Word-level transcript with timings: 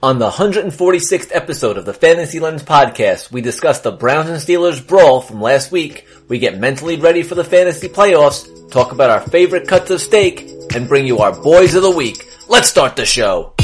On 0.00 0.20
the 0.20 0.30
146th 0.30 1.34
episode 1.34 1.76
of 1.76 1.84
the 1.84 1.92
Fantasy 1.92 2.38
Lens 2.38 2.62
podcast, 2.62 3.32
we 3.32 3.40
discuss 3.40 3.80
the 3.80 3.90
Browns 3.90 4.28
and 4.28 4.38
Steelers 4.38 4.86
brawl 4.86 5.20
from 5.20 5.40
last 5.40 5.72
week. 5.72 6.06
We 6.28 6.38
get 6.38 6.56
mentally 6.56 6.94
ready 6.98 7.24
for 7.24 7.34
the 7.34 7.42
fantasy 7.42 7.88
playoffs, 7.88 8.70
talk 8.70 8.92
about 8.92 9.10
our 9.10 9.20
favorite 9.28 9.66
cuts 9.66 9.90
of 9.90 10.00
steak, 10.00 10.48
and 10.72 10.86
bring 10.86 11.08
you 11.08 11.18
our 11.18 11.32
boys 11.32 11.74
of 11.74 11.82
the 11.82 11.90
week. 11.90 12.30
Let's 12.48 12.68
start 12.68 12.94
the 12.94 13.06
show. 13.06 13.54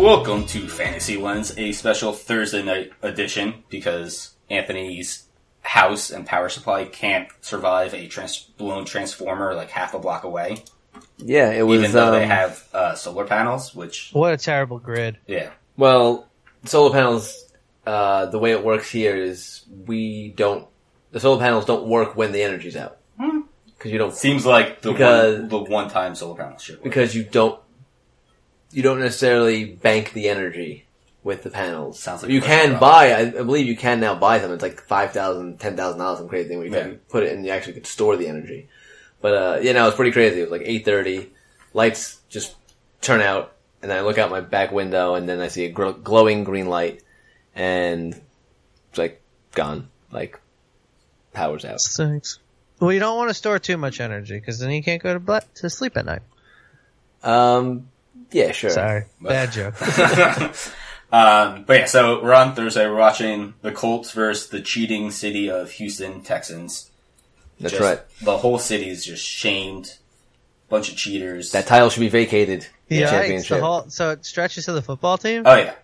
Welcome 0.00 0.44
to 0.46 0.66
Fantasy 0.84 1.16
Lens 1.18 1.56
a 1.58 1.72
special 1.72 2.12
Thursday 2.14 2.62
night 2.62 2.90
edition 3.02 3.64
because 3.68 4.34
Anthony's 4.48 5.24
house 5.60 6.10
and 6.10 6.26
power 6.26 6.48
supply 6.48 6.84
can't 6.86 7.28
survive 7.42 7.92
a 7.92 8.06
trans- 8.08 8.38
blown 8.56 8.86
transformer 8.86 9.54
like 9.54 9.68
half 9.70 9.92
a 9.92 9.98
block 9.98 10.24
away, 10.24 10.64
Yeah, 11.18 11.50
it 11.50 11.62
was, 11.66 11.80
even 11.80 11.92
though 11.92 12.10
they 12.12 12.22
um, 12.24 12.30
have 12.30 12.68
uh, 12.72 12.94
solar 12.94 13.26
panels. 13.26 13.74
Which, 13.74 14.08
What 14.12 14.32
a 14.32 14.38
terrible 14.38 14.78
grid. 14.78 15.18
yeah, 15.26 15.50
Well, 15.76 16.26
solar 16.64 16.92
panels, 16.92 17.44
uh, 17.86 18.26
the 18.26 18.38
way 18.38 18.52
it 18.52 18.64
works 18.64 18.90
here 18.90 19.14
is 19.16 19.62
we 19.86 20.30
don't, 20.30 20.66
the 21.12 21.20
solar 21.20 21.38
panels 21.40 21.66
don't 21.66 21.86
work 21.88 22.16
when 22.16 22.32
the 22.32 22.42
energy's 22.42 22.76
out. 22.76 22.96
Cause 23.78 23.92
you 23.92 23.98
don't, 23.98 24.14
seems 24.14 24.44
like 24.46 24.80
the 24.82 24.92
Because- 24.92 25.38
one, 25.40 25.48
the 25.48 25.58
one 25.58 25.88
time 25.90 26.14
solar 26.14 26.36
panels 26.36 26.62
should 26.62 26.76
work. 26.76 26.84
because 26.84 27.14
you 27.14 27.22
don't, 27.24 27.60
you 28.72 28.82
don't 28.82 29.00
necessarily 29.00 29.64
bank 29.64 30.12
the 30.12 30.28
energy 30.28 30.86
with 31.22 31.42
the 31.42 31.50
panels. 31.50 31.98
Sounds 31.98 32.22
like 32.22 32.30
you 32.32 32.40
can 32.40 32.70
problem. 32.78 32.80
buy, 32.80 33.12
I, 33.12 33.20
I 33.20 33.30
believe 33.30 33.66
you 33.66 33.76
can 33.76 34.00
now 34.00 34.14
buy 34.14 34.38
them. 34.38 34.52
It's 34.52 34.62
like 34.62 34.80
five 34.82 35.12
thousand, 35.12 35.58
ten 35.60 35.76
thousand 35.76 35.98
dollars, 35.98 36.18
some 36.18 36.28
crazy 36.28 36.48
thing 36.48 36.58
where 36.58 36.66
you 36.66 36.72
Yeah. 36.74 36.82
can 36.84 36.96
put 37.08 37.22
it 37.24 37.32
and 37.34 37.44
you 37.44 37.50
actually 37.52 37.74
could 37.74 37.86
store 37.86 38.16
the 38.16 38.28
energy. 38.28 38.68
But, 39.20 39.34
uh, 39.34 39.58
yeah, 39.60 39.72
no, 39.72 39.86
it's 39.86 39.96
pretty 39.96 40.12
crazy. 40.12 40.40
It 40.40 40.50
was 40.50 40.50
like 40.50 40.62
8.30, 40.66 41.28
lights 41.74 42.20
just 42.30 42.54
turn 43.02 43.20
out, 43.20 43.52
and 43.82 43.92
I 43.92 44.00
look 44.00 44.16
out 44.16 44.30
my 44.30 44.40
back 44.40 44.72
window 44.72 45.14
and 45.14 45.28
then 45.28 45.40
I 45.40 45.48
see 45.48 45.66
a 45.66 45.72
gl- 45.74 46.02
glowing 46.02 46.42
green 46.44 46.66
light, 46.66 47.02
and 47.54 48.14
it's 48.88 48.98
like, 48.98 49.20
gone. 49.52 49.88
Like, 50.10 50.40
power's 51.34 51.66
out. 51.66 51.80
Thanks. 51.82 52.38
Well, 52.80 52.92
you 52.92 52.98
don't 52.98 53.18
want 53.18 53.28
to 53.28 53.34
store 53.34 53.58
too 53.58 53.76
much 53.76 54.00
energy 54.00 54.38
because 54.40 54.58
then 54.58 54.70
you 54.70 54.82
can't 54.82 55.02
go 55.02 55.12
to 55.12 55.20
ble- 55.20 55.40
to 55.56 55.68
sleep 55.68 55.98
at 55.98 56.06
night. 56.06 56.22
Um, 57.22 57.88
yeah, 58.32 58.52
sure. 58.52 58.70
Sorry, 58.70 59.04
bad 59.20 59.52
joke. 59.52 59.74
Um, 61.12 61.64
but 61.64 61.76
yeah, 61.76 61.86
so 61.86 62.22
we're 62.22 62.32
on 62.34 62.54
Thursday. 62.54 62.86
We're 62.86 62.96
watching 62.96 63.54
the 63.62 63.72
Colts 63.72 64.12
versus 64.12 64.48
the 64.48 64.60
cheating 64.60 65.10
city 65.10 65.50
of 65.50 65.72
Houston 65.72 66.22
Texans. 66.22 66.90
That's 67.58 67.72
Just- 67.72 67.82
right. 67.82 68.00
The 68.22 68.38
whole 68.38 68.58
city 68.58 68.88
is 68.88 69.04
just 69.04 69.24
shamed. 69.24 69.96
Bunch 70.68 70.88
of 70.88 70.96
cheaters. 70.96 71.50
That 71.50 71.66
title 71.66 71.90
should 71.90 71.98
be 72.00 72.08
vacated. 72.08 72.68
Yeah, 72.88 73.10
championship. 73.10 73.58
the 73.58 73.64
whole 73.64 73.90
so 73.90 74.10
it 74.10 74.24
stretches 74.24 74.66
to 74.66 74.72
the 74.72 74.82
football 74.82 75.18
team. 75.18 75.42
oh 75.44 75.56
yeah. 75.56 75.74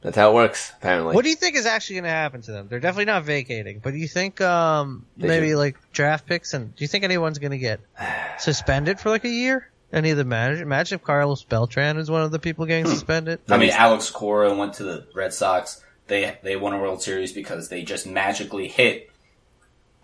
That's 0.00 0.16
how 0.16 0.30
it 0.30 0.34
works, 0.34 0.72
apparently. 0.78 1.14
what 1.14 1.24
do 1.24 1.30
you 1.30 1.36
think 1.36 1.56
is 1.56 1.66
actually 1.66 1.96
going 1.96 2.04
to 2.04 2.10
happen 2.10 2.40
to 2.42 2.52
them? 2.52 2.68
They're 2.68 2.80
definitely 2.80 3.06
not 3.06 3.24
vacating, 3.24 3.80
but 3.80 3.90
do 3.90 3.98
you 3.98 4.08
think 4.08 4.40
um 4.40 5.04
maybe 5.18 5.48
should. 5.48 5.58
like 5.58 5.76
draft 5.92 6.26
picks 6.26 6.54
and 6.54 6.74
do 6.74 6.84
you 6.84 6.88
think 6.88 7.04
anyone's 7.04 7.38
going 7.38 7.50
to 7.52 7.58
get 7.58 7.80
suspended 8.38 8.98
for 9.00 9.10
like 9.10 9.24
a 9.24 9.30
year? 9.30 9.70
Any 9.92 10.10
of 10.10 10.16
the 10.16 10.24
managers? 10.24 10.62
Imagine 10.62 10.96
if 10.96 11.04
Carlos 11.04 11.44
Beltran 11.44 11.96
is 11.96 12.10
one 12.10 12.22
of 12.22 12.30
the 12.32 12.38
people 12.38 12.66
getting 12.66 12.86
suspended. 12.86 13.40
I 13.48 13.56
mean, 13.56 13.70
Alex 13.70 14.10
Cora 14.10 14.54
went 14.54 14.74
to 14.74 14.82
the 14.82 15.06
Red 15.14 15.32
Sox. 15.32 15.82
They 16.08 16.38
they 16.42 16.56
won 16.56 16.72
a 16.72 16.78
World 16.78 17.02
Series 17.02 17.32
because 17.32 17.68
they 17.68 17.82
just 17.82 18.06
magically 18.06 18.68
hit 18.68 19.10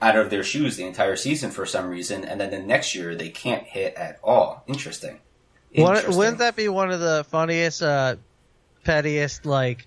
out 0.00 0.16
of 0.16 0.30
their 0.30 0.42
shoes 0.42 0.76
the 0.76 0.84
entire 0.84 1.16
season 1.16 1.50
for 1.50 1.64
some 1.64 1.88
reason, 1.88 2.24
and 2.24 2.40
then 2.40 2.50
the 2.50 2.60
next 2.60 2.94
year 2.94 3.14
they 3.14 3.28
can't 3.28 3.64
hit 3.64 3.94
at 3.94 4.18
all. 4.22 4.64
Interesting. 4.66 5.20
What, 5.74 6.08
wouldn't 6.08 6.38
that 6.38 6.54
be 6.54 6.68
one 6.68 6.90
of 6.90 7.00
the 7.00 7.24
funniest, 7.30 7.82
uh, 7.82 8.16
pettiest 8.84 9.46
like 9.46 9.86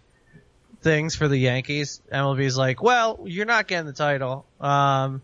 things 0.82 1.16
for 1.16 1.28
the 1.28 1.38
Yankees? 1.38 2.02
MLB's 2.12 2.58
like, 2.58 2.82
well, 2.82 3.20
you're 3.26 3.46
not 3.46 3.68
getting 3.68 3.86
the 3.86 3.94
title. 3.94 4.46
Um, 4.60 5.22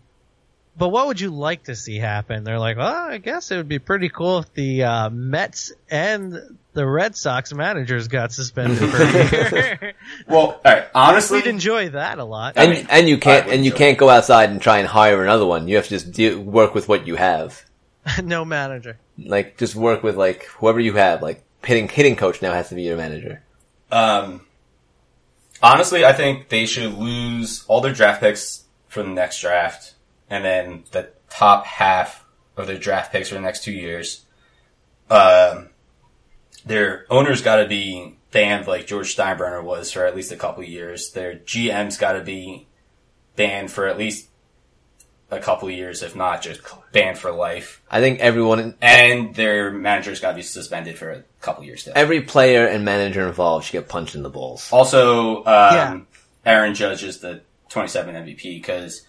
but 0.76 0.88
what 0.88 1.06
would 1.06 1.20
you 1.20 1.30
like 1.30 1.64
to 1.64 1.76
see 1.76 1.98
happen? 1.98 2.44
They're 2.44 2.58
like, 2.58 2.76
well, 2.76 2.94
I 3.10 3.18
guess 3.18 3.50
it 3.50 3.56
would 3.56 3.68
be 3.68 3.78
pretty 3.78 4.08
cool 4.08 4.38
if 4.38 4.52
the 4.54 4.84
uh, 4.84 5.10
Mets 5.10 5.72
and 5.90 6.58
the 6.72 6.86
Red 6.86 7.14
Sox 7.16 7.52
managers 7.52 8.08
got 8.08 8.32
suspended 8.32 8.78
for 8.78 9.02
a 9.02 9.12
year. 9.12 9.92
Well, 10.26 10.38
all 10.38 10.60
right. 10.64 10.86
Honestly, 10.94 11.38
We'd 11.38 11.46
enjoy 11.48 11.90
that 11.90 12.18
a 12.18 12.24
lot. 12.24 12.56
I 12.56 12.64
and 12.64 12.72
mean, 12.72 12.86
and 12.88 13.08
you 13.08 13.18
can't 13.18 13.48
and 13.48 13.64
you 13.64 13.72
can't 13.72 13.98
go 13.98 14.08
outside 14.08 14.50
and 14.50 14.60
try 14.62 14.78
and 14.78 14.88
hire 14.88 15.22
another 15.22 15.44
one. 15.44 15.68
You 15.68 15.76
have 15.76 15.84
to 15.84 15.90
just 15.90 16.12
deal, 16.12 16.38
work 16.40 16.74
with 16.74 16.88
what 16.88 17.06
you 17.06 17.16
have. 17.16 17.64
no 18.22 18.44
manager. 18.44 18.98
Like 19.18 19.58
just 19.58 19.74
work 19.74 20.02
with 20.02 20.16
like 20.16 20.44
whoever 20.44 20.80
you 20.80 20.94
have. 20.94 21.22
Like 21.22 21.44
hitting 21.64 21.88
hitting 21.88 22.16
coach 22.16 22.40
now 22.40 22.52
has 22.52 22.70
to 22.70 22.74
be 22.74 22.82
your 22.82 22.96
manager. 22.96 23.42
Um, 23.90 24.46
honestly, 25.62 26.04
I 26.04 26.12
think 26.12 26.48
they 26.48 26.66
should 26.66 26.94
lose 26.94 27.64
all 27.68 27.80
their 27.80 27.92
draft 27.92 28.20
picks 28.20 28.64
for 28.88 29.02
the 29.02 29.10
next 29.10 29.40
draft, 29.40 29.91
and 30.32 30.42
then 30.44 30.84
the 30.92 31.10
top 31.28 31.66
half 31.66 32.24
of 32.56 32.66
their 32.66 32.78
draft 32.78 33.12
picks 33.12 33.28
for 33.28 33.34
the 33.34 33.40
next 33.42 33.62
two 33.64 33.72
years. 33.72 34.24
Um, 35.10 35.68
their 36.64 37.04
owners 37.10 37.42
got 37.42 37.56
to 37.56 37.68
be 37.68 38.16
banned 38.30 38.66
like 38.66 38.86
George 38.86 39.14
Steinbrenner 39.14 39.62
was 39.62 39.92
for 39.92 40.06
at 40.06 40.16
least 40.16 40.32
a 40.32 40.36
couple 40.36 40.62
of 40.62 40.68
years. 40.68 41.10
Their 41.12 41.34
GM's 41.36 41.98
got 41.98 42.12
to 42.12 42.22
be 42.22 42.66
banned 43.36 43.70
for 43.70 43.86
at 43.86 43.98
least 43.98 44.28
a 45.30 45.38
couple 45.38 45.68
of 45.68 45.74
years, 45.74 46.02
if 46.02 46.16
not 46.16 46.40
just 46.42 46.60
banned 46.92 47.18
for 47.18 47.30
life. 47.30 47.82
I 47.90 48.00
think 48.00 48.20
everyone, 48.20 48.58
in, 48.60 48.74
And 48.80 49.34
their 49.34 49.70
manager's 49.70 50.20
got 50.20 50.30
to 50.30 50.36
be 50.36 50.42
suspended 50.42 50.96
for 50.98 51.10
a 51.10 51.22
couple 51.40 51.62
of 51.62 51.66
years 51.66 51.82
still. 51.82 51.92
every 51.96 52.22
player 52.22 52.66
and 52.66 52.84
manager 52.86 53.26
involved 53.26 53.66
should 53.66 53.72
get 53.72 53.88
punched 53.88 54.14
in 54.14 54.22
the 54.22 54.30
balls. 54.30 54.70
Also, 54.72 55.38
um, 55.38 55.44
Yeah. 55.44 56.00
Aaron 56.46 56.74
Judge 56.74 57.02
is 57.04 57.18
the 57.20 57.42
27 57.68 58.14
MVP 58.14 58.42
because 58.60 59.02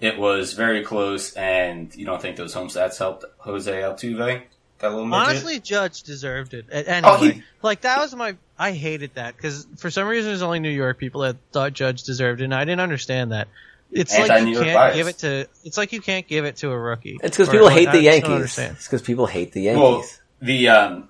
it 0.00 0.18
was 0.18 0.52
very 0.52 0.84
close, 0.84 1.32
and 1.32 1.94
you 1.94 2.04
don't 2.06 2.20
think 2.22 2.36
those 2.36 2.54
home 2.54 2.68
stats 2.68 2.98
helped 2.98 3.24
Jose 3.38 3.70
Altuve? 3.72 4.42
That 4.78 4.90
little 4.90 5.06
midget? 5.06 5.26
Honestly, 5.28 5.58
Judge 5.60 6.04
deserved 6.04 6.54
it. 6.54 6.66
A- 6.70 6.88
Anyway, 6.88 7.12
Oh, 7.12 7.16
he- 7.16 7.42
like 7.62 7.80
that 7.80 7.98
was 7.98 8.14
my. 8.14 8.36
I 8.58 8.72
hated 8.72 9.12
that 9.14 9.36
because 9.36 9.66
for 9.76 9.90
some 9.90 10.06
reason 10.06 10.30
there's 10.30 10.42
only 10.42 10.60
New 10.60 10.70
York 10.70 10.98
people 10.98 11.22
that 11.22 11.36
thought 11.52 11.72
Judge 11.72 12.04
deserved 12.04 12.40
it, 12.40 12.44
and 12.44 12.54
I 12.54 12.64
didn't 12.64 12.80
understand 12.80 13.32
that. 13.32 13.48
It's 13.90 14.12
like 14.16 14.30
Anti-New 14.30 14.50
you 14.50 14.54
York 14.56 14.66
can't 14.66 14.76
bias. 14.76 14.96
give 14.96 15.08
it 15.08 15.18
to. 15.18 15.48
It's 15.64 15.78
like 15.78 15.92
you 15.92 16.00
can't 16.00 16.28
give 16.28 16.44
it 16.44 16.56
to 16.56 16.70
a 16.70 16.78
rookie. 16.78 17.18
It's 17.22 17.36
because 17.36 17.48
people 17.48 17.66
like, 17.66 17.74
hate 17.78 17.90
the 17.92 18.02
Yankees. 18.02 18.58
It's 18.58 18.86
because 18.86 19.02
people 19.02 19.26
hate 19.26 19.52
the 19.52 19.66
well, 19.74 19.92
Yankees. 19.94 20.20
the 20.42 20.68
um, 20.68 21.08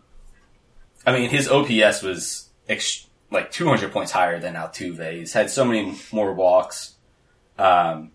I 1.05 1.13
mean, 1.13 1.29
his 1.29 1.49
OPS 1.49 2.03
was 2.03 2.49
ex- 2.69 3.07
like 3.31 3.51
200 3.51 3.91
points 3.93 4.13
higher 4.13 4.39
than 4.39 4.55
Altuve. 4.55 5.13
He's 5.13 5.33
had 5.33 5.51
so 5.51 5.65
many 5.65 5.99
more 6.13 6.33
walks. 6.33 6.95
Um, 7.59 8.13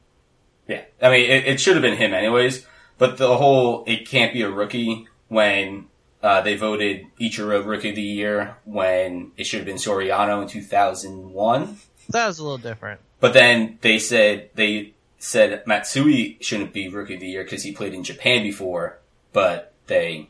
yeah, 0.68 0.84
I 1.02 1.10
mean, 1.10 1.30
it, 1.30 1.46
it 1.46 1.60
should 1.60 1.76
have 1.76 1.84
been 1.84 1.98
him 1.98 2.14
anyways. 2.14 2.66
But 2.98 3.18
the 3.18 3.38
whole 3.38 3.84
it 3.88 4.08
can't 4.08 4.34
be 4.34 4.44
a 4.44 4.50
rookie 4.50 5.08
when 5.28 5.88
uh, 6.22 6.42
they 6.42 6.56
voted 6.56 7.06
Ichiro 7.20 7.66
Rookie 7.66 7.90
of 7.90 7.96
the 7.96 8.02
Year 8.02 8.56
when 8.64 9.32
it 9.36 9.46
should 9.46 9.60
have 9.60 9.66
been 9.66 9.78
Soriano 9.78 10.42
in 10.42 10.48
2001. 10.48 11.78
That 12.10 12.28
was 12.28 12.40
a 12.40 12.44
little 12.44 12.58
different. 12.58 13.02
But 13.20 13.34
then 13.34 13.78
they 13.82 14.00
said 14.00 14.50
they 14.56 14.94
said 15.18 15.66
Matsui 15.66 16.38
shouldn't 16.42 16.74
be 16.74 16.88
Rookie 16.88 17.16
of 17.16 17.20
the 17.20 17.28
Year 17.28 17.44
because 17.44 17.64
he 17.64 17.72
played 17.72 17.94
in 17.94 18.04
Japan 18.04 18.44
before, 18.44 19.00
but 19.32 19.74
they 19.88 20.30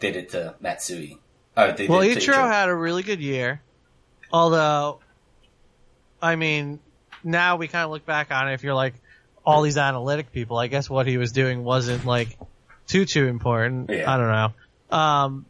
did 0.00 0.16
it 0.16 0.30
to 0.30 0.54
Matsui. 0.60 1.18
Uh, 1.56 1.72
they 1.72 1.86
Well, 1.86 2.00
to 2.00 2.08
Ichiro 2.08 2.48
had 2.48 2.68
a 2.68 2.74
really 2.74 3.02
good 3.02 3.20
year, 3.20 3.62
although, 4.32 5.00
I 6.20 6.36
mean, 6.36 6.80
now 7.24 7.56
we 7.56 7.68
kind 7.68 7.84
of 7.84 7.90
look 7.90 8.06
back 8.06 8.30
on 8.30 8.48
it. 8.48 8.54
If 8.54 8.62
you're 8.62 8.74
like 8.74 8.94
all 9.44 9.62
these 9.62 9.76
analytic 9.76 10.32
people, 10.32 10.58
I 10.58 10.66
guess 10.66 10.88
what 10.88 11.06
he 11.06 11.18
was 11.18 11.32
doing 11.32 11.64
wasn't 11.64 12.04
like 12.04 12.38
too 12.86 13.04
too 13.04 13.26
important. 13.26 13.90
Yeah. 13.90 14.12
I 14.12 14.16
don't 14.16 14.28
know. 14.28 14.96
Um, 14.96 15.46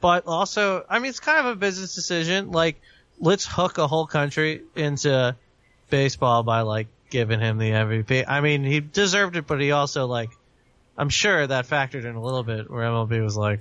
but 0.00 0.26
also, 0.26 0.84
I 0.88 0.98
mean, 0.98 1.10
it's 1.10 1.20
kind 1.20 1.38
of 1.40 1.46
a 1.46 1.56
business 1.56 1.94
decision. 1.94 2.50
Like, 2.50 2.80
let's 3.18 3.46
hook 3.46 3.78
a 3.78 3.86
whole 3.86 4.06
country 4.06 4.62
into 4.76 5.36
baseball 5.90 6.42
by 6.42 6.62
like 6.62 6.88
giving 7.10 7.40
him 7.40 7.58
the 7.58 7.70
MVP. 7.70 8.24
I 8.26 8.40
mean, 8.40 8.64
he 8.64 8.80
deserved 8.80 9.36
it, 9.36 9.46
but 9.46 9.60
he 9.60 9.72
also 9.72 10.06
like, 10.06 10.30
I'm 10.96 11.08
sure 11.08 11.46
that 11.46 11.66
factored 11.66 12.04
in 12.04 12.14
a 12.14 12.22
little 12.22 12.42
bit 12.42 12.70
where 12.70 12.84
MLB 12.88 13.22
was 13.22 13.36
like, 13.36 13.60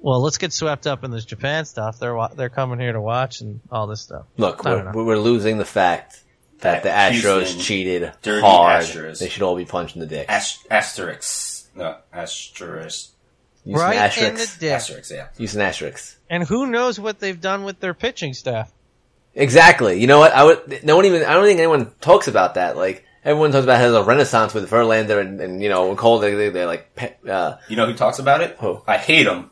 well, 0.00 0.20
let's 0.20 0.36
get 0.36 0.52
swept 0.52 0.86
up 0.86 1.02
in 1.02 1.10
this 1.10 1.24
Japan 1.24 1.64
stuff. 1.64 1.98
They're 1.98 2.28
they're 2.34 2.50
coming 2.50 2.78
here 2.78 2.92
to 2.92 3.00
watch 3.00 3.40
and 3.40 3.60
all 3.70 3.86
this 3.86 4.02
stuff. 4.02 4.26
Look, 4.36 4.62
we're, 4.62 4.92
we're 4.92 5.18
losing 5.18 5.56
the 5.56 5.64
fact 5.64 6.23
that 6.64 6.82
the 6.82 6.88
Astros 6.88 7.38
Houston 7.38 7.60
cheated 7.60 8.12
dirty 8.22 8.40
hard. 8.40 8.82
Astros. 8.82 9.18
They 9.20 9.28
should 9.28 9.42
all 9.42 9.56
be 9.56 9.64
punched 9.64 9.94
in 9.96 10.00
the 10.00 10.06
dick. 10.06 10.26
Ast- 10.28 10.66
asterisks. 10.70 11.68
No, 11.74 11.96
asterisk. 12.12 13.10
Use 13.64 13.80
right 13.80 14.12
some 14.12 14.24
in 14.26 14.34
the 14.34 14.40
asterisks. 14.40 14.58
dick. 14.58 14.72
Asterisks, 14.72 15.10
yeah. 15.10 15.28
Use 15.38 15.52
some 15.52 15.62
asterisks. 15.62 16.18
And 16.28 16.42
who 16.44 16.66
knows 16.66 17.00
what 17.00 17.18
they've 17.20 17.40
done 17.40 17.64
with 17.64 17.80
their 17.80 17.94
pitching 17.94 18.34
staff? 18.34 18.70
Exactly. 19.34 20.00
You 20.00 20.06
know 20.06 20.18
what? 20.18 20.32
I 20.32 20.44
would. 20.44 20.84
No 20.84 20.96
one 20.96 21.06
even. 21.06 21.24
I 21.24 21.32
don't 21.34 21.44
think 21.44 21.58
anyone 21.58 21.90
talks 22.00 22.28
about 22.28 22.54
that. 22.54 22.76
Like 22.76 23.04
everyone 23.24 23.50
talks 23.52 23.64
about 23.64 23.76
how 23.80 23.90
there's 23.90 24.04
a 24.04 24.08
renaissance 24.08 24.54
with 24.54 24.70
Verlander 24.70 25.20
and, 25.20 25.40
and 25.40 25.62
you 25.62 25.68
know 25.68 25.94
Cole. 25.96 26.18
They, 26.20 26.34
they, 26.34 26.50
they're 26.50 26.66
like, 26.66 27.18
uh, 27.28 27.56
You 27.68 27.76
know 27.76 27.86
who 27.86 27.94
talks 27.94 28.18
about 28.18 28.42
it? 28.42 28.56
Who? 28.60 28.80
I 28.86 28.96
hate 28.98 29.26
him. 29.26 29.50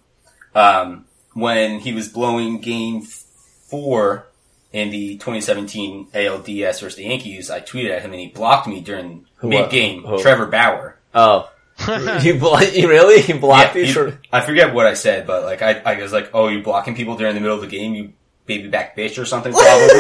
Um, 0.54 1.06
when 1.32 1.80
he 1.80 1.92
was 1.94 2.08
blowing 2.08 2.60
game 2.60 3.02
four 3.02 4.28
in 4.72 4.90
the 4.90 5.14
2017 5.18 6.08
ALDS 6.14 6.80
versus 6.80 6.96
the 6.96 7.04
Yankees, 7.04 7.50
I 7.50 7.60
tweeted 7.60 7.90
at 7.90 8.02
him 8.02 8.12
and 8.12 8.20
he 8.20 8.28
blocked 8.28 8.66
me 8.66 8.80
during 8.80 9.26
Who, 9.36 9.48
uh, 9.48 9.50
mid-game. 9.50 10.04
Trevor 10.20 10.46
Bauer. 10.46 10.98
oh, 11.14 11.50
you, 12.22 12.38
blo- 12.38 12.58
you 12.60 12.88
really 12.88 13.22
you 13.22 13.38
blocked 13.40 13.74
Yeah, 13.74 13.82
these? 13.84 13.94
he- 13.94 14.12
I 14.32 14.40
forget 14.42 14.74
what 14.74 14.86
I 14.86 14.94
said, 14.94 15.26
but 15.26 15.42
like 15.44 15.62
I, 15.62 15.80
I 15.84 16.00
was 16.02 16.12
like, 16.12 16.30
"Oh, 16.34 16.48
you 16.48 16.62
blocking 16.62 16.94
people 16.94 17.16
during 17.16 17.34
the 17.34 17.40
middle 17.40 17.56
of 17.56 17.62
the 17.62 17.66
game, 17.66 17.94
you 17.94 18.12
baby 18.46 18.68
back 18.68 18.96
bitch 18.96 19.20
or 19.20 19.24
something." 19.24 19.52
Probably. 19.52 19.68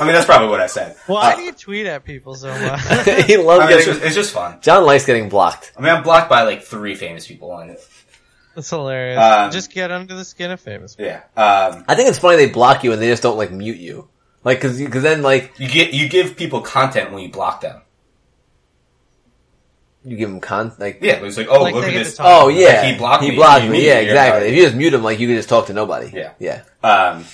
I 0.00 0.04
mean, 0.04 0.14
that's 0.14 0.26
probably 0.26 0.48
what 0.48 0.60
I 0.60 0.66
said. 0.68 0.96
Why 1.06 1.32
Uh, 1.32 1.36
do 1.36 1.42
you 1.42 1.52
tweet 1.52 1.86
at 1.86 2.04
people 2.04 2.34
so 2.34 2.48
much? 2.60 2.80
he 3.26 3.36
loves 3.36 3.64
I 3.64 3.68
mean, 3.68 3.76
it's, 3.78 3.86
just, 3.86 4.02
it's 4.02 4.14
just 4.14 4.32
fun. 4.32 4.58
John 4.60 4.84
likes 4.86 5.04
getting 5.06 5.28
blocked. 5.28 5.72
I 5.76 5.80
mean, 5.82 5.92
I'm 5.94 6.02
blocked 6.02 6.28
by 6.30 6.42
like 6.44 6.62
three 6.62 6.94
famous 6.94 7.26
people 7.26 7.50
on 7.52 7.70
it. 7.70 7.80
That's 8.54 8.68
hilarious. 8.70 9.18
Um, 9.18 9.50
Just 9.50 9.70
get 9.72 9.90
under 9.90 10.14
the 10.14 10.24
skin 10.24 10.50
of 10.50 10.60
famous. 10.60 10.94
people. 10.96 11.10
Yeah. 11.12 11.22
Um, 11.36 11.84
I 11.88 11.94
think 11.94 12.08
it's 12.08 12.18
funny 12.18 12.36
they 12.36 12.50
block 12.52 12.84
you 12.84 12.92
and 12.92 13.00
they 13.00 13.08
just 13.08 13.22
don't 13.22 13.36
like 13.38 13.50
mute 13.50 13.78
you. 13.78 14.08
Like, 14.44 14.60
cause, 14.60 14.80
you- 14.80 14.88
cause 14.88 15.02
then 15.02 15.22
like 15.22 15.52
you 15.58 15.68
get 15.68 15.94
you 15.94 16.08
give 16.08 16.36
people 16.36 16.60
content 16.60 17.12
when 17.12 17.22
you 17.22 17.30
block 17.30 17.60
them. 17.62 17.80
you 20.04 20.16
give 20.16 20.28
them 20.30 20.40
con 20.40 20.72
like. 20.78 20.98
Yeah, 21.00 21.24
it's 21.24 21.36
like, 21.36 21.46
oh, 21.48 21.62
Like 21.62 21.74
look 21.74 21.84
at 21.84 21.92
this. 21.92 22.12
to 22.12 22.16
talk. 22.18 22.26
Oh 22.44 22.48
yeah, 22.48 22.84
He 22.84 22.96
blocked 22.98 23.22
He 23.22 23.30
me. 23.30 23.36
blocked 23.36 23.68
me. 23.68 23.86
Yeah, 23.86 23.98
exactly. 24.00 24.48
If 24.48 24.56
you 24.56 24.64
just 24.64 24.76
mute 24.76 24.92
him, 24.94 25.02
like 25.02 25.18
you 25.20 25.28
can 25.28 25.36
just 25.36 25.48
talk 25.48 25.66
to 25.66 25.72
nobody. 25.72 26.10
Yeah. 26.12 26.32
yeah. 26.38 26.62
Um, 26.82 27.24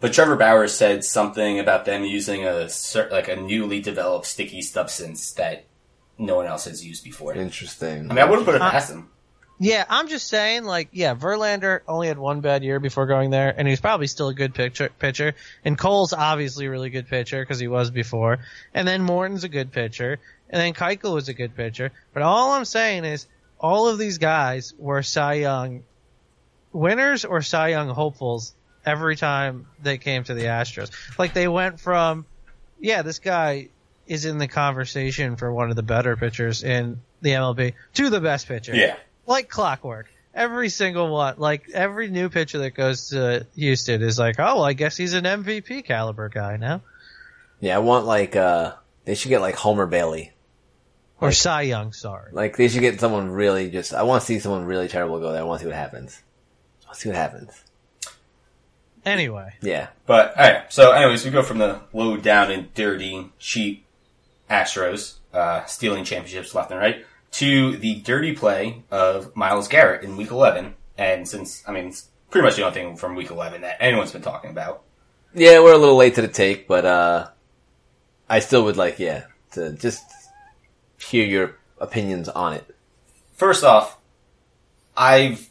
but 0.00 0.12
Trevor 0.12 0.36
Bauer 0.36 0.68
said 0.68 1.04
something 1.04 1.58
about 1.58 1.84
them 1.84 2.04
using 2.04 2.44
a 2.46 2.68
like 3.10 3.26
a 3.28 3.34
newly 3.36 3.80
developed 3.80 4.26
sticky 4.26 4.62
substance 4.62 5.32
that 5.32 5.64
no 6.18 6.36
one 6.36 6.46
else 6.46 6.66
has 6.66 6.86
used 6.86 7.02
before. 7.02 7.34
Interesting. 7.34 8.10
I 8.10 8.14
mean, 8.14 8.18
I 8.18 8.24
wouldn't 8.26 8.46
put 8.46 8.54
it 8.54 8.60
past 8.60 8.90
him. 8.92 9.10
Yeah, 9.60 9.84
I'm 9.88 10.06
just 10.08 10.28
saying, 10.28 10.64
like, 10.64 10.88
yeah, 10.92 11.14
Verlander 11.14 11.80
only 11.88 12.06
had 12.06 12.18
one 12.18 12.40
bad 12.40 12.62
year 12.62 12.78
before 12.78 13.06
going 13.06 13.30
there, 13.30 13.52
and 13.56 13.66
he's 13.66 13.80
probably 13.80 14.06
still 14.06 14.28
a 14.28 14.34
good 14.34 14.54
pitcher. 14.54 14.88
Pitcher, 14.98 15.34
and 15.64 15.76
Cole's 15.76 16.12
obviously 16.12 16.66
a 16.66 16.70
really 16.70 16.90
good 16.90 17.08
pitcher 17.08 17.42
because 17.42 17.58
he 17.58 17.66
was 17.66 17.90
before, 17.90 18.38
and 18.72 18.86
then 18.86 19.02
Morton's 19.02 19.42
a 19.42 19.48
good 19.48 19.72
pitcher, 19.72 20.20
and 20.48 20.60
then 20.60 20.74
Keuchel 20.74 21.14
was 21.14 21.28
a 21.28 21.34
good 21.34 21.56
pitcher. 21.56 21.90
But 22.14 22.22
all 22.22 22.52
I'm 22.52 22.64
saying 22.64 23.04
is, 23.04 23.26
all 23.58 23.88
of 23.88 23.98
these 23.98 24.18
guys 24.18 24.74
were 24.78 25.02
Cy 25.02 25.34
Young 25.34 25.82
winners 26.72 27.24
or 27.24 27.42
Cy 27.42 27.68
Young 27.68 27.88
hopefuls 27.88 28.54
every 28.86 29.16
time 29.16 29.66
they 29.82 29.98
came 29.98 30.24
to 30.24 30.34
the 30.34 30.44
Astros. 30.44 30.90
Like 31.18 31.34
they 31.34 31.48
went 31.48 31.80
from, 31.80 32.26
yeah, 32.78 33.02
this 33.02 33.18
guy 33.18 33.70
is 34.06 34.24
in 34.24 34.38
the 34.38 34.48
conversation 34.48 35.36
for 35.36 35.52
one 35.52 35.70
of 35.70 35.76
the 35.76 35.82
better 35.82 36.16
pitchers 36.16 36.62
in 36.62 37.00
the 37.20 37.30
MLB 37.30 37.74
to 37.94 38.10
the 38.10 38.20
best 38.20 38.46
pitcher 38.46 38.74
Yeah. 38.74 38.96
Like 39.28 39.48
clockwork. 39.48 40.06
Every 40.34 40.68
single 40.68 41.08
one, 41.10 41.34
like 41.38 41.68
every 41.72 42.08
new 42.10 42.28
pitcher 42.28 42.58
that 42.58 42.70
goes 42.70 43.08
to 43.10 43.46
Houston 43.56 44.02
is 44.02 44.18
like, 44.18 44.36
oh, 44.38 44.56
well, 44.56 44.64
I 44.64 44.72
guess 44.72 44.96
he's 44.96 45.14
an 45.14 45.24
MVP 45.24 45.84
caliber 45.84 46.28
guy 46.28 46.56
now, 46.56 46.82
Yeah, 47.60 47.76
I 47.76 47.78
want 47.80 48.06
like 48.06 48.34
uh 48.36 48.74
they 49.04 49.14
should 49.14 49.30
get 49.30 49.40
like 49.40 49.56
Homer 49.56 49.86
Bailey. 49.86 50.32
or 51.20 51.32
Cy 51.32 51.62
Young. 51.62 51.92
Sorry, 51.92 52.30
Like 52.32 52.56
they 52.56 52.68
should 52.68 52.82
get 52.82 53.00
someone 53.00 53.30
really 53.30 53.70
just. 53.70 53.92
I 53.94 54.02
want 54.02 54.20
to 54.22 54.26
see 54.26 54.38
someone 54.38 54.64
really 54.64 54.86
terrible 54.88 55.18
go 55.18 55.32
there. 55.32 55.40
I 55.40 55.44
want 55.44 55.60
to 55.60 55.64
see 55.64 55.68
what 55.68 55.76
happens. 55.76 56.22
I 56.82 56.86
want 56.88 56.94
to 56.94 57.00
see 57.00 57.08
what 57.08 57.16
happens. 57.16 57.64
Anyway, 59.04 59.54
Yeah. 59.62 59.88
But 60.06 60.36
alright, 60.36 60.72
so 60.72 60.92
anyways, 60.92 61.24
we 61.24 61.30
go 61.30 61.42
from 61.42 61.58
the 61.58 61.80
low 61.92 62.16
down 62.16 62.50
and 62.50 62.72
dirty, 62.74 63.30
cheap 63.38 63.86
Astros, 64.50 65.14
uh, 65.32 65.64
stealing 65.64 66.04
championships 66.04 66.54
left 66.54 66.70
and 66.70 66.78
right, 66.80 67.04
to 67.32 67.76
the 67.76 67.96
dirty 67.96 68.34
play 68.34 68.82
of 68.90 69.34
Myles 69.36 69.68
Garrett 69.68 70.02
in 70.02 70.16
week 70.16 70.30
11. 70.30 70.74
And 70.96 71.28
since, 71.28 71.62
I 71.66 71.72
mean, 71.72 71.88
it's 71.88 72.08
pretty 72.30 72.46
much 72.46 72.56
the 72.56 72.62
only 72.62 72.74
thing 72.74 72.96
from 72.96 73.14
week 73.14 73.30
11 73.30 73.60
that 73.62 73.76
anyone's 73.80 74.12
been 74.12 74.22
talking 74.22 74.50
about. 74.50 74.82
Yeah, 75.34 75.60
we're 75.60 75.74
a 75.74 75.78
little 75.78 75.96
late 75.96 76.14
to 76.16 76.22
the 76.22 76.28
take, 76.28 76.66
but 76.66 76.84
uh 76.84 77.28
I 78.28 78.40
still 78.40 78.64
would 78.64 78.76
like, 78.76 78.98
yeah, 78.98 79.24
to 79.52 79.72
just 79.72 80.04
hear 81.00 81.24
your 81.24 81.56
opinions 81.80 82.28
on 82.28 82.52
it. 82.54 82.76
First 83.34 83.64
off, 83.64 83.98
I've 84.96 85.48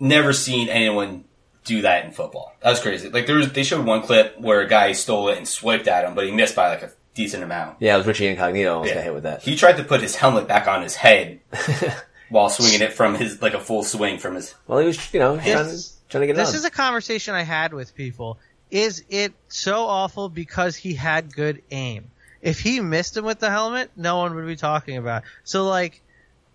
never 0.00 0.32
seen 0.32 0.68
anyone 0.68 1.24
do 1.64 1.82
that 1.82 2.04
in 2.04 2.12
football. 2.12 2.54
That 2.62 2.70
was 2.70 2.80
crazy. 2.80 3.10
Like 3.10 3.26
there 3.26 3.36
was, 3.36 3.52
they 3.52 3.62
showed 3.62 3.84
one 3.84 4.02
clip 4.02 4.40
where 4.40 4.60
a 4.60 4.68
guy 4.68 4.92
stole 4.92 5.28
it 5.28 5.38
and 5.38 5.46
swiped 5.46 5.86
at 5.86 6.04
him, 6.04 6.14
but 6.14 6.24
he 6.24 6.32
missed 6.32 6.56
by 6.56 6.68
like 6.70 6.82
a 6.82 6.92
decent 7.16 7.42
amount. 7.42 7.76
Yeah, 7.80 7.94
it 7.94 7.98
was 7.98 8.06
Richie 8.06 8.28
Incognito 8.28 8.72
almost 8.74 8.90
Yeah. 8.90 8.96
got 8.96 9.04
hit 9.04 9.14
with 9.14 9.22
that. 9.24 9.42
He 9.42 9.56
tried 9.56 9.78
to 9.78 9.84
put 9.84 10.00
his 10.02 10.14
helmet 10.14 10.46
back 10.46 10.68
on 10.68 10.82
his 10.82 10.94
head 10.94 11.40
while 12.28 12.48
swinging 12.50 12.82
it 12.82 12.92
from 12.92 13.14
his 13.16 13.40
like 13.42 13.54
a 13.54 13.60
full 13.60 13.82
swing 13.82 14.18
from 14.18 14.34
his. 14.36 14.54
Well, 14.66 14.78
he 14.78 14.86
was, 14.86 15.12
you 15.12 15.18
know, 15.20 15.36
trying 15.36 15.56
to, 15.58 15.64
This- 15.64 15.96
trying 16.08 16.20
to 16.22 16.26
get 16.28 16.32
it 16.34 16.36
this 16.36 16.50
on. 16.50 16.54
is 16.56 16.64
a 16.64 16.70
conversation 16.70 17.34
I 17.34 17.42
had 17.42 17.72
with 17.74 17.94
people. 17.94 18.38
Is 18.70 19.02
it 19.08 19.32
so 19.48 19.86
awful 19.86 20.28
because 20.28 20.76
he 20.76 20.94
had 20.94 21.34
good 21.34 21.62
aim? 21.70 22.10
If 22.42 22.60
he 22.60 22.80
missed 22.80 23.16
him 23.16 23.24
with 23.24 23.38
the 23.38 23.50
helmet, 23.50 23.90
no 23.96 24.18
one 24.18 24.34
would 24.34 24.46
be 24.46 24.56
talking 24.56 24.96
about. 24.98 25.22
it. 25.22 25.28
So 25.44 25.66
like, 25.68 26.02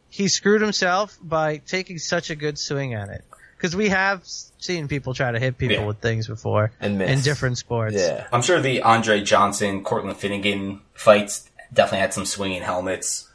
he 0.10 0.28
screwed 0.28 0.62
himself 0.62 1.18
by 1.22 1.58
taking 1.58 1.98
such 1.98 2.30
a 2.30 2.36
good 2.36 2.60
swing 2.60 2.94
at 2.94 3.10
it. 3.10 3.24
Because 3.62 3.76
we 3.76 3.90
have 3.90 4.22
seen 4.26 4.88
people 4.88 5.14
try 5.14 5.32
to 5.32 5.38
hit 5.38 5.56
people 5.56 5.76
Yeah. 5.78 5.86
with 5.86 6.00
things 6.00 6.26
before 6.28 6.72
And 6.82 6.98
miss. 6.98 7.12
in 7.12 7.22
different 7.22 7.60
sports. 7.60 7.94
yeah. 7.96 8.26
I'm 8.34 8.42
sure 8.42 8.60
the 8.60 8.82
Andre 8.82 9.22
Johnson, 9.22 9.84
Cortland 9.84 10.18
Finnegan 10.18 10.82
fights 10.96 11.48
definitely 11.72 12.00
had 12.00 12.12
some 12.12 12.26
swinging 12.26 12.64
helmets. 12.64 13.28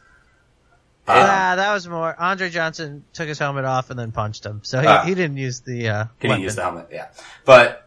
Um, 1.06 1.14
Ah, 1.16 1.52
that 1.54 1.72
was 1.72 1.86
more. 1.86 2.16
Andre 2.18 2.50
Johnson 2.50 3.04
took 3.12 3.28
his 3.28 3.38
helmet 3.38 3.64
off 3.64 3.90
and 3.90 3.98
then 3.98 4.10
punched 4.10 4.44
him, 4.44 4.62
so 4.64 4.80
he, 4.80 4.86
Ah. 4.88 5.04
he 5.04 5.14
didn't 5.14 5.36
use 5.36 5.60
the. 5.60 5.88
Uh, 5.90 6.04
He 6.18 6.26
didn't 6.26 6.42
use 6.42 6.56
the 6.56 6.62
helmet, 6.62 6.88
yeah. 6.90 7.06
But 7.44 7.84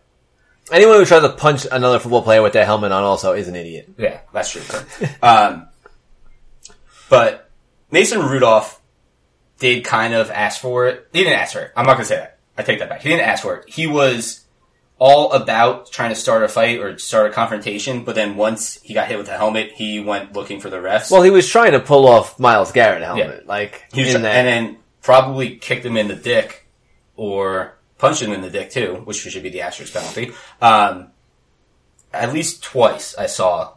Anyone 0.71 0.97
who 0.97 1.05
tries 1.05 1.23
to 1.23 1.29
punch 1.29 1.65
another 1.71 1.97
football 1.99 2.21
player 2.21 2.43
with 2.43 2.53
their 2.53 2.63
helmet 2.63 2.91
on 2.91 3.03
also 3.03 3.33
is 3.33 3.47
an 3.47 3.55
idiot. 3.55 3.89
Yeah, 3.97 4.19
that's 4.31 4.51
true. 4.51 4.61
um, 5.23 5.67
but 7.09 7.49
Mason 7.91 8.21
Rudolph 8.21 8.78
did 9.59 9.83
kind 9.83 10.13
of 10.13 10.29
ask 10.31 10.59
for 10.61 10.87
it. 10.87 11.07
He 11.13 11.23
didn't 11.23 11.39
ask 11.39 11.53
for 11.53 11.59
it. 11.61 11.71
I'm 11.75 11.85
not 11.85 11.93
gonna 11.93 12.05
say 12.05 12.15
that. 12.17 12.37
I 12.57 12.63
take 12.63 12.79
that 12.79 12.89
back. 12.89 13.01
He 13.01 13.09
didn't 13.09 13.25
ask 13.27 13.43
for 13.43 13.55
it. 13.57 13.69
He 13.69 13.87
was 13.87 14.45
all 14.97 15.31
about 15.31 15.89
trying 15.91 16.09
to 16.09 16.15
start 16.15 16.43
a 16.43 16.47
fight 16.49 16.79
or 16.79 16.97
start 16.97 17.31
a 17.31 17.33
confrontation, 17.33 18.03
but 18.03 18.15
then 18.15 18.35
once 18.35 18.81
he 18.81 18.93
got 18.93 19.07
hit 19.07 19.17
with 19.17 19.27
the 19.27 19.37
helmet, 19.37 19.71
he 19.71 19.99
went 20.01 20.33
looking 20.33 20.59
for 20.59 20.69
the 20.69 20.75
refs. 20.77 21.09
Well, 21.09 21.21
he 21.21 21.29
was 21.31 21.47
trying 21.47 21.71
to 21.71 21.79
pull 21.79 22.05
off 22.07 22.37
Myles 22.37 22.73
Garrett 22.73 23.01
helmet, 23.01 23.47
like 23.47 23.85
He 23.93 24.01
was 24.01 24.13
in 24.13 24.21
try- 24.21 24.29
that. 24.31 24.35
and 24.35 24.47
then 24.47 24.77
probably 25.01 25.55
kicked 25.55 25.85
him 25.85 25.95
in 25.95 26.09
the 26.09 26.15
dick 26.15 26.67
or 27.15 27.77
punched 27.97 28.21
him 28.21 28.33
in 28.33 28.41
the 28.41 28.49
dick 28.49 28.71
too, 28.71 29.01
which 29.05 29.17
should 29.17 29.41
be 29.43 29.49
the 29.49 29.59
Astros 29.59 29.93
penalty. 29.93 30.33
Um, 30.61 31.11
at 32.13 32.33
least 32.33 32.61
twice 32.63 33.15
I 33.17 33.27
saw 33.27 33.73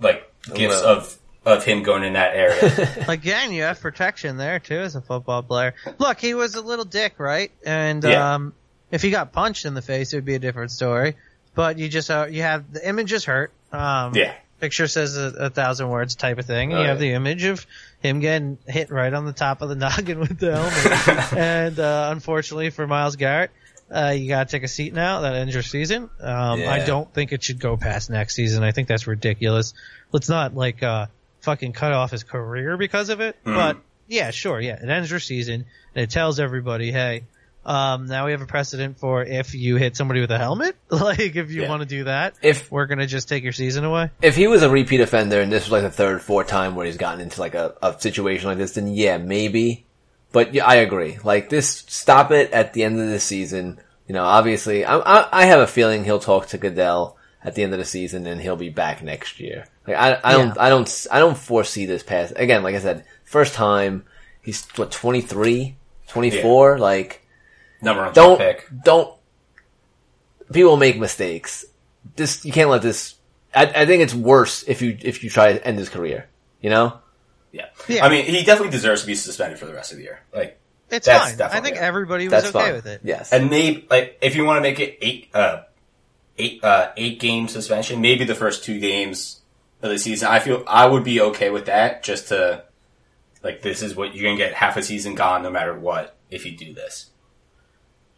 like 0.00 0.32
gifts 0.54 0.80
of 0.80 1.15
of 1.46 1.64
him 1.64 1.82
going 1.82 2.02
in 2.04 2.12
that 2.14 2.34
area. 2.36 3.04
Again, 3.08 3.52
you 3.52 3.62
have 3.62 3.80
protection 3.80 4.36
there 4.36 4.58
too 4.58 4.76
as 4.78 4.96
a 4.96 5.00
football 5.00 5.42
player. 5.42 5.74
Look, 5.98 6.20
he 6.20 6.34
was 6.34 6.56
a 6.56 6.60
little 6.60 6.84
dick, 6.84 7.14
right? 7.18 7.50
And 7.64 8.02
Yeah. 8.04 8.34
um, 8.34 8.52
if 8.90 9.00
he 9.00 9.10
got 9.10 9.32
punched 9.32 9.64
in 9.64 9.72
the 9.74 9.80
face, 9.82 10.12
it 10.12 10.16
would 10.16 10.24
be 10.24 10.34
a 10.34 10.38
different 10.40 10.72
story. 10.72 11.14
But 11.54 11.78
you 11.78 11.88
just 11.88 12.10
uh, 12.10 12.26
you 12.28 12.42
have 12.42 12.70
the 12.72 12.86
image 12.86 13.12
is 13.12 13.24
hurt. 13.24 13.52
Um, 13.72 14.14
yeah. 14.14 14.34
picture 14.60 14.88
says 14.88 15.16
a, 15.16 15.46
a 15.46 15.50
thousand 15.50 15.88
words 15.88 16.14
type 16.16 16.38
of 16.38 16.44
thing. 16.46 16.72
And 16.72 16.80
Oh, 16.80 16.82
you 16.82 16.88
have 16.88 16.98
the 16.98 17.12
image 17.12 17.44
of 17.44 17.64
him 18.00 18.20
getting 18.20 18.58
hit 18.66 18.90
right 18.90 19.12
on 19.12 19.24
the 19.24 19.32
top 19.32 19.62
of 19.62 19.68
the 19.68 19.74
noggin 19.86 20.18
with 20.18 20.38
the 20.38 20.56
helmet. 20.56 21.32
and 21.36 21.78
uh, 21.78 22.08
unfortunately 22.12 22.70
for 22.70 22.86
Myles 22.86 23.16
Garrett, 23.16 23.50
uh, 23.90 24.10
you 24.16 24.28
gotta 24.28 24.50
take 24.50 24.64
a 24.64 24.68
seat 24.68 24.92
now. 24.92 25.20
That 25.20 25.34
ends 25.36 25.54
your 25.54 25.62
season. 25.62 26.10
Um, 26.20 26.62
I 26.66 26.84
don't 26.84 27.12
think 27.14 27.32
it 27.32 27.42
should 27.44 27.60
go 27.60 27.76
past 27.76 28.10
next 28.10 28.34
season. 28.34 28.64
I 28.64 28.72
think 28.72 28.88
that's 28.88 29.06
ridiculous. 29.06 29.74
Let's 30.12 30.28
not 30.28 30.54
like 30.54 30.82
uh, 30.82 31.06
fucking 31.46 31.72
cut 31.72 31.92
off 31.92 32.10
his 32.10 32.24
career 32.24 32.76
because 32.76 33.08
of 33.08 33.20
it. 33.20 33.36
But 33.44 33.78
yeah, 34.08 34.30
sure, 34.32 34.60
yeah, 34.60 34.82
it 34.82 34.88
ends 34.88 35.10
your 35.10 35.20
season 35.20 35.64
and 35.94 36.02
it 36.02 36.10
tells 36.10 36.38
everybody, 36.38 36.92
hey. 36.92 37.24
Um, 37.64 38.06
now 38.06 38.26
we 38.26 38.30
have 38.30 38.42
a 38.42 38.46
precedent 38.46 38.98
for 39.00 39.24
if 39.24 39.52
you 39.52 39.74
hit 39.74 39.96
somebody 39.96 40.20
with 40.20 40.30
a 40.30 40.38
helmet, 40.38 40.76
like 40.90 41.34
if 41.34 41.50
you 41.50 41.62
Yeah. 41.62 41.68
want 41.68 41.82
to 41.82 41.88
do 41.88 42.04
that, 42.04 42.34
if 42.42 42.70
we're 42.70 42.86
gonna 42.86 43.06
just 43.08 43.28
take 43.28 43.42
your 43.42 43.52
season 43.52 43.84
away. 43.84 44.10
if 44.22 44.36
he 44.36 44.46
was 44.46 44.62
a 44.62 44.70
repeat 44.70 45.00
offender 45.00 45.40
and 45.40 45.50
this 45.50 45.64
was 45.64 45.72
like 45.72 45.82
the 45.82 45.90
third, 45.90 46.22
fourth 46.22 46.46
time 46.46 46.76
where 46.76 46.86
he's 46.86 46.96
gotten 46.96 47.20
into 47.20 47.40
like 47.40 47.54
a, 47.56 47.74
a 47.82 47.98
situation 48.00 48.46
like 48.48 48.58
this, 48.58 48.74
then 48.74 48.86
yeah, 48.88 49.18
maybe. 49.18 49.84
But 50.32 50.54
yeah, 50.54 50.64
I 50.66 50.76
agree. 50.76 51.18
Like 51.24 51.48
this, 51.48 51.84
stop 51.88 52.30
it 52.30 52.52
at 52.52 52.72
the 52.72 52.84
end 52.84 53.00
of 53.00 53.08
the 53.08 53.18
season. 53.20 53.80
You 54.06 54.14
know, 54.14 54.24
obviously, 54.24 54.84
I, 54.84 54.98
I, 54.98 55.28
I 55.42 55.44
have 55.46 55.58
a 55.60 55.66
feeling 55.66 56.04
he'll 56.04 56.20
talk 56.20 56.46
to 56.48 56.58
Goodell 56.58 57.15
at 57.46 57.54
the 57.54 57.62
end 57.62 57.72
of 57.72 57.78
the 57.78 57.84
season 57.86 58.26
and 58.26 58.40
he'll 58.40 58.56
be 58.56 58.68
back 58.68 59.02
next 59.02 59.40
year. 59.40 59.66
Like 59.86 59.96
I, 59.96 60.18
I 60.22 60.32
don't, 60.32 60.48
Yeah. 60.48 60.54
I 60.58 60.68
don't, 60.68 61.06
I 61.12 61.18
don't 61.20 61.38
foresee 61.38 61.86
this 61.86 62.02
pass 62.02 62.32
again. 62.32 62.62
Like 62.62 62.74
I 62.74 62.80
said, 62.80 63.04
first 63.24 63.54
time 63.54 64.04
he's 64.42 64.66
what 64.76 64.90
twenty 64.90 65.20
three. 65.22 65.76
24. 66.08 66.78
Like, 66.78 67.26
Number 67.82 68.04
one 68.04 68.12
don't, 68.14 68.38
pick. 68.38 68.68
don't, 68.84 69.12
people 70.52 70.76
make 70.76 70.98
mistakes. 70.98 71.64
This, 72.14 72.44
you 72.44 72.52
can't 72.52 72.70
let 72.70 72.80
this, 72.80 73.16
I, 73.52 73.64
I 73.66 73.86
think 73.86 74.02
it's 74.04 74.14
worse 74.14 74.62
if 74.68 74.82
you, 74.82 74.96
if 75.00 75.24
you 75.24 75.30
try 75.30 75.52
to 75.52 75.66
end 75.66 75.78
his 75.78 75.88
career. 75.88 76.28
You 76.60 76.70
know? 76.70 76.98
Yeah. 77.52 77.66
Yeah. 77.88 78.04
I 78.06 78.08
mean, 78.08 78.24
he 78.26 78.44
definitely 78.44 78.70
deserves 78.70 79.00
to 79.00 79.06
be 79.08 79.16
suspended 79.16 79.58
for 79.58 79.66
the 79.66 79.74
rest 79.74 79.90
of 79.90 79.98
the 79.98 80.04
year. 80.04 80.20
Like, 80.32 80.60
It's 80.90 81.06
That's 81.06 81.32
fine. 81.32 81.50
I 81.50 81.60
think 81.60 81.76
it. 81.76 81.82
everybody 81.82 82.24
was 82.28 82.30
That's 82.44 82.54
okay 82.54 82.66
fine. 82.66 82.74
with 82.74 82.86
it. 82.86 83.00
Yes. 83.02 83.32
and 83.32 83.50
maybe 83.50 83.84
like 83.90 84.18
if 84.22 84.36
you 84.36 84.44
want 84.44 84.58
to 84.58 84.62
make 84.62 84.78
it 84.78 84.98
eight, 85.02 85.28
uh, 85.34 85.62
eight, 86.38 86.62
uh, 86.64 86.90
eight 86.96 87.18
game 87.20 87.48
suspension, 87.48 88.00
maybe 88.00 88.24
the 88.24 88.34
first 88.34 88.64
two 88.64 88.78
games 88.80 89.40
of 89.82 89.90
the 89.90 89.98
season. 89.98 90.28
I 90.28 90.38
feel 90.38 90.62
I 90.66 90.86
would 90.86 91.04
be 91.04 91.20
okay 91.20 91.50
with 91.50 91.66
that. 91.66 92.02
Just 92.02 92.28
to 92.28 92.64
like, 93.42 93.62
this 93.62 93.82
is 93.82 93.94
what 93.94 94.14
you're 94.14 94.24
gonna 94.24 94.36
get 94.36 94.54
half 94.54 94.76
a 94.76 94.82
season 94.82 95.14
gone, 95.14 95.42
no 95.42 95.50
matter 95.50 95.78
what. 95.78 96.16
If 96.30 96.44
you 96.44 96.56
do 96.56 96.74
this, 96.74 97.10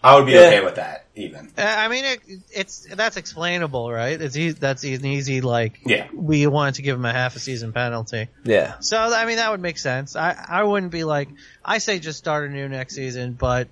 I 0.02 0.14
would 0.16 0.24
be 0.26 0.32
Yeah. 0.32 0.38
okay 0.46 0.64
with 0.64 0.76
that. 0.76 1.04
Even 1.14 1.50
Uh, 1.58 1.62
I 1.62 1.88
mean, 1.88 2.04
it, 2.04 2.20
it's 2.54 2.86
that's 2.94 3.16
explainable, 3.16 3.90
right? 3.92 4.20
It's 4.20 4.36
easy, 4.36 4.56
that's 4.58 4.84
an 4.84 5.04
easy 5.04 5.40
like. 5.40 5.80
Yeah. 5.84 6.06
We 6.14 6.46
wanted 6.46 6.76
to 6.76 6.82
give 6.82 6.96
him 6.96 7.04
a 7.04 7.12
half 7.12 7.34
a 7.36 7.40
season 7.40 7.72
penalty, 7.72 8.28
yeah. 8.44 8.78
so 8.80 8.96
I 8.98 9.26
mean 9.26 9.36
that 9.36 9.50
would 9.50 9.60
make 9.60 9.78
sense. 9.78 10.14
I 10.16 10.34
I 10.48 10.62
wouldn't 10.62 10.92
be 10.92 11.04
like 11.04 11.28
I 11.64 11.78
say 11.78 11.98
just 11.98 12.18
start 12.18 12.48
a 12.48 12.52
new 12.52 12.68
next 12.68 12.94
season, 12.94 13.32
but 13.32 13.68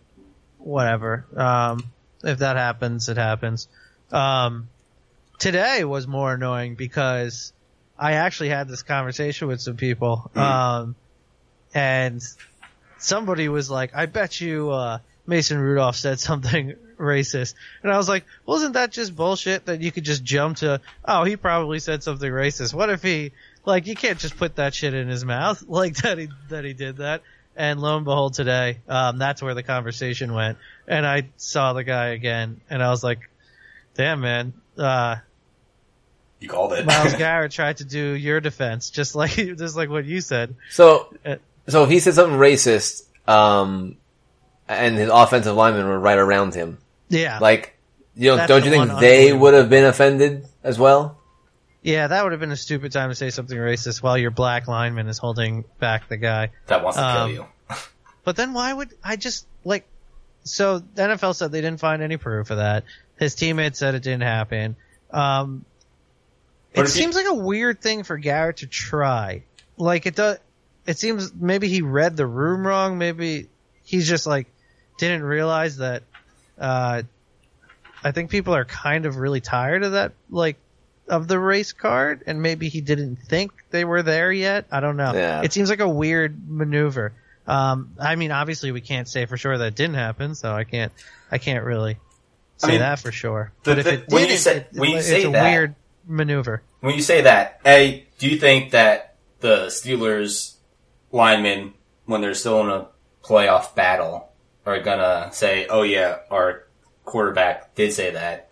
whatever. 0.58 1.24
Um, 1.36 1.84
if 2.24 2.38
that 2.40 2.56
happens, 2.56 3.08
it 3.08 3.16
happens. 3.16 3.68
Um, 4.12 4.68
today 5.38 5.84
was 5.84 6.06
more 6.06 6.34
annoying 6.34 6.74
because 6.74 7.52
I 7.98 8.12
actually 8.12 8.50
had 8.50 8.68
this 8.68 8.82
conversation 8.82 9.48
with 9.48 9.60
some 9.60 9.76
people, 9.76 10.30
um, 10.34 10.94
and 11.74 12.22
somebody 12.98 13.48
was 13.48 13.70
like, 13.70 13.94
"I 13.94 14.06
bet 14.06 14.40
you 14.40 14.70
uh, 14.70 14.98
Mason 15.26 15.58
Rudolph 15.58 15.96
said 15.96 16.20
something 16.28 16.74
racist," 16.98 17.54
and 17.82 17.92
I 17.92 17.96
was 17.96 18.08
like, 18.08 18.24
"Wasn't 18.44 18.74
that 18.74 18.92
just 18.92 19.16
bullshit? 19.16 19.66
That 19.66 19.80
you 19.80 19.90
could 19.90 20.04
just 20.04 20.22
jump 20.24 20.58
to? 20.58 20.80
Oh, 21.04 21.24
he 21.24 21.36
probably 21.36 21.78
said 21.78 22.02
something 22.02 22.30
racist. 22.30 22.74
What 22.74 22.90
if 22.90 23.02
he 23.02 23.32
like? 23.64 23.86
You 23.86 23.94
can't 23.94 24.18
just 24.18 24.36
put 24.36 24.56
that 24.56 24.74
shit 24.74 24.94
in 24.94 25.08
his 25.08 25.24
mouth 25.24 25.62
like 25.68 25.96
that. 25.98 26.18
He 26.18 26.28
that 26.48 26.64
he 26.64 26.72
did 26.72 26.98
that." 26.98 27.22
And 27.58 27.80
lo 27.80 27.96
and 27.96 28.04
behold, 28.04 28.34
today, 28.34 28.80
um, 28.86 29.16
that's 29.16 29.42
where 29.42 29.54
the 29.54 29.62
conversation 29.62 30.34
went. 30.34 30.58
And 30.86 31.06
I 31.06 31.28
saw 31.38 31.72
the 31.72 31.84
guy 31.84 32.08
again, 32.08 32.60
and 32.68 32.82
I 32.82 32.90
was 32.90 33.02
like, 33.02 33.30
"Damn, 33.96 34.20
man." 34.20 34.52
Uh, 34.76 35.16
you 36.40 36.48
called 36.48 36.72
it. 36.74 36.84
Myles 36.86 37.14
Garrett 37.18 37.52
tried 37.52 37.78
to 37.78 37.84
do 37.84 37.98
your 38.12 38.40
defense, 38.40 38.90
just 38.90 39.14
like 39.14 39.30
just 39.34 39.76
like 39.76 39.88
what 39.88 40.04
you 40.04 40.20
said. 40.20 40.54
So, 40.70 41.14
Uh, 41.24 41.36
so 41.68 41.84
if 41.84 41.90
he 41.90 41.98
said 42.00 42.14
something 42.14 42.38
racist, 42.38 43.02
um, 43.28 43.96
and 44.68 44.96
his 44.96 45.10
offensive 45.10 45.56
linemen 45.56 45.86
were 45.86 45.98
right 45.98 46.18
around 46.18 46.54
him, 46.54 46.78
Yeah, 47.08 47.38
like, 47.38 47.76
you 48.14 48.30
know, 48.30 48.36
That's 48.36 48.48
don't 48.48 48.60
the 48.60 48.66
you 48.66 48.72
think 48.86 49.00
they 49.00 49.32
would 49.32 49.54
have 49.54 49.68
been 49.70 49.84
offended 49.84 50.46
as 50.62 50.78
well? 50.78 51.18
yeah, 51.82 52.08
that 52.08 52.22
would 52.24 52.32
have 52.32 52.40
been 52.40 52.50
a 52.52 52.56
stupid 52.56 52.90
time 52.92 53.10
to 53.10 53.14
say 53.14 53.30
something 53.30 53.56
racist 53.56 54.02
while 54.02 54.18
your 54.18 54.32
black 54.32 54.66
lineman 54.68 55.06
is 55.08 55.18
holding 55.18 55.64
back 55.78 56.08
the 56.08 56.16
guy. 56.16 56.50
that 56.66 56.82
wants 56.82 56.98
to 56.98 57.04
um, 57.04 57.30
kill 57.30 57.36
you. 57.44 57.46
But 58.24 58.34
then 58.36 58.52
why 58.54 58.72
would 58.72 58.92
I 59.04 59.14
just 59.16 59.46
like? 59.64 59.86
So 60.42 60.78
the 60.80 61.02
NFL 61.02 61.34
said 61.36 61.52
they 61.52 61.60
didn't 61.60 61.78
find 61.80 62.02
any 62.02 62.16
proof 62.16 62.50
of 62.50 62.56
that. 62.58 62.82
His 63.18 63.34
teammates 63.34 63.78
said 63.78 63.94
it 63.94 64.02
didn't 64.02 64.22
happen. 64.22 64.76
Um, 65.10 65.64
it 66.74 66.88
seems 66.88 67.14
like 67.14 67.26
a 67.26 67.34
weird 67.34 67.80
thing 67.80 68.02
for 68.02 68.18
Garrett 68.18 68.58
to 68.58 68.66
try. 68.66 69.42
Like 69.78 70.06
it 70.06 70.14
does. 70.14 70.38
It 70.86 70.98
seems 70.98 71.32
maybe 71.34 71.68
he 71.68 71.82
read 71.82 72.16
the 72.16 72.26
room 72.26 72.66
wrong. 72.66 72.98
Maybe 72.98 73.48
he's 73.84 74.08
just 74.08 74.26
like 74.26 74.46
didn't 74.98 75.22
realize 75.22 75.78
that. 75.78 76.02
Uh, 76.58 77.02
I 78.04 78.12
think 78.12 78.30
people 78.30 78.54
are 78.54 78.64
kind 78.64 79.06
of 79.06 79.16
really 79.16 79.40
tired 79.40 79.82
of 79.82 79.92
that, 79.92 80.12
like 80.30 80.56
of 81.08 81.28
the 81.28 81.38
race 81.38 81.72
card, 81.72 82.22
and 82.26 82.42
maybe 82.42 82.68
he 82.68 82.80
didn't 82.80 83.16
think 83.16 83.52
they 83.70 83.84
were 83.84 84.02
there 84.02 84.30
yet. 84.30 84.66
I 84.70 84.80
don't 84.80 84.96
know. 84.96 85.12
Yeah. 85.12 85.42
It 85.42 85.52
seems 85.52 85.70
like 85.70 85.80
a 85.80 85.88
weird 85.88 86.48
maneuver. 86.48 87.12
Um, 87.46 87.92
I 87.98 88.16
mean, 88.16 88.32
obviously 88.32 88.72
we 88.72 88.80
can't 88.80 89.08
say 89.08 89.26
for 89.26 89.36
sure 89.36 89.56
that 89.56 89.66
it 89.66 89.74
didn't 89.76 89.94
happen, 89.94 90.34
so 90.34 90.52
I 90.52 90.64
can't, 90.64 90.92
I 91.30 91.38
can't 91.38 91.64
really 91.64 91.98
say 92.58 92.68
mean, 92.72 92.80
that 92.80 92.98
for 92.98 93.12
sure. 93.12 93.52
the- 93.64 93.70
but 93.70 93.78
if 93.78 93.84
the- 93.84 93.92
it 93.94 94.08
when 94.08 94.28
you 94.28 94.36
say- 94.36 94.56
it- 94.58 94.68
when 94.72 94.90
you 94.90 94.96
it's 94.98 95.06
say 95.08 95.24
a 95.24 95.30
that- 95.30 95.50
weird 95.52 95.74
maneuver. 96.06 96.62
When 96.80 96.94
you 96.94 97.02
say 97.02 97.22
that, 97.22 97.60
A, 97.66 98.06
do 98.18 98.28
you 98.28 98.38
think 98.38 98.70
that 98.70 99.16
the 99.40 99.66
Steelers 99.66 100.54
linemen, 101.12 101.74
when 102.04 102.20
they're 102.20 102.34
still 102.34 102.60
in 102.60 102.70
a 102.70 102.88
playoff 103.24 103.74
battle, 103.74 104.30
are 104.64 104.80
gonna 104.80 105.30
say, 105.32 105.66
oh 105.68 105.82
yeah, 105.82 106.18
our 106.30 106.64
quarterback 107.04 107.74
did 107.74 107.92
say 107.92 108.10
that, 108.10 108.48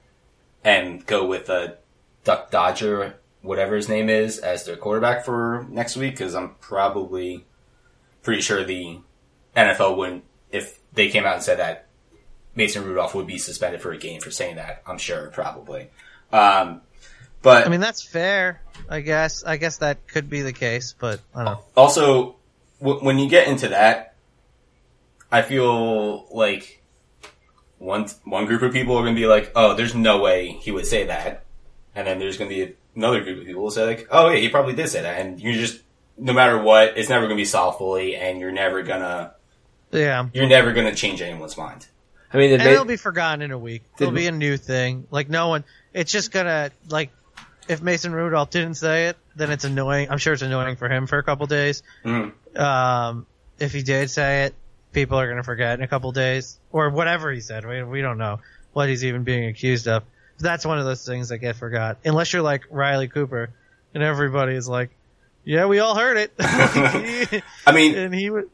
and 0.64 1.04
go 1.06 1.24
with 1.26 1.48
a 1.48 1.76
Duck 2.24 2.50
Dodger, 2.50 3.14
whatever 3.42 3.76
his 3.76 3.88
name 3.88 4.08
is, 4.08 4.38
as 4.38 4.64
their 4.64 4.76
quarterback 4.76 5.24
for 5.24 5.66
next 5.68 5.96
week? 5.96 6.14
Because 6.14 6.34
I'm 6.34 6.54
probably 6.60 7.44
pretty 8.22 8.40
sure 8.42 8.64
the 8.64 8.98
NFL 9.56 9.96
wouldn't, 9.96 10.24
if 10.50 10.78
they 10.92 11.08
came 11.10 11.24
out 11.24 11.34
and 11.34 11.42
said 11.42 11.58
that 11.58 11.83
Mason 12.56 12.84
Rudolph 12.84 13.14
would 13.14 13.26
be 13.26 13.38
suspended 13.38 13.80
for 13.82 13.92
a 13.92 13.98
game 13.98 14.20
for 14.20 14.30
saying 14.30 14.56
that, 14.56 14.82
I'm 14.86 14.98
sure, 14.98 15.28
probably. 15.28 15.88
Um, 16.32 16.80
but 17.42 17.66
I 17.66 17.68
mean, 17.70 17.80
that's 17.80 18.02
fair. 18.02 18.60
I 18.88 19.00
guess. 19.00 19.44
I 19.44 19.56
guess 19.56 19.78
that 19.78 20.06
could 20.08 20.28
be 20.30 20.42
the 20.42 20.52
case, 20.52 20.94
but 20.98 21.20
I 21.34 21.44
don't 21.44 21.52
know. 21.54 21.64
also 21.76 22.36
w- 22.80 23.00
when 23.04 23.18
you 23.18 23.28
get 23.28 23.48
into 23.48 23.68
that, 23.68 24.14
I 25.30 25.42
feel 25.42 26.26
like 26.34 26.82
one 27.78 28.06
one 28.24 28.46
group 28.46 28.62
of 28.62 28.72
people 28.72 28.96
are 28.96 29.02
going 29.02 29.14
to 29.14 29.20
be 29.20 29.26
like, 29.26 29.52
"Oh, 29.54 29.74
there's 29.74 29.94
no 29.94 30.20
way 30.20 30.52
he 30.60 30.70
would 30.70 30.86
say 30.86 31.04
that," 31.06 31.44
and 31.94 32.06
then 32.06 32.18
there's 32.18 32.38
going 32.38 32.48
to 32.50 32.54
be 32.66 32.74
another 32.96 33.22
group 33.22 33.40
of 33.40 33.46
people 33.46 33.62
who 33.64 33.70
say 33.70 33.84
like, 33.84 34.08
"Oh 34.10 34.30
yeah, 34.30 34.38
he 34.38 34.48
probably 34.48 34.74
did 34.74 34.88
say 34.88 35.02
that," 35.02 35.20
and 35.20 35.40
you 35.40 35.52
just 35.54 35.80
no 36.16 36.32
matter 36.32 36.56
what, 36.60 36.96
it's 36.96 37.08
never 37.08 37.26
going 37.26 37.36
to 37.36 37.40
be 37.40 37.44
solved 37.44 37.78
fully, 37.78 38.16
and 38.16 38.38
you're 38.40 38.52
never 38.52 38.82
gonna 38.82 39.34
Yeah. 39.90 40.28
you're 40.32 40.46
never 40.48 40.72
going 40.72 40.86
to 40.86 40.94
change 40.94 41.20
anyone's 41.20 41.56
mind. 41.58 41.86
I 42.32 42.36
mean, 42.38 42.50
it 42.50 42.54
And 42.54 42.64
made, 42.64 42.72
it'll 42.72 42.84
be 42.84 42.96
forgotten 42.96 43.42
in 43.42 43.50
a 43.52 43.58
week. 43.58 43.82
It'll 43.98 44.12
be 44.12 44.26
a 44.26 44.32
new 44.32 44.56
thing. 44.56 45.06
Like 45.10 45.28
no 45.28 45.48
one. 45.48 45.64
It's 45.92 46.10
just 46.12 46.32
gonna 46.32 46.70
like. 46.88 47.10
If 47.66 47.80
Mason 47.80 48.12
Rudolph 48.12 48.50
didn't 48.50 48.74
say 48.74 49.06
it, 49.06 49.16
then 49.36 49.50
it's 49.50 49.64
annoying. 49.64 50.10
I'm 50.10 50.18
sure 50.18 50.34
it's 50.34 50.42
annoying 50.42 50.76
for 50.76 50.88
him 50.88 51.06
for 51.06 51.16
a 51.18 51.22
couple 51.22 51.46
days. 51.46 51.82
Mhm. 52.04 52.32
Um, 52.58 53.26
if 53.58 53.72
he 53.72 53.82
did 53.82 54.10
say 54.10 54.44
it, 54.44 54.54
people 54.92 55.18
are 55.18 55.26
gonna 55.28 55.42
forget 55.42 55.78
in 55.78 55.82
a 55.84 55.88
couple 55.88 56.12
days 56.12 56.58
or 56.72 56.90
whatever 56.90 57.30
he 57.32 57.40
said. 57.40 57.64
We 57.64 57.82
we 57.84 58.02
don't 58.02 58.18
know 58.18 58.40
what 58.72 58.88
he's 58.88 59.04
even 59.04 59.22
being 59.24 59.46
accused 59.46 59.88
of. 59.88 60.02
That's 60.38 60.66
one 60.66 60.78
of 60.78 60.84
those 60.84 61.06
things 61.06 61.28
that 61.28 61.38
get 61.38 61.56
forgot. 61.56 61.98
Unless 62.04 62.32
you're 62.32 62.42
like 62.42 62.64
Riley 62.70 63.08
Cooper, 63.08 63.50
and 63.94 64.02
everybody 64.02 64.54
is 64.56 64.68
like, 64.68 64.90
"Yeah, 65.44 65.66
we 65.66 65.78
all 65.78 65.94
heard 65.96 66.16
it," 66.16 66.32
I 66.38 67.72
mean, 67.72 67.94
and 67.96 68.14
he 68.14 68.28
would. 68.30 68.50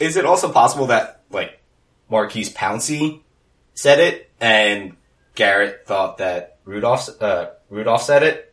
is 0.00 0.16
it 0.16 0.24
also 0.26 0.50
possible 0.52 0.86
that 0.86 1.20
like 1.30 1.59
Maurkice 2.10 2.52
Pouncey 2.52 3.20
said 3.74 4.00
it 4.00 4.30
and 4.40 4.96
Garrett 5.34 5.86
thought 5.86 6.18
that 6.18 6.58
Rudolph 6.64 7.08
uh, 7.22 7.50
Rudolph 7.70 8.02
said 8.02 8.22
it? 8.22 8.50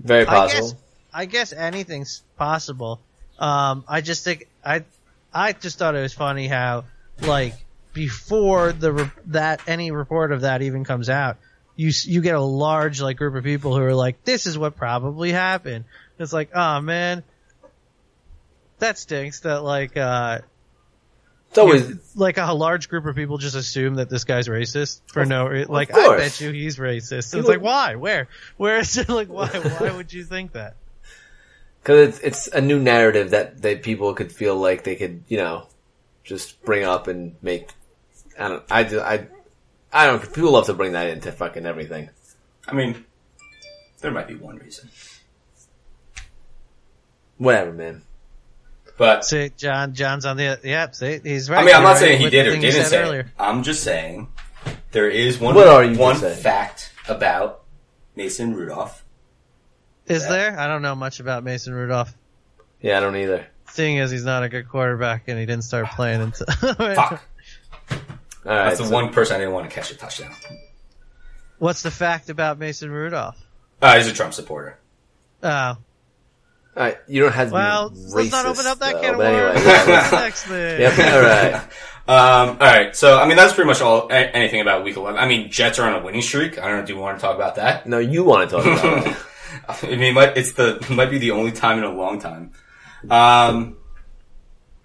very 0.00 0.22
I 0.22 0.24
possible. 0.26 0.68
guess, 0.68 0.74
I 1.12 1.24
guess 1.26 1.52
anything's 1.52 2.22
possible. 2.36 3.00
Um, 3.38 3.84
I 3.88 4.00
just 4.00 4.24
think 4.24 4.48
I, 4.64 4.84
I 5.32 5.52
just 5.52 5.78
thought 5.78 5.94
it 5.94 6.02
was 6.02 6.14
funny 6.14 6.48
how, 6.48 6.84
like, 7.20 7.54
before 7.92 8.72
the 8.72 9.10
that 9.26 9.62
any 9.66 9.90
report 9.90 10.32
of 10.32 10.42
that 10.42 10.62
even 10.62 10.84
comes 10.84 11.08
out, 11.08 11.36
you 11.76 11.90
you 12.04 12.20
get 12.20 12.34
a 12.34 12.40
large 12.40 13.00
like 13.00 13.16
group 13.16 13.34
of 13.34 13.44
people 13.44 13.76
who 13.76 13.82
are 13.82 13.94
like, 13.94 14.24
this 14.24 14.46
is 14.46 14.58
what 14.58 14.76
probably 14.76 15.32
happened. 15.32 15.84
It's 16.18 16.32
like, 16.32 16.50
oh 16.54 16.80
man, 16.80 17.22
that 18.78 18.98
stinks. 18.98 19.40
That 19.40 19.62
like, 19.62 19.96
uh, 19.96 20.40
It's 21.50 21.58
always, 21.58 22.14
like 22.14 22.36
a 22.36 22.52
large 22.52 22.88
group 22.88 23.06
of 23.06 23.16
people 23.16 23.38
just 23.38 23.56
assume 23.56 23.94
that 23.94 24.10
this 24.10 24.24
guy's 24.24 24.48
racist 24.48 25.00
for 25.06 25.24
no 25.24 25.46
re- 25.46 25.64
like 25.64 25.94
I 25.94 26.16
bet 26.16 26.40
you 26.40 26.52
he's 26.52 26.76
racist. 26.76 27.34
It's 27.34 27.48
like 27.48 27.62
why? 27.62 27.94
Where? 27.94 28.28
Where 28.58 28.78
is 28.78 28.96
it? 28.98 29.08
Like 29.18 29.28
why? 29.28 29.48
Why 29.48 29.96
would 29.96 30.12
you 30.12 30.24
think 30.24 30.52
that? 30.52 30.76
cause 31.88 31.96
it's, 31.96 32.18
it's 32.20 32.48
a 32.48 32.60
new 32.60 32.78
narrative 32.78 33.30
that, 33.30 33.62
that 33.62 33.82
people 33.82 34.12
could 34.12 34.30
feel 34.30 34.54
like 34.56 34.84
they 34.84 34.94
could, 34.94 35.22
you 35.28 35.38
know, 35.38 35.66
just 36.22 36.62
bring 36.62 36.84
up 36.84 37.08
and 37.08 37.34
make, 37.40 37.70
I 38.38 38.48
don't, 38.48 38.64
I, 38.70 38.84
ju- 38.84 39.00
I, 39.00 39.26
I 39.90 40.06
don't, 40.06 40.20
people 40.34 40.52
love 40.52 40.66
to 40.66 40.74
bring 40.74 40.92
that 40.92 41.08
into 41.08 41.32
fucking 41.32 41.64
everything. 41.64 42.10
I 42.66 42.74
mean, 42.74 43.06
there 44.00 44.10
might 44.10 44.28
be 44.28 44.34
one 44.34 44.58
reason, 44.58 44.90
Whatever, 47.38 47.72
man. 47.72 48.02
But 48.98 49.24
See, 49.24 49.50
John, 49.56 49.94
John's 49.94 50.26
on 50.26 50.36
the 50.36 50.60
yeah. 50.62 50.90
See, 50.90 51.20
he's 51.22 51.48
right. 51.48 51.62
I 51.62 51.64
mean, 51.64 51.74
I'm 51.74 51.82
not 51.82 51.90
right 51.92 51.98
saying 51.98 52.20
he 52.20 52.28
did 52.30 52.46
or 52.46 52.56
didn't 52.56 52.84
say 52.86 52.98
earlier. 53.02 53.20
it. 53.20 53.26
I'm 53.38 53.62
just 53.62 53.82
saying 53.82 54.28
there 54.90 55.08
is 55.08 55.38
one 55.38 55.54
What 55.54 55.68
are 55.68 55.84
you 55.84 55.98
one 55.98 56.16
fact 56.16 56.92
about 57.08 57.62
Mason 58.16 58.54
Rudolph. 58.54 59.04
Is 60.06 60.28
there? 60.28 60.58
I 60.58 60.66
don't 60.66 60.82
know 60.82 60.94
much 60.94 61.20
about 61.20 61.44
Mason 61.44 61.72
Rudolph. 61.74 62.12
Yeah, 62.80 62.96
I 62.98 63.00
don't 63.00 63.16
either. 63.16 63.46
Seeing 63.70 63.98
as 63.98 64.10
he's 64.10 64.24
not 64.24 64.42
a 64.42 64.48
good 64.48 64.68
quarterback 64.68 65.24
and 65.28 65.38
he 65.38 65.46
didn't 65.46 65.64
start 65.64 65.86
playing 65.90 66.20
until. 66.22 66.46
Fuck. 66.46 67.22
All 67.90 67.96
right, 68.44 68.64
That's 68.68 68.78
the 68.78 68.86
so- 68.86 68.90
one 68.92 69.12
person 69.12 69.36
I 69.36 69.38
didn't 69.40 69.54
want 69.54 69.68
to 69.68 69.74
catch 69.74 69.90
a 69.90 69.96
touchdown. 69.96 70.32
What's 71.58 71.82
the 71.82 71.90
fact 71.90 72.30
about 72.30 72.58
Mason 72.58 72.90
Rudolph? 72.90 73.36
Uh, 73.82 73.96
he's 73.96 74.06
a 74.06 74.12
Trump 74.12 74.32
supporter. 74.34 74.78
Oh, 75.42 75.76
All 76.78 76.84
right, 76.84 76.96
you 77.08 77.20
don't 77.22 77.32
have 77.32 77.48
to 77.48 77.54
well, 77.54 77.90
be 77.90 77.96
let's 77.96 78.30
not 78.30 78.46
open 78.46 78.64
up 78.66 78.78
that 78.78 78.94
though, 78.94 79.00
can 79.00 79.10
of 79.14 79.16
but 79.16 79.26
anyway, 79.26 79.66
worms. 79.66 80.12
next 80.12 80.44
thing? 80.44 80.80
Yep. 80.80 80.98
All 80.98 81.20
right. 81.22 81.62
Um, 82.08 82.48
all 82.52 82.56
right, 82.56 82.96
so 82.96 83.18
I 83.18 83.28
mean 83.28 83.36
that's 83.36 83.52
pretty 83.52 83.68
much 83.68 83.82
all. 83.82 84.08
A- 84.08 84.14
anything 84.34 84.62
about 84.62 84.82
Week 84.82 84.96
11? 84.96 85.20
I 85.20 85.28
mean, 85.28 85.50
Jets 85.50 85.78
are 85.78 85.86
on 85.86 86.00
a 86.00 86.02
winning 86.02 86.22
streak. 86.22 86.58
I 86.58 86.66
don't 86.68 86.80
know. 86.80 86.86
Do 86.86 86.94
you 86.94 86.98
want 86.98 87.18
to 87.18 87.20
talk 87.20 87.36
about 87.36 87.56
that? 87.56 87.86
No, 87.86 87.98
you 87.98 88.24
want 88.24 88.48
to 88.48 88.56
talk 88.56 88.64
about 88.64 89.06
it. 89.08 89.16
I 89.68 89.86
mean, 89.90 90.00
it 90.00 90.12
might, 90.14 90.34
it's 90.38 90.52
the 90.52 90.82
might 90.88 91.10
be 91.10 91.18
the 91.18 91.32
only 91.32 91.52
time 91.52 91.76
in 91.76 91.84
a 91.84 91.92
long 91.92 92.18
time. 92.18 92.52
Um, 93.10 93.76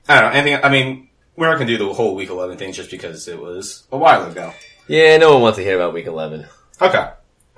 I 0.09 0.19
don't 0.19 0.33
know 0.33 0.37
anything. 0.37 0.65
I 0.65 0.67
mean, 0.67 1.07
we're 1.37 1.47
not 1.47 1.53
gonna 1.59 1.67
do 1.67 1.77
the 1.77 1.93
whole 1.93 2.13
Week 2.13 2.29
11 2.29 2.57
thing 2.57 2.73
just 2.73 2.91
because 2.91 3.25
it 3.29 3.39
was 3.39 3.87
a 3.89 3.97
while 3.97 4.29
ago. 4.29 4.51
Yeah, 4.89 5.15
no 5.15 5.31
one 5.31 5.43
wants 5.43 5.57
to 5.59 5.63
hear 5.63 5.77
about 5.77 5.93
Week 5.93 6.07
11. 6.07 6.45
Okay, 6.81 7.09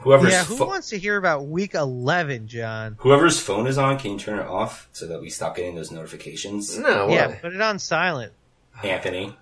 whoever's 0.05 0.31
Yeah, 0.31 0.43
who 0.45 0.55
pho- 0.55 0.67
wants 0.67 0.89
to 0.91 0.97
hear 0.97 1.17
about 1.17 1.45
Week 1.47 1.73
11, 1.75 2.47
John? 2.47 2.95
whoever's 2.99 3.39
phone 3.39 3.67
is 3.67 3.77
on, 3.77 3.99
can 3.99 4.11
you 4.13 4.17
turn 4.19 4.39
it 4.39 4.47
off 4.47 4.87
so 4.93 5.07
that 5.07 5.19
we 5.21 5.29
stop 5.29 5.57
getting 5.57 5.75
those 5.75 5.91
notifications? 5.91 6.77
No, 6.79 7.09
Yeah, 7.09 7.27
why? 7.27 7.33
put 7.41 7.53
it 7.53 7.61
on 7.61 7.79
silent. 7.79 8.31
Anthony, 8.83 9.35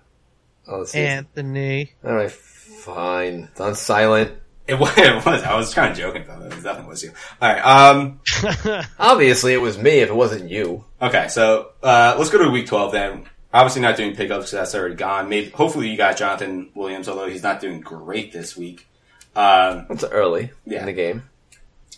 Oh, 0.66 0.78
let's 0.78 0.92
see. 0.92 1.00
Anthony. 1.00 1.92
All 2.04 2.14
right, 2.14 2.30
fine. 2.32 3.48
It's 3.52 3.60
on 3.60 3.74
silent. 3.74 4.32
it 4.66 4.78
was. 4.78 4.90
It 4.98 5.24
was. 5.26 5.42
I 5.42 5.54
was 5.56 5.74
kind 5.74 5.92
of 5.92 5.96
joking 5.98 6.22
about 6.22 6.40
it. 6.42 6.46
It 6.54 6.62
definitely 6.62 6.88
was 6.88 7.02
you. 7.02 7.12
All 7.42 7.52
right. 7.52 7.60
Um. 7.60 8.20
Obviously, 8.98 9.52
it 9.52 9.60
was 9.60 9.76
me 9.76 9.98
if 10.00 10.08
it 10.08 10.14
wasn't 10.14 10.50
you. 10.50 10.84
Okay, 11.02 11.28
so 11.28 11.72
uh, 11.82 12.14
let's 12.18 12.30
go 12.30 12.38
to 12.42 12.48
week 12.50 12.66
12 12.66 12.92
then. 12.92 13.26
Obviously 13.52 13.82
not 13.82 13.96
doing 13.96 14.16
pickups 14.16 14.46
because 14.46 14.50
that's 14.52 14.74
already 14.74 14.94
gone. 14.96 15.28
Maybe, 15.28 15.50
hopefully 15.50 15.88
you 15.90 15.96
got 15.96 16.16
Jonathan 16.16 16.70
Williams, 16.74 17.08
although 17.08 17.28
he's 17.28 17.42
not 17.42 17.60
doing 17.60 17.80
great 17.80 18.32
this 18.32 18.56
week. 18.56 18.86
Um, 19.36 19.86
It's 19.90 20.04
early 20.04 20.50
Yeah. 20.64 20.80
in 20.80 20.86
the 20.86 20.92
game. 20.92 21.24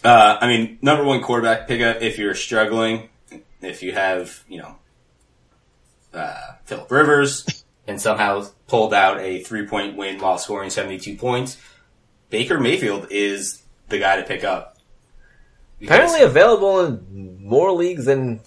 uh, 0.05 0.39
I 0.41 0.47
mean, 0.47 0.79
number 0.83 1.05
one 1.05 1.23
quarterback 1.23 1.67
pickup 1.69 2.01
if 2.03 2.19
you're 2.19 2.35
struggling, 2.35 3.09
if 3.61 3.83
you 3.83 3.93
have, 3.93 4.43
you 4.49 4.59
know, 4.63 4.77
uh, 6.15 6.53
Philip 6.65 6.91
Rivers 6.91 7.65
and 7.87 8.01
somehow 8.01 8.47
pulled 8.69 8.95
out 8.95 9.21
a 9.21 9.43
three 9.43 9.67
point 9.67 9.97
win 9.97 10.19
while 10.19 10.39
scoring 10.39 10.71
72 10.71 11.17
points, 11.17 11.59
Baker 12.31 12.59
Mayfield 12.59 13.09
is 13.11 13.63
the 13.89 13.99
guy 13.99 14.17
to 14.17 14.23
pick 14.23 14.45
up. 14.45 14.77
Apparently 15.83 16.23
available 16.23 16.81
in 16.87 17.39
more 17.45 17.71
leagues 17.73 18.07
than. 18.07 18.41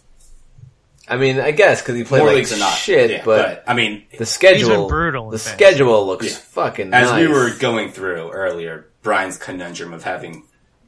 I 1.09 1.17
mean, 1.17 1.39
I 1.39 1.51
guess 1.51 1.81
because 1.81 1.95
he 1.95 2.03
played 2.03 2.19
more 2.19 2.27
like 2.27 2.35
leagues 2.37 2.51
than 2.51 2.59
not. 2.59 2.73
shit, 2.73 3.09
Yeah, 3.11 3.21
but, 3.25 3.63
I 3.67 3.73
mean, 3.73 4.05
the 4.17 4.25
schedule, 4.25 4.69
been 4.81 4.87
brutal 4.87 5.25
in 5.25 5.31
the 5.31 5.39
fantasy. 5.39 5.55
schedule 5.71 6.05
looks 6.07 6.25
Yeah. 6.27 6.35
fucking. 6.37 6.93
As 6.93 7.11
we 7.13 7.27
were 7.27 7.49
going 7.51 7.91
through 7.91 8.31
earlier, 8.31 8.87
Brian's 9.01 9.37
conundrum 9.37 9.93
of 9.93 10.03
having 10.03 10.43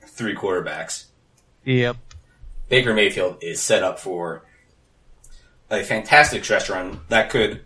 three 0.07 0.35
quarterbacks, 0.35 1.05
Yep. 1.65 1.97
Baker 2.69 2.93
Mayfield 2.93 3.37
is 3.41 3.61
set 3.61 3.83
up 3.83 3.99
for 3.99 4.43
a 5.69 5.83
fantastic 5.83 6.43
stretch 6.43 6.69
run 6.69 7.01
that 7.09 7.29
could 7.29 7.61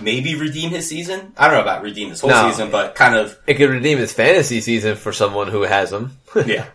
maybe 0.00 0.34
redeem 0.34 0.70
his 0.70 0.88
season. 0.88 1.32
I 1.36 1.46
don't 1.46 1.56
know 1.56 1.62
about 1.62 1.82
redeem 1.82 2.08
his 2.10 2.20
whole 2.20 2.30
No. 2.30 2.50
season, 2.50 2.70
but 2.70 2.94
kind 2.94 3.14
of, 3.14 3.38
it 3.46 3.54
could 3.54 3.70
redeem 3.70 3.98
his 3.98 4.12
fantasy 4.12 4.60
season 4.60 4.96
for 4.96 5.12
someone 5.12 5.48
who 5.48 5.62
has 5.62 5.92
him. 5.92 6.18
yeah. 6.46 6.66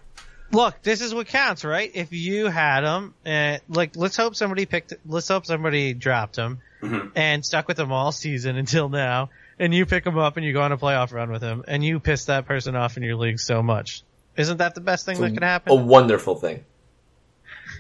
Look, 0.52 0.82
this 0.84 1.02
is 1.02 1.14
what 1.14 1.28
counts, 1.28 1.66
right? 1.66 1.92
If 1.94 2.14
you 2.14 2.48
had 2.48 2.82
them, 2.82 3.14
and 3.26 3.62
like, 3.68 3.96
let's 3.96 4.16
hope 4.16 4.36
somebody 4.36 4.66
picked, 4.66 4.94
let's 5.06 5.28
hope 5.28 5.46
somebody 5.46 5.94
dropped 5.94 6.36
him 6.38 6.60
Mhm. 6.82 7.12
and 7.16 7.46
stuck 7.46 7.68
with 7.68 7.78
them 7.78 7.92
all 7.92 8.12
season 8.12 8.56
until 8.56 8.88
now, 8.88 9.30
and 9.60 9.74
you 9.74 9.86
pick 9.86 10.04
them 10.04 10.18
up 10.18 10.38
and 10.38 10.46
you 10.46 10.54
go 10.54 10.62
on 10.62 10.72
a 10.72 10.78
playoff 10.78 11.12
run 11.12 11.32
with 11.32 11.42
them, 11.42 11.64
and 11.68 11.84
you 11.84 12.00
piss 12.00 12.26
that 12.26 12.46
person 12.46 12.76
off 12.76 12.96
in 12.96 13.04
your 13.04 13.16
league 13.16 13.40
so 13.40 13.62
much. 13.64 14.04
Isn't 14.38 14.58
that 14.58 14.76
the 14.76 14.82
best 14.82 15.06
thing 15.06 15.20
that 15.22 15.34
could 15.34 15.44
happen? 15.44 15.72
a 15.72 15.76
wonderful 15.76 16.36
thing. 16.36 16.64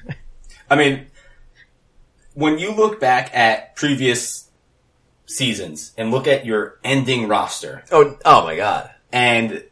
I 0.70 0.76
mean, 0.76 1.08
when 2.34 2.58
you 2.58 2.72
look 2.72 3.00
back 3.00 3.30
at 3.36 3.76
previous 3.76 4.50
seasons 5.28 5.92
and 5.98 6.12
look 6.12 6.28
at 6.28 6.46
your 6.46 6.80
ending 6.84 7.28
roster, 7.28 7.84
Oh, 7.92 8.18
oh 8.26 8.44
my 8.44 8.56
god. 8.56 8.90
and 9.12 9.64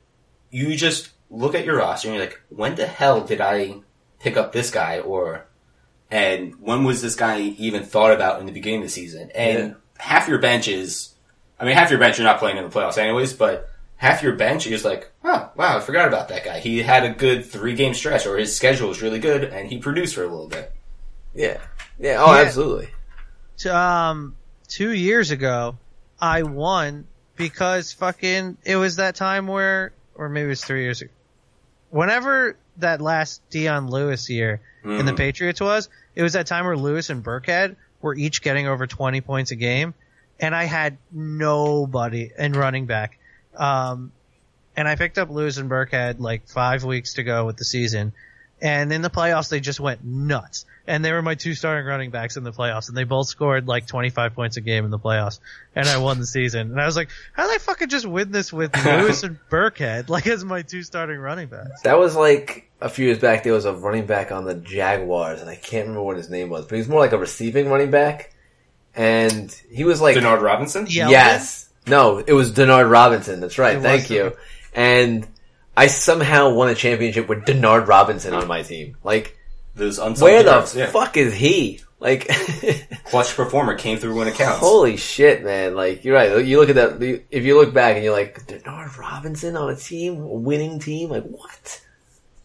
you 0.51 0.75
just 0.75 1.09
look 1.33 1.55
at 1.55 1.65
your 1.65 1.77
roster 1.77 2.07
and 2.07 2.15
you're 2.15 2.25
like, 2.25 2.39
when 2.49 2.75
the 2.75 2.85
hell 2.87 3.21
did 3.21 3.41
I 3.41 3.81
pick 4.19 4.37
up 4.37 4.51
this 4.53 4.69
guy 4.71 4.99
or 4.99 5.45
and 6.11 6.53
when 6.61 6.83
was 6.83 7.01
this 7.01 7.15
guy 7.15 7.39
even 7.39 7.83
thought 7.83 8.11
about 8.13 8.39
in 8.39 8.45
the 8.45 8.51
beginning 8.51 8.81
of 8.81 8.85
the 8.85 8.89
season? 8.91 9.31
And 9.33 9.57
Yeah. 9.69 9.73
half 9.97 10.27
your 10.27 10.37
bench 10.39 10.67
is 10.67 11.09
I 11.59 11.65
mean 11.65 11.75
half 11.75 11.89
your 11.89 11.99
bench 11.99 12.17
you're 12.17 12.27
not 12.27 12.39
playing 12.39 12.57
in 12.57 12.63
the 12.63 12.69
playoffs 12.69 12.97
anyways, 12.97 13.33
but 13.33 13.69
half 13.95 14.21
your 14.21 14.33
bench 14.35 14.67
is 14.67 14.85
like, 14.85 15.11
oh 15.23 15.49
wow, 15.55 15.77
I 15.77 15.79
forgot 15.79 16.07
about 16.07 16.27
that 16.29 16.43
guy. 16.45 16.59
He 16.59 16.83
had 16.83 17.03
a 17.03 17.09
good 17.09 17.45
three 17.45 17.73
game 17.75 17.93
stretch 17.95 18.25
or 18.27 18.37
his 18.37 18.55
schedule 18.55 18.89
was 18.89 19.01
really 19.01 19.19
good 19.19 19.43
and 19.43 19.67
he 19.67 19.79
produced 19.79 20.13
for 20.15 20.23
a 20.23 20.27
little 20.27 20.47
bit. 20.47 20.71
Yeah. 21.33 21.59
Yeah. 21.99 22.17
Oh, 22.19 22.33
Yeah. 22.33 22.41
absolutely. 22.41 22.89
to, 23.59 23.75
um 23.75 24.35
two 24.67 24.91
years 24.91 25.31
ago 25.31 25.77
I 26.21 26.43
won 26.43 27.07
because 27.35 27.91
fucking 27.93 28.57
it 28.65 28.75
was 28.75 28.97
that 28.97 29.15
time 29.15 29.47
where 29.47 29.93
or 30.15 30.29
maybe 30.29 30.45
it 30.45 30.49
was 30.49 30.63
three 30.63 30.83
years 30.83 31.01
ago. 31.01 31.11
Whenever 31.93 32.55
that 32.77 33.01
last 33.01 33.39
Dion 33.51 33.87
Lewis 33.87 34.27
year 34.27 34.59
in 34.83 35.05
the 35.05 35.11
Mhm. 35.11 35.17
Patriots 35.17 35.61
was, 35.61 35.89
it 36.15 36.23
was 36.23 36.33
that 36.33 36.47
time 36.47 36.65
where 36.65 36.75
Lewis 36.75 37.11
and 37.11 37.23
Burkhead 37.23 37.75
were 38.01 38.15
each 38.15 38.41
getting 38.41 38.67
over 38.67 38.87
twenty 38.87 39.21
points 39.21 39.51
a 39.51 39.55
game, 39.55 39.93
and 40.39 40.55
I 40.55 40.63
had 40.63 40.97
nobody 41.11 42.31
in 42.37 42.53
running 42.53 42.87
back. 42.87 43.19
Um 43.55 44.11
and 44.75 44.87
I 44.87 44.95
picked 44.95 45.19
up 45.19 45.29
Lewis 45.29 45.57
and 45.57 45.69
Burkhead 45.69 46.19
like 46.19 46.47
five 46.47 46.83
weeks 46.83 47.13
to 47.13 47.23
go 47.23 47.45
with 47.45 47.57
the 47.57 47.63
season. 47.63 48.11
And 48.59 48.91
in 48.91 49.03
the 49.03 49.11
playoffs, 49.11 49.49
they 49.49 49.59
just 49.59 49.79
went 49.79 50.03
nuts. 50.03 50.65
And 50.85 51.03
they 51.03 51.13
were 51.13 51.21
my 51.21 51.35
two 51.35 51.53
starting 51.53 51.85
running 51.85 52.11
backs 52.11 52.35
in 52.35 52.43
the 52.43 52.51
playoffs, 52.51 52.89
and 52.89 52.97
they 52.97 53.05
both 53.05 53.27
scored 53.27 53.67
like 53.67 53.87
25 53.87 54.33
points 54.33 54.57
a 54.57 54.61
game 54.61 54.83
in 54.83 54.91
the 54.91 54.99
playoffs. 54.99 55.39
And 55.75 55.87
I 55.87 55.97
won 55.97 56.19
the 56.19 56.25
season. 56.25 56.71
And 56.71 56.81
I 56.81 56.85
was 56.85 56.97
like, 56.97 57.09
how 57.31 57.47
did 57.47 57.55
I 57.55 57.57
fucking 57.59 57.87
just 57.87 58.05
win 58.05 58.31
this 58.31 58.51
with 58.51 58.75
Lewis 58.85 59.23
and 59.23 59.39
Burkhead, 59.49 60.09
like 60.09 60.27
as 60.27 60.43
my 60.43 60.61
two 60.61 60.83
starting 60.83 61.19
running 61.19 61.47
backs? 61.47 61.83
That 61.83 61.97
was 61.97 62.15
like 62.15 62.69
a 62.81 62.89
few 62.89 63.05
years 63.05 63.19
back. 63.19 63.43
There 63.43 63.53
was 63.53 63.63
a 63.63 63.73
running 63.73 64.05
back 64.05 64.31
on 64.33 64.43
the 64.43 64.55
Jaguars, 64.55 65.39
and 65.39 65.49
I 65.49 65.55
can't 65.55 65.87
remember 65.87 66.03
what 66.03 66.17
his 66.17 66.29
name 66.29 66.49
was, 66.49 66.65
but 66.65 66.75
he 66.75 66.79
was 66.79 66.89
more 66.89 66.99
like 66.99 67.13
a 67.13 67.17
receiving 67.17 67.69
running 67.69 67.91
back, 67.91 68.35
and 68.93 69.49
he 69.71 69.85
was 69.85 70.01
like, 70.01 70.17
Denard 70.17 70.41
Robinson? 70.41 70.85
Yeldon? 70.85 71.11
yes, 71.11 71.69
no, 71.87 72.17
it 72.19 72.33
was 72.33 72.51
Denard 72.51 72.89
Robinson. 72.89 73.39
That's 73.39 73.57
right. 73.57 73.77
It 73.77 73.81
Thank 73.81 74.09
you. 74.09 74.35
And 74.73 75.27
I 75.75 75.87
somehow 75.87 76.53
won 76.53 76.69
a 76.69 76.75
championship 76.75 77.27
with 77.27 77.45
Denard 77.45 77.87
Robinson 77.87 78.33
on 78.33 78.47
my 78.47 78.61
team. 78.61 78.97
Like, 79.03 79.37
Those 79.75 79.97
unsung 79.99 80.27
where 80.27 80.43
the 80.43 80.73
yeah. 80.75 80.87
fuck 80.87 81.17
is 81.17 81.33
he? 81.33 81.81
Like, 81.99 82.27
clutch 83.05 83.33
performer 83.35 83.75
came 83.75 83.97
through 83.97 84.15
when 84.15 84.27
it 84.27 84.35
counts. 84.35 84.59
holy 84.59 84.97
shit, 84.97 85.43
man! 85.43 85.73
Like, 85.73 86.03
you're 86.03 86.15
right. 86.15 86.45
You 86.45 86.59
look 86.59 86.69
at 86.69 86.75
that. 86.75 87.25
If 87.31 87.45
you 87.45 87.57
look 87.57 87.73
back 87.73 87.95
and 87.95 88.03
you're 88.03 88.13
like, 88.13 88.45
Denard 88.45 88.97
Robinson 88.97 89.55
on 89.55 89.69
a 89.69 89.75
team, 89.75 90.21
a 90.21 90.27
winning 90.27 90.79
team, 90.79 91.09
like 91.09 91.23
what? 91.23 91.81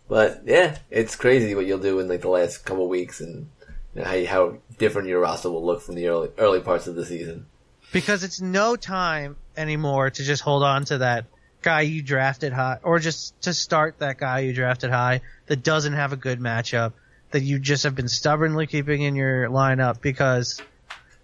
But 0.08 0.42
yeah, 0.46 0.78
it's 0.90 1.16
crazy 1.16 1.54
what 1.54 1.66
you'll 1.66 1.78
do 1.78 1.98
in 1.98 2.08
like 2.08 2.22
the 2.22 2.28
last 2.28 2.64
couple 2.64 2.88
weeks 2.88 3.20
and 3.20 3.50
you 3.94 4.02
know, 4.02 4.08
how 4.08 4.24
how 4.24 4.58
different 4.78 5.08
your 5.08 5.20
roster 5.20 5.50
will 5.50 5.64
look 5.64 5.82
from 5.82 5.96
the 5.96 6.08
early 6.08 6.30
early 6.38 6.60
parts 6.60 6.86
of 6.86 6.94
the 6.94 7.04
season. 7.04 7.46
Because 7.92 8.22
it's 8.22 8.40
no 8.40 8.76
time 8.76 9.36
anymore 9.56 10.10
to 10.10 10.22
just 10.22 10.42
hold 10.42 10.62
on 10.62 10.84
to 10.86 10.98
that 10.98 11.26
guy 11.62 11.80
you 11.82 12.02
drafted 12.02 12.52
high, 12.52 12.78
or 12.82 12.98
just 12.98 13.40
to 13.42 13.52
start 13.52 13.98
that 13.98 14.18
guy 14.18 14.40
you 14.40 14.52
drafted 14.52 14.90
high 14.90 15.20
that 15.46 15.62
doesn't 15.62 15.94
have 15.94 16.12
a 16.12 16.16
good 16.16 16.38
matchup 16.38 16.92
that 17.30 17.42
you 17.42 17.58
just 17.58 17.84
have 17.84 17.94
been 17.94 18.08
stubbornly 18.08 18.66
keeping 18.66 19.02
in 19.02 19.14
your 19.14 19.48
lineup 19.48 20.00
because 20.00 20.60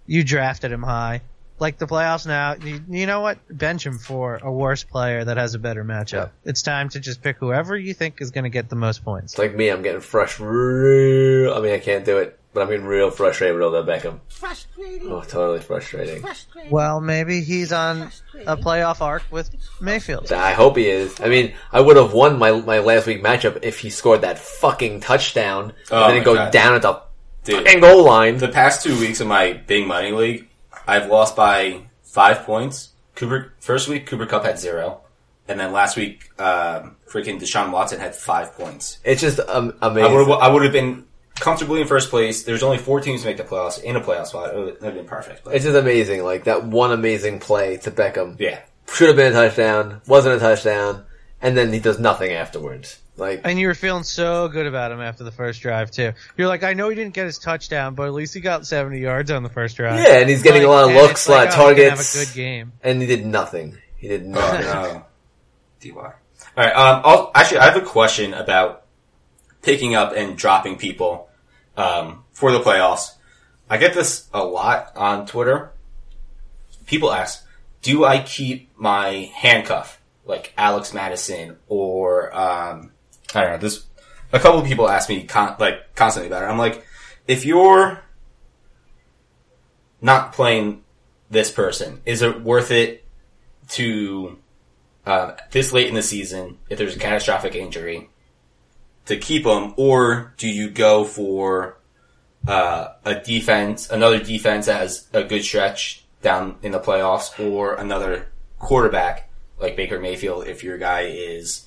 you 0.07 0.25
drafted 0.25 0.71
him 0.73 0.83
high. 0.83 1.23
Like 1.59 1.79
the 1.79 1.87
playoffs 1.87 2.27
now, 2.27 2.57
you, 2.57 2.83
you 2.89 3.07
know 3.07 3.21
what? 3.21 3.39
Bench 3.49 3.87
him 3.87 3.99
for 3.99 4.41
a 4.43 4.51
worse 4.51 4.83
player 4.83 5.25
that 5.25 5.37
has 5.37 5.55
a 5.55 5.59
better 5.59 5.85
matchup. 5.85 6.31
It's 6.45 6.63
time 6.63 6.89
to 6.91 7.01
just 7.01 7.23
pick 7.23 7.37
whoever 7.39 7.77
you 7.77 7.95
think 7.95 8.21
is 8.21 8.33
going 8.33 8.45
to 8.45 8.51
get 8.51 8.69
the 8.69 8.77
most 8.77 9.05
points. 9.05 9.35
It's 9.35 9.39
like 9.39 9.55
me. 9.55 9.69
I'm 9.69 9.83
getting 9.83 10.01
fresh. 10.01 10.41
I 10.41 10.45
mean, 10.45 11.73
I 11.73 11.81
can't 11.81 12.05
do 12.05 12.19
it, 12.19 12.39
but 12.55 12.63
I'm 12.63 12.69
getting 12.69 12.87
real 12.87 13.11
frustrated 13.11 13.57
with 13.57 13.65
Odell 13.65 13.85
Beckham. 13.85 14.21
Frustrating. 14.29 15.11
Oh, 15.13 15.21
totally 15.23 15.61
frustrating. 15.61 16.23
Frustrating. 16.23 16.71
Well, 16.71 17.01
maybe 17.01 17.41
he's 17.43 17.73
on 17.73 18.11
a 18.47 18.57
playoff 18.57 19.01
arc 19.01 19.25
with 19.31 19.51
Mayfield. 19.81 20.33
I 20.33 20.53
hope 20.53 20.77
he 20.77 20.87
is. 20.89 21.21
I 21.21 21.29
mean, 21.29 21.55
I 21.73 21.81
would 21.81 21.97
have 21.97 22.13
won 22.13 22.39
my 22.39 22.53
my 22.53 22.79
last 22.79 23.07
week 23.07 23.23
matchup 23.23 23.59
if 23.63 23.81
he 23.81 23.91
scored 23.91 24.21
that 24.23 24.39
fucking 24.39 25.01
touchdown 25.01 25.73
Oh 25.91 26.05
and 26.05 26.17
then 26.17 26.23
go 26.23 26.35
God. 26.35 26.53
down 26.53 26.75
at 26.77 26.83
the 26.83 27.03
Dude. 27.45 27.65
fucking 27.65 27.81
goal 27.81 28.05
line. 28.05 28.39
The 28.39 28.49
past 28.49 28.83
two 28.83 28.99
weeks 28.99 29.21
of 29.21 29.27
my 29.27 29.53
big 29.53 29.87
money 29.87 30.13
league, 30.13 30.49
I've 30.87 31.09
lost 31.11 31.37
by 31.37 31.83
five 32.03 32.45
points. 32.45 32.91
Cooper 33.17 33.53
first 33.61 33.89
week 33.89 34.07
Cooper 34.07 34.27
Kupp 34.27 34.45
had 34.45 34.59
zero, 34.59 35.01
and 35.49 35.59
then 35.61 35.73
last 35.73 35.97
week, 35.97 36.31
um, 36.41 36.97
freaking 37.09 37.39
Deshaun 37.41 37.71
Watson 37.71 38.01
had 38.01 38.15
five 38.17 38.55
points. 38.55 38.99
It's 39.05 39.21
just 39.21 39.39
um, 39.41 39.75
amazing. 39.83 40.33
I 40.33 40.49
would 40.49 40.63
have 40.65 40.73
been 40.73 41.05
comfortably 41.41 41.81
in 41.81 41.87
first 41.87 42.11
place. 42.11 42.43
There's 42.45 42.63
only 42.63 42.79
four 42.79 43.01
teams 43.01 43.23
to 43.23 43.29
make 43.29 43.37
the 43.37 43.45
playoffs 43.45 43.83
in 43.83 43.97
a 43.97 44.01
playoff 44.01 44.27
spot. 44.27 44.55
It 44.55 44.57
would 44.59 44.83
have 44.83 44.95
been 44.95 45.07
perfect. 45.07 45.45
But 45.45 45.55
It's 45.55 45.65
just 45.65 45.77
amazing. 45.77 46.23
Like 46.25 46.45
that 46.45 46.65
one 46.65 46.93
amazing 46.93 47.41
play 47.41 47.77
to 47.79 47.91
Beckham. 47.91 48.37
yeah, 48.39 48.61
Should 48.93 49.09
have 49.09 49.17
been 49.17 49.33
a 49.33 49.35
touchdown. 49.35 50.01
Wasn't 50.07 50.35
a 50.35 50.39
touchdown. 50.39 51.05
And 51.43 51.57
then 51.57 51.73
he 51.73 51.79
does 51.81 51.99
nothing 51.99 52.33
afterwards. 52.33 53.01
Like, 53.17 53.43
And 53.45 53.59
you 53.61 53.67
were 53.69 53.75
feeling 53.75 54.03
so 54.03 54.49
good 54.49 54.67
about 54.67 54.91
him 54.91 55.01
after 55.01 55.23
the 55.25 55.31
first 55.31 55.61
drive 55.61 55.91
too. 55.91 56.13
You're 56.37 56.49
like, 56.49 56.65
I 56.65 56.73
know 56.73 56.89
he 56.89 56.95
didn't 56.97 57.15
get 57.15 57.27
his 57.27 57.39
touchdown, 57.39 57.95
but 57.95 58.07
at 58.07 58.13
least 58.15 58.35
he 58.35 58.41
got 58.41 58.67
70 58.67 58.99
yards 58.99 59.31
on 59.31 59.43
the 59.45 59.49
first 59.51 59.77
drive. 59.77 60.01
yeah, 60.01 60.19
and 60.19 60.29
he's 60.29 60.43
getting 60.43 60.63
Like, 60.63 60.69
a 60.69 60.71
lot 60.71 60.89
of 60.91 60.97
looks, 60.97 61.29
a 61.29 61.31
lot 61.31 61.47
of 61.47 61.51
like, 61.51 61.59
oh, 61.59 61.63
targets. 61.63 62.15
Have 62.15 62.23
a 62.23 62.27
good 62.27 62.35
game. 62.35 62.73
And 62.83 63.01
he 63.01 63.07
did 63.07 63.25
nothing. 63.27 63.79
He 63.97 64.09
did 64.09 64.23
Oh, 64.25 64.31
nothing. 64.31 64.63
no. 64.67 65.05
Dy. 65.81 65.91
All 65.93 66.13
right. 66.57 66.73
Um. 66.75 67.03
I'll, 67.05 67.31
actually, 67.35 67.59
I 67.59 67.65
have 67.71 67.77
a 67.77 67.87
question 67.87 68.35
about 68.35 68.84
picking 69.65 69.95
up 69.95 70.13
and 70.15 70.37
dropping 70.37 70.77
people 70.77 71.29
um, 71.77 72.25
for 72.33 72.53
the 72.53 72.61
playoffs. 72.61 73.15
I 73.69 73.79
get 73.79 73.95
this 73.95 74.29
a 74.33 74.45
lot 74.45 74.93
on 74.95 75.27
Twitter. 75.27 75.73
People 76.87 77.13
ask, 77.13 77.45
"Do 77.83 78.05
I 78.05 78.21
keep 78.21 78.71
my 78.79 79.31
handcuff 79.35 80.01
like 80.25 80.53
Alex 80.57 80.93
Mattison 80.93 81.57
or 81.69 82.35
um, 82.37 82.93
I 83.35 83.41
don't 83.41 83.51
know?" 83.53 83.59
This 83.59 83.87
a 84.33 84.39
couple 84.39 84.61
of 84.61 84.67
people 84.67 84.89
ask 84.89 85.09
me 85.09 85.25
con- 85.25 85.57
like 85.59 85.95
constantly 85.95 86.29
about 86.29 86.43
it. 86.43 86.47
I'm 86.47 86.59
like, 86.59 86.85
if 87.27 87.47
you're 87.47 88.03
not 90.01 90.33
playing 90.33 90.85
this 91.31 91.51
person, 91.51 92.03
is 92.05 92.21
it 92.21 92.43
worth 92.43 92.71
it 92.71 93.05
to 93.71 94.39
uh, 95.07 95.33
this 95.51 95.73
late 95.73 95.89
in 95.89 95.95
the 95.95 96.03
season, 96.03 96.59
if 96.69 96.79
there's 96.79 96.97
a 96.97 96.99
catastrophic 96.99 97.55
injury, 97.55 98.11
to 99.07 99.17
keep 99.17 99.45
him, 99.45 99.75
or 99.77 100.35
do 100.37 100.49
you 100.49 100.71
go 100.71 101.05
for 101.05 101.79
uh, 102.47 102.89
a 103.05 103.15
defense, 103.21 103.91
another 103.91 104.19
defense 104.23 104.67
that 104.67 104.81
has 104.81 105.09
a 105.13 105.25
good 105.25 105.43
stretch 105.45 106.05
down 106.23 106.57
in 106.63 106.73
the 106.73 106.81
playoffs, 106.81 107.39
or 107.39 107.75
another 107.75 108.29
quarterback 108.59 109.31
like 109.59 109.77
Baker 109.77 110.01
Mayfield 110.01 110.47
if 110.47 110.65
your 110.65 110.79
guy 110.79 111.03
is 111.03 111.67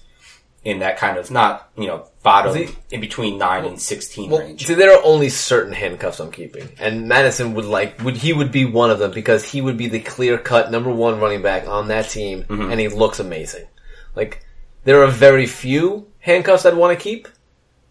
in 0.63 0.79
that 0.79 0.97
kind 0.97 1.17
of 1.17 1.31
not 1.31 1.69
you 1.77 1.87
know 1.87 2.09
bottom 2.23 2.67
in 2.91 2.99
between 2.99 3.37
nine 3.37 3.63
and 3.63 3.79
sixteen 3.79 4.29
Well, 4.29 4.41
range? 4.41 4.65
see, 4.65 4.73
there 4.73 4.91
are 4.97 5.01
only 5.05 5.29
certain 5.29 5.71
handcuffs 5.73 6.19
I'm 6.19 6.31
keeping, 6.31 6.67
and 6.79 7.07
Mattison 7.07 7.53
would 7.53 7.65
like 7.65 8.01
would 8.03 8.17
he 8.17 8.33
would 8.33 8.51
be 8.51 8.65
one 8.65 8.89
of 8.91 8.99
them 8.99 9.11
because 9.11 9.45
he 9.45 9.61
would 9.61 9.77
be 9.77 9.87
the 9.87 9.99
clear 9.99 10.37
cut 10.37 10.71
number 10.71 10.91
one 10.91 11.19
running 11.19 11.41
back 11.41 11.67
on 11.67 11.87
that 11.89 12.09
team, 12.09 12.43
Mm-hmm. 12.43 12.71
and 12.71 12.79
he 12.79 12.87
looks 12.87 13.19
amazing. 13.19 13.67
Like 14.15 14.43
there 14.83 15.03
are 15.03 15.07
very 15.07 15.45
few 15.45 16.07
handcuffs 16.27 16.65
I'd 16.65 16.75
want 16.75 16.97
to 16.97 17.03
keep, 17.03 17.27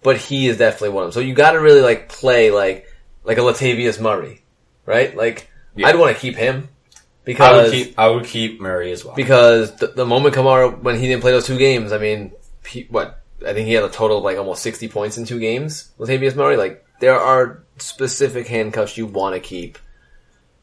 but 0.03 0.17
he 0.19 0.47
is 0.47 0.59
definitely 0.59 0.91
one 0.91 1.05
of 1.05 1.09
them. 1.09 1.21
So 1.21 1.27
you 1.27 1.35
got 1.35 1.53
to 1.53 1.61
really 1.61 1.81
like 1.81 2.09
play 2.09 2.51
like 2.51 2.87
like 3.25 3.39
a 3.39 3.41
Latavius 3.41 4.01
Murray, 4.01 4.43
right? 4.85 5.17
Like 5.17 5.51
Yeah. 5.75 5.89
I'd 5.89 5.99
want 5.99 6.15
to 6.15 6.21
keep 6.21 6.37
him 6.37 6.69
I 6.69 7.01
because 7.25 7.71
would 7.71 7.73
keep 7.73 7.99
I 7.99 8.09
would 8.09 8.25
keep 8.25 8.61
Murray 8.61 8.93
as 8.93 9.05
well. 9.05 9.17
because 9.17 9.75
the, 9.77 9.89
the 9.89 10.07
moment 10.07 10.35
Kamara 10.37 10.81
when 10.81 10.99
he 11.01 11.09
didn't 11.09 11.23
play 11.23 11.33
those 11.33 11.47
two 11.47 11.59
games, 11.59 11.93
I 11.93 11.99
mean, 11.99 12.33
he, 12.67 12.87
what 12.91 13.23
I 13.45 13.53
think 13.53 13.67
he 13.67 13.73
had 13.75 13.85
a 13.85 13.89
total 13.89 14.19
of 14.19 14.25
like 14.25 14.39
almost 14.39 14.63
sixty 14.63 14.87
points 14.89 15.19
in 15.19 15.25
two 15.25 15.41
games. 15.41 15.91
Latavius 15.99 16.37
Murray, 16.37 16.57
like 16.57 16.85
there 17.01 17.19
are 17.19 17.63
specific 17.79 18.47
handcuffs 18.47 18.97
you 18.97 19.07
want 19.07 19.35
to 19.35 19.41
keep 19.41 19.79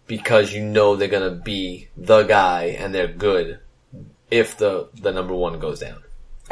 because 0.07 0.53
you 0.53 0.63
know 0.63 0.95
they're 0.95 1.07
gonna 1.07 1.31
be 1.31 1.87
the 1.97 2.23
guy 2.23 2.75
and 2.79 2.93
they're 2.93 3.07
good 3.07 3.59
if 4.29 4.57
the 4.57 4.89
the 4.93 5.11
number 5.11 5.33
one 5.33 5.59
goes 5.59 5.79
down. 5.79 6.02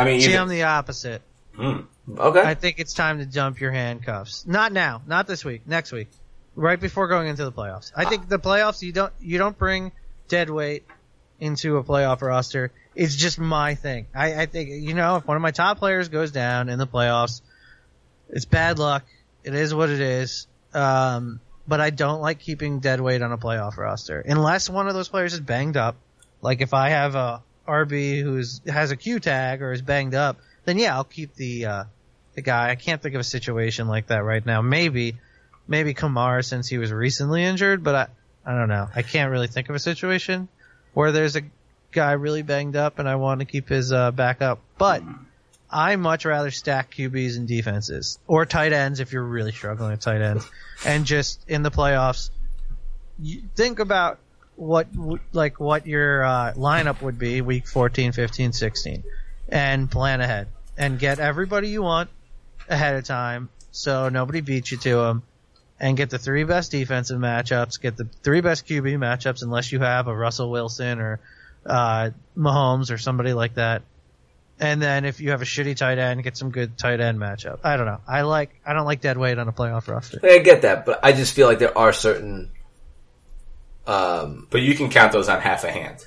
I 0.02 0.06
mean, 0.06 0.22
See, 0.22 0.36
I'm 0.36 0.48
the 0.48 0.64
opposite. 0.64 1.22
Okay, 1.60 2.42
I 2.42 2.56
think 2.56 2.80
it's 2.80 2.94
time 2.94 3.20
to 3.20 3.26
dump 3.26 3.60
your 3.60 3.72
handcuffs. 3.72 4.46
Not 4.48 4.72
now, 4.72 5.02
not 5.06 5.28
this 5.28 5.46
week, 5.46 5.68
next 5.68 5.92
week, 5.92 6.10
right 6.56 6.80
before 6.80 7.08
going 7.08 7.28
into 7.28 7.46
the 7.46 7.52
playoffs. 7.52 7.92
I 7.96 8.06
think 8.06 8.28
the 8.28 8.40
playoffs 8.40 8.82
you 8.82 8.92
don't 8.92 9.14
you 9.22 9.38
don't 9.38 9.58
bring 9.58 9.92
dead 10.28 10.50
weight 10.50 10.86
into 11.40 11.78
a 11.78 11.84
playoff 11.84 12.22
roster. 12.22 12.72
It's 12.96 13.16
just 13.16 13.40
my 13.40 13.76
thing. 13.76 14.08
I, 14.16 14.42
I 14.42 14.46
think 14.48 14.70
you 14.70 14.94
know 14.94 15.18
if 15.18 15.28
one 15.28 15.38
of 15.38 15.42
my 15.42 15.52
top 15.52 15.78
players 15.78 16.10
goes 16.10 16.32
down 16.32 16.70
in 16.70 16.80
the 16.80 16.88
playoffs, 16.88 17.42
it's 18.30 18.46
bad 18.46 18.80
luck. 18.80 19.06
It 19.44 19.54
is 19.54 19.74
what 19.74 19.90
it 19.90 20.02
is. 20.02 20.48
Um, 20.74 21.40
but 21.68 21.80
I 21.80 21.90
don't 21.90 22.22
like 22.22 22.40
keeping 22.40 22.80
dead 22.80 23.02
weight 23.02 23.22
on 23.22 23.32
a 23.32 23.38
playoff 23.38 23.78
roster 23.78 24.20
unless 24.20 24.70
one 24.70 24.88
of 24.88 24.94
those 24.94 25.10
players 25.10 25.34
is 25.34 25.40
banged 25.40 25.78
up. 25.78 25.96
Like 26.42 26.62
if 26.62 26.74
I 26.74 26.90
have 26.90 27.16
a 27.16 27.44
RB 27.68 28.22
who's 28.22 28.62
has 28.68 28.92
a 28.92 28.96
Q 28.96 29.20
tag 29.20 29.62
or 29.62 29.72
is 29.72 29.82
banged 29.82 30.16
up, 30.16 30.38
then 30.66 30.78
yeah, 30.78 30.96
I'll 30.96 31.04
keep 31.04 31.36
the 31.36 31.66
uh, 31.66 31.84
the 32.34 32.42
guy. 32.42 32.70
I 32.70 32.76
can't 32.76 33.02
think 33.02 33.16
of 33.16 33.22
a 33.22 33.26
situation 33.26 33.88
like 33.88 34.08
that 34.08 34.24
right 34.24 34.46
now. 34.46 34.62
Maybe, 34.62 35.18
maybe 35.68 35.94
Kamara 35.94 36.44
since 36.44 36.68
he 36.68 36.78
was 36.78 36.92
recently 36.92 37.44
injured, 37.44 37.84
but 37.84 37.96
I, 37.96 38.08
I 38.52 38.58
don't 38.58 38.70
know. 38.70 38.88
I 38.96 39.02
can't 39.02 39.32
really 39.32 39.48
think 39.48 39.70
of 39.70 39.76
a 39.76 39.80
situation 39.80 40.48
where 40.94 41.12
there's 41.12 41.36
a 41.36 41.42
guy 41.92 42.14
really 42.14 42.42
banged 42.42 42.76
up 42.76 43.00
and 43.00 43.08
I 43.08 43.16
want 43.16 43.40
to 43.40 43.46
keep 43.46 43.70
his 43.70 43.92
uh, 43.92 44.12
backup. 44.12 44.60
But 44.78 45.04
I 45.70 45.96
much 45.96 46.26
rather 46.26 46.52
stack 46.52 46.94
QBs 46.94 47.38
and 47.38 47.48
defenses 47.48 48.20
or 48.28 48.46
tight 48.46 48.74
ends 48.74 49.00
if 49.00 49.14
you're 49.14 49.24
really 49.24 49.52
struggling 49.52 49.94
at 49.94 50.02
tight 50.02 50.22
ends, 50.22 50.50
and 50.86 51.06
just 51.06 51.40
in 51.48 51.64
the 51.64 51.72
playoffs, 51.72 52.30
think 53.56 53.80
about 53.80 54.20
what 54.56 54.88
like 55.34 55.60
what 55.60 55.88
your 55.88 56.24
uh, 56.24 56.54
lineup 56.54 57.02
would 57.02 57.18
be 57.18 57.42
week 57.42 57.68
14, 57.68 58.12
15, 58.12 58.54
16 58.54 59.04
and 59.50 59.90
plan 59.90 60.22
ahead 60.22 60.48
and 60.78 61.00
get 61.00 61.20
everybody 61.20 61.70
you 61.70 61.82
want 61.82 62.10
ahead 62.70 62.96
of 62.96 63.04
time 63.04 63.50
so 63.72 64.10
nobody 64.10 64.42
beats 64.42 64.72
you 64.72 64.78
to 64.78 64.96
them 64.96 65.24
and 65.82 65.98
get 65.98 66.12
the 66.12 66.20
three 66.20 66.44
best 66.44 66.72
defensive 66.72 67.20
matchups, 67.20 67.82
get 67.82 67.98
the 67.98 68.08
three 68.22 68.42
best 68.42 68.68
QB 68.68 68.98
matchups 68.98 69.42
unless 69.42 69.72
you 69.72 69.80
have 69.80 70.08
a 70.08 70.16
Russell 70.16 70.52
Wilson 70.52 71.00
or 71.00 71.20
uh, 71.66 72.12
Mahomes 72.38 72.92
or 72.92 73.00
somebody 73.00 73.34
like 73.34 73.56
that. 73.56 73.82
And 74.60 74.80
then 74.80 75.06
if 75.06 75.20
you 75.20 75.32
have 75.32 75.42
a 75.42 75.46
shitty 75.46 75.76
tight 75.76 75.98
end, 75.98 76.24
get 76.24 76.38
some 76.38 76.52
good 76.52 76.78
tight 76.78 77.00
end 77.00 77.18
matchup. 77.18 77.62
I 77.64 77.78
don't 77.78 77.88
know. 77.88 78.00
I 78.08 78.22
like 78.22 78.52
I 78.64 78.74
don't 78.74 78.86
like 78.86 79.02
dead 79.02 79.18
weight 79.18 79.40
on 79.40 79.48
a 79.48 79.52
playoff 79.52 79.88
roster. 79.88 80.20
I 80.24 80.38
get 80.38 80.62
that, 80.62 80.86
but 80.86 81.00
I 81.04 81.14
just 81.14 81.34
feel 81.34 81.48
like 81.48 81.58
there 81.58 81.76
are 81.76 81.92
certain. 81.92 82.52
Um, 83.88 84.48
but 84.50 84.62
you 84.62 84.76
can 84.76 84.90
count 84.90 85.12
those 85.12 85.30
on 85.30 85.42
half 85.42 85.64
a 85.64 85.72
hand. 85.72 86.06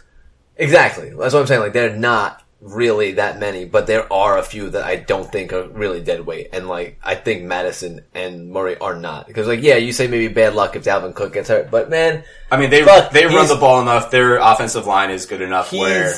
Exactly. 0.56 1.10
That's 1.10 1.34
what 1.34 1.40
I'm 1.40 1.46
saying. 1.46 1.60
Like, 1.60 1.72
they're 1.72 1.96
not 1.96 2.42
really 2.64 3.12
that 3.12 3.38
many, 3.38 3.66
but 3.66 3.86
there 3.86 4.10
are 4.10 4.38
a 4.38 4.42
few 4.42 4.70
that 4.70 4.84
I 4.84 4.96
don't 4.96 5.30
think 5.30 5.52
are 5.52 5.68
really 5.68 6.00
dead 6.00 6.24
weight. 6.24 6.48
And 6.52 6.66
like, 6.66 6.98
I 7.04 7.14
think 7.14 7.42
Mattison 7.44 8.00
and 8.14 8.50
Murray 8.50 8.78
are 8.78 8.96
not. 8.96 9.26
Because 9.26 9.46
like, 9.46 9.62
yeah, 9.62 9.76
you 9.76 9.92
say 9.92 10.06
maybe 10.06 10.28
bad 10.32 10.54
luck 10.54 10.74
if 10.74 10.84
Dalvin 10.84 11.14
Cook 11.14 11.34
gets 11.34 11.50
hurt, 11.50 11.70
but 11.70 11.90
man, 11.90 12.24
I 12.50 12.56
mean, 12.56 12.70
they 12.70 12.82
But 12.82 13.12
they 13.12 13.26
run 13.26 13.48
the 13.48 13.56
ball 13.56 13.82
enough. 13.82 14.10
Their 14.10 14.38
offensive 14.38 14.86
line 14.86 15.10
is 15.10 15.26
good 15.26 15.42
enough 15.42 15.72
where 15.72 16.14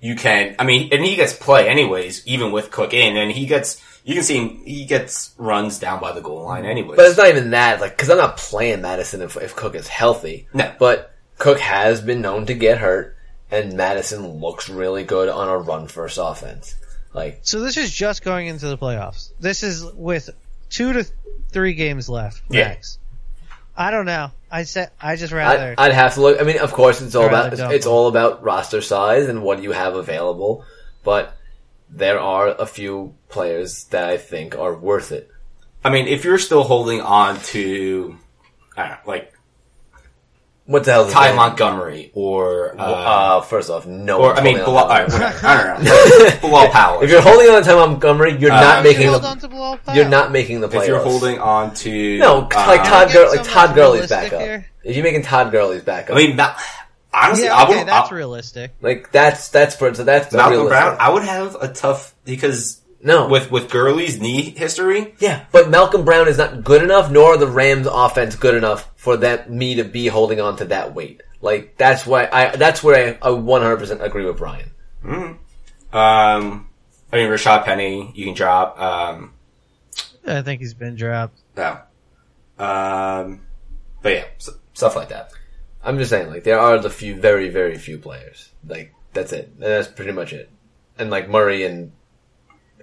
you 0.00 0.14
can. 0.14 0.56
I 0.58 0.64
mean, 0.64 0.90
and 0.92 1.02
he 1.02 1.16
gets 1.16 1.32
play 1.32 1.68
anyways, 1.68 2.26
even 2.26 2.52
with 2.52 2.70
Cook 2.70 2.92
in, 2.92 3.16
and 3.16 3.32
he 3.32 3.46
gets. 3.46 3.82
You 4.08 4.14
can 4.14 4.22
see 4.22 4.38
him, 4.38 4.64
he 4.64 4.86
gets 4.86 5.34
runs 5.36 5.78
down 5.78 6.00
by 6.00 6.12
the 6.12 6.22
goal 6.22 6.42
line 6.44 6.64
anyway. 6.64 6.96
but 6.96 7.04
it's 7.04 7.18
not 7.18 7.28
even 7.28 7.50
that, 7.50 7.78
like, 7.78 7.98
cause 7.98 8.08
I'm 8.08 8.16
not 8.16 8.38
playing 8.38 8.80
Mattison 8.80 9.20
if, 9.20 9.36
if 9.36 9.54
Cook 9.54 9.74
is 9.74 9.86
healthy. 9.86 10.48
No. 10.54 10.74
But 10.78 11.14
Cook 11.36 11.60
has 11.60 12.00
been 12.00 12.22
known 12.22 12.46
to 12.46 12.54
get 12.54 12.78
hurt, 12.78 13.18
and 13.50 13.74
Mattison 13.74 14.26
looks 14.40 14.70
really 14.70 15.04
good 15.04 15.28
on 15.28 15.50
a 15.50 15.58
run 15.58 15.88
first 15.88 16.18
offense. 16.18 16.74
Like, 17.12 17.40
So 17.42 17.60
this 17.60 17.76
is 17.76 17.94
just 17.94 18.24
going 18.24 18.46
into 18.46 18.68
the 18.68 18.78
playoffs. 18.78 19.30
This 19.40 19.62
is 19.62 19.84
with 19.92 20.30
two 20.70 20.94
to 20.94 21.04
three 21.50 21.74
games 21.74 22.08
left. 22.08 22.40
Yeah. 22.48 22.68
Max. 22.68 22.98
I 23.76 23.90
don't 23.90 24.06
know. 24.06 24.30
I 24.50 24.62
said 24.62 24.90
I 24.98 25.16
just 25.16 25.34
rather. 25.34 25.74
I'd, 25.76 25.90
I'd 25.90 25.92
have 25.92 26.14
to 26.14 26.22
look. 26.22 26.40
I 26.40 26.44
mean, 26.44 26.58
of 26.60 26.72
course, 26.72 27.02
it's 27.02 27.14
all 27.14 27.26
about 27.26 27.52
it's, 27.52 27.60
it's 27.60 27.86
all 27.86 28.08
about 28.08 28.42
roster 28.42 28.80
size 28.80 29.28
and 29.28 29.42
what 29.42 29.62
you 29.62 29.72
have 29.72 29.96
available. 29.96 30.64
But 31.04 31.36
there 31.90 32.20
are 32.20 32.48
a 32.48 32.66
few 32.66 33.14
players 33.28 33.84
that 33.84 34.08
I 34.08 34.16
think 34.18 34.56
are 34.56 34.74
worth 34.74 35.12
it. 35.12 35.30
I 35.84 35.90
mean, 35.90 36.06
if 36.08 36.24
you're 36.24 36.38
still 36.38 36.64
holding 36.64 37.00
on 37.00 37.38
to, 37.54 38.16
I 38.76 38.80
don't 38.82 38.90
know, 38.90 38.96
like 39.06 39.32
What 40.66 40.84
the 40.84 40.92
hell 40.92 41.06
is 41.06 41.12
Ty? 41.14 41.32
Montgomery 41.34 42.10
or, 42.14 42.74
uh, 42.78 42.82
Uh, 42.84 43.40
first 43.40 43.70
off, 43.70 43.86
no. 43.86 44.18
or 44.20 44.34
I 44.34 44.42
mean, 44.42 44.58
holding 44.58 44.74
Bilal, 44.74 44.84
on 44.84 44.88
right, 44.90 45.12
whatever, 45.12 45.46
I 45.46 45.74
don't 45.74 45.84
know, 45.84 46.24
like, 46.24 46.40
Bilal 46.42 46.68
Powell. 46.68 47.00
If 47.02 47.08
you're 47.10 47.22
holding 47.22 47.48
on 47.48 47.62
to 47.62 47.68
Ty 47.70 47.74
Montgomery, 47.76 48.36
you're 48.38 48.52
Uh, 48.52 48.60
not 48.60 48.84
making 48.84 49.08
hold 49.08 49.22
the. 49.22 49.28
on 49.28 49.38
to 49.38 49.48
Bilal 49.48 49.76
Powell. 49.78 49.96
You're 49.96 50.08
not 50.10 50.30
making 50.30 50.60
the 50.60 50.68
playoffs. 50.68 50.82
if 50.82 50.88
you're 50.88 50.98
holding 51.00 51.38
on 51.38 51.72
to 51.76 52.18
no, 52.18 52.38
like 52.40 52.54
uh, 52.54 52.84
Todd 52.84 53.08
get 53.08 53.14
Gurley, 53.14 53.36
like 53.38 53.46
Todd 53.48 53.74
Gurley's 53.74 54.08
backup. 54.10 54.40
here. 54.42 54.66
If 54.84 54.94
you're 54.94 55.04
making 55.04 55.22
Todd 55.22 55.50
Gurley's 55.52 55.82
backup, 55.84 56.16
I 56.16 56.18
mean, 56.18 56.36
Ma- 56.36 56.54
honestly, 57.26 57.44
Yeah, 57.46 57.54
I 57.56 57.64
okay, 57.64 57.78
would. 57.78 57.88
that's 57.88 58.10
I, 58.12 58.14
realistic. 58.14 58.74
like 58.80 59.10
that's 59.12 59.48
that's 59.48 59.76
for 59.76 59.92
so 59.94 60.04
that's 60.04 60.32
Malcolm 60.32 60.52
realistic. 60.52 60.70
Brown, 60.78 60.96
I 61.00 61.10
would 61.10 61.24
have 61.24 61.56
a 61.60 61.68
tough 61.68 62.14
because 62.24 62.80
No, 63.02 63.28
with 63.28 63.50
with 63.50 63.70
Gurley's 63.70 64.20
knee 64.20 64.50
history, 64.50 65.14
Yeah, 65.20 65.44
but 65.52 65.70
Malcolm 65.70 66.04
Brown 66.04 66.28
is 66.28 66.38
not 66.38 66.64
good 66.64 66.82
enough, 66.82 67.10
nor 67.10 67.34
are 67.34 67.36
the 67.36 67.46
Rams 67.46 67.86
offense 67.90 68.34
good 68.36 68.54
enough 68.54 68.90
for 68.96 69.16
that 69.18 69.50
me 69.50 69.76
to 69.76 69.84
be 69.84 70.06
holding 70.08 70.40
on 70.40 70.56
to 70.56 70.64
that 70.66 70.94
weight. 70.94 71.22
Like 71.40 71.76
that's 71.78 72.04
why 72.06 72.28
I 72.32 72.56
that's 72.56 72.82
where 72.82 73.18
I, 73.22 73.28
I 73.28 73.30
100% 73.30 74.00
agree 74.00 74.24
with 74.24 74.36
Brian. 74.38 74.70
um, 75.92 76.68
I 77.12 77.16
mean 77.16 77.30
Rashaad 77.30 77.64
Penny, 77.64 78.12
you 78.14 78.24
can 78.24 78.34
drop. 78.34 78.78
Um, 78.80 79.34
I 80.26 80.42
think 80.42 80.60
he's 80.60 80.74
been 80.74 80.94
dropped. 80.96 81.38
No. 81.56 81.78
Um, 82.58 83.40
but 84.02 84.12
yeah, 84.12 84.24
s 84.36 84.50
stuff 84.74 84.96
like 84.96 85.08
that. 85.10 85.32
I'm 85.88 85.96
just 85.96 86.10
saying, 86.10 86.28
like 86.28 86.44
there 86.44 86.58
are 86.58 86.78
the 86.78 86.90
few, 86.90 87.14
very, 87.14 87.48
very 87.48 87.78
few 87.78 87.96
players. 87.96 88.50
Like 88.66 88.92
that's 89.14 89.32
it. 89.32 89.52
And 89.54 89.62
that's 89.62 89.88
pretty 89.88 90.12
much 90.12 90.34
it. 90.34 90.50
And 90.98 91.08
like 91.08 91.30
Murray 91.30 91.64
and 91.64 91.92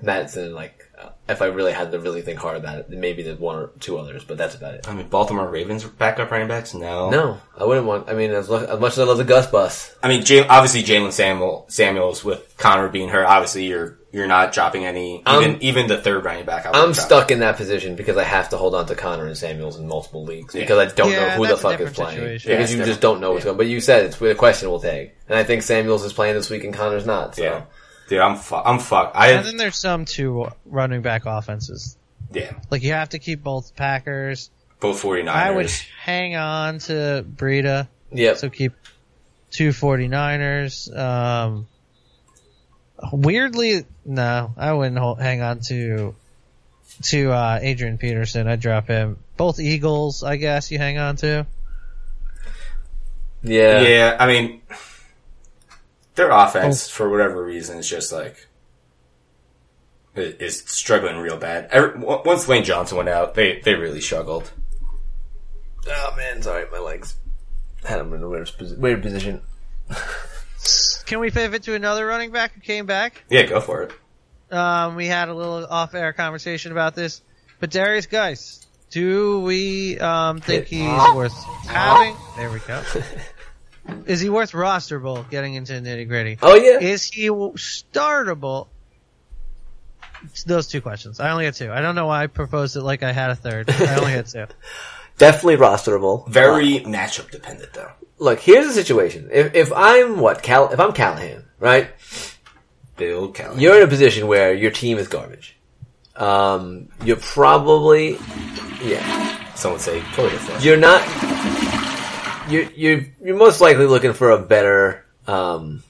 Mattison, 0.02 0.56
like 0.56 0.90
uh, 1.00 1.10
if 1.30 1.44
I 1.44 1.46
really 1.46 1.72
had 1.72 1.92
to 1.92 2.00
really 2.00 2.24
think 2.24 2.40
hard 2.40 2.58
about 2.58 2.80
it, 2.80 2.90
maybe 2.90 3.22
there's 3.22 3.38
one 3.38 3.58
or 3.58 3.68
two 3.80 4.00
others, 4.00 4.24
but 4.24 4.40
that's 4.40 4.56
about 4.56 4.74
it. 4.74 4.88
I 4.88 4.96
mean, 4.96 5.08
Baltimore 5.08 5.48
Ravens 5.48 5.84
backup 5.84 6.32
running 6.32 6.48
backs? 6.48 6.74
No. 6.74 7.12
No, 7.12 7.40
I 7.56 7.66
wouldn't 7.66 7.86
want. 7.86 8.10
I 8.10 8.14
mean, 8.14 8.32
as, 8.32 8.50
much 8.50 8.94
as 8.94 9.00
I 9.00 9.04
love 9.04 9.20
the 9.20 9.24
Gus 9.24 9.46
bus, 9.52 9.94
I 10.02 10.08
mean, 10.08 10.22
obviously 10.50 10.82
Jaylen 10.82 11.12
Samuel, 11.12 11.66
Samuels 11.70 12.24
with 12.24 12.58
Conner 12.58 12.90
being 12.90 13.10
hurt, 13.10 13.26
obviously 13.26 13.68
you're, 13.68 14.00
you're 14.16 14.28
not 14.28 14.54
dropping 14.54 14.86
any, 14.86 15.16
even, 15.16 15.24
I'm- 15.28 15.58
even 15.60 15.88
the 15.88 15.98
third 15.98 16.24
running 16.24 16.46
back. 16.46 16.66
I 16.66 16.70
I'm 16.70 16.94
drop. 16.94 16.96
stuck 17.06 17.32
in 17.32 17.40
that 17.40 17.58
position 17.58 17.96
because 17.98 18.16
I 18.16 18.24
have 18.24 18.48
to 18.50 18.58
hold 18.58 18.74
on 18.74 18.86
to 18.86 18.96
Conner 18.96 19.26
and 19.28 19.38
Samuels 19.38 19.78
in 19.78 19.88
multiple 19.88 20.24
leagues 20.24 20.54
because 20.54 20.80
I 20.80 20.94
don't 20.96 21.12
know 21.12 21.30
who 21.32 21.48
the 21.48 21.58
fuck 21.58 21.74
is 21.74 21.78
different 21.90 21.96
playing 21.96 22.16
situation. 22.20 22.52
Yeah, 22.52 22.58
because 22.58 22.72
it's 22.72 22.80
you 22.80 22.86
just 22.86 23.02
don't 23.02 23.20
know 23.20 23.32
what's 23.34 23.42
Yeah. 23.44 23.50
going. 23.50 23.58
But 23.58 23.68
you 23.68 23.82
said 23.82 24.06
it's 24.06 24.20
with 24.22 24.32
a 24.32 24.36
questionable 24.36 24.80
tag, 24.80 25.12
and 25.28 25.38
I 25.38 25.44
think 25.44 25.64
Samuels 25.64 26.04
is 26.06 26.14
playing 26.14 26.36
this 26.36 26.50
week 26.50 26.64
and 26.64 26.74
Conner's 26.74 27.06
not. 27.06 27.36
So. 27.36 27.44
Yeah. 27.44 27.62
Dude, 28.08 28.20
I'm 28.20 28.36
fu- 28.38 28.56
I'm 28.56 28.80
fucked. 28.80 29.18
I 29.18 29.32
And 29.32 29.46
then 29.46 29.58
there's 29.58 29.78
some 29.78 30.06
two 30.06 30.48
running 30.66 31.02
back 31.02 31.24
offenses. 31.26 31.98
yeah, 32.32 32.54
Like 32.70 32.84
you 32.84 32.94
have 32.94 33.10
to 33.10 33.20
keep 33.20 33.44
both 33.44 33.76
Packers. 33.76 34.50
both 34.80 35.02
49ers. 35.02 35.28
I 35.30 35.52
would 35.52 35.72
hang 36.02 36.36
on 36.38 36.80
to 36.88 37.26
Breida, 37.36 37.88
Yeah, 38.14 38.36
so 38.36 38.50
keep 38.50 38.74
two 39.52 39.70
49ers. 39.74 40.96
Um, 40.98 41.68
weirdly, 43.12 43.86
no, 44.06 44.54
I 44.58 44.74
wouldn't 44.74 44.98
hold, 44.98 45.20
hang 45.20 45.42
on 45.42 45.60
to 45.68 46.16
to 47.04 47.32
uh, 47.32 47.60
Adrian 47.62 47.98
Peterson. 47.98 48.48
I'd 48.48 48.60
drop 48.60 48.88
him. 48.88 49.18
Both 49.38 49.60
Eagles, 49.60 50.24
I 50.24 50.38
guess 50.38 50.72
you 50.72 50.78
hang 50.78 50.98
on 50.98 51.16
to. 51.18 51.46
yeah. 53.44 53.82
Yeah, 53.82 54.18
I 54.20 54.28
mean, 54.28 54.62
their 56.16 56.32
offense, 56.32 56.90
for 56.90 57.10
whatever 57.10 57.44
reason, 57.44 57.78
is 57.78 57.90
just 57.90 58.12
like, 58.14 58.48
is 60.16 60.60
struggling 60.68 61.18
real 61.18 61.38
bad. 61.38 61.68
Every, 61.72 62.00
once 62.00 62.48
Lane 62.48 62.64
Johnson 62.64 62.98
went 62.98 63.10
out, 63.10 63.36
they, 63.36 63.60
they 63.60 63.76
really 63.76 64.02
struggled. 64.02 64.52
Oh 65.88 66.14
man, 66.16 66.42
sorry, 66.42 66.66
my 66.72 66.80
legs 66.80 67.16
had 67.84 68.00
him 68.00 68.14
in 68.14 68.24
a 68.24 68.30
weird, 68.30 68.48
posi- 68.48 68.78
weird 68.78 69.02
position. 69.02 69.42
Can 71.06 71.20
we 71.20 71.30
pivot 71.32 71.64
to 71.64 71.76
another 71.76 72.06
running 72.06 72.32
back 72.32 72.54
who 72.54 72.62
came 72.62 72.86
back? 72.86 73.24
Yeah, 73.30 73.44
go 73.46 73.62
for 73.62 73.84
it. 73.84 73.94
Um, 74.52 74.96
we 74.96 75.08
had 75.08 75.30
a 75.30 75.34
little 75.34 75.66
off-air 75.66 76.14
conversation 76.14 76.72
about 76.72 76.96
this, 76.96 77.22
but 77.60 77.70
Derrius 77.72 78.10
Guice, 78.10 78.66
do 78.92 79.42
we 79.42 80.00
um, 80.00 80.40
think 80.40 80.66
he's 80.68 81.14
worth 81.16 81.34
having? 81.68 82.16
There 82.38 82.50
we 82.52 82.60
go. 82.60 82.82
Is 84.08 84.20
he 84.20 84.30
worth 84.30 84.52
rosterable? 84.52 85.30
Getting 85.30 85.54
into 85.54 85.74
nitty 85.74 86.08
gritty, 86.08 86.40
Oh 86.42 86.56
yeah. 86.56 86.80
is 86.80 87.04
he 87.06 87.28
startable? 87.28 88.68
It's 90.24 90.44
Those 90.44 90.68
two 90.68 90.82
questions. 90.82 91.20
I 91.20 91.30
only 91.30 91.46
had 91.46 91.54
two. 91.54 91.72
I 91.72 91.82
don't 91.82 91.94
know 91.94 92.08
why 92.08 92.24
I 92.24 92.28
proposed 92.28 92.76
it 92.78 92.82
like 92.82 93.04
I 93.04 93.12
had 93.12 93.30
a 93.30 93.36
third. 93.36 93.70
I 93.70 93.96
only 93.98 94.12
had 94.12 94.26
two. 94.26 94.48
Definitely 95.20 95.58
rosterable. 95.58 96.28
Very 96.28 96.80
matchup 96.80 97.30
dependent, 97.30 97.74
though. 97.74 97.92
Look, 98.18 98.40
here's 98.40 98.68
the 98.68 98.74
situation. 98.74 99.30
If 99.32 99.54
if 99.56 99.74
I'm 99.74 100.20
what 100.20 100.42
Cal, 100.42 100.72
if 100.72 100.80
I'm 100.80 100.94
Callahan, 100.94 101.46
right? 101.60 101.90
Bill 102.98 103.30
Kelly. 103.30 103.62
You're 103.62 103.78
in 103.78 103.84
a 103.84 103.88
position 103.88 104.28
where 104.28 104.54
your 104.54 104.72
team 104.72 104.98
is 104.98 105.08
garbage. 105.08 105.58
Um, 106.16 106.88
you're 107.04 107.18
probably, 107.18 108.18
yeah. 108.82 109.54
Someone 109.56 109.78
would 109.78 109.82
say 109.82 110.02
toilet 110.14 110.32
flush. 110.40 110.64
You're 110.64 110.78
not. 110.78 111.02
You're 112.50 112.72
you're 112.72 113.06
you're 113.22 113.38
most 113.38 113.60
likely 113.60 113.86
looking 113.86 114.14
for 114.14 114.32
a 114.32 114.40
better 114.40 115.06
um, 115.28 115.84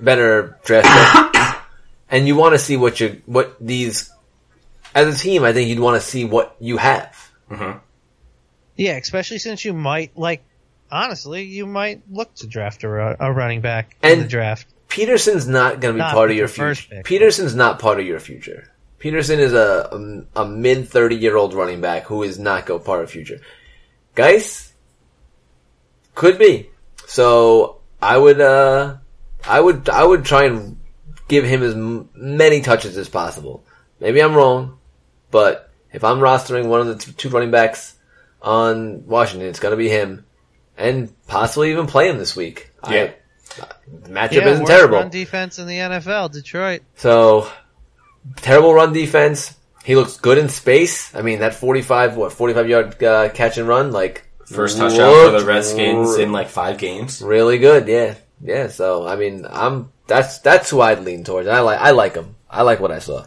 better 0.00 0.58
draft 0.64 1.32
pick, 1.32 1.62
and 2.10 2.26
you 2.26 2.36
want 2.36 2.54
to 2.54 2.58
see 2.58 2.76
what 2.76 3.00
you 3.00 3.22
what 3.26 3.56
these 3.60 4.10
as 4.94 5.14
a 5.14 5.18
team. 5.18 5.44
I 5.44 5.52
think 5.52 5.68
you'd 5.68 5.80
want 5.80 6.00
to 6.00 6.06
see 6.06 6.24
what 6.24 6.56
you 6.60 6.76
have. 6.78 7.30
Yeah, 8.76 8.96
especially 8.96 9.38
since 9.38 9.64
you 9.64 9.72
might 9.72 10.16
like. 10.16 10.42
Honestly, 10.94 11.42
you 11.42 11.66
might 11.66 12.02
look 12.08 12.32
to 12.36 12.46
draft 12.46 12.84
a, 12.84 13.16
a 13.18 13.32
running 13.32 13.60
back 13.60 13.96
in 14.00 14.20
the 14.20 14.28
draft. 14.28 14.68
Peterson's 14.88 15.48
not 15.48 15.80
going 15.80 15.92
to 15.92 15.98
be 15.98 15.98
Not 15.98 16.14
part 16.14 16.30
of 16.30 16.36
your 16.36 16.46
future. 16.46 17.02
Peterson's 17.02 17.56
not 17.56 17.80
part 17.80 17.98
of 17.98 18.06
your 18.06 18.20
future. 18.20 18.70
Peterson 19.00 19.40
is 19.40 19.52
a 19.52 20.24
a, 20.36 20.42
a 20.42 20.48
mid 20.48 20.88
thirty 20.88 21.16
year 21.16 21.36
old 21.36 21.52
running 21.52 21.80
back 21.80 22.04
who 22.04 22.22
is 22.22 22.38
not 22.38 22.64
go 22.64 22.78
part 22.78 23.02
of 23.02 23.10
future. 23.10 23.40
Guice 24.14 24.72
could 26.14 26.38
be. 26.38 26.70
So 27.08 27.80
I 28.00 28.16
would 28.16 28.40
uh 28.40 28.98
I 29.44 29.60
would 29.60 29.88
I 29.88 30.04
would 30.04 30.24
try 30.24 30.44
and 30.44 30.78
give 31.26 31.44
him 31.44 31.64
as 31.64 31.74
m- 31.74 32.08
many 32.14 32.60
touches 32.60 32.96
as 32.96 33.08
possible. 33.08 33.64
Maybe 33.98 34.22
I'm 34.22 34.34
wrong, 34.36 34.78
but 35.32 35.70
if 35.92 36.04
I'm 36.04 36.18
rostering 36.18 36.68
one 36.68 36.80
of 36.80 36.86
the 36.86 36.94
t- 36.96 37.12
two 37.12 37.30
running 37.30 37.50
backs 37.50 37.96
on 38.40 39.06
Washington, 39.08 39.48
it's 39.48 39.58
going 39.58 39.72
to 39.72 39.76
be 39.76 39.88
him, 39.88 40.24
and 40.76 41.12
possibly 41.26 41.70
even 41.70 41.86
play 41.86 42.08
him 42.08 42.18
this 42.18 42.34
week. 42.36 42.70
I- 42.82 42.94
Yeah. 42.96 43.10
the 44.02 44.10
matchup 44.10 44.32
Yeah, 44.32 44.48
isn't 44.48 44.60
worst 44.64 44.72
terrible. 44.72 44.98
Run 44.98 45.10
defense 45.10 45.58
in 45.58 45.66
the 45.66 45.78
NFL, 45.78 46.28
Detroit. 46.32 46.82
So, 46.96 47.48
terrible 48.36 48.74
run 48.74 48.92
defense. 48.92 49.54
He 49.84 49.94
looks 49.96 50.16
good 50.16 50.38
in 50.38 50.48
space. 50.48 51.14
I 51.14 51.22
mean, 51.22 51.40
that 51.40 51.54
45, 51.54 52.16
what, 52.16 52.32
45 52.32 52.68
yard 52.68 53.02
uh, 53.02 53.28
catch 53.28 53.58
and 53.58 53.68
run, 53.68 53.92
like, 53.92 54.24
First 54.46 54.76
touchdown 54.78 55.26
for 55.32 55.38
the 55.40 55.44
Redskins 55.46 56.14
r- 56.16 56.20
in 56.20 56.30
like 56.32 56.48
five 56.48 56.76
games. 56.78 57.22
really 57.22 57.58
good. 57.58 57.86
Yeah. 57.88 58.14
Yeah. 58.42 58.68
So, 58.68 59.06
I 59.06 59.16
mean, 59.16 59.46
I'm, 59.48 59.90
that's, 60.06 60.38
that's 60.38 60.68
who 60.70 60.80
I'd 60.82 61.02
lean 61.04 61.24
towards. 61.24 61.48
I 61.48 61.60
like, 61.60 61.78
I 61.80 61.92
like 61.92 62.14
him. 62.14 62.34
I 62.50 62.62
like 62.62 62.78
what 62.80 62.90
I 62.92 62.98
saw. 62.98 63.24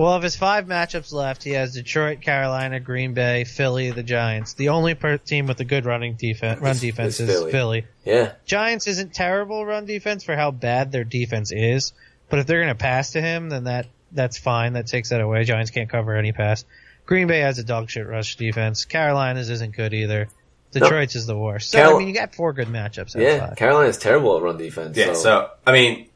Well, 0.00 0.14
of 0.14 0.22
his 0.22 0.34
five 0.34 0.64
matchups 0.66 1.12
left, 1.12 1.42
he 1.44 1.50
has 1.50 1.74
Detroit, 1.74 2.22
Carolina, 2.22 2.80
Green 2.80 3.12
Bay, 3.12 3.44
Philly, 3.44 3.90
the 3.90 4.02
Giants. 4.02 4.54
The 4.54 4.70
only 4.70 4.94
per- 4.94 5.18
team 5.18 5.46
with 5.46 5.60
a 5.60 5.64
good 5.64 5.84
running 5.84 6.14
defense, 6.14 6.60
run 6.60 6.70
Is- 6.72 6.80
defense 6.80 7.20
is 7.20 7.28
is 7.28 7.36
Philly. 7.36 7.52
Philly. 7.52 7.84
Yeah. 8.06 8.32
Giants 8.46 8.86
isn't 8.86 9.12
terrible 9.12 9.66
run 9.66 9.84
defense 9.84 10.24
for 10.24 10.34
how 10.36 10.52
bad 10.52 10.90
their 10.90 11.04
defense 11.04 11.52
is, 11.52 11.92
but 12.30 12.38
if 12.38 12.46
they're 12.46 12.60
going 12.62 12.68
to 12.74 12.74
pass 12.82 13.12
to 13.12 13.20
him, 13.20 13.50
then 13.50 13.64
that 13.64 13.86
that's 14.12 14.38
fine. 14.38 14.72
That 14.72 14.86
takes 14.86 15.10
that 15.10 15.20
away. 15.20 15.44
Giants 15.44 15.70
can't 15.70 15.88
cover 15.90 16.16
any 16.16 16.32
pass. 16.32 16.64
Green 17.06 17.26
Bay 17.26 17.40
has 17.40 17.58
a 17.58 17.64
dog 17.64 17.90
shit 17.90 18.06
rush 18.06 18.36
defense. 18.36 18.84
Carolina's 18.86 19.50
isn't 19.50 19.76
good 19.76 19.92
either. 19.92 20.28
Detroit's 20.72 21.14
is 21.16 21.26
the 21.26 21.36
worst. 21.36 21.70
So 21.72 21.78
Carol- 21.78 21.96
I 21.96 21.98
mean, 21.98 22.08
you 22.08 22.14
got 22.14 22.34
four 22.34 22.52
good 22.52 22.68
matchups. 22.68 23.16
Out 23.16 23.22
Yeah. 23.22 23.48
of. 23.50 23.56
Carolina's 23.56 23.98
terrible 23.98 24.36
at 24.36 24.42
run 24.42 24.56
defense. 24.56 24.96
Yeah, 24.96 25.12
so. 25.12 25.22
so, 25.22 25.50
I 25.66 25.72
mean, 25.72 26.06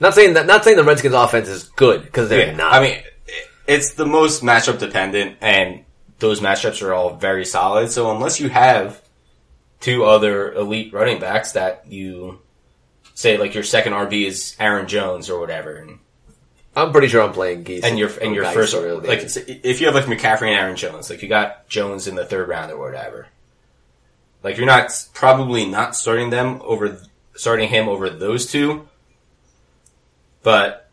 not 0.00 0.14
saying 0.14 0.34
that, 0.34 0.46
not 0.46 0.64
saying 0.64 0.76
the 0.76 0.84
Redskins 0.84 1.14
offense 1.14 1.48
is 1.48 1.64
good, 1.64 2.02
because 2.02 2.28
they're 2.28 2.48
yeah, 2.48 2.56
not. 2.56 2.72
I 2.72 2.80
mean, 2.80 2.98
it's 3.66 3.92
the 3.94 4.06
most 4.06 4.42
matchup 4.42 4.78
dependent, 4.78 5.36
and 5.40 5.84
those 6.18 6.40
matchups 6.40 6.82
are 6.82 6.92
all 6.92 7.14
very 7.14 7.44
solid. 7.44 7.90
So 7.90 8.10
unless 8.10 8.40
you 8.40 8.48
have 8.48 9.00
two 9.80 10.04
other 10.04 10.52
elite 10.52 10.92
running 10.92 11.20
backs 11.20 11.52
that 11.52 11.84
you 11.86 12.40
say 13.14 13.36
like 13.36 13.54
your 13.54 13.64
second 13.64 13.92
RB 13.92 14.26
is 14.26 14.56
Aaron 14.58 14.88
Jones 14.88 15.28
or 15.28 15.38
whatever, 15.38 15.76
and, 15.76 15.98
I'm 16.76 16.92
pretty 16.92 17.08
sure 17.08 17.22
I'm 17.22 17.32
playing 17.32 17.64
Guice. 17.64 17.82
and 17.82 17.98
your 17.98 18.10
and 18.22 18.34
your 18.34 18.44
first 18.46 18.74
or 18.74 18.94
like 19.00 19.20
if 19.24 19.80
you 19.80 19.86
have 19.86 19.94
like 19.94 20.04
McCaffrey 20.04 20.48
and 20.48 20.58
Aaron 20.58 20.76
Jones, 20.76 21.10
like 21.10 21.20
you 21.20 21.28
got 21.28 21.68
Jones 21.68 22.06
in 22.06 22.14
the 22.14 22.24
third 22.24 22.48
round 22.48 22.70
or 22.70 22.78
whatever, 22.78 23.26
like 24.42 24.56
you're 24.56 24.66
not 24.66 24.90
probably 25.12 25.66
not 25.66 25.96
starting 25.96 26.30
them 26.30 26.60
over 26.62 27.00
starting 27.34 27.68
him 27.68 27.88
over 27.88 28.08
those 28.08 28.46
two, 28.46 28.88
but. 30.42 30.86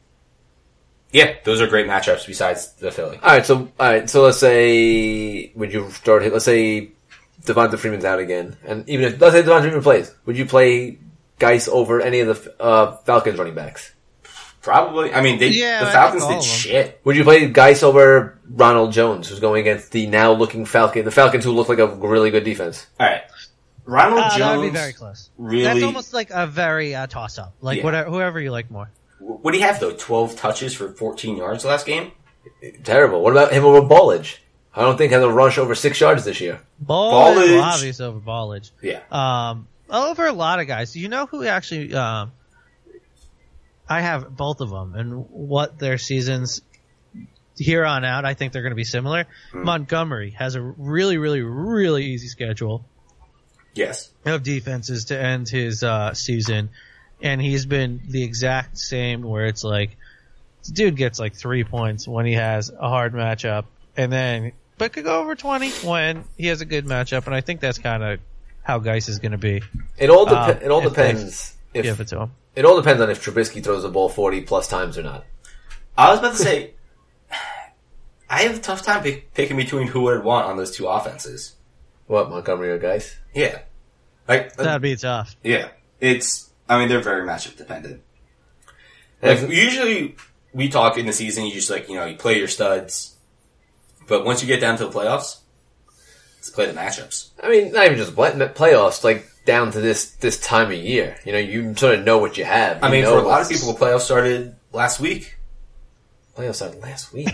Yeah, 1.11 1.35
those 1.45 1.61
are 1.61 1.67
great 1.67 1.87
matchups 1.87 2.27
besides 2.27 2.73
the 2.73 2.91
Philly. 2.91 3.17
All 3.23 3.29
right, 3.31 3.45
so 3.45 3.59
all 3.79 3.89
right, 3.89 4.09
so 4.09 4.23
let's 4.23 4.37
say 4.39 5.51
would 5.55 5.71
you 5.71 5.89
start? 5.91 6.29
Let's 6.31 6.43
say 6.43 6.89
Devonta 7.43 7.79
Freeman's 7.79 8.03
out 8.03 8.19
again, 8.19 8.57
and 8.65 8.87
even 8.89 9.05
if 9.05 9.21
let's 9.21 9.33
say 9.33 9.41
Devonta 9.41 9.61
Freeman 9.61 9.81
plays, 9.81 10.13
would 10.25 10.37
you 10.37 10.45
play 10.45 10.99
Guice 11.39 11.69
over 11.69 12.01
any 12.01 12.19
of 12.19 12.27
the 12.43 12.61
uh, 12.61 12.97
Falcons 12.97 13.39
running 13.39 13.55
backs? 13.55 13.93
Probably. 14.61 15.13
I 15.13 15.21
mean, 15.21 15.39
they, 15.39 15.47
Yeah, 15.47 15.85
the 15.85 15.91
Falcons 15.91 16.25
think 16.25 16.41
did 16.41 16.49
them. 16.49 16.57
shit. 16.57 17.01
Would 17.05 17.15
you 17.15 17.23
play 17.23 17.47
Guice 17.47 17.83
over 17.83 18.37
Ronald 18.49 18.91
Jones, 18.91 19.29
who's 19.29 19.39
going 19.39 19.61
against 19.61 19.93
the 19.93 20.07
now 20.07 20.33
looking 20.33 20.65
Falcon, 20.65 21.05
the 21.05 21.11
Falcons 21.11 21.45
who 21.45 21.51
look 21.53 21.69
like 21.69 21.79
a 21.79 21.87
really 21.87 22.31
good 22.31 22.43
defense? 22.43 22.85
All 22.99 23.07
right, 23.07 23.21
Ronald 23.85 24.19
Uh, 24.23 24.29
Jones. 24.31 24.39
that 24.39 24.57
would 24.57 24.63
be 24.73 24.77
very 24.77 24.93
close. 24.93 25.29
really- 25.37 25.63
That's 25.63 25.83
almost 25.83 26.13
like 26.13 26.31
a 26.31 26.45
very 26.47 26.93
uh, 26.95 27.07
toss 27.07 27.39
up. 27.39 27.53
Like 27.61 27.77
Yeah. 27.77 27.83
whatever, 27.85 28.09
whoever 28.09 28.41
you 28.41 28.51
like 28.51 28.69
more. 28.69 28.91
What 29.19 29.51
do 29.51 29.57
you 29.57 29.63
have 29.65 29.79
though? 29.79 29.91
Twelve 29.93 30.35
touches 30.35 30.73
for 30.73 30.89
fourteen 30.89 31.37
yards 31.37 31.65
last 31.65 31.85
game. 31.85 32.11
Terrible. 32.83 33.21
What 33.21 33.31
about 33.31 33.51
him 33.51 33.65
over 33.65 33.81
Ballage? 33.81 34.37
I 34.73 34.81
don't 34.81 34.97
think 34.97 35.11
has 35.11 35.23
a 35.23 35.29
rush 35.29 35.57
over 35.57 35.73
six 35.75 35.99
yards 35.99 36.23
this 36.23 36.39
year. 36.39 36.61
Ballage, 36.83 37.35
Ballage. 37.35 37.51
well, 37.51 37.63
obvious 37.63 37.99
over 37.99 38.19
Ballage. 38.19 38.71
Yeah, 38.81 39.01
Um, 39.11 39.67
over 39.89 40.25
a 40.27 40.33
lot 40.33 40.59
of 40.59 40.67
guys. 40.67 40.91
Do 40.93 40.99
you 40.99 41.09
know 41.09 41.25
who 41.25 41.43
actually? 41.45 41.93
Um, 41.93 42.31
I 43.89 44.01
have 44.01 44.35
both 44.35 44.61
of 44.61 44.69
them, 44.69 44.95
and 44.95 45.25
what 45.29 45.79
their 45.79 45.97
seasons 45.97 46.61
here 47.57 47.85
on 47.85 48.03
out, 48.05 48.25
I 48.25 48.33
think 48.35 48.53
they're 48.53 48.61
going 48.61 48.71
to 48.71 48.75
be 48.75 48.83
similar. 48.83 49.25
Montgomery 49.53 50.31
has 50.31 50.55
a 50.55 50.61
really, 50.61 51.17
really, 51.17 51.41
really 51.41 52.05
easy 52.05 52.27
schedule 52.27 52.85
Yes. 53.73 54.11
of 54.25 54.43
defenses 54.43 55.05
to 55.05 55.19
end 55.19 55.47
his 55.49 55.83
uh, 55.83 56.13
season, 56.13 56.69
and 57.21 57.41
he's 57.41 57.65
been 57.65 58.01
the 58.07 58.23
exact 58.23 58.77
same. 58.77 59.21
Where 59.23 59.45
it's 59.45 59.63
like, 59.63 59.97
this 60.61 60.69
dude 60.69 60.95
gets 60.95 61.19
like 61.19 61.35
three 61.35 61.63
points 61.63 62.07
when 62.07 62.25
he 62.25 62.33
has 62.33 62.69
a 62.69 62.89
hard 62.89 63.13
matchup, 63.13 63.65
and 63.95 64.11
then 64.11 64.51
but 64.77 64.93
could 64.93 65.03
go 65.03 65.19
over 65.21 65.35
twenty 65.35 65.69
when 65.87 66.23
he 66.37 66.47
has 66.47 66.61
a 66.61 66.65
good 66.65 66.85
matchup, 66.85 67.25
and 67.25 67.35
I 67.35 67.41
think 67.41 67.59
that's 67.61 67.77
kind 67.79 68.03
of 68.03 68.19
how 68.63 68.79
Guice 68.79 69.07
is 69.09 69.19
going 69.19 69.31
to 69.31 69.37
be. 69.37 69.61
It 69.97 70.09
all 70.09 70.25
dep- 70.25 70.57
um, 70.57 70.63
it 70.63 70.69
all 70.71 70.83
if 70.85 70.89
depends 70.89 71.55
if 71.73 71.83
Give 71.83 71.99
it 71.99 72.07
to 72.09 72.21
him. 72.23 72.31
it 72.55 72.65
all 72.65 72.75
depends 72.77 73.01
on 73.01 73.09
if 73.09 73.23
Trubisky 73.23 73.63
throws 73.63 73.83
the 73.83 73.89
ball 73.89 74.09
forty 74.09 74.41
plus 74.41 74.67
times 74.67 74.97
or 74.97 75.03
not. 75.03 75.25
I 75.97 76.09
was 76.11 76.19
about 76.19 76.33
to 76.33 76.37
say, 76.43 76.73
I 78.29 78.43
have 78.43 78.57
a 78.57 78.59
tough 78.59 78.83
time 78.83 79.03
pick, 79.03 79.33
picking 79.33 79.57
between 79.57 79.87
who 79.87 80.09
I'd 80.09 80.23
want 80.23 80.45
on 80.47 80.57
those 80.57 80.75
two 80.75 80.87
offenses. 80.87 81.55
What 82.07 82.29
Montgomery 82.29 82.69
or 82.69 82.77
Guice? 82.77 83.15
Yeah. 83.33 83.61
Like, 84.27 84.53
That'd 84.55 84.81
be 84.81 84.95
tough. 84.95 85.35
yeah. 85.43 85.69
It's, 85.99 86.46
I 86.69 86.79
mean, 86.79 86.89
they're 86.89 87.01
very 87.01 87.25
matchup 87.27 87.57
dependent. 87.57 88.01
Like, 89.21 89.41
usually 89.49 90.15
we 90.53 90.69
talk 90.69 90.97
in 90.97 91.05
the 91.05 91.13
season, 91.13 91.45
you 91.45 91.53
just 91.53 91.69
like, 91.69 91.89
you 91.89 91.95
know, 91.95 92.05
you 92.05 92.15
play 92.17 92.37
your 92.37 92.47
studs. 92.47 93.15
But 94.07 94.25
once 94.25 94.41
you 94.41 94.47
get 94.47 94.59
down 94.61 94.77
to 94.77 94.85
the 94.85 94.91
playoffs, 94.91 95.37
let's 96.37 96.49
play 96.49 96.65
the 96.67 96.73
matchups. 96.73 97.29
I 97.41 97.49
mean, 97.49 97.71
not 97.71 97.85
even 97.85 97.97
just 97.97 98.15
play- 98.15 98.31
playoffs, 98.31 99.03
like 99.03 99.25
down 99.45 99.71
to 99.71 99.79
this 99.81 100.11
this 100.11 100.39
time 100.39 100.67
of 100.67 100.77
year. 100.77 101.17
You 101.25 101.31
know, 101.33 101.39
you 101.39 101.73
sort 101.75 101.95
of 101.99 102.05
know 102.05 102.17
what 102.19 102.37
you 102.37 102.43
have. 102.45 102.83
I 102.83 102.87
You 102.87 102.91
mean, 102.93 103.03
know 103.03 103.19
for 103.19 103.25
a 103.25 103.27
lot 103.27 103.41
of 103.41 103.49
people, 103.49 103.73
the 103.73 103.79
playoffs 103.79 104.01
started 104.01 104.55
last 104.71 104.99
week. 104.99 105.35
playoffs 106.37 106.55
started 106.55 106.81
last 106.81 107.11
week. 107.13 107.29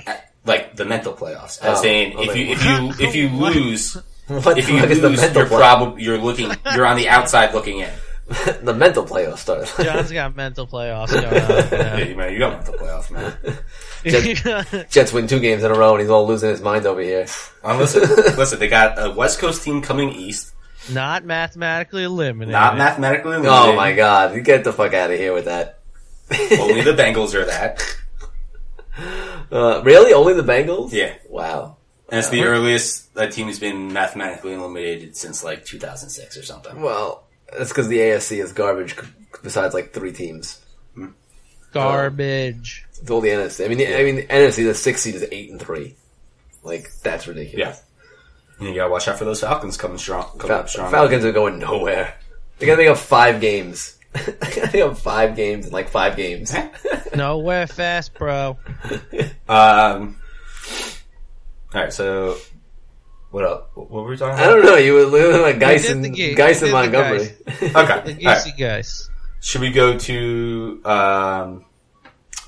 Like 0.45 0.75
the 0.75 0.85
mental 0.85 1.13
playoffs. 1.13 1.61
As 1.61 1.79
Oh, 1.79 1.81
saying, 1.81 2.15
okay. 2.17 2.29
if 2.29 2.35
you, 2.35 2.45
if 2.53 2.65
you, 2.65 3.05
if 3.07 3.15
you 3.15 3.29
What? 3.39 3.55
lose, 3.55 3.93
what 4.27 4.57
if 4.57 4.67
you 4.69 4.79
fuck 4.79 4.89
is 4.89 5.01
the 5.01 5.09
lose, 5.09 5.21
you're 5.21 5.45
play- 5.47 5.57
probably, 5.57 6.03
you're 6.03 6.17
looking, 6.17 6.51
you're 6.73 6.85
on 6.85 6.97
the 6.97 7.07
outside 7.09 7.53
looking 7.53 7.79
in. 7.79 7.89
the 8.63 8.73
mental 8.73 9.05
playoffs 9.05 9.39
started. 9.39 9.67
John's 9.83 10.11
got 10.11 10.35
mental 10.35 10.65
playoffs 10.65 11.11
going 11.11 11.25
on. 11.25 11.33
Yeah, 11.71 11.97
Yeah. 11.97 12.05
you, 12.05 12.15
man, 12.15 12.31
you 12.33 12.39
got 12.39 12.53
mental 12.53 12.73
playoffs, 12.75 13.11
man. 13.11 14.85
Jets 14.89 15.11
win 15.13 15.27
two 15.27 15.39
games 15.39 15.63
in 15.63 15.71
a 15.71 15.73
row, 15.75 15.91
and 15.93 16.01
he's 16.01 16.09
all 16.09 16.25
losing 16.25 16.49
his 16.49 16.61
mind 16.61 16.85
over 16.85 17.01
here. 17.01 17.25
Um, 17.63 17.77
listen, 17.79 18.01
listen, 18.37 18.59
they 18.59 18.67
got 18.69 18.97
a 18.97 19.11
West 19.11 19.39
Coast 19.39 19.63
team 19.63 19.81
coming 19.81 20.09
east, 20.11 20.53
Not 20.91 21.25
mathematically 21.25 22.03
eliminated. 22.03 22.53
not 22.53 22.77
mathematically 22.77 23.31
limited. 23.31 23.51
Oh 23.51 23.75
my 23.75 23.93
god, 23.93 24.33
you 24.35 24.41
get 24.41 24.63
the 24.63 24.71
fuck 24.73 24.93
out 24.93 25.11
of 25.11 25.17
here 25.19 25.33
with 25.33 25.45
that. 25.45 25.79
Only 26.31 26.81
the 26.81 26.93
Bengals 26.93 27.33
are 27.33 27.45
that. 27.45 27.81
Uh, 29.51 29.81
really? 29.83 30.13
Only 30.13 30.33
the 30.33 30.43
Bengals? 30.43 30.91
Yeah. 30.91 31.13
Wow. 31.29 31.77
And 32.09 32.19
it's 32.19 32.29
the 32.29 32.43
earliest 32.43 33.13
that 33.15 33.31
team 33.31 33.47
has 33.47 33.59
been 33.59 33.91
mathematically 33.91 34.53
eliminated 34.53 35.15
since 35.17 35.43
like 35.43 35.65
2006 35.65 36.37
or 36.37 36.43
something. 36.43 36.81
Well, 36.81 37.25
that's 37.51 37.69
because 37.69 37.87
the 37.87 37.97
AFC 37.99 38.41
is 38.43 38.51
garbage. 38.53 38.95
Besides, 39.41 39.73
like 39.73 39.91
three 39.93 40.13
teams, 40.13 40.63
Garbage. 41.71 42.85
it's 42.99 43.09
all 43.09 43.19
the 43.21 43.29
NFC. 43.29 43.65
I 43.65 43.67
mean, 43.67 43.79
the, 43.79 43.99
I 43.99 44.03
mean, 44.03 44.15
the 44.17 44.23
NFC, 44.27 44.63
the 44.65 44.75
sixth 44.75 45.03
seed 45.03 45.15
is 45.15 45.25
eight 45.31 45.49
and 45.49 45.59
three. 45.59 45.95
Like 46.63 46.91
that's 47.01 47.27
ridiculous. 47.27 47.57
Yeah. 47.57 47.75
And 48.59 48.69
you 48.69 48.75
gotta 48.75 48.91
watch 48.91 49.07
out 49.07 49.17
for 49.17 49.25
those 49.25 49.41
Falcons 49.41 49.75
coming 49.75 49.97
strong. 49.97 50.25
Coming 50.37 50.47
Fal- 50.47 50.59
up 50.59 50.69
strong. 50.69 50.91
Falcons 50.91 51.25
are 51.25 51.31
going 51.31 51.59
nowhere. 51.59 52.15
They're 52.57 52.67
gonna 52.67 52.77
make 52.77 52.89
up 52.89 52.97
five 52.97 53.41
games. 53.41 53.97
They're 54.13 54.35
gonna 54.55 54.69
make 54.71 54.81
up 54.83 54.97
five 54.97 55.35
games 55.35 55.65
in 55.65 55.73
like 55.73 55.89
five 55.89 56.15
games. 56.15 56.55
Nowhere 57.15 57.67
fast, 57.67 58.13
bro. 58.13 58.57
Um. 59.49 60.19
All 61.75 61.81
right. 61.81 61.91
So, 61.91 62.37
what 63.33 63.45
else? 63.45 63.63
What 63.73 63.89
were 63.89 64.03
we 64.05 64.15
talking 64.15 64.35
about? 64.35 64.43
I 64.47 64.53
don't 64.53 64.63
know. 64.63 64.75
You 64.75 64.93
were 64.93 65.05
looking 65.05 65.41
like 65.41 65.59
Guice 65.59 65.87
did 65.87 65.95
and 65.95 66.05
the 66.05 66.09
Guice 66.35 66.61
and 66.61 66.65
did 66.65 66.69
the 66.69 66.71
Montgomery. 66.71 67.29
Okay. 67.47 67.71
The 67.71 67.73
All 67.73 67.83
right. 67.83 68.13
Geesey 68.19 68.57
guys. 68.57 69.09
Should 69.41 69.61
we 69.61 69.71
go 69.71 69.97
to 69.97 70.81
um 70.85 71.65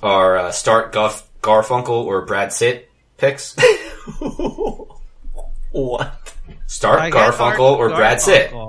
our 0.03 0.37
uh, 0.37 0.51
start 0.51 0.93
Garf- 0.93 1.23
Garfunkel 1.41 1.89
or 2.05 2.25
Brad 2.27 2.53
Sitt 2.53 2.87
picks? 3.17 3.55
what? 5.71 6.33
Start 6.67 6.99
I 6.99 7.09
Garfunkel 7.11 7.57
Gar- 7.57 7.77
or 7.77 7.89
Brad 7.89 8.21
Sitt? 8.21 8.53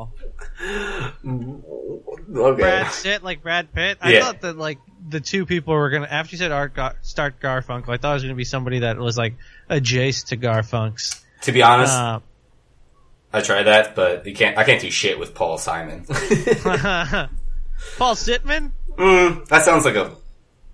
Okay. 2.28 2.60
Brad 2.62 2.90
Sitt, 2.92 3.22
like 3.22 3.42
Brad 3.42 3.72
Pitt. 3.72 3.98
I 4.00 4.12
Yeah. 4.12 4.20
thought 4.24 4.40
that 4.40 4.56
like 4.56 4.78
the 5.08 5.20
two 5.20 5.44
people 5.46 5.74
were 5.74 5.90
gonna. 5.90 6.08
After 6.10 6.32
you 6.32 6.38
said 6.38 6.50
Art 6.50 6.74
Gar- 6.74 6.96
start 7.02 7.40
Garfunkel, 7.40 7.90
I 7.90 7.98
thought 7.98 8.12
it 8.12 8.14
was 8.14 8.22
gonna 8.24 8.34
be 8.34 8.44
somebody 8.44 8.80
that 8.80 8.96
was 8.98 9.16
like 9.18 9.34
adjacent 9.68 10.28
to 10.30 10.36
Garfunks. 10.36 11.22
To 11.46 11.52
be 11.52 11.62
honest, 11.62 11.92
Uh, 11.94 12.20
I 13.32 13.40
tried 13.40 13.64
that, 13.64 13.94
but 13.94 14.26
you 14.26 14.34
can't. 14.34 14.56
I 14.58 14.64
can't 14.64 14.80
do 14.80 14.90
shit 14.90 15.18
with 15.18 15.34
Paul 15.34 15.58
Simon. 15.58 16.04
Paul 17.98 18.14
Sitman. 18.14 18.72
mm, 18.96 19.46
that 19.48 19.64
sounds 19.64 19.84
like 19.84 19.94
a 19.96 20.10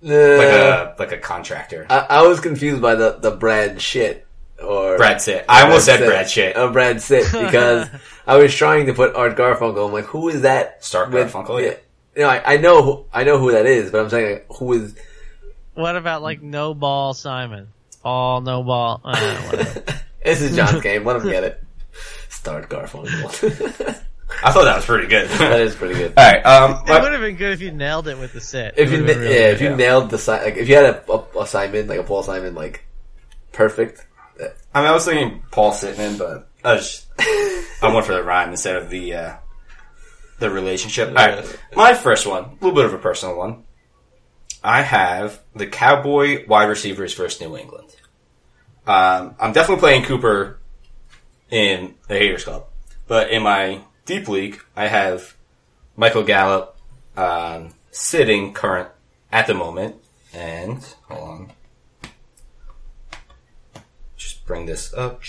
like 0.01 0.47
Uh, 0.47 0.93
a 0.93 0.95
like 0.99 1.11
a 1.11 1.17
contractor. 1.17 1.85
I, 1.89 1.99
I 2.09 2.21
was 2.27 2.39
confused 2.39 2.81
by 2.81 2.95
the 2.95 3.13
the 3.19 3.31
Brad 3.31 3.81
shit 3.81 4.25
or 4.63 4.97
Brad 4.97 5.21
Sit. 5.21 5.45
I 5.47 5.63
almost 5.63 5.85
said 5.85 5.99
Brad 6.05 6.29
shit. 6.29 6.55
Uh, 6.57 6.71
Brad 6.71 7.01
Sit 7.01 7.31
because 7.31 7.87
I 8.25 8.37
was 8.37 8.53
trying 8.55 8.85
to 8.87 8.93
put 8.93 9.15
Art 9.15 9.35
Garfunkel. 9.37 9.85
I'm 9.87 9.93
like, 9.93 10.05
who 10.05 10.29
is 10.29 10.41
that? 10.41 10.83
Start 10.83 11.11
with- 11.11 11.31
Garfunkel, 11.31 11.61
yeah. 11.63 11.75
You 12.15 12.21
know, 12.23 12.29
I, 12.29 12.53
I 12.53 12.57
know 12.57 12.83
who, 12.83 13.05
I 13.11 13.23
know 13.23 13.37
who 13.39 13.51
that 13.53 13.65
is, 13.65 13.91
but 13.91 14.01
I'm 14.01 14.09
saying 14.09 14.31
like, 14.33 14.47
who 14.57 14.73
is? 14.73 14.95
What 15.73 15.95
about 15.95 16.21
like 16.21 16.41
No 16.43 16.73
Ball 16.73 17.13
Simon? 17.13 17.67
All 18.03 18.41
No 18.41 18.61
Ball. 18.63 19.01
Uh, 19.03 19.35
whatever. 19.43 19.83
This 20.23 20.41
is 20.41 20.55
John's 20.55 20.81
game. 20.83 21.05
Let 21.05 21.17
him 21.17 21.29
get 21.29 21.43
it. 21.43 21.63
Start 22.29 22.69
Garfunkel. 22.69 24.01
I 24.43 24.51
thought 24.51 24.65
that 24.65 24.77
was 24.77 24.85
pretty 24.85 25.07
good. 25.07 25.29
that 25.39 25.61
is 25.61 25.75
pretty 25.75 25.95
good. 25.95 26.13
All 26.17 26.23
right. 26.23 26.45
Um, 26.45 26.83
it 26.87 27.01
would 27.01 27.11
have 27.11 27.21
been 27.21 27.35
good 27.35 27.53
if 27.53 27.61
you 27.61 27.71
nailed 27.71 28.07
it 28.07 28.17
with 28.17 28.33
the 28.33 28.41
sit. 28.41 28.73
If 28.77 28.91
you 28.91 28.99
na- 28.99 29.07
really 29.07 29.25
yeah, 29.25 29.29
good. 29.29 29.53
if 29.53 29.61
you 29.61 29.69
yeah. 29.69 29.75
nailed 29.75 30.09
the 30.09 30.17
si- 30.17 30.31
like 30.31 30.57
if 30.57 30.67
you 30.67 30.75
had 30.75 30.85
a, 30.85 31.11
a, 31.11 31.41
a 31.41 31.47
Simon 31.47 31.87
like 31.87 31.99
a 31.99 32.03
Paul 32.03 32.23
Simon 32.23 32.55
like 32.55 32.85
perfect. 33.51 34.05
I 34.73 34.81
mean, 34.81 34.89
I 34.89 34.91
was 34.91 35.05
thinking 35.05 35.43
Paul 35.51 35.71
Sitman, 35.71 36.17
but 36.17 36.49
I 36.63 36.73
was 36.73 37.05
I 37.19 37.93
went 37.93 38.05
for 38.05 38.13
the 38.13 38.23
rhyme 38.23 38.49
instead 38.49 38.75
of 38.75 38.89
the 38.89 39.13
uh, 39.13 39.35
the 40.39 40.49
relationship. 40.49 41.09
All 41.09 41.15
right, 41.15 41.59
my 41.75 41.93
first 41.93 42.25
one, 42.25 42.43
a 42.43 42.53
little 42.53 42.73
bit 42.73 42.85
of 42.85 42.93
a 42.93 42.97
personal 42.97 43.37
one. 43.37 43.63
I 44.63 44.81
have 44.81 45.41
the 45.55 45.67
Cowboy 45.67 46.47
wide 46.47 46.69
receivers 46.69 47.13
versus 47.13 47.41
New 47.41 47.55
England. 47.57 47.95
Um, 48.85 49.35
I'm 49.39 49.53
definitely 49.53 49.79
playing 49.79 50.03
Cooper 50.03 50.59
in 51.49 51.95
the 52.07 52.15
Haters 52.15 52.43
Club, 52.43 52.65
but 53.07 53.31
in 53.31 53.43
my 53.43 53.81
deep 54.05 54.27
league, 54.27 54.61
I 54.75 54.87
have 54.87 55.35
Michael 55.95 56.23
Gallup 56.23 56.77
um, 57.15 57.69
sitting 57.91 58.53
current 58.53 58.89
at 59.31 59.47
the 59.47 59.53
moment, 59.53 59.95
and 60.33 60.85
hold 61.07 61.29
on 61.29 61.51
just 64.23 64.45
bring 64.45 64.65
this 64.65 64.93
up. 64.93 65.21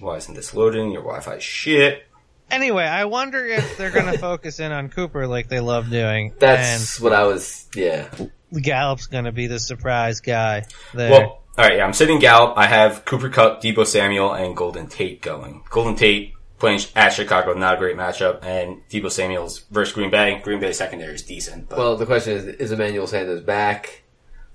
Why 0.00 0.16
isn't 0.16 0.34
this 0.34 0.54
loading? 0.54 0.90
Your 0.90 1.02
Wi-Fi 1.02 1.38
shit. 1.38 2.06
Anyway, 2.50 2.84
I 2.84 3.06
wonder 3.06 3.46
if 3.46 3.78
they're 3.78 3.90
going 3.90 4.12
to 4.12 4.18
focus 4.18 4.60
in 4.60 4.72
on 4.72 4.88
Cooper 4.88 5.26
like 5.26 5.48
they 5.48 5.60
love 5.60 5.90
doing. 5.90 6.34
That's 6.38 7.00
what 7.00 7.12
I 7.12 7.24
was. 7.24 7.68
Yeah, 7.74 8.08
Gallup's 8.52 9.06
going 9.06 9.24
to 9.24 9.32
be 9.32 9.46
the 9.46 9.58
surprise 9.58 10.20
guy 10.20 10.64
there. 10.92 11.10
Well, 11.10 11.41
all 11.58 11.64
right, 11.66 11.76
yeah, 11.76 11.84
I'm 11.84 11.92
sitting 11.92 12.18
Gallup. 12.18 12.54
I 12.56 12.66
have 12.66 13.04
Cooper 13.04 13.28
Kupp, 13.28 13.62
Deebo 13.62 13.86
Samuel, 13.86 14.32
and 14.32 14.56
Golden 14.56 14.86
Tate 14.86 15.20
going. 15.20 15.62
Golden 15.70 15.94
Tate 15.96 16.32
playing 16.58 16.80
at 16.96 17.10
Chicago, 17.10 17.52
not 17.54 17.74
a 17.74 17.76
great 17.76 17.96
matchup, 17.96 18.42
and 18.44 18.80
Deebo 18.88 19.10
Samuel's 19.10 19.58
versus 19.70 19.94
Green 19.94 20.10
Bay. 20.10 20.40
Green 20.42 20.60
Bay 20.60 20.72
secondary 20.72 21.14
is 21.14 21.22
decent, 21.22 21.68
but 21.68 21.78
Well, 21.78 21.96
the 21.96 22.06
question 22.06 22.34
is: 22.36 22.44
Is 22.46 22.72
Emmanuel 22.72 23.06
Sanders 23.06 23.40
back? 23.42 24.02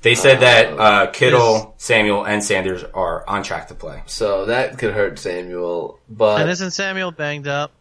they 0.03 0.15
said 0.15 0.39
that 0.41 0.67
uh, 0.79 1.10
Is- 1.12 1.17
Kittle, 1.17 1.73
Samuel, 1.77 2.25
and 2.25 2.43
Sanders 2.43 2.83
are 2.93 3.27
on 3.27 3.43
track 3.43 3.67
to 3.69 3.75
play. 3.75 4.03
So 4.05 4.45
that 4.45 4.77
could 4.77 4.93
hurt 4.93 5.19
Samuel, 5.19 5.99
but 6.10 6.41
and 6.41 6.49
isn't 6.49 6.71
Samuel 6.71 7.12
banged 7.12 7.48
up? 7.48 7.71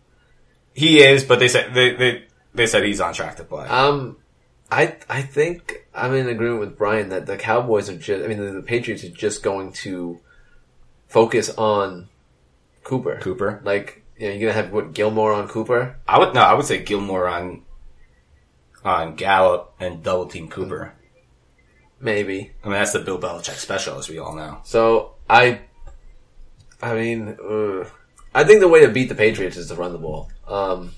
He 0.75 1.01
is, 1.01 1.25
but 1.25 1.39
they 1.39 1.49
said 1.49 1.73
they 1.73 1.95
they, 1.95 2.25
they 2.55 2.67
said 2.67 2.85
he's 2.85 3.01
on 3.01 3.15
track 3.15 3.37
to 3.37 3.45
play. 3.45 3.67
um, 3.69 4.17
I 4.71 4.97
I 5.09 5.23
think 5.23 5.87
I'm 5.95 6.15
in 6.15 6.29
agreement 6.29 6.61
with 6.61 6.79
Brian 6.79 7.11
that 7.11 7.27
the 7.27 7.37
Cowboys 7.37 7.89
are 7.89 7.97
just. 7.97 8.25
I 8.25 8.29
mean, 8.29 8.39
the, 8.39 8.53
the 8.53 8.63
Patriots 8.63 9.05
are 9.05 9.09
just 9.09 9.43
going 9.43 9.73
to 9.73 10.21
focus 11.09 11.51
on 11.51 12.09
Cooper. 12.83 13.19
Cooper. 13.21 13.61
Like, 13.65 14.05
you 14.19 14.29
know, 14.29 14.35
you're 14.35 14.51
gonna 14.51 14.63
have 14.63 14.73
what 14.73 14.93
Gilmore 14.93 15.33
on 15.33 15.49
Cooper. 15.49 15.97
I 16.07 16.19
would 16.19 16.35
no, 16.35 16.41
I 16.41 16.55
would 16.55 16.67
say 16.67 16.83
Gilmore 16.83 17.29
on 17.29 17.63
on 18.85 19.17
Gallup 19.17 19.75
and 19.81 20.03
double 20.03 20.27
team 20.27 20.49
Cooper. 20.49 20.95
Maybe. 22.01 22.53
I 22.63 22.69
mean, 22.69 22.75
that's 22.75 22.93
the 22.93 23.01
Bill 23.01 23.19
Belichick 23.19 23.57
special, 23.57 23.99
as 23.99 24.09
we 24.09 24.19
all 24.19 24.37
know. 24.37 24.61
So 24.65 25.15
I, 25.29 25.61
I 26.83 26.95
mean, 26.95 27.37
uh, 27.43 27.89
I 28.35 28.45
think 28.45 28.61
the 28.61 28.69
way 28.69 28.85
to 28.85 28.93
beat 28.93 29.09
the 29.09 29.15
Patriots 29.15 29.57
is 29.57 29.69
to 29.69 29.75
run 29.75 29.93
the 29.93 29.99
ball. 29.99 30.31
Um, 30.47 30.93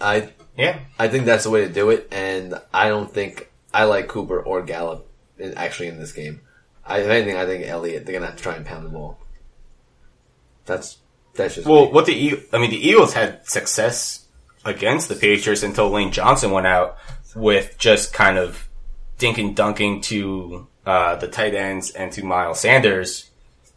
I 0.00 0.32
Yeah, 0.56 0.78
I 0.98 1.08
think 1.08 1.24
that's 1.24 1.44
the 1.44 1.50
way 1.50 1.66
to 1.66 1.72
do 1.72 1.90
it, 1.90 2.08
and 2.12 2.54
I 2.72 2.88
don't 2.88 3.12
think 3.12 3.50
I 3.72 3.84
like 3.84 4.06
Cooper 4.08 4.40
or 4.40 4.62
Gallup 4.62 5.06
in, 5.38 5.54
actually 5.54 5.88
in 5.88 5.98
this 5.98 6.12
game. 6.12 6.40
I, 6.86 6.98
if 7.00 7.08
anything, 7.08 7.36
I 7.36 7.44
think 7.46 7.66
Elliott. 7.66 8.04
They're 8.06 8.12
gonna 8.12 8.26
have 8.26 8.36
to 8.36 8.42
try 8.42 8.54
and 8.54 8.64
pound 8.64 8.84
the 8.86 8.90
ball. 8.90 9.18
That's 10.66 10.98
that's 11.34 11.56
just 11.56 11.66
Well, 11.66 11.86
me. 11.86 11.92
what 11.92 12.06
the 12.06 12.40
I 12.52 12.58
mean, 12.58 12.70
the 12.70 12.88
Eagles 12.88 13.12
had 13.14 13.46
success 13.48 14.26
against 14.64 15.08
the 15.08 15.14
Patriots 15.14 15.62
until 15.62 15.90
Lane 15.90 16.12
Johnson 16.12 16.50
went 16.50 16.66
out 16.66 16.96
with 17.34 17.76
just 17.78 18.12
kind 18.12 18.38
of 18.38 18.68
dinking 19.18 19.54
dunking 19.54 20.00
to 20.02 20.66
uh, 20.86 21.16
the 21.16 21.28
tight 21.28 21.54
ends 21.54 21.90
and 21.90 22.12
to 22.12 22.24
Miles 22.24 22.60
Sanders. 22.60 23.30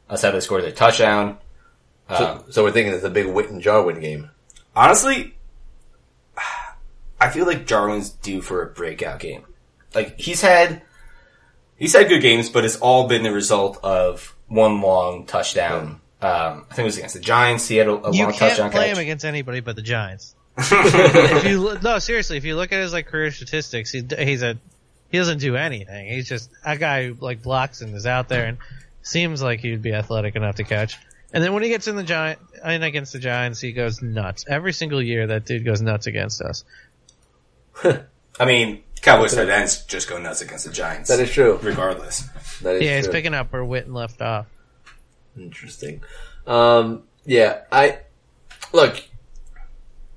That's 0.10 0.22
how 0.22 0.32
they 0.32 0.40
scored 0.40 0.64
their 0.64 0.72
touchdown. 0.72 1.38
So, 2.10 2.26
Um, 2.26 2.44
so 2.52 2.64
we're 2.64 2.72
thinking 2.72 2.94
it's 2.94 3.04
a 3.04 3.10
big 3.10 3.26
Witten 3.28 3.60
Jarwin 3.62 4.00
game. 4.00 4.30
honestly, 4.76 5.36
I 7.20 7.30
feel 7.30 7.46
like 7.46 7.66
Jarwin's 7.66 8.10
due 8.10 8.42
for 8.42 8.62
a 8.62 8.68
breakout 8.68 9.20
game. 9.20 9.44
Like 9.96 10.20
he's 10.20 10.42
had, 10.42 10.82
he's 11.78 11.94
had 11.96 12.10
good 12.10 12.22
games, 12.22 12.50
but 12.50 12.66
it's 12.66 12.78
all 12.78 13.08
been 13.08 13.24
the 13.24 13.32
result 13.32 13.80
of 13.84 14.36
one 14.48 14.82
long 14.82 15.26
touchdown. 15.26 16.02
Um, 16.22 16.66
I 16.70 16.74
think 16.74 16.80
it 16.80 16.84
was 16.86 16.98
against 16.98 17.16
the 17.16 17.22
Giants. 17.22 17.68
He 17.68 17.78
had 17.78 17.88
a, 17.88 17.94
a 17.94 18.12
You 18.14 18.24
long 18.24 18.34
can't 18.34 18.38
touchdown 18.52 18.72
play 18.72 18.88
catch. 18.90 18.98
him 18.98 19.02
against 19.02 19.26
anybody 19.26 19.60
but 19.60 19.76
the 19.76 19.82
Giants. 19.82 20.36
if 20.58 21.46
you 21.46 21.78
no 21.84 22.00
seriously, 22.00 22.38
if 22.38 22.44
you 22.46 22.56
look 22.56 22.72
at 22.72 22.80
his 22.80 22.92
like 22.92 23.06
career 23.06 23.30
statistics, 23.32 23.92
he, 23.92 24.04
he's 24.18 24.42
a 24.42 24.58
he 25.12 25.18
doesn't 25.20 25.38
do 25.40 25.56
anything. 25.56 26.08
He's 26.08 26.28
just 26.28 26.50
a 26.66 26.76
guy 26.78 27.08
who 27.08 27.14
like 27.20 27.44
blocks 27.44 27.82
and 27.82 27.96
is 27.96 28.08
out 28.08 28.28
there 28.28 28.46
and 28.46 28.58
seems 29.04 29.42
like 29.42 29.60
he'd 29.60 29.82
be 29.84 29.94
athletic 29.94 30.36
enough 30.36 30.56
to 30.56 30.64
catch. 30.64 30.98
And 31.32 31.44
then 31.44 31.54
when 31.54 31.62
he 31.62 31.70
gets 31.70 31.88
in 31.88 31.96
the 31.96 32.04
giant 32.04 32.40
in 32.66 32.84
against 32.84 33.14
the 33.14 33.20
Giants, 33.20 33.60
he 33.60 33.74
goes 33.74 34.02
nuts. 34.02 34.46
Every 34.48 34.72
single 34.74 35.02
year, 35.02 35.28
that 35.28 35.46
dude 35.46 35.66
goes 35.66 35.82
nuts 35.82 36.08
against 36.08 36.42
us. 36.42 36.64
I 38.40 38.46
mean, 38.46 38.84
Cowboys 39.02 39.34
tight 39.34 39.50
ends 39.50 39.84
just 39.86 40.10
go 40.10 40.20
nuts 40.20 40.42
against 40.42 40.66
the 40.66 40.72
Giants. 40.72 41.10
That 41.10 41.20
is 41.20 41.32
true. 41.32 41.60
regardless. 41.62 42.24
That 42.62 42.76
is 42.76 42.84
Yeah, 42.84 42.98
he's 42.98 43.08
picking 43.08 43.34
up 43.34 43.52
where 43.52 43.64
Witten 43.64 43.94
left 43.94 44.22
off. 44.22 44.48
Interesting. 45.38 46.02
Um, 46.46 47.04
yeah, 47.26 47.62
I 47.72 48.00
look. 48.74 49.04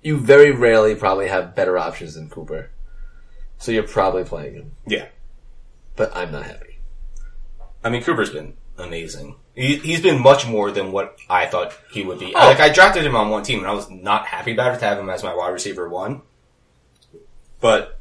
You 0.02 0.16
very 0.16 0.50
rarely 0.50 0.94
probably 0.94 1.28
have 1.28 1.54
better 1.54 1.76
options 1.76 2.14
than 2.14 2.30
Cooper, 2.30 2.70
so 3.58 3.70
you're 3.70 3.82
probably 3.82 4.24
playing 4.24 4.54
him. 4.54 4.72
Yeah. 4.86 5.08
But 5.94 6.16
I'm 6.16 6.32
not 6.32 6.44
happy. 6.44 6.78
I 7.84 7.90
mean, 7.90 8.02
Cooper's 8.02 8.30
been 8.30 8.54
amazing. 8.78 9.36
He, 9.54 9.76
he's 9.76 10.00
been 10.00 10.22
much 10.22 10.46
more 10.46 10.70
than 10.70 10.92
what 10.92 11.18
I 11.28 11.46
thought 11.46 11.76
he 11.92 12.02
would 12.02 12.18
be. 12.18 12.34
Oh. 12.34 12.38
Like, 12.38 12.60
I 12.60 12.70
drafted 12.70 13.04
him 13.04 13.14
on 13.14 13.28
one 13.28 13.42
team, 13.42 13.58
and 13.58 13.68
I 13.68 13.72
was 13.72 13.90
not 13.90 14.26
happy 14.26 14.52
about 14.52 14.74
it 14.74 14.78
to 14.78 14.86
have 14.86 14.98
him 14.98 15.10
as 15.10 15.22
my 15.22 15.34
wide 15.34 15.50
receiver 15.50 15.88
one. 15.88 16.22
But 17.60 17.98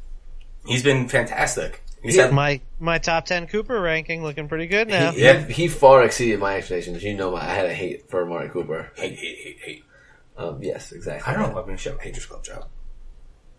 he's 0.66 0.84
been 0.84 1.08
fantastic. 1.10 1.84
He's 2.02 2.16
had, 2.16 2.32
My 2.34 2.62
my 2.80 2.98
top 2.98 3.26
ten 3.26 3.46
Cooper 3.48 3.80
ranking 3.80 4.24
looking 4.24 4.48
pretty 4.48 4.68
good 4.68 4.88
now. 4.88 5.12
He, 5.12 5.22
Yeah. 5.24 5.44
he, 5.46 5.54
he 5.54 5.68
far 5.68 6.04
exceeded 6.04 6.40
my 6.40 6.56
expectations. 6.56 7.04
You 7.04 7.14
know, 7.16 7.32
my, 7.32 7.42
I 7.42 7.54
had 7.54 7.66
a 7.66 7.74
hate 7.74 8.10
for 8.10 8.24
Amari 8.24 8.50
Cooper. 8.50 8.92
hate, 8.96 9.18
hate, 9.18 9.38
hate, 9.38 9.58
hate. 9.62 9.84
Um, 10.38 10.64
yes, 10.64 10.94
exactly. 10.94 11.30
I 11.34 11.36
don't 11.38 11.50
know 11.50 11.56
why 11.62 11.70
we 11.70 11.76
should 11.78 11.92
have 11.92 12.00
a 12.00 12.04
Haters 12.04 12.26
Club 12.26 12.44
job. 12.46 12.68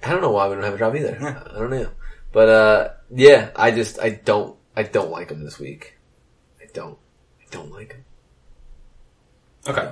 I 0.02 0.10
don't 0.10 0.22
know 0.22 0.30
why 0.30 0.48
we 0.48 0.54
don't 0.54 0.64
have 0.64 0.74
a 0.74 0.78
job 0.78 0.96
either. 0.96 1.18
Yeah. 1.20 1.42
I 1.54 1.58
don't 1.58 1.70
know. 1.70 1.90
But 2.32 2.48
uh, 2.48 2.88
yeah, 3.14 3.50
I 3.54 3.70
just 3.72 4.00
I 4.00 4.10
don't 4.10 4.56
I 4.74 4.84
don't 4.84 5.10
like 5.10 5.30
him 5.30 5.44
this 5.44 5.58
week. 5.58 5.98
I 6.62 6.64
don't. 6.72 6.96
I 7.40 7.44
don't 7.50 7.70
like 7.70 7.92
him. 7.92 8.04
Okay. 9.68 9.90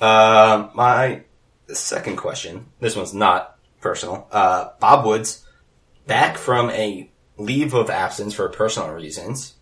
Um, 0.00 0.70
my 0.74 1.22
second 1.68 2.16
question. 2.16 2.66
This 2.78 2.94
one's 2.94 3.12
not 3.12 3.58
personal. 3.80 4.26
Uh, 4.30 4.70
Bob 4.80 5.04
Woods 5.06 5.44
back 6.06 6.36
from 6.38 6.70
a 6.70 7.10
leave 7.36 7.74
of 7.74 7.90
absence 7.90 8.34
for 8.34 8.48
personal 8.48 8.90
reasons. 8.90 9.54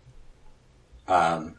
Um, 1.07 1.55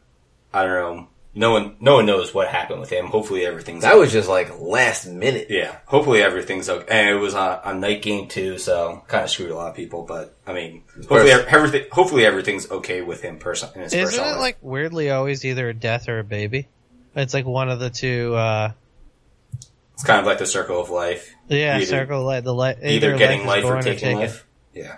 I 0.52 0.64
don't 0.64 0.72
know. 0.96 1.06
No 1.32 1.52
one, 1.52 1.76
no 1.78 1.94
one 1.94 2.06
knows 2.06 2.34
what 2.34 2.48
happened 2.48 2.80
with 2.80 2.90
him. 2.90 3.06
Hopefully 3.06 3.46
everything's 3.46 3.82
That 3.84 3.96
was 3.96 4.10
just 4.10 4.28
like 4.28 4.58
last 4.60 5.06
minute. 5.06 5.46
yeah. 5.48 5.76
Hopefully 5.86 6.20
everything's 6.22 6.68
okay. 6.68 6.86
And 6.90 7.08
it 7.08 7.20
was 7.20 7.34
a, 7.34 7.60
a 7.64 7.72
night 7.72 8.02
game 8.02 8.26
too, 8.26 8.58
so 8.58 9.04
kind 9.06 9.22
of 9.22 9.30
screwed 9.30 9.52
a 9.52 9.54
lot 9.54 9.68
of 9.70 9.76
people. 9.76 10.02
But 10.02 10.36
I 10.44 10.52
mean, 10.52 10.82
hopefully 11.08 11.30
everything, 11.30 11.84
hopefully 11.92 12.26
everything's 12.26 12.68
okay 12.68 13.00
with 13.02 13.22
him. 13.22 13.38
Person 13.38 13.68
in 13.76 13.82
Isn't 13.82 14.00
personal 14.00 14.24
it 14.26 14.30
life. 14.32 14.40
like 14.40 14.58
weirdly 14.60 15.10
always 15.12 15.44
either 15.44 15.68
a 15.68 15.74
death 15.74 16.08
or 16.08 16.18
a 16.18 16.24
baby? 16.24 16.66
It's 17.14 17.32
like 17.32 17.46
one 17.46 17.70
of 17.70 17.78
the 17.78 17.90
two. 17.90 18.34
uh 18.34 18.72
it's 20.00 20.06
kind 20.06 20.18
of 20.18 20.24
like 20.24 20.38
the 20.38 20.46
circle 20.46 20.80
of 20.80 20.88
life. 20.88 21.30
Yeah, 21.48 21.76
Either- 21.76 21.84
circle 21.86 22.20
of 22.20 22.24
life. 22.24 22.42
The 22.44 22.54
li- 22.54 22.74
either, 22.82 23.18
getting 23.18 23.40
life, 23.40 23.48
life 23.48 23.58
is 23.58 23.64
or 23.64 23.72
born 23.74 23.84
taking 23.84 24.00
taken. 24.00 24.18
life. 24.20 24.46
Yeah. 24.72 24.96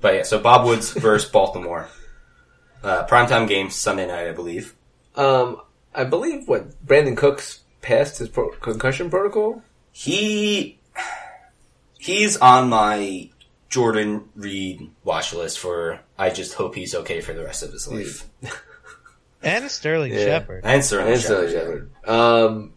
But 0.00 0.14
yeah, 0.14 0.22
so 0.22 0.38
Bob 0.38 0.66
Woods 0.66 0.92
versus 0.92 1.28
Baltimore. 1.30 1.88
Uh, 2.82 3.06
primetime 3.06 3.48
game 3.48 3.70
Sunday 3.70 4.06
night, 4.06 4.28
I 4.28 4.32
believe. 4.32 4.74
Um, 5.16 5.60
I 5.94 6.04
believe 6.04 6.46
what 6.46 6.86
Brandin 6.86 7.16
Cooks 7.16 7.60
passed 7.82 8.18
his 8.18 8.28
pro- 8.28 8.50
concussion 8.50 9.10
protocol. 9.10 9.62
He 9.90 10.78
he's 11.98 12.36
on 12.36 12.68
my 12.68 13.30
Jordan 13.68 14.28
Reed 14.36 14.90
watch 15.02 15.32
list 15.34 15.58
for. 15.58 15.98
I 16.18 16.30
just 16.30 16.54
hope 16.54 16.74
he's 16.76 16.94
okay 16.94 17.20
for 17.20 17.32
the 17.32 17.42
rest 17.42 17.62
of 17.64 17.72
his 17.72 17.88
life. 17.88 18.26
And 19.42 19.70
Sterling 19.70 20.12
Yeah. 20.12 20.24
Shepard. 20.24 20.62
And 20.64 20.84
Sterling 20.84 21.12
And 21.14 21.20
Sterling 21.20 21.50
Shepard. 21.52 21.90
Shepard. 22.04 22.10
Um, 22.10 22.72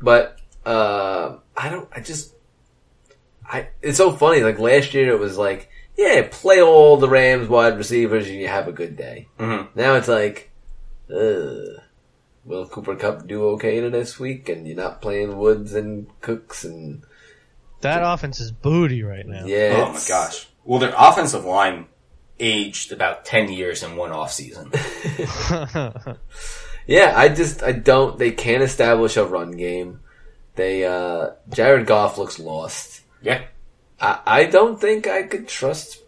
but 0.00 0.38
uh, 0.64 1.36
I 1.56 1.68
don't. 1.68 1.88
I 1.94 2.00
just. 2.00 2.34
I. 3.44 3.68
It's 3.82 3.98
so 3.98 4.12
funny. 4.12 4.42
Like 4.42 4.58
last 4.58 4.94
year, 4.94 5.08
it 5.10 5.18
was 5.18 5.38
like, 5.38 5.68
yeah, 5.96 6.26
play 6.30 6.60
all 6.60 6.96
the 6.96 7.08
Rams 7.08 7.48
wide 7.48 7.76
receivers, 7.78 8.26
and 8.28 8.36
you 8.38 8.48
have 8.48 8.68
a 8.68 8.72
good 8.72 8.96
day. 8.96 9.28
Mhm. 9.38 9.68
Now 9.74 9.94
it's 9.94 10.08
like, 10.08 10.50
uh, 11.10 11.80
will 12.44 12.66
Cooper 12.70 12.96
Kupp 12.96 13.26
do 13.26 13.44
okay 13.50 13.80
to 13.80 13.90
this 13.90 14.18
week? 14.20 14.48
And 14.48 14.66
you're 14.66 14.76
not 14.76 15.00
playing 15.02 15.36
Woods 15.38 15.74
and 15.74 16.06
Cooks 16.20 16.64
and 16.64 17.02
That 17.80 18.02
offense 18.04 18.40
is 18.40 18.52
booty 18.52 19.02
right 19.02 19.26
now. 19.26 19.44
yeah. 19.46 19.84
Oh 19.88 19.92
my 19.92 20.00
gosh. 20.06 20.48
Well, 20.64 20.78
their 20.80 20.94
offensive 20.96 21.44
line 21.44 21.86
aged 22.40 22.92
about 22.92 23.24
ten 23.24 23.50
years 23.50 23.82
in 23.82 23.96
one 23.96 24.12
off 24.12 24.32
season. 24.32 24.70
Yeah, 26.88 27.12
I 27.14 27.28
just 27.28 27.62
I 27.62 27.70
don't. 27.72 28.18
They 28.18 28.32
can't 28.32 28.62
establish 28.64 29.16
a 29.16 29.24
run 29.24 29.52
game. 29.52 30.00
They 30.56 30.84
uh 30.84 31.30
Jared 31.50 31.86
Goff 31.86 32.18
looks 32.18 32.38
lost. 32.40 33.02
yeah. 33.22 33.42
I 34.00 34.20
I 34.26 34.44
don't 34.46 34.80
think 34.80 35.06
I 35.06 35.22
could 35.24 35.46
trust. 35.46 36.02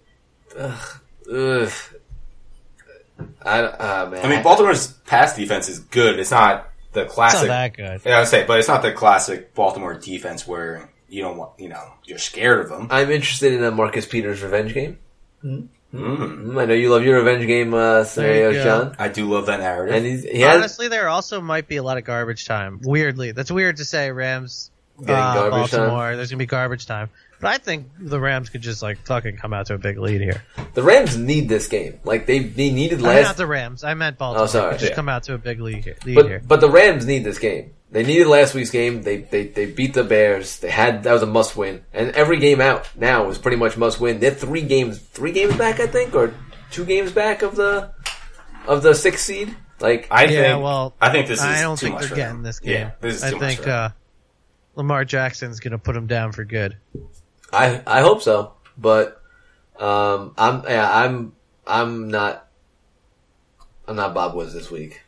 Ugh, 0.56 1.00
ugh. 1.32 1.72
I 3.42 3.60
uh, 3.60 4.08
man. 4.10 4.24
I 4.24 4.28
mean, 4.28 4.42
Baltimore's 4.42 4.88
pass 5.06 5.36
defense 5.36 5.68
is 5.68 5.78
good. 5.80 6.18
It's 6.18 6.30
not 6.30 6.68
the 6.92 7.02
It's 7.02 7.08
not 7.10 7.14
classic. 7.14 7.48
that 7.48 7.76
good. 7.76 8.00
Yeah, 8.04 8.16
I 8.16 8.20
would 8.20 8.28
say, 8.28 8.44
but 8.46 8.58
it's 8.58 8.68
not 8.68 8.82
the 8.82 8.92
classic 8.92 9.54
Baltimore 9.54 9.94
defense 9.94 10.46
where 10.46 10.90
you 11.08 11.22
don't 11.22 11.36
want, 11.36 11.58
you 11.58 11.68
know, 11.68 11.92
you're 12.04 12.18
scared 12.18 12.60
of 12.60 12.68
them. 12.70 12.86
I'm 12.90 13.10
interested 13.10 13.52
in 13.52 13.62
a 13.64 13.70
Marcus 13.70 14.06
Peters 14.06 14.42
revenge 14.42 14.72
game. 14.74 14.98
Mm. 15.44 15.68
Mm, 15.94 16.60
I 16.60 16.66
know 16.66 16.74
you 16.74 16.88
love 16.90 17.02
your 17.02 17.18
revenge 17.18 17.46
game 17.46 17.74
uh, 17.74 18.04
scenarios. 18.04 18.62
John. 18.62 18.94
I 18.98 19.08
do 19.08 19.28
love 19.28 19.46
that 19.46 19.58
narrative. 19.60 19.94
And 19.96 20.06
he's 20.06 20.22
he 20.22 20.40
has 20.40 20.56
Honestly, 20.58 20.86
there 20.88 21.08
also 21.08 21.40
might 21.40 21.66
be 21.66 21.76
a 21.76 21.82
lot 21.82 21.98
of 21.98 22.04
garbage 22.04 22.44
time. 22.46 22.80
Weirdly, 22.84 23.32
that's 23.32 23.50
weird 23.50 23.78
to 23.78 23.84
say. 23.84 24.12
Rams, 24.12 24.70
Getting 25.00 25.14
uh, 25.16 25.34
garbage 25.34 25.70
time? 25.72 25.80
Baltimore. 25.80 26.16
There's 26.16 26.30
gonna 26.30 26.38
be 26.38 26.46
garbage 26.46 26.86
time, 26.86 27.10
but 27.40 27.48
I 27.48 27.58
think 27.58 27.88
the 27.98 28.20
Rams 28.20 28.50
could 28.50 28.60
just 28.60 28.82
like 28.82 28.98
fucking 29.06 29.38
come 29.38 29.52
out 29.52 29.66
to 29.66 29.74
a 29.74 29.78
big 29.78 29.98
lead 29.98 30.20
here. 30.20 30.44
the 30.74 30.82
Rams 30.82 31.16
need 31.16 31.48
this 31.48 31.66
game. 31.66 31.98
Like 32.04 32.26
they 32.26 32.38
they 32.40 32.70
needed 32.70 33.00
I 33.00 33.02
mean, 33.02 33.06
last, 33.08 33.22
not 33.24 33.36
the 33.36 33.46
Rams. 33.48 33.82
I 33.82 33.94
meant 33.94 34.16
Baltimore. 34.16 34.44
Oh, 34.44 34.46
sorry. 34.46 34.72
Could 34.72 34.80
just 34.80 34.90
Yeah. 34.92 34.96
come 34.96 35.08
out 35.08 35.24
to 35.24 35.34
a 35.34 35.38
big 35.38 35.60
lead 35.60 35.82
here. 35.82 35.96
Lead 36.04 36.24
here. 36.26 36.38
but 36.38 36.48
but 36.48 36.60
the 36.60 36.70
Rams 36.70 37.04
need 37.04 37.24
this 37.24 37.38
game. 37.40 37.72
They 37.92 38.04
needed 38.04 38.28
last 38.28 38.54
week's 38.54 38.70
game. 38.70 39.02
They 39.02 39.18
they 39.18 39.48
they 39.48 39.66
beat 39.66 39.94
the 39.94 40.04
Bears. 40.04 40.58
They 40.60 40.70
had 40.70 41.02
that 41.02 41.12
was 41.12 41.22
a 41.22 41.26
must 41.26 41.56
win. 41.56 41.84
And 41.92 42.10
every 42.12 42.38
game 42.38 42.60
out 42.60 42.88
now 42.96 43.28
is 43.30 43.38
pretty 43.38 43.56
much 43.56 43.76
must 43.76 44.00
win. 44.00 44.20
They're 44.20 44.30
three 44.30 44.62
games 44.62 44.98
three 44.98 45.32
games 45.32 45.56
back, 45.56 45.80
I 45.80 45.86
think, 45.88 46.14
or 46.14 46.32
two 46.70 46.84
games 46.84 47.10
back 47.10 47.42
of 47.42 47.56
the 47.56 47.92
of 48.66 48.82
the 48.82 48.94
sixth 48.94 49.24
seed. 49.24 49.56
Like 49.80 50.06
I 50.10 50.26
yeah, 50.26 50.52
think, 50.52 50.62
well, 50.62 50.94
I 51.00 51.10
think 51.10 51.26
this 51.26 51.40
is 51.40 51.44
I 51.44 51.62
don't 51.62 51.76
too 51.78 51.86
think 51.86 51.94
much 51.96 52.08
they're 52.08 52.16
getting 52.16 52.34
them. 52.36 52.42
this 52.44 52.60
game. 52.60 52.72
Yeah, 52.72 52.90
this 53.00 53.16
is 53.16 53.24
I 53.24 53.30
too 53.30 53.38
think 53.40 53.60
for 53.62 53.70
uh, 53.70 53.90
Lamar 54.76 55.04
Jackson's 55.04 55.58
gonna 55.58 55.78
put 55.78 55.96
him 55.96 56.06
down 56.06 56.32
for 56.32 56.44
good. 56.44 56.76
I 57.52 57.82
I 57.86 58.02
hope 58.02 58.22
so, 58.22 58.52
but 58.78 59.20
um, 59.80 60.34
I'm 60.38 60.62
yeah, 60.68 60.88
I'm 60.92 61.32
I'm 61.66 62.08
not 62.08 62.46
I'm 63.88 63.96
not 63.96 64.14
Bob 64.14 64.34
Woods 64.36 64.52
this 64.52 64.70
week. 64.70 65.00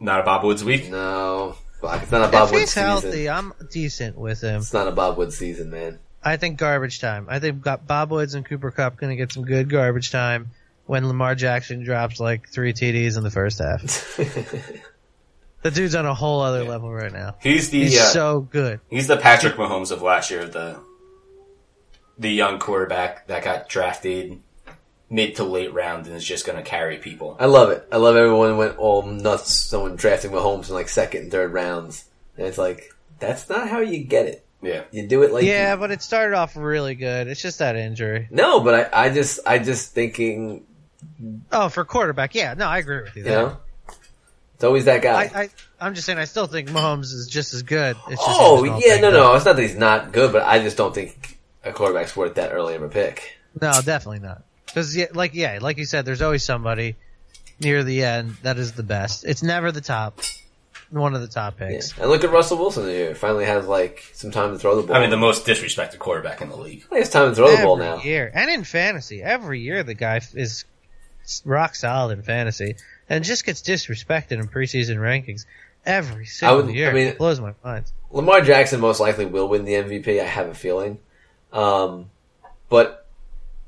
not 0.00 0.20
a 0.20 0.22
Bob 0.24 0.42
Woods 0.42 0.64
week. 0.64 0.90
No, 0.90 1.56
fuck, 1.80 2.02
it's 2.02 2.12
not 2.12 2.28
a 2.28 2.32
Bob 2.32 2.48
if 2.48 2.52
Woods 2.52 2.62
he's 2.62 2.70
season. 2.70 2.82
healthy, 2.84 3.28
I'm 3.28 3.52
decent 3.70 4.16
with 4.18 4.40
him. 4.40 4.56
It's 4.56 4.72
not 4.72 4.88
a 4.88 4.92
Bob 4.92 5.16
Woods 5.18 5.36
season, 5.36 5.70
man. 5.70 5.98
I 6.22 6.36
think 6.36 6.58
garbage 6.58 7.00
time. 7.00 7.26
I 7.28 7.38
think 7.38 7.62
got 7.62 7.86
Bob 7.86 8.10
Woods 8.10 8.34
and 8.34 8.44
Cooper 8.44 8.70
Kupp 8.70 8.96
going 8.96 9.10
to 9.10 9.16
get 9.16 9.32
some 9.32 9.44
good 9.44 9.68
garbage 9.70 10.10
time 10.10 10.50
when 10.86 11.06
Lamar 11.06 11.34
Jackson 11.34 11.84
drops 11.84 12.18
like 12.18 12.48
three 12.48 12.72
TDs 12.72 13.16
in 13.16 13.22
the 13.22 13.30
first 13.30 13.58
half. 13.58 13.80
the 15.62 15.70
dude's 15.70 15.94
on 15.94 16.06
a 16.06 16.14
whole 16.14 16.40
other 16.40 16.64
level 16.64 16.92
right 16.92 17.12
now. 17.12 17.36
He's 17.42 17.70
the 17.70 17.84
He's 17.84 17.98
uh, 17.98 18.04
so 18.06 18.40
good. 18.40 18.80
he's 18.90 19.06
the 19.06 19.16
Patrick 19.16 19.54
Mahomes 19.54 19.90
of 19.92 20.02
last 20.02 20.30
year, 20.30 20.46
the 20.46 20.80
the 22.18 22.30
young 22.30 22.58
quarterback 22.58 23.26
that 23.26 23.44
got 23.44 23.68
drafted 23.68 24.40
mid 25.08 25.36
to 25.36 25.44
late 25.44 25.72
round 25.72 26.06
and 26.06 26.16
is 26.16 26.24
just 26.24 26.46
going 26.46 26.58
to 26.58 26.64
carry 26.68 26.98
people. 26.98 27.36
I 27.38 27.46
love 27.46 27.70
it. 27.70 27.86
I 27.92 27.96
love 27.96 28.16
everyone 28.16 28.56
went 28.56 28.78
all 28.78 29.02
nuts. 29.02 29.52
Someone 29.54 29.96
drafting 29.96 30.30
Mahomes 30.32 30.68
in 30.68 30.74
like 30.74 30.88
second 30.88 31.22
and 31.22 31.30
third 31.32 31.52
rounds, 31.52 32.04
and 32.36 32.46
it's 32.46 32.58
like 32.58 32.92
that's 33.18 33.48
not 33.48 33.68
how 33.68 33.80
you 33.80 34.04
get 34.04 34.26
it. 34.26 34.44
Yeah. 34.62 34.82
You 34.90 35.06
do 35.06 35.22
it 35.22 35.32
like 35.32 35.44
yeah, 35.44 35.76
but 35.76 35.90
it 35.90 36.02
started 36.02 36.34
off 36.34 36.56
really 36.56 36.94
good. 36.94 37.28
It's 37.28 37.40
just 37.42 37.58
that 37.60 37.76
injury. 37.76 38.26
no, 38.30 38.60
but 38.60 38.92
I, 38.94 39.06
I 39.06 39.10
just 39.10 39.40
I 39.46 39.58
just 39.58 39.92
thinking 39.92 40.64
Oh, 41.52 41.68
for 41.68 41.84
quarterback, 41.84 42.34
yeah, 42.34 42.54
no, 42.54 42.66
I 42.66 42.78
agree 42.78 43.02
with 43.02 43.14
you. 43.16 43.24
you 43.24 43.30
know 43.30 43.56
it's 44.54 44.64
always 44.64 44.86
that 44.86 45.02
guy. 45.02 45.30
I, 45.34 45.40
I, 45.42 45.48
I'm 45.78 45.94
just 45.94 46.06
saying, 46.06 46.18
I 46.18 46.24
still 46.24 46.46
think 46.46 46.70
Mahomes 46.70 47.12
is 47.12 47.28
just 47.28 47.52
as 47.52 47.62
good. 47.62 47.94
It's 48.08 48.24
just 48.24 48.40
oh 48.40 48.64
yeah, 48.64 48.98
no, 49.00 49.10
no, 49.10 49.30
up. 49.32 49.36
it's 49.36 49.44
not 49.44 49.56
that 49.56 49.62
he's 49.62 49.76
not 49.76 50.12
good, 50.12 50.32
but 50.32 50.42
I 50.42 50.60
just 50.60 50.78
don't 50.78 50.94
think 50.94 51.38
a 51.62 51.72
quarterback's 51.74 52.16
worth 52.16 52.36
that 52.36 52.52
early 52.52 52.74
of 52.74 52.82
a 52.82 52.88
pick. 52.88 53.36
no, 53.60 53.72
definitely 53.84 54.20
not. 54.20 54.42
Because 54.76 54.94
yeah, 54.94 55.06
like 55.14 55.32
yeah, 55.32 55.58
like 55.62 55.78
you 55.78 55.86
said, 55.86 56.04
there's 56.04 56.20
always 56.20 56.44
somebody 56.44 56.96
near 57.58 57.82
the 57.82 58.04
end 58.04 58.36
that 58.42 58.58
is 58.58 58.72
the 58.72 58.82
best. 58.82 59.24
It's 59.24 59.42
never 59.42 59.72
the 59.72 59.80
top, 59.80 60.20
one 60.90 61.14
of 61.14 61.22
the 61.22 61.28
top 61.28 61.58
Yeah. 61.58 61.68
picks. 61.68 61.96
And 61.98 62.10
look 62.10 62.24
at 62.24 62.30
Russell 62.30 62.58
Wilson 62.58 62.86
here. 62.86 63.14
Finally 63.14 63.46
has 63.46 63.66
like 63.66 64.04
some 64.12 64.30
time 64.30 64.52
to 64.52 64.58
throw 64.58 64.78
the 64.78 64.86
ball. 64.86 64.94
I 64.94 65.00
mean, 65.00 65.08
the 65.08 65.16
most 65.16 65.46
disrespected 65.46 65.98
quarterback 65.98 66.42
in 66.42 66.50
the 66.50 66.56
league. 66.58 66.84
he 66.90 66.96
has 66.98 67.08
time 67.08 67.30
to 67.30 67.34
throw 67.34 67.56
the 67.56 67.62
ball 67.62 67.78
now. 67.78 68.02
year, 68.02 68.30
and 68.34 68.50
in 68.50 68.64
fantasy, 68.64 69.22
every 69.22 69.60
year 69.60 69.82
the 69.82 69.94
guy 69.94 70.20
is 70.34 70.66
rock 71.46 71.74
solid 71.74 72.18
in 72.18 72.22
fantasy, 72.22 72.76
and 73.08 73.24
just 73.24 73.46
gets 73.46 73.62
disrespected 73.62 74.32
in 74.32 74.46
preseason 74.46 74.96
rankings 74.98 75.46
every 75.86 76.26
single 76.26 76.64
would- 76.66 76.74
year. 76.74 76.90
I 76.90 76.92
mean- 76.92 77.06
it 77.06 77.16
blows 77.16 77.40
my 77.40 77.54
mind. 77.64 77.86
Lamar 78.10 78.42
Jackson 78.42 78.78
most 78.80 79.00
likely 79.00 79.24
will 79.24 79.48
win 79.48 79.64
the 79.64 79.72
MVP. 79.72 80.20
I 80.20 80.24
have 80.24 80.48
a 80.48 80.54
feeling. 80.54 80.98
Um, 81.50 82.10
but 82.68 83.05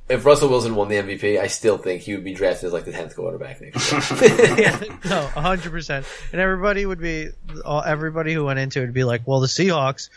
if 0.09 0.25
Russell 0.25 0.49
Wilson 0.49 0.75
won 0.75 0.89
the 0.89 0.97
MVP, 0.97 1.39
I 1.39 1.47
still 1.49 1.79
think 1.79 2.03
he 2.03 2.15
would 2.15 2.25
be 2.25 2.35
drafted 2.35 2.67
as 2.69 2.73
like 2.73 2.85
the 2.85 2.93
tenth 2.93 3.15
quarterback 3.15 3.61
next 3.61 3.93
year. 3.93 4.59
yeah, 4.59 4.81
no, 5.09 5.23
hundred 5.27 5.71
percent. 5.71 6.07
And 6.33 6.41
everybody 6.41 6.87
would 6.87 7.01
be, 7.01 7.29
all, 7.65 7.83
everybody 7.83 8.33
who 8.33 8.45
went 8.45 8.59
into 8.59 8.81
it 8.81 8.87
would 8.87 8.95
be 8.95 9.05
like, 9.05 9.27
well, 9.27 9.41
the 9.41 9.47
Seahawks 9.47 10.09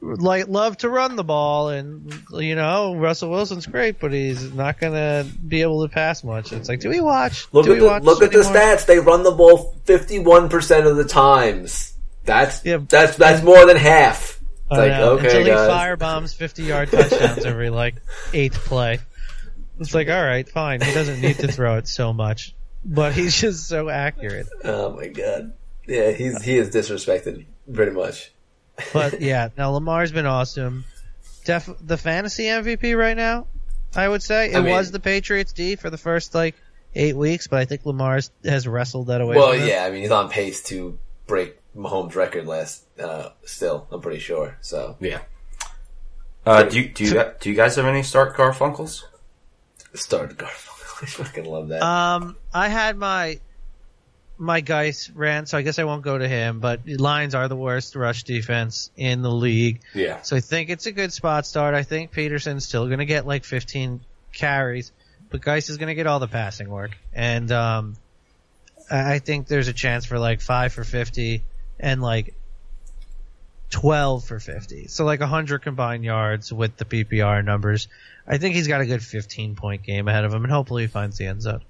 like 0.00 0.48
love 0.48 0.76
to 0.78 0.88
run 0.90 1.16
the 1.16 1.24
ball, 1.24 1.70
and 1.70 2.12
you 2.32 2.54
know 2.54 2.94
Russell 2.94 3.30
Wilson's 3.30 3.66
great, 3.66 3.98
but 3.98 4.12
he's 4.12 4.52
not 4.52 4.78
gonna 4.78 5.26
be 5.46 5.62
able 5.62 5.86
to 5.86 5.92
pass 5.92 6.22
much. 6.22 6.52
It's 6.52 6.68
like, 6.68 6.80
do 6.80 6.90
we 6.90 7.00
watch? 7.00 7.46
look 7.52 7.64
do 7.64 7.72
at 7.72 7.74
we 7.74 7.80
the 7.80 7.86
watch 7.86 8.02
look 8.02 8.22
at 8.22 8.32
the 8.32 8.40
stats. 8.40 8.84
They 8.86 8.98
run 8.98 9.22
the 9.22 9.30
ball 9.30 9.74
fifty 9.84 10.18
one 10.18 10.48
percent 10.48 10.86
of 10.86 10.96
the 10.96 11.04
times. 11.04 11.94
That's 12.24 12.64
Yeah. 12.64 12.78
that's 12.88 13.16
that's 13.16 13.42
more 13.42 13.64
than 13.66 13.76
half. 13.76 14.40
It's 14.70 14.78
like 14.78 14.92
know, 14.92 15.12
okay, 15.12 15.26
until 15.26 15.40
he 15.40 15.46
guys. 15.46 15.70
firebombs 15.98 16.34
fifty 16.34 16.64
yard 16.64 16.90
touchdowns 16.90 17.44
every 17.44 17.70
like 17.70 17.94
eighth 18.32 18.64
play. 18.64 18.98
It's 19.80 19.94
like, 19.94 20.08
all 20.08 20.22
right, 20.24 20.48
fine. 20.48 20.80
He 20.80 20.92
doesn't 20.94 21.20
need 21.20 21.38
to 21.38 21.50
throw 21.50 21.76
it 21.78 21.88
so 21.88 22.12
much, 22.12 22.54
but 22.84 23.12
he's 23.12 23.38
just 23.40 23.66
so 23.66 23.88
accurate. 23.88 24.46
Oh 24.62 24.94
my 24.94 25.08
god. 25.08 25.52
Yeah, 25.86 26.12
he's 26.12 26.42
he 26.42 26.56
is 26.56 26.70
disrespected 26.70 27.44
pretty 27.72 27.92
much. 27.92 28.32
But 28.92 29.20
yeah, 29.20 29.48
now 29.58 29.70
Lamar's 29.72 30.12
been 30.12 30.26
awesome. 30.26 30.84
Def 31.44 31.68
the 31.80 31.96
fantasy 31.96 32.44
MVP 32.44 32.96
right 32.98 33.16
now, 33.16 33.46
I 33.94 34.08
would 34.08 34.22
say 34.22 34.52
it 34.52 34.56
I 34.56 34.60
mean- 34.60 34.72
was 34.72 34.90
the 34.90 35.00
Patriots 35.00 35.52
D 35.52 35.76
for 35.76 35.90
the 35.90 35.98
first 35.98 36.34
like 36.34 36.54
eight 36.94 37.16
weeks, 37.16 37.48
but 37.48 37.58
I 37.58 37.64
think 37.64 37.84
Lamar's 37.84 38.30
has 38.44 38.66
wrestled 38.68 39.08
that 39.08 39.20
away. 39.20 39.36
Well, 39.36 39.50
from 39.50 39.60
him. 39.60 39.68
yeah, 39.68 39.84
I 39.84 39.90
mean 39.90 40.02
he's 40.02 40.10
on 40.10 40.28
pace 40.30 40.62
to 40.64 40.98
break 41.26 41.56
Mahomes' 41.76 42.14
record 42.14 42.46
last. 42.46 42.84
Uh, 42.98 43.30
still, 43.44 43.86
I'm 43.90 44.00
pretty 44.00 44.20
sure. 44.20 44.56
So 44.60 44.96
Yeah. 45.00 45.20
Uh, 46.46 46.62
do 46.62 46.80
you 46.80 46.88
do 46.88 47.04
you 47.04 47.24
do 47.40 47.48
you 47.50 47.56
guys 47.56 47.76
have 47.76 47.86
any 47.86 48.02
start 48.02 48.36
Garfunkels? 48.36 49.02
Start 49.94 50.36
Garfield. 50.36 50.70
I 51.02 51.06
fucking 51.06 51.44
love 51.44 51.68
that. 51.68 51.82
Um, 51.82 52.36
I 52.52 52.68
had 52.68 52.96
my 52.96 53.40
my 54.36 54.60
Guice 54.60 55.10
rant, 55.10 55.48
so 55.48 55.56
I 55.58 55.62
guess 55.62 55.78
I 55.78 55.84
won't 55.84 56.02
go 56.02 56.18
to 56.18 56.26
him. 56.28 56.58
But 56.60 56.80
Lions 56.88 57.34
are 57.34 57.46
the 57.48 57.56
worst 57.56 57.94
rush 57.94 58.24
defense 58.24 58.90
in 58.96 59.22
the 59.22 59.30
league, 59.30 59.80
Yeah. 59.94 60.22
so 60.22 60.36
I 60.36 60.40
think 60.40 60.70
it's 60.70 60.86
a 60.86 60.92
good 60.92 61.12
spot 61.12 61.46
start. 61.46 61.74
I 61.74 61.82
think 61.84 62.10
Peterson's 62.10 62.66
still 62.66 62.86
going 62.86 62.98
to 62.98 63.04
get 63.06 63.26
like 63.26 63.44
15 63.44 64.00
carries, 64.32 64.90
but 65.30 65.40
Guice 65.40 65.68
is 65.70 65.76
going 65.78 65.88
to 65.88 65.94
get 65.94 66.06
all 66.08 66.18
the 66.18 66.26
passing 66.28 66.68
work, 66.68 66.96
and 67.12 67.50
um, 67.52 67.96
I 68.90 69.14
I 69.14 69.18
think 69.20 69.46
there's 69.46 69.68
a 69.68 69.72
chance 69.72 70.04
for 70.04 70.18
like 70.18 70.40
five 70.40 70.72
for 70.72 70.82
50 70.84 71.42
and 71.78 72.02
like 72.02 72.34
12 73.70 74.24
for 74.24 74.38
50. 74.38 74.86
So 74.88 75.04
like 75.04 75.20
100 75.20 75.62
combined 75.62 76.04
yards 76.04 76.52
with 76.52 76.76
the 76.76 76.84
PPR 76.84 77.44
numbers. 77.44 77.88
I 78.26 78.38
think 78.38 78.54
he's 78.54 78.68
got 78.68 78.80
a 78.80 78.86
good 78.86 79.02
15 79.02 79.54
point 79.56 79.82
game 79.82 80.08
ahead 80.08 80.24
of 80.24 80.32
him 80.32 80.44
and 80.44 80.52
hopefully 80.52 80.82
he 80.82 80.88
finds 80.88 81.18
the 81.18 81.26
end 81.26 81.42
zone. 81.42 81.62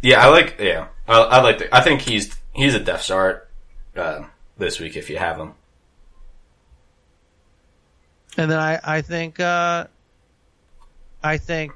Yeah, 0.00 0.24
I 0.24 0.28
like. 0.28 0.56
Yeah, 0.60 0.88
I, 1.08 1.20
I 1.20 1.40
like. 1.42 1.58
The, 1.58 1.74
I 1.74 1.80
think 1.80 2.02
he's 2.02 2.32
he's 2.52 2.74
a 2.74 2.78
def 2.78 3.02
start 3.02 3.48
uh, 3.96 4.24
this 4.56 4.78
week 4.78 4.96
if 4.96 5.10
you 5.10 5.16
have 5.16 5.38
him. 5.38 5.54
And 8.36 8.48
then 8.48 8.58
I, 8.60 8.78
I 8.84 9.02
think, 9.02 9.40
uh, 9.40 9.88
I 11.20 11.38
think 11.38 11.72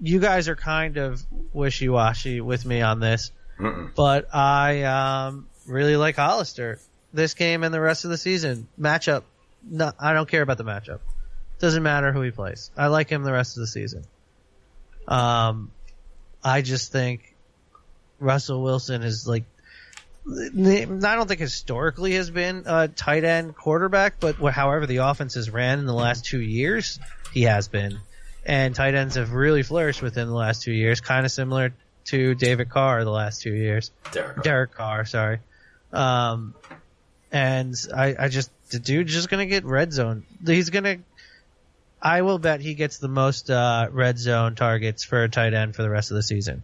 you 0.00 0.18
guys 0.18 0.48
are 0.48 0.56
kind 0.56 0.96
of 0.96 1.22
wishy-washy 1.52 2.40
with 2.40 2.64
me 2.64 2.80
on 2.80 3.00
this, 3.00 3.32
Mm-mm. 3.60 3.94
but 3.94 4.34
I, 4.34 4.84
um, 4.84 5.46
really 5.66 5.96
like 5.96 6.16
Hollister 6.16 6.80
this 7.12 7.34
game 7.34 7.64
and 7.64 7.74
the 7.74 7.80
rest 7.80 8.04
of 8.04 8.10
the 8.10 8.16
season. 8.16 8.66
Matchup, 8.80 9.24
no, 9.68 9.92
I 9.98 10.14
don't 10.14 10.28
care 10.28 10.42
about 10.42 10.56
the 10.56 10.64
matchup. 10.64 11.00
Doesn't 11.58 11.82
matter 11.82 12.12
who 12.12 12.20
he 12.22 12.30
plays. 12.30 12.70
I 12.76 12.88
like 12.88 13.08
him 13.08 13.22
the 13.22 13.32
rest 13.32 13.56
of 13.56 13.62
the 13.62 13.66
season. 13.66 14.04
Um, 15.08 15.70
I 16.42 16.62
just 16.62 16.92
think 16.92 17.34
Russell 18.18 18.62
Wilson 18.62 19.02
is 19.02 19.26
like, 19.26 19.44
I 20.28 20.50
don't 20.90 21.28
think 21.28 21.40
historically 21.40 22.14
has 22.14 22.30
been 22.30 22.64
a 22.66 22.88
tight 22.88 23.24
end 23.24 23.56
quarterback, 23.56 24.18
but 24.20 24.36
however 24.52 24.86
the 24.86 24.98
offense 24.98 25.34
has 25.34 25.48
ran 25.50 25.78
in 25.78 25.86
the 25.86 25.94
last 25.94 26.24
two 26.24 26.40
years, 26.40 26.98
he 27.32 27.42
has 27.42 27.68
been. 27.68 27.98
And 28.44 28.74
tight 28.74 28.94
ends 28.94 29.14
have 29.16 29.32
really 29.32 29.62
flourished 29.62 30.02
within 30.02 30.28
the 30.28 30.34
last 30.34 30.62
two 30.62 30.72
years, 30.72 31.00
kind 31.00 31.24
of 31.24 31.32
similar 31.32 31.72
to 32.06 32.34
David 32.34 32.68
Carr 32.68 33.04
the 33.04 33.10
last 33.10 33.42
two 33.42 33.52
years. 33.52 33.90
Derek. 34.12 34.42
Derek 34.42 34.74
Carr, 34.74 35.04
sorry. 35.04 35.38
Um, 35.92 36.54
and 37.32 37.74
I, 37.94 38.14
I 38.18 38.28
just, 38.28 38.50
the 38.70 38.78
dude's 38.78 39.12
just 39.12 39.28
gonna 39.28 39.46
get 39.46 39.64
red 39.64 39.92
zone. 39.92 40.24
He's 40.44 40.70
gonna, 40.70 40.98
I 42.06 42.22
will 42.22 42.38
bet 42.38 42.60
he 42.60 42.74
gets 42.74 42.98
the 42.98 43.08
most, 43.08 43.50
uh, 43.50 43.88
red 43.90 44.16
zone 44.16 44.54
targets 44.54 45.02
for 45.02 45.24
a 45.24 45.28
tight 45.28 45.54
end 45.54 45.74
for 45.74 45.82
the 45.82 45.90
rest 45.90 46.12
of 46.12 46.14
the 46.14 46.22
season. 46.22 46.62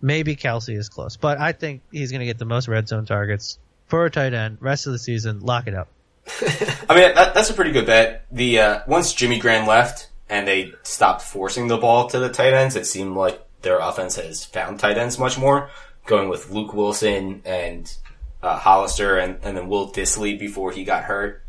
Maybe 0.00 0.36
Kelce 0.36 0.76
is 0.76 0.88
close, 0.88 1.16
but 1.16 1.40
I 1.40 1.50
think 1.50 1.82
he's 1.90 2.12
gonna 2.12 2.24
get 2.24 2.38
the 2.38 2.44
most 2.44 2.68
red 2.68 2.86
zone 2.86 3.04
targets 3.04 3.58
for 3.88 4.04
a 4.04 4.10
tight 4.12 4.32
end 4.32 4.58
rest 4.60 4.86
of 4.86 4.92
the 4.92 5.00
season. 5.00 5.40
Lock 5.40 5.66
it 5.66 5.74
up. 5.74 5.88
I 6.88 6.94
mean, 6.94 7.14
that, 7.16 7.34
that's 7.34 7.50
a 7.50 7.54
pretty 7.54 7.72
good 7.72 7.86
bet. 7.86 8.26
The 8.30 8.60
uh, 8.60 8.80
once 8.86 9.12
Jimmy 9.12 9.40
Graham 9.40 9.66
left 9.66 10.08
and 10.30 10.46
they 10.46 10.72
stopped 10.84 11.22
forcing 11.22 11.66
the 11.66 11.78
ball 11.78 12.08
to 12.10 12.20
the 12.20 12.28
tight 12.28 12.54
ends, 12.54 12.76
it 12.76 12.86
seemed 12.86 13.16
like 13.16 13.44
their 13.62 13.80
offense 13.80 14.14
has 14.14 14.44
found 14.44 14.78
tight 14.78 14.98
ends 14.98 15.18
much 15.18 15.36
more. 15.36 15.68
Going 16.04 16.28
with 16.28 16.50
Luke 16.52 16.72
Wilson 16.72 17.42
and 17.44 17.92
uh, 18.40 18.56
Hollister, 18.56 19.18
and, 19.18 19.40
and 19.42 19.56
then 19.56 19.68
Will 19.68 19.90
Dissly 19.90 20.38
before 20.38 20.70
he 20.70 20.84
got 20.84 21.02
hurt. 21.02 21.42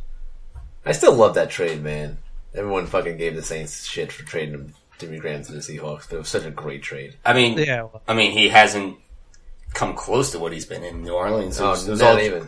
I 0.84 0.94
still 0.94 1.14
love 1.14 1.36
that 1.36 1.52
trade, 1.52 1.84
man. 1.84 2.18
Everyone 2.54 2.86
fucking 2.88 3.18
gave 3.18 3.36
the 3.36 3.42
Saints 3.44 3.86
shit 3.86 4.12
for 4.12 4.24
trading 4.24 4.54
him, 4.56 4.74
Jimmy 5.00 5.20
Graham 5.20 5.44
to 5.44 5.52
the 5.52 5.60
Seahawks, 5.60 6.10
but 6.10 6.16
it 6.16 6.20
was 6.20 6.30
such 6.30 6.46
a 6.46 6.52
great 6.52 6.82
trade. 6.82 7.16
I 7.26 7.34
mean, 7.34 7.58
Yeah, 7.58 7.84
well, 7.84 8.02
I 8.08 8.14
mean, 8.14 8.32
he 8.32 8.50
hasn't 8.50 8.98
come 9.74 9.94
close 9.96 10.32
to 10.32 10.40
what 10.40 10.52
he's 10.54 10.66
been 10.66 10.84
in 10.84 11.04
New 11.04 11.14
Orleans. 11.14 11.60
It 11.60 11.64
Oh, 11.64 11.70
was, 11.72 11.88
it 11.88 11.92
was 11.92 12.00
not 12.02 12.14
all, 12.14 12.20
even. 12.20 12.44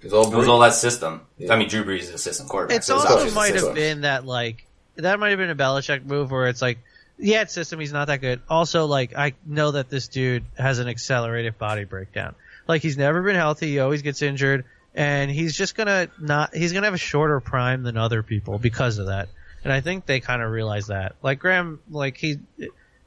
It 0.00 0.04
was 0.04 0.12
all 0.12 0.32
It 0.32 0.36
was 0.36 0.48
all 0.48 0.60
that 0.60 0.74
system. 0.74 1.22
Yeah. 1.38 1.52
I 1.52 1.56
mean, 1.58 1.68
Drew 1.68 1.84
Brees 1.84 2.00
is 2.00 2.10
a 2.10 2.18
system 2.18 2.48
quarterback. 2.48 2.78
It's 2.78 2.86
so 2.86 2.96
also 2.96 3.14
obviously 3.14 3.34
might 3.34 3.54
have 3.54 3.74
been 3.74 4.00
that 4.02 4.24
like 4.26 4.66
that 4.96 5.20
might 5.20 5.30
have 5.30 5.38
been 5.38 5.50
a 5.50 5.56
Belichick 5.56 6.04
move 6.04 6.30
where 6.30 6.48
it's 6.48 6.62
like, 6.62 6.78
yeah, 7.18 7.42
it's 7.42 7.52
system. 7.52 7.78
He's 7.80 7.92
not 7.92 8.06
that 8.08 8.20
good. 8.20 8.40
Also, 8.48 8.86
like 8.86 9.16
I 9.16 9.34
know 9.46 9.70
that 9.72 9.88
this 9.90 10.08
dude 10.08 10.44
has 10.58 10.78
an 10.78 10.88
accelerated 10.88 11.58
body 11.58 11.84
breakdown. 11.84 12.34
Like 12.66 12.82
he's 12.82 12.96
never 12.98 13.22
been 13.22 13.36
healthy. 13.36 13.68
He 13.68 13.78
always 13.78 14.02
gets 14.02 14.22
injured, 14.22 14.64
and 14.96 15.30
he's 15.30 15.56
just 15.56 15.76
gonna 15.76 16.08
not. 16.18 16.54
He's 16.54 16.72
gonna 16.72 16.86
have 16.86 16.94
a 16.94 16.98
shorter 16.98 17.38
prime 17.40 17.82
than 17.84 17.96
other 17.96 18.22
people 18.24 18.58
because 18.58 18.98
of 18.98 19.06
that. 19.06 19.28
And 19.62 19.72
I 19.72 19.80
think 19.80 20.06
they 20.06 20.20
kind 20.20 20.42
of 20.42 20.50
realize 20.50 20.88
that. 20.88 21.16
Like 21.22 21.38
Graham, 21.38 21.80
like 21.90 22.16
he 22.16 22.38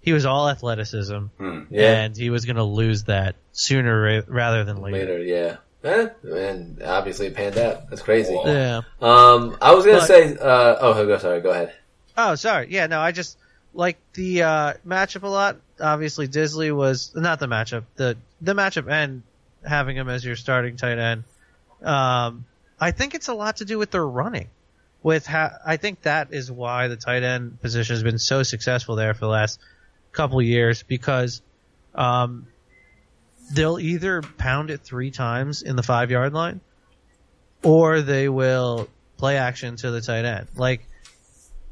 he 0.01 0.13
was 0.13 0.25
all 0.25 0.47
athleticism, 0.49 1.17
Hmm. 1.37 1.61
Yeah. 1.69 2.01
and 2.03 2.15
he 2.15 2.29
was 2.29 2.45
gonna 2.45 2.63
lose 2.63 3.03
that 3.05 3.35
sooner 3.51 4.01
ra- 4.01 4.21
rather 4.27 4.63
than 4.63 4.77
later. 4.81 4.97
Later, 4.99 5.19
yeah. 5.23 5.55
Eh, 5.81 6.09
and 6.23 6.81
obviously 6.83 7.27
it 7.27 7.35
panned 7.35 7.57
out. 7.57 7.89
That's 7.89 8.01
crazy. 8.01 8.37
Yeah. 8.45 8.81
Um, 9.01 9.57
I 9.61 9.73
was 9.73 9.85
gonna 9.85 9.99
But- 9.99 10.07
say, 10.07 10.35
uh, 10.35 10.75
oh, 10.79 11.05
go, 11.07 11.17
sorry, 11.17 11.39
go 11.41 11.51
ahead. 11.51 11.73
Oh, 12.17 12.35
sorry. 12.35 12.67
Yeah, 12.69 12.87
no, 12.87 12.99
I 12.99 13.13
just 13.13 13.37
like 13.73 13.97
the 14.13 14.43
uh, 14.43 14.73
matchup 14.85 15.23
a 15.23 15.27
lot. 15.27 15.55
Obviously, 15.79 16.27
Dissly 16.27 16.75
was 16.75 17.13
not 17.15 17.39
the 17.39 17.47
matchup, 17.47 17.83
the 17.95 18.17
the 18.41 18.53
matchup, 18.53 18.91
and 18.91 19.23
having 19.65 19.95
him 19.95 20.09
as 20.09 20.25
your 20.25 20.35
starting 20.35 20.75
tight 20.75 20.97
end. 20.99 21.23
Um, 21.83 22.45
I 22.79 22.91
think 22.91 23.15
it's 23.15 23.27
a 23.27 23.33
lot 23.33 23.57
to 23.57 23.65
do 23.65 23.77
with 23.77 23.91
their 23.91 24.05
running. 24.05 24.49
with 25.03 25.25
how 25.25 25.51
I 25.65 25.77
think 25.77 26.01
that 26.03 26.33
is 26.33 26.51
why 26.51 26.87
the 26.89 26.97
tight 26.97 27.23
end 27.23 27.61
position 27.61 27.95
has 27.95 28.03
been 28.03 28.19
so 28.19 28.43
successful 28.43 28.95
there 28.95 29.13
for 29.13 29.21
the 29.21 29.27
last 29.31 29.59
couple 30.11 30.39
of 30.39 30.45
years 30.45 30.83
because 30.83 31.41
um, 31.95 32.47
they'll 33.53 33.79
either 33.79 34.21
pound 34.21 34.71
it 34.71 34.81
three 34.81 35.11
times 35.11 35.61
in 35.61 35.75
the 35.75 35.83
five 35.83 36.11
yard 36.11 36.33
line 36.33 36.59
or 37.63 38.01
they 38.01 38.27
will 38.29 38.87
play 39.17 39.37
action 39.37 39.75
to 39.77 39.91
the 39.91 40.01
tight 40.01 40.25
end. 40.25 40.47
Like 40.55 40.85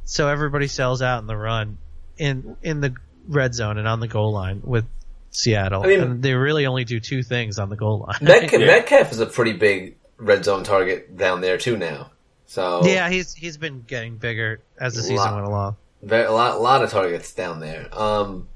so 0.06 0.30
everybody 0.30 0.68
sells 0.68 1.02
out 1.02 1.20
in 1.20 1.28
the 1.28 1.36
run 1.38 1.78
in 2.18 2.56
in 2.64 2.80
the 2.82 2.96
red 3.28 3.54
zone 3.54 3.78
and 3.78 3.88
on 3.88 4.00
the 4.00 4.08
goal 4.08 4.32
line 4.32 4.62
with 4.64 4.86
Seattle. 5.32 5.84
I 5.84 5.88
mean- 5.88 6.02
and 6.02 6.24
they 6.24 6.34
really 6.34 6.66
only 6.66 6.86
do 6.86 7.00
two 7.02 7.24
things 7.24 7.60
on 7.60 7.70
the 7.70 7.76
goal 7.76 8.06
line. 8.08 8.18
Metcalf, 8.22 8.52
Yeah. 8.62 8.68
Metcalf 8.68 9.12
is 9.12 9.20
a 9.20 9.26
pretty 9.26 9.54
big 9.54 9.97
red 10.18 10.44
zone 10.46 10.64
target 10.64 11.16
down 11.18 11.42
there 11.42 11.58
too 11.58 11.78
now. 11.78 12.12
So 12.46 12.86
yeah, 12.86 13.10
he's 13.10 13.34
he's 13.34 13.58
been 13.58 13.82
getting 13.82 14.18
bigger 14.18 14.62
as 14.80 14.96
the 14.96 15.02
season 15.02 15.18
Lot. 15.18 15.36
went 15.36 15.48
along. 15.48 15.76
Very, 16.02 16.26
a 16.26 16.32
lot, 16.32 16.56
a 16.56 16.60
lot 16.60 16.84
of 16.84 16.90
targets 16.92 17.34
down 17.34 17.60
there. 17.60 17.88
Um, 17.92 18.48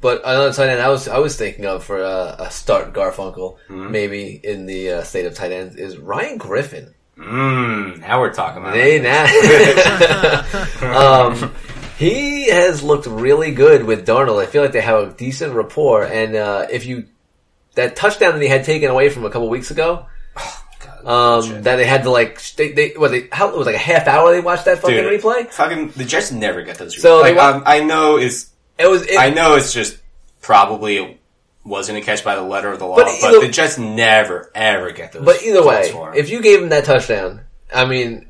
but 0.00 0.20
another 0.24 0.52
tight 0.52 0.68
end 0.70 0.80
I 0.80 0.88
was 0.88 1.06
I 1.08 1.18
was 1.18 1.36
thinking 1.36 1.64
of 1.66 1.84
for 1.84 2.00
a, 2.00 2.36
a 2.40 2.50
start 2.50 2.92
Garfunkel, 2.92 3.58
maybe 3.68 4.40
in 4.42 4.66
the 4.66 4.90
uh, 4.90 5.02
state 5.02 5.26
of 5.26 5.34
tight 5.34 5.52
ends 5.52 5.76
is 5.76 5.96
Ryan 5.98 6.38
Griffin. 6.38 6.94
Mmm, 7.16 7.98
now 8.00 8.20
we're 8.20 8.32
talking 8.32 8.60
about 8.62 8.74
They 8.74 8.96
it. 8.96 9.02
now, 9.02 9.24
um, 11.32 11.52
he 11.98 12.48
has 12.50 12.82
looked 12.82 13.06
really 13.06 13.52
good 13.52 13.84
with 13.84 14.06
Darnold. 14.06 14.42
I 14.42 14.46
feel 14.46 14.62
like 14.62 14.72
they 14.72 14.82
have 14.82 15.08
a 15.08 15.12
decent 15.12 15.54
rapport, 15.54 16.04
and 16.04 16.36
uh, 16.36 16.66
if 16.70 16.84
you 16.84 17.06
that 17.74 17.94
touchdown 17.96 18.34
that 18.34 18.42
he 18.42 18.48
had 18.48 18.64
taken 18.64 18.90
away 18.90 19.08
from 19.08 19.24
a 19.24 19.30
couple 19.30 19.48
weeks 19.48 19.70
ago. 19.70 20.06
God, 20.80 21.06
Um, 21.06 21.62
that 21.62 21.76
they 21.76 21.86
had 21.86 22.02
to 22.04 22.10
like, 22.10 22.42
they, 22.56 22.72
they, 22.72 22.88
what 22.96 23.10
they, 23.10 23.28
how, 23.32 23.48
it 23.48 23.56
was 23.56 23.66
like 23.66 23.76
a 23.76 23.78
half 23.78 24.06
hour 24.06 24.32
they 24.32 24.40
watched 24.40 24.64
that 24.66 24.78
fucking 24.78 24.96
Dude, 24.96 25.20
replay? 25.20 25.48
Fucking 25.50 25.90
the 25.90 26.04
Jets 26.04 26.32
never 26.32 26.62
get 26.62 26.78
those. 26.78 27.00
So 27.00 27.20
like, 27.20 27.36
wa- 27.36 27.50
um, 27.52 27.62
I 27.66 27.80
know 27.82 28.16
it's 28.16 28.50
It 28.78 28.88
was, 28.88 29.02
it, 29.02 29.18
I 29.18 29.30
know 29.30 29.56
it's 29.56 29.72
just 29.72 29.98
probably 30.40 30.96
it 30.98 31.20
wasn't 31.64 31.98
a 31.98 32.00
catch 32.00 32.22
by 32.24 32.34
the 32.36 32.42
letter 32.42 32.70
of 32.70 32.78
the 32.78 32.86
law, 32.86 32.96
But 32.96 33.06
but, 33.20 33.34
either- 33.34 33.46
the 33.46 33.52
Jets 33.52 33.78
never 33.78 34.50
ever 34.54 34.90
get 34.92 35.12
those. 35.12 35.24
But 35.24 35.42
either 35.42 35.64
way, 35.64 35.92
if 36.16 36.30
you 36.30 36.42
gave 36.42 36.62
him 36.62 36.68
that 36.70 36.84
touchdown, 36.84 37.40
I 37.74 37.84
mean, 37.86 38.28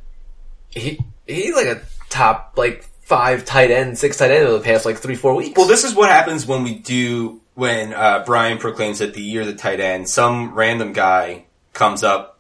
he 0.70 0.98
he's 1.26 1.54
like 1.54 1.66
a 1.66 1.82
top 2.08 2.54
like 2.56 2.84
five 3.02 3.44
tight 3.44 3.70
end, 3.70 3.98
six 3.98 4.16
tight 4.16 4.30
end 4.30 4.46
over 4.46 4.58
the 4.58 4.64
past 4.64 4.84
like 4.86 4.98
three 4.98 5.14
four 5.14 5.34
weeks. 5.34 5.56
Well, 5.56 5.66
this 5.66 5.84
is 5.84 5.94
what 5.94 6.08
happens 6.10 6.46
when 6.46 6.62
we 6.62 6.76
do 6.78 7.40
when 7.54 7.92
uh, 7.94 8.22
Brian 8.26 8.58
proclaims 8.58 8.98
that 9.00 9.14
the 9.14 9.22
year 9.22 9.42
of 9.42 9.46
the 9.46 9.54
tight 9.54 9.80
end, 9.80 10.08
some 10.08 10.54
random 10.54 10.92
guy 10.92 11.44
comes 11.72 12.02
up 12.02 12.35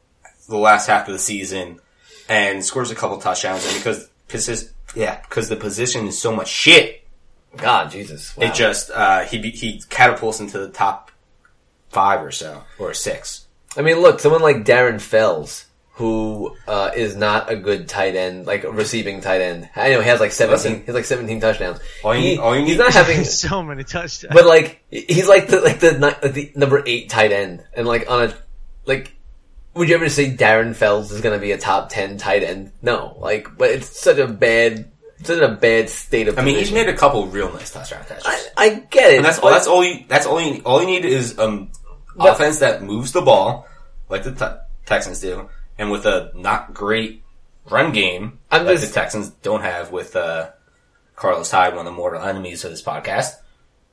the 0.48 0.56
last 0.58 0.86
half 0.86 1.06
of 1.08 1.12
the 1.12 1.18
season 1.18 1.80
and 2.28 2.64
scores 2.64 2.90
a 2.90 2.94
couple 2.94 3.18
touchdowns, 3.18 3.64
and 3.66 3.76
because 3.76 4.08
posi- 4.28 4.70
yeah, 4.94 5.20
because 5.22 5.48
the 5.48 5.56
position 5.56 6.06
is 6.08 6.18
so 6.20 6.34
much 6.34 6.48
shit, 6.48 7.06
God, 7.56 7.90
Jesus, 7.90 8.36
wow. 8.36 8.46
it 8.46 8.54
just 8.54 8.90
uh, 8.90 9.20
he 9.24 9.38
he 9.50 9.82
catapults 9.88 10.40
into 10.40 10.58
the 10.58 10.68
top 10.68 11.10
five 11.90 12.22
or 12.22 12.30
so 12.30 12.62
or 12.78 12.92
six. 12.94 13.46
I 13.76 13.82
mean, 13.82 13.98
look, 14.00 14.20
someone 14.20 14.42
like 14.42 14.64
Darren 14.64 15.00
Fells, 15.00 15.66
who 15.92 16.56
uh, 16.66 16.90
is 16.96 17.14
not 17.16 17.50
a 17.50 17.56
good 17.56 17.88
tight 17.88 18.14
end, 18.16 18.46
like 18.46 18.64
a 18.64 18.70
receiving 18.70 19.20
tight 19.20 19.40
end. 19.40 19.68
I 19.76 19.90
know 19.90 20.00
he 20.00 20.08
has 20.08 20.20
like 20.20 20.32
seventeen, 20.32 20.56
Listen. 20.72 20.80
he 20.80 20.86
has 20.86 20.94
like 20.94 21.04
seventeen 21.04 21.40
touchdowns. 21.40 21.78
All 22.04 22.14
you 22.14 22.20
He- 22.20 22.28
need- 22.30 22.38
all 22.38 22.54
you 22.56 22.62
he's 22.64 22.70
need- 22.72 22.78
not 22.78 22.92
having, 23.00 23.24
so 23.24 23.62
many 23.62 23.84
touchdowns. 23.84 24.34
but 24.34 24.46
like 24.46 24.82
he's 24.90 25.28
like 25.28 25.48
the 25.48 25.60
like 25.60 25.80
the, 25.80 25.92
like 25.98 26.20
the 26.22 26.52
number 26.56 26.82
eight 26.86 27.08
tight 27.10 27.32
end, 27.32 27.64
and 27.74 27.86
like 27.86 28.10
on 28.10 28.24
a 28.30 28.34
like. 28.86 29.12
Would 29.76 29.88
you 29.88 29.94
ever 29.94 30.08
say 30.08 30.34
Darren 30.34 30.74
Fells 30.74 31.12
is 31.12 31.20
going 31.20 31.34
to 31.38 31.40
be 31.40 31.52
a 31.52 31.58
top 31.58 31.88
ten 31.90 32.16
tight 32.16 32.42
end? 32.42 32.72
No, 32.82 33.16
like, 33.20 33.56
but 33.56 33.70
it's 33.70 34.00
such 34.00 34.18
a 34.18 34.26
bad, 34.26 34.90
such 35.22 35.40
a 35.40 35.48
bad 35.48 35.90
state 35.90 36.28
of. 36.28 36.38
I 36.38 36.42
mean, 36.42 36.56
he's 36.58 36.72
made 36.72 36.88
a 36.88 36.96
couple 36.96 37.26
real 37.26 37.52
nice 37.52 37.70
touchdown 37.72 38.04
catches. 38.08 38.24
I, 38.26 38.40
I 38.56 38.68
get 38.90 39.12
it. 39.12 39.16
And 39.16 39.24
that's 39.24 39.38
but- 39.40 39.50
that's 39.50 39.66
all 39.66 39.84
you 39.84 40.04
that's 40.08 40.26
all 40.26 40.40
you 40.40 40.62
all 40.64 40.80
you 40.80 40.86
need 40.86 41.04
is 41.04 41.38
um 41.38 41.70
But- 42.16 42.32
offense 42.32 42.60
that 42.60 42.82
moves 42.82 43.12
the 43.12 43.20
ball 43.22 43.66
like 44.08 44.22
the 44.24 44.32
te- 44.32 44.60
Texans 44.86 45.20
do, 45.20 45.48
and 45.78 45.90
with 45.90 46.06
a 46.06 46.30
not 46.34 46.72
great 46.72 47.22
run 47.68 47.92
game 47.92 48.38
I'm 48.50 48.64
like 48.64 48.78
just- 48.78 48.94
the 48.94 49.00
Texans 49.00 49.28
don't 49.42 49.62
have 49.62 49.90
with 49.92 50.16
uh, 50.16 50.50
Carlos 51.16 51.50
Hyde, 51.50 51.74
one 51.74 51.86
of 51.86 51.92
the 51.92 51.96
mortal 51.96 52.22
enemies 52.22 52.64
of 52.64 52.70
this 52.70 52.82
podcast, 52.82 53.34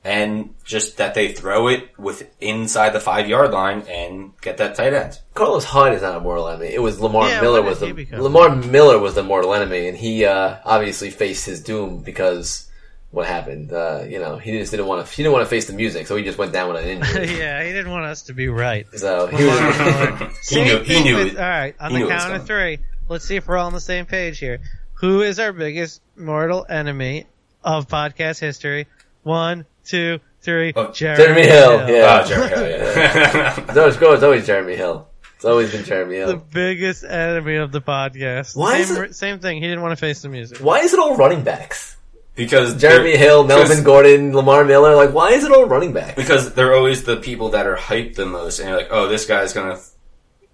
and 0.04 0.54
just 0.64 0.98
that 0.98 1.14
they 1.14 1.32
throw 1.32 1.68
it 1.68 1.98
with 1.98 2.28
inside 2.40 2.90
the 2.90 3.00
five 3.00 3.26
yard 3.26 3.52
line 3.52 3.82
and 3.88 4.32
get 4.42 4.58
that 4.58 4.74
tight 4.74 4.92
end. 4.92 5.18
Carlos 5.32 5.64
Hyde 5.64 5.94
is 5.94 6.02
not 6.02 6.16
a 6.16 6.20
mortal 6.20 6.48
enemy. 6.48 6.68
It 6.74 6.82
was 6.82 7.00
Lamar 7.00 7.28
Yeah, 7.28 7.40
Miller 7.40 7.62
was 7.62 7.80
the 7.80 8.06
Lamar 8.12 8.54
Miller 8.54 8.98
was 8.98 9.14
the 9.14 9.22
mortal 9.22 9.54
enemy, 9.54 9.88
and 9.88 9.96
he 9.96 10.24
uh, 10.26 10.58
obviously 10.64 11.10
faced 11.10 11.46
his 11.46 11.62
doom 11.62 12.02
because 12.02 12.70
what 13.14 13.26
happened. 13.26 13.72
Uh, 13.72 14.04
you 14.06 14.18
know, 14.18 14.36
he 14.36 14.58
just 14.58 14.70
didn't 14.72 14.86
want 14.86 15.06
to. 15.06 15.12
He 15.12 15.22
didn't 15.22 15.32
want 15.32 15.44
to 15.44 15.50
face 15.50 15.66
the 15.66 15.72
music, 15.72 16.06
so 16.06 16.16
he 16.16 16.24
just 16.24 16.36
went 16.36 16.52
down 16.52 16.72
with 16.72 16.82
an 16.82 16.88
injury. 16.88 17.26
yeah, 17.38 17.64
he 17.64 17.72
didn't 17.72 17.90
want 17.90 18.04
us 18.04 18.22
to 18.22 18.34
be 18.34 18.48
right. 18.48 18.86
so 18.94 19.26
he 19.28 19.44
was. 19.46 20.38
he 20.48 20.64
knew 20.64 20.82
he 20.82 21.02
knew 21.02 21.16
with- 21.16 21.38
All 21.38 21.42
right, 21.42 21.74
on 21.80 21.92
the 21.92 21.98
knew 22.00 22.04
it 22.10 22.12
was 22.12 22.22
count 22.22 22.34
of 22.34 22.46
three, 22.46 22.80
let's 23.08 23.24
see 23.24 23.36
if 23.36 23.46
we're 23.46 23.56
all 23.56 23.68
on 23.68 23.72
the 23.72 23.80
same 23.80 24.04
page 24.04 24.38
here. 24.38 24.60
Who 24.94 25.22
is 25.22 25.38
our 25.38 25.52
biggest 25.52 26.02
mortal 26.16 26.66
enemy 26.68 27.26
of 27.62 27.88
podcast 27.88 28.40
history? 28.40 28.86
One, 29.22 29.64
two, 29.84 30.20
three. 30.40 30.72
Oh, 30.74 30.90
Jeremy, 30.92 31.24
Jeremy 31.24 31.46
Hill, 31.46 31.88
yeah. 31.90 32.22
Oh, 32.22 32.28
Jerry, 32.28 32.48
Hill, 32.48 32.68
yeah. 32.68 33.64
no, 33.74 33.86
it's, 33.88 33.96
it's 33.96 34.22
always 34.22 34.46
Jeremy 34.46 34.76
Hill. 34.76 35.08
It's 35.36 35.44
always 35.44 35.72
been 35.72 35.84
Jeremy 35.84 36.16
Hill. 36.16 36.28
The 36.28 36.36
biggest 36.36 37.04
enemy 37.04 37.56
of 37.56 37.70
the 37.70 37.80
podcast. 37.80 38.56
Why 38.56 38.78
is 38.78 38.88
same, 38.88 39.02
it- 39.04 39.14
same 39.14 39.38
thing. 39.40 39.56
He 39.56 39.68
didn't 39.68 39.82
want 39.82 39.92
to 39.92 39.96
face 39.96 40.22
the 40.22 40.28
music. 40.28 40.58
Why 40.58 40.78
is 40.80 40.92
it 40.94 40.98
all 40.98 41.16
running 41.16 41.42
backs? 41.42 41.96
because 42.34 42.80
Jeremy 42.80 43.16
Hill, 43.16 43.44
Melvin 43.44 43.84
Gordon, 43.84 44.34
Lamar 44.34 44.64
Miller. 44.64 44.96
Like, 44.96 45.12
why 45.12 45.30
is 45.30 45.44
it 45.44 45.52
all 45.52 45.66
running 45.66 45.92
backs? 45.92 46.16
Because 46.16 46.54
they're 46.54 46.74
always 46.74 47.04
the 47.04 47.16
people 47.16 47.50
that 47.50 47.66
are 47.66 47.76
hyped 47.76 48.16
the 48.16 48.26
most, 48.26 48.58
and 48.58 48.68
you're 48.68 48.78
like, 48.78 48.88
oh, 48.90 49.08
this 49.08 49.26
guy's 49.26 49.52
gonna 49.52 49.78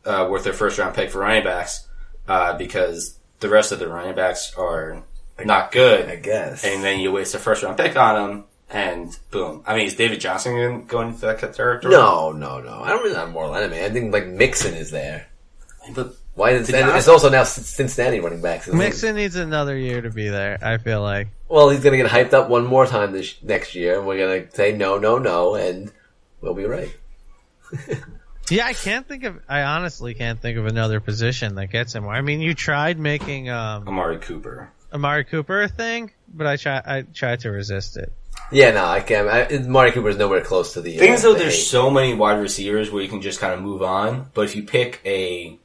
uh, 0.04 0.26
worth 0.30 0.44
their 0.44 0.52
first 0.52 0.78
round 0.78 0.94
pick 0.94 1.10
for 1.10 1.20
running 1.20 1.44
backs, 1.44 1.88
uh, 2.28 2.56
because 2.56 3.18
the 3.40 3.48
rest 3.48 3.72
of 3.72 3.78
the 3.78 3.88
running 3.88 4.14
backs 4.14 4.54
are 4.56 5.02
not 5.44 5.72
good. 5.72 6.08
I 6.08 6.16
guess. 6.16 6.64
and 6.64 6.84
then 6.84 7.00
you 7.00 7.12
waste 7.12 7.34
a 7.34 7.38
first 7.38 7.62
round 7.62 7.78
pick 7.78 7.96
on 7.96 8.14
them, 8.30 8.44
and 8.70 9.16
boom. 9.30 9.62
I 9.66 9.76
mean, 9.76 9.86
is 9.86 9.94
David 9.94 10.20
Johnson 10.20 10.84
gonna 10.86 11.08
into 11.08 11.20
that 11.20 11.54
territory? 11.54 11.92
no, 11.92 12.32
no, 12.32 12.60
no. 12.60 12.80
I 12.82 12.88
don't 12.90 13.02
really 13.02 13.16
have 13.16 13.28
a 13.28 13.32
mortal 13.32 13.54
enemy. 13.54 13.82
I 13.84 13.90
think 13.90 14.12
like 14.12 14.26
Mixon 14.26 14.74
is 14.74 14.90
there. 14.90 15.26
but 15.94 16.14
Why 16.34 16.50
is 16.50 16.66
Did 16.66 16.76
and 16.76 16.96
it's 16.96 17.08
also 17.08 17.28
now 17.30 17.44
Cincinnati 17.44 18.20
running 18.20 18.40
backs. 18.40 18.68
isn't 18.68 18.80
it? 18.80 18.82
Mixon 18.84 19.16
needs 19.16 19.36
another 19.36 19.76
year 19.76 20.00
to 20.00 20.10
be 20.10 20.28
there. 20.28 20.58
I 20.62 20.78
feel 20.78 21.02
like. 21.02 21.28
Well, 21.48 21.70
he's 21.70 21.82
gonna 21.82 21.96
get 21.96 22.10
hyped 22.10 22.32
up 22.32 22.48
one 22.48 22.64
more 22.64 22.86
time 22.86 23.12
this 23.12 23.34
next 23.42 23.74
year, 23.74 23.98
and 23.98 24.06
we're 24.06 24.18
gonna 24.18 24.50
say 24.52 24.72
no, 24.72 24.98
no, 24.98 25.18
no, 25.18 25.56
and 25.56 25.90
we'll 26.40 26.54
be 26.54 26.64
right. 26.64 26.94
Yeah, 28.50 28.66
I 28.66 28.72
can't 28.72 29.06
think 29.06 29.22
of. 29.22 29.38
I 29.48 29.62
honestly 29.62 30.12
can't 30.14 30.40
think 30.40 30.58
of 30.58 30.66
another 30.66 30.98
position 30.98 31.54
that 31.54 31.68
gets 31.68 31.94
him. 31.94 32.08
I 32.08 32.20
mean, 32.20 32.40
you 32.40 32.52
tried 32.52 32.98
making 32.98 33.48
um, 33.48 33.86
Amari 33.86 34.18
Cooper. 34.18 34.72
Amari 34.92 35.24
Cooper 35.24 35.62
a 35.62 35.68
thing, 35.68 36.10
but 36.34 36.48
I 36.48 36.56
try. 36.56 36.82
I 36.84 37.02
tried 37.02 37.40
to 37.40 37.50
resist 37.52 37.96
it. 37.96 38.12
Yeah, 38.52 38.72
no, 38.72 38.84
I 38.84 39.00
can't. 39.00 39.28
I, 39.28 39.44
Amari 39.46 39.92
Cooper 39.92 40.08
is 40.08 40.16
nowhere 40.16 40.40
close 40.42 40.72
to 40.74 40.80
the. 40.80 40.96
Thing 40.98 41.12
is 41.12 41.24
uh, 41.24 41.28
though, 41.28 41.32
the 41.34 41.38
there's 41.40 41.54
hate. 41.56 41.62
so 41.66 41.90
many 41.90 42.14
wide 42.14 42.40
receivers 42.40 42.90
where 42.90 43.02
you 43.02 43.08
can 43.08 43.22
just 43.22 43.40
kind 43.40 43.54
of 43.54 43.60
move 43.60 43.82
on, 43.82 44.28
but 44.34 44.42
if 44.42 44.56
you 44.56 44.62
pick 44.64 45.00
a 45.04 45.56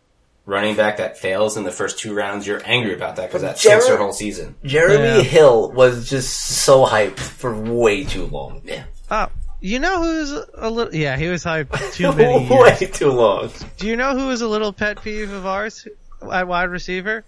running 0.46 0.76
back 0.76 0.98
that 0.98 1.18
fails 1.18 1.58
in 1.58 1.64
the 1.64 1.72
first 1.72 1.98
two 1.98 2.14
rounds, 2.14 2.46
you're 2.46 2.62
angry 2.66 2.94
about 2.94 3.16
that 3.16 3.30
because 3.30 3.42
that 3.42 3.58
sinks 3.58 3.88
your 3.88 3.98
whole 3.98 4.14
season. 4.14 4.56
Jeremy 4.64 5.04
Yeah. 5.04 5.22
Hill 5.22 5.72
was 5.72 6.08
just 6.08 6.32
so 6.38 6.86
hyped 6.86 7.18
for 7.18 7.56
way 7.60 8.04
too 8.04 8.28
long. 8.28 8.62
Yeah. 8.64 8.84
Oh, 9.10 9.28
you 9.60 9.80
know 9.80 10.04
who's 10.04 10.32
a 10.32 10.70
little? 10.70 10.94
Yeah, 10.94 11.18
he 11.18 11.28
was 11.28 11.44
hyped 11.44 11.94
too 11.94 12.14
many 12.14 12.48
way 12.48 12.78
years. 12.80 12.92
too 12.92 13.10
long. 13.12 13.50
Do 13.78 13.88
you 13.88 13.96
know 13.96 14.16
who 14.16 14.28
was 14.28 14.42
a 14.42 14.48
little 14.48 14.72
pet 14.72 15.02
peeve 15.02 15.32
of 15.32 15.48
ours 15.48 15.88
at 16.32 16.48
wide 16.48 16.70
receiver? 16.70 17.24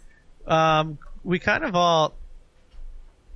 Um, 0.45 0.99
we 1.24 1.39
kind 1.39 1.64
of 1.64 1.76
all 1.76 2.14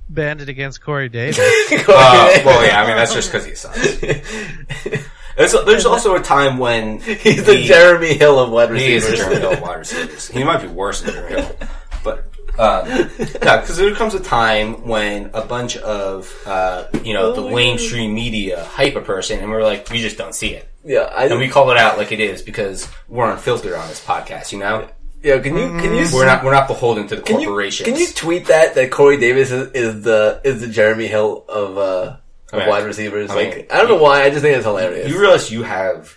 banded 0.08 0.48
against 0.48 0.82
Corey 0.82 1.08
Davis. 1.08 1.38
Uh, 1.88 2.42
well, 2.44 2.66
yeah, 2.66 2.82
I 2.82 2.86
mean 2.86 2.96
that's 2.96 3.14
just 3.14 3.30
because 3.32 3.46
he 3.46 3.54
sucks. 3.54 3.98
There's, 5.36 5.52
there's 5.64 5.86
also 5.86 6.14
a 6.14 6.20
time 6.20 6.58
when 6.58 7.00
He's 7.00 7.44
the 7.44 7.54
he- 7.56 7.64
Jeremy 7.66 8.12
Hill 8.14 8.38
of 8.38 8.50
wide 8.50 8.70
He 8.76 8.92
is 8.94 9.08
the. 9.08 9.16
Jeremy 9.16 9.40
Hill 9.40 9.60
wide 9.62 9.78
receivers. 9.78 10.28
He 10.28 10.44
might 10.44 10.60
be 10.60 10.68
worse 10.68 11.00
than 11.00 11.14
Jeremy 11.14 11.40
Hill, 11.42 11.56
but 12.04 12.18
um, 12.58 12.86
yeah, 12.86 13.60
because 13.62 13.78
there 13.78 13.94
comes 13.94 14.12
a 14.12 14.20
time 14.20 14.86
when 14.86 15.30
a 15.32 15.42
bunch 15.42 15.78
of 15.78 16.30
uh, 16.44 16.84
you 17.02 17.14
know 17.14 17.32
the 17.32 17.48
mainstream 17.50 18.14
media 18.14 18.62
hype 18.64 18.94
a 18.94 19.00
person, 19.00 19.40
and 19.40 19.50
we're 19.50 19.64
like, 19.64 19.88
we 19.90 20.02
just 20.02 20.18
don't 20.18 20.34
see 20.34 20.50
it, 20.52 20.68
yeah, 20.84 21.10
I, 21.14 21.26
and 21.28 21.38
we 21.38 21.48
call 21.48 21.70
it 21.70 21.78
out 21.78 21.96
like 21.96 22.12
it 22.12 22.20
is 22.20 22.42
because 22.42 22.86
we're 23.08 23.30
unfiltered 23.30 23.72
on 23.72 23.88
this 23.88 24.04
podcast. 24.04 24.52
You 24.52 24.58
know, 24.58 24.80
yeah. 24.80 24.88
Can 25.22 25.56
you 25.56 25.68
can 25.80 25.94
you 25.94 26.06
we're 26.12 26.26
not 26.26 26.42
we're 26.44 26.52
not 26.52 26.66
beholden 26.68 27.06
to 27.08 27.16
the 27.16 27.22
can 27.22 27.40
you, 27.40 27.70
can 27.84 27.96
you 27.96 28.08
tweet 28.08 28.46
that 28.46 28.74
that 28.74 28.90
Corey 28.90 29.18
Davis 29.18 29.50
is, 29.52 29.70
is 29.72 30.02
the 30.02 30.40
is 30.44 30.60
the 30.60 30.66
Jeremy 30.68 31.06
Hill 31.06 31.44
of 31.48 31.78
uh 31.78 31.80
of 31.82 32.18
I 32.52 32.58
mean, 32.58 32.68
wide 32.68 32.84
receivers? 32.84 33.30
I 33.30 33.36
mean, 33.36 33.50
like 33.50 33.72
I 33.72 33.78
don't 33.78 33.88
know 33.88 34.02
why. 34.02 34.24
I 34.24 34.30
just 34.30 34.42
think 34.42 34.56
it's 34.56 34.66
hilarious. 34.66 35.08
You 35.10 35.20
realize 35.20 35.50
you 35.50 35.62
have, 35.62 36.16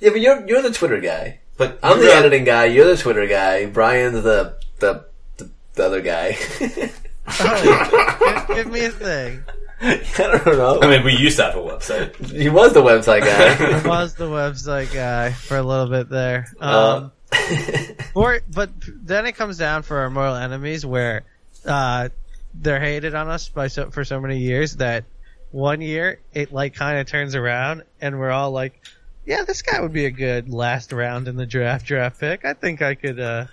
yeah, 0.00 0.10
but 0.10 0.20
you're 0.20 0.46
you're 0.48 0.62
the 0.62 0.72
Twitter 0.72 1.00
guy. 1.00 1.40
but 1.58 1.78
I'm 1.82 1.98
the 1.98 2.04
realize- 2.04 2.20
editing 2.20 2.44
guy. 2.44 2.64
You're 2.66 2.86
the 2.86 2.96
Twitter 2.96 3.26
guy. 3.26 3.66
Brian's 3.66 4.22
the 4.22 4.56
the 4.78 5.04
the, 5.36 5.50
the 5.74 5.84
other 5.86 6.00
guy? 6.00 6.36
Oh, 7.40 8.46
give, 8.48 8.56
give 8.56 8.72
me 8.72 8.84
a 8.86 8.90
thing. 8.90 9.44
I 9.80 10.00
don't 10.18 10.46
know. 10.56 10.80
I 10.82 10.88
mean, 10.90 11.04
we 11.04 11.12
used 11.16 11.36
to 11.36 11.44
have 11.44 11.54
a 11.56 11.58
website. 11.60 12.16
He 12.32 12.48
was 12.48 12.72
the 12.72 12.82
website 12.82 13.20
guy. 13.20 13.54
He 13.82 13.86
was 13.88 14.14
the 14.14 14.24
website 14.24 14.92
guy 14.92 15.32
for 15.32 15.56
a 15.58 15.62
little 15.62 15.86
bit 15.88 16.08
there. 16.08 16.46
Uh, 16.60 16.96
Um, 16.96 17.12
or, 18.14 18.40
but 18.52 18.70
then 18.86 19.26
it 19.26 19.32
comes 19.32 19.58
down 19.58 19.82
for 19.82 19.98
our 19.98 20.10
mortal 20.10 20.36
enemies 20.36 20.84
where 20.86 21.24
uh, 21.66 22.08
they're 22.54 22.80
hated 22.80 23.14
on 23.14 23.28
us 23.28 23.48
by 23.48 23.68
so, 23.68 23.90
for 23.90 24.04
so 24.04 24.20
many 24.20 24.38
years 24.38 24.76
that 24.76 25.04
one 25.50 25.80
year 25.80 26.20
it 26.34 26.52
like 26.52 26.74
kind 26.74 26.98
of 26.98 27.06
turns 27.06 27.34
around 27.34 27.82
and 28.00 28.18
we're 28.18 28.30
all 28.30 28.50
like, 28.50 28.80
yeah, 29.26 29.44
this 29.44 29.62
guy 29.62 29.80
would 29.80 29.92
be 29.92 30.06
a 30.06 30.10
good 30.10 30.48
last 30.48 30.92
round 30.92 31.28
in 31.28 31.36
the 31.36 31.46
draft 31.46 31.84
draft 31.86 32.18
pick. 32.20 32.44
I 32.44 32.54
think 32.54 32.80
I 32.82 32.94
could. 32.94 33.20
uh 33.20 33.46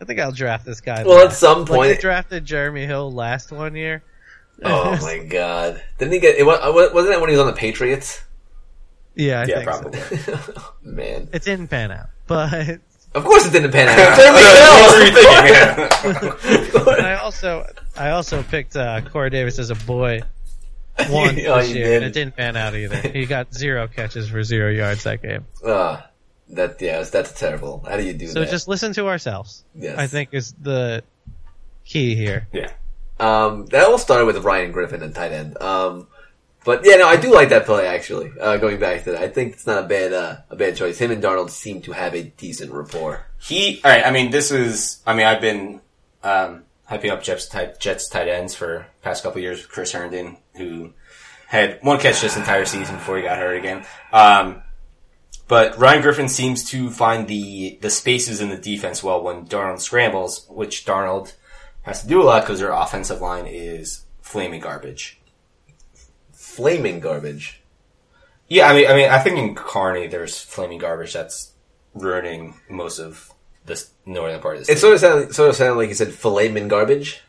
I 0.00 0.04
think 0.06 0.18
I'll 0.18 0.32
draft 0.32 0.64
this 0.64 0.80
guy. 0.80 1.04
well, 1.04 1.18
at 1.18 1.24
last. 1.26 1.40
some 1.40 1.60
like 1.60 1.68
point, 1.68 1.94
they 1.94 2.00
drafted 2.00 2.44
Jeremy 2.46 2.86
Hill 2.86 3.12
last 3.12 3.52
one 3.52 3.76
year. 3.76 4.02
oh 4.64 4.98
my 5.02 5.18
god, 5.18 5.82
didn't 5.98 6.12
he 6.12 6.20
get? 6.20 6.36
It 6.36 6.44
was, 6.44 6.58
wasn't 6.92 7.12
that 7.14 7.20
when 7.20 7.30
he 7.30 7.36
was 7.36 7.40
on 7.40 7.46
the 7.46 7.52
Patriots? 7.58 8.22
Yeah, 9.14 9.40
I 9.40 9.44
Yeah, 9.46 9.54
think 9.56 9.64
probably. 9.64 10.00
so. 10.18 10.38
Man, 10.82 11.28
It 11.32 11.42
didn't 11.42 11.68
pan 11.68 11.90
out, 11.92 12.06
but 12.26 12.80
of 13.14 13.24
course 13.24 13.46
it 13.46 13.52
didn't 13.52 13.72
pan 13.72 13.88
out. 13.88 14.16
what 14.18 14.96
were 14.96 15.04
you 15.04 15.12
thinking? 15.14 16.96
And 16.98 17.06
I 17.06 17.14
also 17.16 17.66
I 17.96 18.10
also 18.10 18.42
picked 18.42 18.76
uh, 18.76 19.00
Corey 19.02 19.30
Davis 19.30 19.58
as 19.58 19.70
a 19.70 19.74
boy 19.74 20.20
once 21.08 21.38
Oh, 21.46 21.58
this 21.58 21.70
you 21.70 21.76
year, 21.76 21.84
did? 21.86 21.96
and 21.96 22.04
it 22.04 22.12
didn't 22.12 22.36
pan 22.36 22.56
out 22.56 22.74
either. 22.74 22.96
He 23.08 23.26
got 23.26 23.52
zero 23.54 23.88
catches 23.88 24.28
for 24.28 24.42
zero 24.42 24.70
yards 24.70 25.04
that 25.04 25.22
game. 25.22 25.44
Hill. 25.62 25.70
Uh, 25.72 26.02
that 26.50 26.80
yeah, 26.82 27.02
that's 27.02 27.32
terrible. 27.38 27.84
How 27.88 27.96
do 27.96 28.02
you 28.04 28.12
do 28.12 28.26
So 28.26 28.40
that? 28.40 28.50
just 28.50 28.66
listen 28.68 28.92
to 28.94 29.06
ourselves. 29.08 29.64
Yes. 29.74 29.96
I 29.98 30.06
think 30.06 30.30
is 30.32 30.52
the 30.60 31.02
key 31.84 32.14
here. 32.14 32.48
yeah. 32.52 32.70
Um, 33.18 33.66
that 33.66 33.84
all 33.86 33.98
started 33.98 34.24
with 34.24 34.38
Ryan 34.38 34.72
Griffin 34.72 35.02
and 35.02 35.14
tight 35.14 35.32
end. 35.32 35.60
Um, 35.60 36.06
but 36.64 36.82
yeah, 36.84 36.96
no, 36.96 37.08
I 37.08 37.16
do 37.16 37.32
like 37.32 37.48
that 37.50 37.66
play 37.66 37.86
actually. 37.86 38.32
Uh, 38.38 38.56
going 38.56 38.78
back 38.78 39.04
to 39.04 39.12
that, 39.12 39.22
I 39.22 39.28
think 39.28 39.54
it's 39.54 39.66
not 39.66 39.84
a 39.84 39.86
bad 39.86 40.12
uh, 40.12 40.36
a 40.50 40.56
bad 40.56 40.76
choice. 40.76 40.98
Him 40.98 41.10
and 41.10 41.22
Darnold 41.22 41.50
seem 41.50 41.82
to 41.82 41.92
have 41.92 42.14
a 42.14 42.22
decent 42.22 42.72
rapport. 42.72 43.26
He, 43.38 43.80
alright, 43.84 44.06
I 44.06 44.10
mean, 44.10 44.30
this 44.30 44.50
is, 44.50 45.02
I 45.06 45.14
mean, 45.14 45.26
I've 45.26 45.40
been, 45.40 45.80
um, 46.22 46.64
hyping 46.90 47.10
up 47.10 47.22
Jets 47.22 47.48
tight, 47.48 47.78
Jets 47.78 48.08
tight 48.08 48.28
ends 48.28 48.54
for 48.54 48.86
past 49.02 49.22
couple 49.22 49.40
years 49.40 49.62
with 49.62 49.70
Chris 49.70 49.92
Herndon, 49.92 50.36
who 50.56 50.92
had 51.46 51.78
one 51.82 51.98
catch 51.98 52.20
this 52.20 52.36
entire 52.36 52.64
season 52.64 52.96
before 52.96 53.16
he 53.16 53.22
got 53.22 53.38
hurt 53.38 53.56
again. 53.56 53.86
Um, 54.12 54.62
but 55.48 55.78
Ryan 55.78 56.02
Griffin 56.02 56.28
seems 56.28 56.64
to 56.70 56.90
find 56.90 57.26
the, 57.26 57.78
the 57.80 57.90
spaces 57.90 58.40
in 58.40 58.50
the 58.50 58.56
defense 58.56 59.02
well 59.02 59.22
when 59.22 59.46
Darnold 59.46 59.80
scrambles, 59.80 60.46
which 60.48 60.84
Darnold 60.84 61.34
has 61.82 62.02
to 62.02 62.08
do 62.08 62.22
a 62.22 62.24
lot 62.24 62.42
because 62.42 62.60
their 62.60 62.72
offensive 62.72 63.20
line 63.20 63.46
is 63.46 64.04
flaming 64.20 64.60
garbage. 64.60 65.19
Flaming 66.56 67.00
garbage. 67.00 67.60
Yeah, 68.48 68.68
I 68.68 68.74
mean, 68.74 68.90
I 68.90 68.94
mean, 68.94 69.08
I 69.08 69.18
think 69.20 69.38
in 69.38 69.54
Carney 69.54 70.08
there's 70.08 70.40
flaming 70.40 70.78
garbage 70.78 71.12
that's 71.12 71.52
ruining 71.94 72.54
most 72.68 72.98
of 72.98 73.30
this 73.66 73.90
northern 74.04 74.40
part 74.40 74.56
of 74.56 74.60
the 74.60 74.64
state. 74.64 74.76
It 74.76 74.80
sort 74.80 74.94
of 74.94 75.00
sounded 75.00 75.34
sort 75.34 75.50
of 75.50 75.56
sounded 75.56 75.76
like 75.76 75.88
you 75.88 75.94
said 75.94 76.08
filetman 76.08 76.68
garbage. 76.68 77.22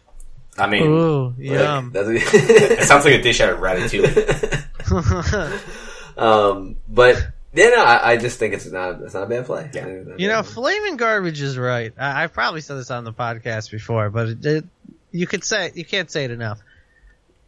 I 0.57 0.67
mean, 0.67 0.83
Ooh, 0.83 1.27
Like, 1.37 1.37
yum. 1.37 1.91
that's 1.93 2.09
it 2.33 2.83
sounds 2.83 3.05
like 3.05 3.13
a 3.13 3.21
dish 3.21 3.39
out 3.41 3.53
of 3.53 3.59
Ratatouille. 3.59 5.47
um, 6.17 6.77
but 6.89 7.27
yeah, 7.53 7.67
no, 7.67 7.83
I, 7.83 8.11
I 8.13 8.17
just 8.17 8.39
think 8.39 8.53
it's 8.53 8.65
not 8.65 9.01
it's 9.01 9.13
not 9.13 9.23
a 9.23 9.27
bad 9.27 9.45
play. 9.45 9.69
Yeah. 9.73 10.15
you 10.17 10.27
know, 10.27 10.43
flaming 10.43 10.97
garbage 10.97 11.41
is 11.41 11.57
right. 11.57 11.93
I, 11.97 12.23
I've 12.23 12.33
probably 12.33 12.61
said 12.61 12.77
this 12.77 12.91
on 12.91 13.03
the 13.03 13.13
podcast 13.13 13.71
before, 13.71 14.09
but 14.09 14.29
it, 14.29 14.45
it, 14.45 14.65
you 15.11 15.27
could 15.27 15.43
say 15.43 15.71
you 15.75 15.85
can't 15.85 16.09
say 16.09 16.25
it 16.25 16.31
enough. 16.31 16.59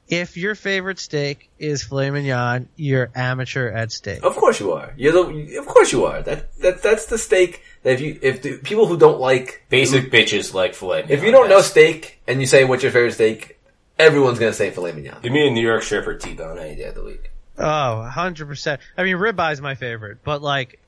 If 0.10 0.36
your 0.38 0.54
favorite 0.54 1.00
steak 1.00 1.50
is 1.58 1.84
filet 1.84 2.12
mignon, 2.12 2.68
you're 2.76 3.10
amateur 3.16 3.70
at 3.70 3.92
steak. 3.92 4.22
Of 4.24 4.36
course 4.36 4.60
you 4.60 4.74
are. 4.74 4.94
You're 4.98 5.14
the. 5.14 5.58
Of 5.58 5.66
course 5.66 5.92
you 5.92 6.06
are. 6.06 6.22
That 6.22 6.56
that 6.58 6.84
that's 6.84 7.06
the 7.06 7.18
steak. 7.18 7.62
That 7.84 7.94
if 7.94 8.02
you 8.02 8.20
if 8.22 8.42
the 8.42 8.58
people 8.58 8.86
who 8.86 8.98
don't 8.98 9.20
like 9.20 9.66
Basic 9.70 10.12
bitches 10.12 10.54
like 10.54 10.74
filet. 10.76 11.06
if 11.08 11.24
you 11.24 11.32
don't 11.32 11.50
know 11.50 11.62
steak 11.62 12.22
and 12.28 12.42
you 12.42 12.46
say 12.48 12.66
what's 12.66 12.84
your 12.84 12.92
favorite 12.92 13.14
steak, 13.14 13.60
everyone's 13.98 14.40
gonna 14.40 14.54
say 14.54 14.72
filet 14.72 14.92
mignon. 14.92 15.20
give 15.22 15.32
me 15.32 15.48
a 15.48 15.52
New 15.52 15.62
York 15.66 15.84
strip 15.84 16.06
or 16.06 16.16
T-bone 16.18 16.60
any 16.60 16.76
day 16.76 16.86
of 16.86 16.96
the 16.96 17.04
week. 17.04 17.32
Oh, 17.58 18.10
100%. 18.12 18.80
I 18.98 19.04
mean, 19.04 19.16
ribeye 19.18 19.54
is 19.54 19.62
my 19.62 19.76
favorite, 19.76 20.18
but 20.24 20.42
like 20.42 20.80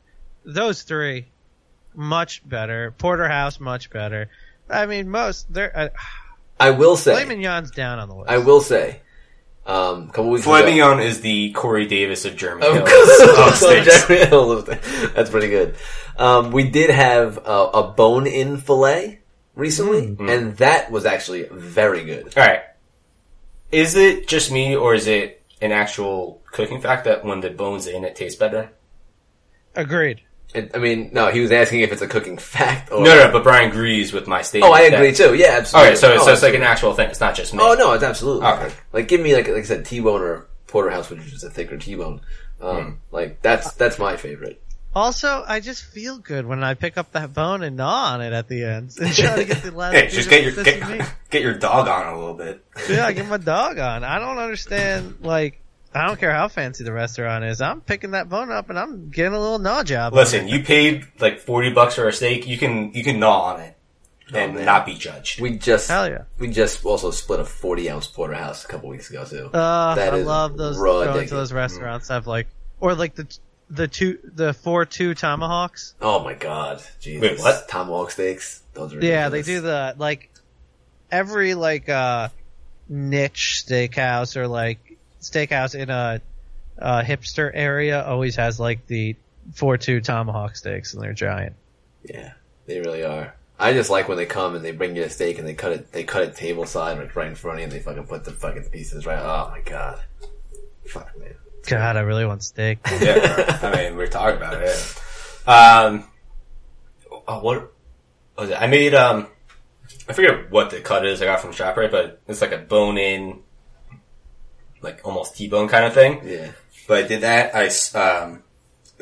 those 0.43 0.81
three, 0.83 1.27
much 1.93 2.47
better. 2.47 2.93
Porterhouse, 2.97 3.59
much 3.59 3.89
better. 3.91 4.29
I 4.69 4.87
mean, 4.87 5.09
most 5.09 5.51
they're 5.53 5.77
uh, 5.77 5.89
I 6.59 6.71
will 6.71 6.97
say. 6.97 7.13
filet 7.13 7.25
mignon's 7.25 7.71
down 7.71 7.99
on 7.99 8.09
the 8.09 8.15
list. 8.15 8.29
I 8.29 8.39
will 8.39 8.61
say. 8.61 9.01
Um, 9.67 10.03
a 10.03 10.07
couple 10.13 10.29
weeks 10.29 10.45
Filet 10.45 10.73
ago. 10.73 10.99
is 10.99 11.21
the 11.21 11.51
Corey 11.53 11.87
Davis 11.87 12.23
of 12.25 12.35
German. 12.35 12.67
Of 12.67 12.73
Hill. 12.75 12.85
course, 12.85 13.21
Of 13.39 13.55
steaks. 13.55 14.07
Jeremy 14.07 14.25
Hill 14.27 14.51
of 14.51 14.65
steak. 14.65 15.13
That's 15.15 15.29
pretty 15.31 15.47
good. 15.49 15.75
Um, 16.17 16.51
we 16.51 16.69
did 16.69 16.91
have 16.91 17.37
a, 17.39 17.69
a 17.73 17.91
bone-in 17.91 18.57
fillet 18.57 19.19
recently, 19.55 20.07
Mm. 20.15 20.29
and 20.31 20.57
that 20.57 20.91
was 20.91 21.05
actually 21.05 21.47
very 21.51 22.03
good. 22.03 22.37
All 22.37 22.45
right. 22.45 22.61
Is 23.71 23.95
it 23.95 24.27
just 24.27 24.51
me, 24.51 24.75
or 24.75 24.93
is 24.93 25.07
it 25.07 25.41
an 25.61 25.71
actual 25.71 26.41
cooking 26.51 26.79
fact 26.79 27.05
that 27.05 27.25
when 27.25 27.41
the 27.41 27.49
bone's 27.49 27.87
in, 27.87 28.03
it 28.05 28.15
tastes 28.15 28.37
better? 28.39 28.69
Agreed. 29.75 30.21
It, 30.53 30.71
I 30.73 30.77
mean, 30.77 31.09
no, 31.11 31.31
he 31.31 31.41
was 31.41 31.51
asking 31.51 31.81
if 31.81 31.91
it's 31.91 32.01
a 32.01 32.07
cooking 32.07 32.37
fact 32.55 32.91
or. 32.91 33.03
No, 33.03 33.15
no, 33.15 33.31
but 33.31 33.43
Brian 33.43 33.69
agrees 33.69 34.13
with 34.13 34.27
my 34.27 34.41
statement. 34.41 34.71
Oh, 34.71 34.73
I 34.73 34.89
that- 34.89 34.95
agree 34.95 35.13
too. 35.13 35.33
Yeah, 35.35 35.47
All 35.47 35.57
absolutely. 35.57 35.89
right, 35.89 35.97
so, 35.97 36.13
Oh, 36.15 36.25
so 36.25 36.31
it's 36.33 36.43
like 36.43 36.53
an 36.53 36.63
actual 36.63 36.93
thing. 36.93 37.09
It's 37.09 37.19
not 37.19 37.35
just 37.35 37.53
me. 37.53 37.59
Oh 37.61 37.73
no, 37.73 37.93
it's 37.93 38.03
absolutely. 38.03 38.47
Okay. 38.47 38.73
Like, 38.93 39.07
give 39.07 39.21
me 39.21 39.35
like 39.35 39.47
like 39.47 39.57
I 39.57 39.61
said, 39.63 39.85
T-bone 39.85 40.21
or 40.21 40.47
porterhouse, 40.67 41.09
which 41.09 41.19
is 41.33 41.43
a 41.43 41.49
thicker 41.49 41.77
T-bone. 41.77 42.21
Um, 42.61 42.83
Hmm. 42.83 42.91
like 43.11 43.41
that's 43.41 43.73
that's 43.73 43.99
my 43.99 44.15
favorite. 44.17 44.61
Also, 44.95 45.43
I 45.45 45.59
just 45.59 45.83
feel 45.83 46.19
good 46.19 46.45
when 46.45 46.63
I 46.63 46.73
pick 46.73 46.97
up 46.97 47.11
that 47.11 47.33
bone 47.33 47.63
and 47.63 47.75
gnaw 47.75 48.13
on 48.13 48.21
it 48.21 48.31
at 48.31 48.47
the 48.47 48.63
end 48.63 48.93
and 49.01 49.13
try 49.13 49.35
to 49.35 49.43
get 49.43 49.61
the 49.61 49.71
last. 49.71 49.93
Hey, 49.93 50.07
just 50.07 50.29
get 50.29 50.41
your 50.45 50.63
get, 50.63 51.13
get 51.29 51.41
your 51.41 51.55
dog 51.55 51.89
on 51.89 52.13
a 52.13 52.17
little 52.17 52.33
bit. 52.33 52.63
Yeah, 52.89 53.11
get 53.11 53.27
my 53.27 53.35
dog 53.35 53.77
on. 53.77 54.05
I 54.05 54.19
don't 54.19 54.37
understand. 54.37 55.15
Like, 55.19 55.59
I 55.95 56.05
don't 56.07 56.19
care 56.19 56.33
how 56.33 56.47
fancy 56.49 56.83
the 56.83 56.91
restaurant 56.93 57.45
is. 57.45 57.61
I'm 57.61 57.79
picking 57.81 58.11
that 58.11 58.27
bone 58.29 58.51
up 58.51 58.69
and 58.69 58.77
I'm 58.77 59.09
getting 59.09 59.33
a 59.33 59.39
little 59.39 59.59
gnaw 59.59 59.83
job. 59.83 60.13
Listen, 60.13 60.47
you 60.47 60.61
paid 60.63 61.05
like 61.19 61.39
forty 61.39 61.69
bucks 61.71 61.95
for 61.95 62.07
a 62.07 62.13
steak. 62.13 62.45
You 62.47 62.57
can 62.57 62.91
you 62.93 63.03
can 63.03 63.19
gnaw 63.19 63.53
on 63.53 63.61
it 63.61 63.77
and 64.33 64.51
Oh, 64.51 64.55
man. 64.55 64.65
not 64.65 64.85
be 64.85 64.95
judged. 64.95 65.39
We 65.39 65.57
just 65.57 65.87
hell 65.87 66.09
yeah. 66.09 66.23
we 66.37 66.49
just 66.49 66.83
also 66.85 67.11
split 67.11 67.39
a 67.39 67.45
forty 67.45 67.89
ounce 67.89 68.07
porterhouse 68.07 68.65
a 68.65 68.67
couple 68.67 68.89
weeks 68.89 69.09
ago 69.09 69.23
too. 69.23 69.45
Uh, 69.53 69.95
That 69.95 70.13
I 70.13 70.17
is 70.17 70.25
love 70.27 70.57
those 70.57 70.77
going 70.77 70.99
ridiculous. 71.07 71.29
to 71.29 71.35
those 71.35 71.53
restaurants. 71.53 72.09
Have 72.09 72.27
like, 72.27 72.47
or 72.81 72.93
like 72.93 73.15
the 73.15 73.33
the 73.69 73.87
two 73.87 74.19
the 74.23 74.53
four 74.53 74.85
two 74.85 75.13
tomahawks. 75.15 75.95
Oh 76.01 76.23
my 76.23 76.33
god, 76.33 76.83
Jesus! 76.99 77.21
Wait, 77.21 77.39
what? 77.39 77.67
Tomahawk 77.69 78.11
steaks? 78.11 78.61
Those 78.73 78.93
are 78.93 78.99
Yeah, 79.03 79.29
they 79.29 79.43
do 79.43 79.61
the 79.61 79.95
like 79.97 80.29
every 81.11 81.53
like 81.53 81.87
uh 81.87 82.29
niche 82.89 83.63
steakhouse 83.65 84.35
or 84.35 84.47
like 84.47 84.84
steakhouse 85.29 85.75
in 85.75 85.89
a, 85.89 86.21
a 86.77 87.03
hipster 87.03 87.51
area 87.53 88.03
always 88.05 88.35
has 88.35 88.59
like 88.59 88.87
the 88.87 89.15
four 89.53 89.77
two 89.77 90.01
tomahawk 90.01 90.55
steaks 90.55 90.93
and 90.93 91.03
they're 91.03 91.13
giant. 91.13 91.55
Yeah, 92.03 92.33
they 92.65 92.79
really 92.79 93.03
are. 93.03 93.35
I 93.57 93.73
just 93.73 93.89
like 93.89 94.09
when 94.09 94.17
they 94.17 94.25
come 94.25 94.55
and 94.55 94.65
they 94.65 94.71
bring 94.71 94.95
you 94.95 95.03
a 95.03 95.09
steak 95.09 95.39
and 95.39 95.47
they 95.47 95.53
cut 95.53 95.71
it. 95.71 95.91
They 95.91 96.03
cut 96.03 96.23
it 96.23 96.35
table 96.35 96.65
side, 96.65 96.97
like 96.97 97.15
right 97.15 97.27
in 97.27 97.35
front 97.35 97.55
of 97.55 97.59
you, 97.59 97.63
and 97.65 97.71
they 97.71 97.79
fucking 97.79 98.07
put 98.07 98.25
the 98.25 98.31
fucking 98.31 98.65
pieces 98.65 99.05
right. 99.05 99.19
Oh 99.19 99.49
my 99.51 99.61
god, 99.61 100.01
fuck 100.85 101.17
man. 101.17 101.35
God, 101.65 101.97
I 101.97 102.01
really 102.01 102.25
want 102.25 102.43
steak. 102.43 102.79
yeah, 103.01 103.59
I 103.61 103.75
mean 103.75 103.95
we're 103.95 104.07
talking 104.07 104.37
about 104.37 104.61
it. 104.61 105.01
Um, 105.47 106.07
oh, 107.27 107.39
what 107.39 107.71
was 108.37 108.49
it? 108.49 108.61
I 108.61 108.67
made 108.67 108.93
um, 108.93 109.27
I 110.07 110.13
forget 110.13 110.51
what 110.51 110.69
the 110.69 110.81
cut 110.81 111.05
is 111.05 111.21
I 111.21 111.25
got 111.25 111.39
from 111.39 111.51
Shoprite, 111.51 111.91
but 111.91 112.21
it's 112.27 112.41
like 112.41 112.51
a 112.51 112.57
bone 112.57 112.97
in, 112.97 113.39
like 114.85 115.01
almost 115.03 115.35
T-bone 115.35 115.67
kind 115.67 115.83
of 115.85 115.93
thing. 115.93 116.21
Yeah, 116.25 116.51
But 116.87 117.03
I 117.03 117.07
did 117.07 117.21
that. 117.21 117.53
I 117.55 117.65
s- 117.65 117.93
um, 117.93 118.43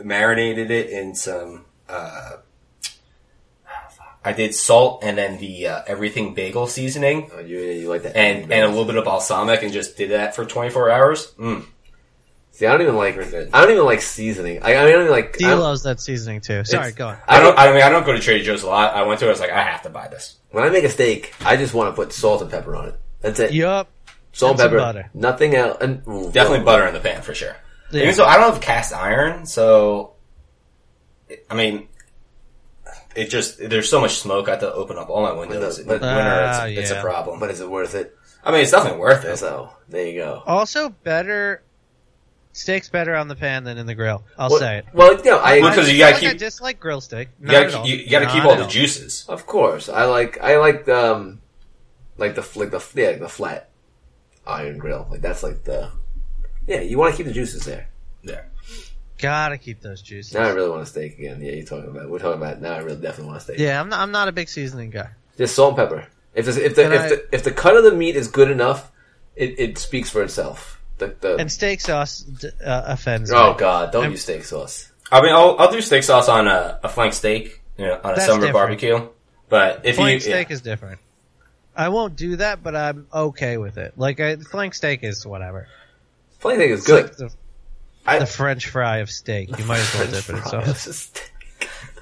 marinated 0.04 0.72
it 0.72 0.90
in 0.90 1.14
some. 1.14 1.66
Uh, 1.88 2.38
I 4.26 4.32
did 4.32 4.56
salt 4.56 5.04
and 5.04 5.18
then 5.18 5.38
the 5.38 5.68
uh, 5.68 5.82
everything 5.86 6.34
bagel 6.34 6.66
seasoning 6.66 7.30
oh, 7.36 7.40
you 7.42 7.60
you 7.60 7.90
like 7.90 8.04
that? 8.04 8.16
and 8.16 8.52
and 8.54 8.64
a 8.64 8.68
little 8.70 8.86
bit 8.86 8.96
of 8.96 9.04
balsamic 9.04 9.64
and 9.64 9.74
just 9.74 9.98
did 9.98 10.12
that 10.12 10.34
for 10.34 10.46
24 10.46 10.90
hours. 10.90 11.34
Mm. 11.38 11.66
See, 12.52 12.66
I 12.68 12.72
don't 12.72 12.82
even 12.84 12.96
like. 12.96 13.18
I 13.18 13.62
don't 13.62 13.72
even 13.72 13.84
like 13.84 14.02
seasoning. 14.02 14.62
I, 14.64 14.78
I 14.78 14.84
don't 14.86 15.02
even 15.02 15.10
like. 15.12 15.38
D 15.38 15.44
I 15.46 15.50
don't- 15.50 15.60
loves 15.60 15.84
that 15.84 16.00
seasoning 16.00 16.40
too. 16.40 16.64
Sorry, 16.64 16.92
go 16.94 17.08
on. 17.10 17.18
I 17.28 17.42
don't. 17.42 17.58
I 17.58 17.74
mean, 17.74 17.82
I 17.82 17.90
don't 17.90 18.06
go 18.06 18.14
to 18.14 18.20
Trader 18.20 18.44
Joe's 18.46 18.62
a 18.64 18.68
lot. 18.68 18.94
I 18.96 19.04
went 19.04 19.20
to 19.22 19.26
it. 19.26 19.30
I 19.30 19.32
was 19.32 19.40
like, 19.42 19.50
I 19.50 19.62
have 19.64 19.82
to 19.82 19.90
buy 19.90 20.08
this. 20.08 20.38
when 20.52 20.64
I 20.64 20.70
make 20.70 20.84
a 20.86 20.90
steak, 20.90 21.34
I 21.44 21.58
just 21.58 21.74
want 21.74 21.90
to 21.94 21.96
put 21.96 22.14
salt 22.14 22.42
and 22.44 22.52
pepper 22.52 22.76
on 22.76 22.90
it. 22.90 23.00
That's 23.22 23.40
it. 23.40 23.52
Yup. 23.54 23.90
Salt 24.34 24.52
and 24.54 24.60
and 24.62 24.70
pepper. 24.70 24.78
butter. 24.78 25.10
Nothing 25.14 25.56
else. 25.56 25.78
And 25.82 26.04
ooh, 26.08 26.30
Definitely 26.32 26.58
well, 26.60 26.66
butter 26.66 26.88
in 26.88 26.94
the 26.94 27.00
pan 27.00 27.22
for 27.22 27.34
sure. 27.34 27.56
Yeah. 27.92 28.04
Even 28.04 28.16
so, 28.16 28.26
I 28.26 28.38
don't 28.38 28.52
have 28.52 28.62
cast 28.62 28.94
iron, 28.94 29.46
so 29.46 30.14
I 31.50 31.56
mean, 31.56 31.88
it 33.16 33.30
just 33.30 33.58
there's 33.60 33.90
so 33.90 34.02
much 34.02 34.16
smoke. 34.16 34.48
I 34.48 34.52
have 34.52 34.60
to 34.62 34.74
open 34.74 34.98
up 34.98 35.10
all 35.10 35.22
my 35.22 35.32
windows. 35.32 35.80
In 35.80 35.86
But- 35.88 36.02
winter, 36.02 36.08
it's, 36.08 36.58
Ah, 36.60 36.66
it's 36.66 36.92
a 36.92 37.02
problem. 37.02 37.40
But 37.40 37.52
is 37.52 37.60
it 37.62 37.70
worth 37.70 37.96
it? 37.96 38.16
I 38.44 38.52
mean, 38.52 38.62
it's 38.62 38.72
definitely 38.72 39.00
worth 39.00 39.24
it. 39.24 39.38
So 39.38 39.70
there 39.88 40.06
you 40.08 40.20
go. 40.20 40.44
Also, 40.46 40.90
better 40.90 41.64
steak's 42.56 42.90
better 42.90 43.16
on 43.16 43.28
the 43.28 43.36
pan 43.36 43.64
than 43.64 43.78
in 43.80 43.86
the 43.88 43.96
grill. 43.96 44.24
I'll 44.38 44.50
Well- 44.50 44.60
say 44.60 44.80
it. 44.80 44.86
Well, 44.94 45.16
you 45.18 45.24
know, 45.32 45.40
I 45.40 45.60
Well, 45.60 45.74
'cause 45.74 45.90
you 45.90 45.98
gotta 46.00 46.16
like 46.16 46.24
I 46.24 46.30
keep- 46.32 46.40
dislike 46.40 46.80
grill 46.80 47.02
steak. 47.02 47.30
You 47.42 47.48
gotta, 47.52 47.66
at 47.68 47.74
all. 47.76 47.88
you, 47.88 47.96
you 47.98 48.10
gotta 48.12 48.28
keep 48.28 48.44
all 48.44 48.52
at 48.54 48.60
the 48.60 48.68
juices. 48.68 49.26
of 49.28 49.46
course 49.48 49.90
I 49.90 50.06
like 50.06 50.40
I 50.42 50.58
like 50.58 50.88
um 50.90 51.42
like 52.18 52.36
the 52.36 52.48
like 52.56 52.70
the 52.72 52.84
yeah 52.96 53.14
the 53.14 53.30
flat 53.30 53.70
iron 54.46 54.78
grill. 54.78 55.08
Like 55.10 55.22
that's 55.22 55.44
like 55.44 55.64
the 55.64 55.90
yeah. 56.68 56.82
You 56.82 56.98
want 56.98 57.14
to 57.14 57.18
keep 57.18 57.28
the 57.28 57.34
juices 57.34 57.66
there. 57.66 57.90
Yeah. 58.22 58.42
Gotta 59.20 59.58
keep 59.58 59.82
those 59.82 60.02
juices. 60.02 60.34
Now 60.34 60.44
I 60.44 60.50
really 60.50 60.70
want 60.70 60.82
a 60.82 60.86
steak 60.86 61.18
again. 61.18 61.42
Yeah, 61.42 61.52
you're 61.54 61.66
talking 61.66 61.90
about. 61.90 62.10
We're 62.10 62.20
talking 62.20 62.42
about 62.42 62.62
now. 62.62 62.74
I 62.74 62.78
really 62.80 63.00
definitely 63.02 63.28
want 63.28 63.38
a 63.38 63.42
steak. 63.42 63.60
Yeah, 63.60 63.80
I'm 63.80 63.90
not. 63.90 64.00
I'm 64.00 64.12
not 64.12 64.28
a 64.28 64.32
big 64.32 64.50
seasoning 64.50 64.90
guy. 64.90 65.10
Just 65.38 65.56
salt 65.56 65.70
and 65.70 65.78
pepper. 65.78 66.08
If 66.34 66.46
the 66.46 66.66
if 66.66 66.76
the 66.76 66.86
And 66.86 66.94
if 66.94 67.02
I- 67.02 67.10
the 67.10 67.26
if 67.32 67.44
the 67.44 67.52
cut 67.52 67.78
of 67.78 67.84
the 67.84 67.94
meat 67.94 68.16
is 68.16 68.28
good 68.28 68.50
enough, 68.52 68.92
it, 69.36 69.60
it 69.60 69.78
speaks 69.78 70.10
for 70.10 70.24
itself. 70.24 70.82
The, 70.98 71.16
the 71.20 71.36
And 71.38 71.52
steak 71.52 71.80
sauce 71.82 72.26
uh, 72.64 72.84
offends 72.86 73.32
oh 73.32 73.54
me. 73.54 73.60
god, 73.60 73.92
don't 73.92 74.04
I'm- 74.04 74.12
use 74.12 74.24
steak 74.24 74.44
sauce. 74.44 74.92
I 75.12 75.22
mean, 75.22 75.32
I'll, 75.32 75.56
I'll 75.60 75.72
do 75.72 75.80
steak 75.82 76.04
sauce 76.04 76.28
on 76.28 76.48
a, 76.48 76.80
a 76.84 76.90
flank 76.90 77.14
steak, 77.14 77.62
you 77.78 77.86
know, 77.86 78.00
on 78.04 78.14
a 78.14 78.16
That's 78.16 78.26
summer 78.26 78.48
different. 78.48 78.54
barbecue. 78.54 79.08
But 79.48 79.82
if 79.86 79.96
Flank 79.98 80.16
you, 80.16 80.20
steak 80.22 80.50
yeah. 80.50 80.54
is 80.56 80.62
different. 80.62 81.00
I 81.76 81.90
won't 81.90 82.16
do 82.16 82.36
that, 82.38 82.62
but 82.64 82.76
I'm 82.76 83.08
okay 83.14 83.58
with 83.58 83.78
it. 83.78 83.94
Like 83.98 84.20
I, 84.20 84.36
flank 84.38 84.74
steak 84.74 85.04
is 85.04 85.26
whatever. 85.26 85.68
Plain 86.40 86.58
steak 86.58 86.72
is 86.72 86.80
It's 86.80 86.88
good. 86.88 87.04
like 87.06 87.16
the, 87.18 87.30
I- 88.06 88.20
the 88.20 88.26
French 88.26 88.68
fry 88.70 88.98
of 88.98 89.10
steak. 89.10 89.58
You 89.58 89.66
might 89.66 89.80
as 89.80 89.94
well 89.96 90.08
dip 90.12 90.30
it 90.30 90.36
in 90.36 90.44
sauce. 90.44 91.12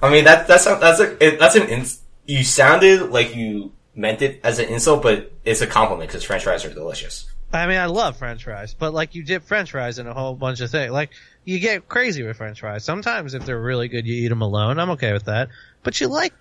I 0.02 0.10
mean, 0.10 0.24
that, 0.26 0.48
that's, 0.48 0.66
a, 0.66 0.78
that's 0.82 1.00
a, 1.00 1.24
it, 1.26 1.40
that's 1.40 1.56
an, 1.56 1.70
ins- 1.70 2.02
you 2.26 2.44
sounded 2.44 3.12
like 3.12 3.36
you 3.36 3.72
meant 3.96 4.22
it 4.22 4.40
as 4.44 4.58
an 4.60 4.66
insult, 4.70 5.04
but 5.04 5.32
it's 5.46 5.62
a 5.62 5.68
compliment 5.68 6.10
because 6.10 6.24
french 6.24 6.44
fries 6.44 6.66
are 6.66 6.74
delicious. 6.74 7.30
I 7.54 7.68
mean, 7.68 7.78
I 7.78 7.86
love 7.88 8.18
French 8.18 8.46
fries, 8.46 8.74
but 8.74 8.94
like 8.94 9.14
you 9.14 9.24
dip 9.24 9.44
French 9.44 9.72
fries 9.72 10.00
in 10.00 10.08
a 10.08 10.14
whole 10.14 10.34
bunch 10.36 10.62
of 10.62 10.72
things. 10.72 10.92
Like 10.92 11.12
you 11.44 11.60
get 11.60 11.88
crazy 11.90 12.24
with 12.24 12.38
French 12.38 12.62
fries. 12.62 12.84
Sometimes 12.86 13.34
if 13.34 13.46
they're 13.46 13.62
really 13.62 13.90
good, 13.90 14.08
you 14.08 14.16
eat 14.16 14.30
them 14.30 14.42
alone. 14.42 14.80
I'm 14.80 14.92
okay 14.92 15.12
with 15.12 15.26
that. 15.26 15.50
But 15.84 16.00
you 16.00 16.08
like 16.08 16.34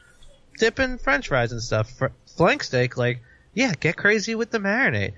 dipping 0.59 0.99
French 0.99 1.27
fries 1.29 1.51
and 1.51 1.61
stuff. 1.61 1.91
Fr- 1.91 2.07
flank 2.41 2.63
steak, 2.63 2.97
like 2.97 3.21
yeah, 3.53 3.75
get 3.79 3.99
crazy 3.99 4.35
with 4.35 4.51
the 4.51 4.59
marinade. 4.59 5.13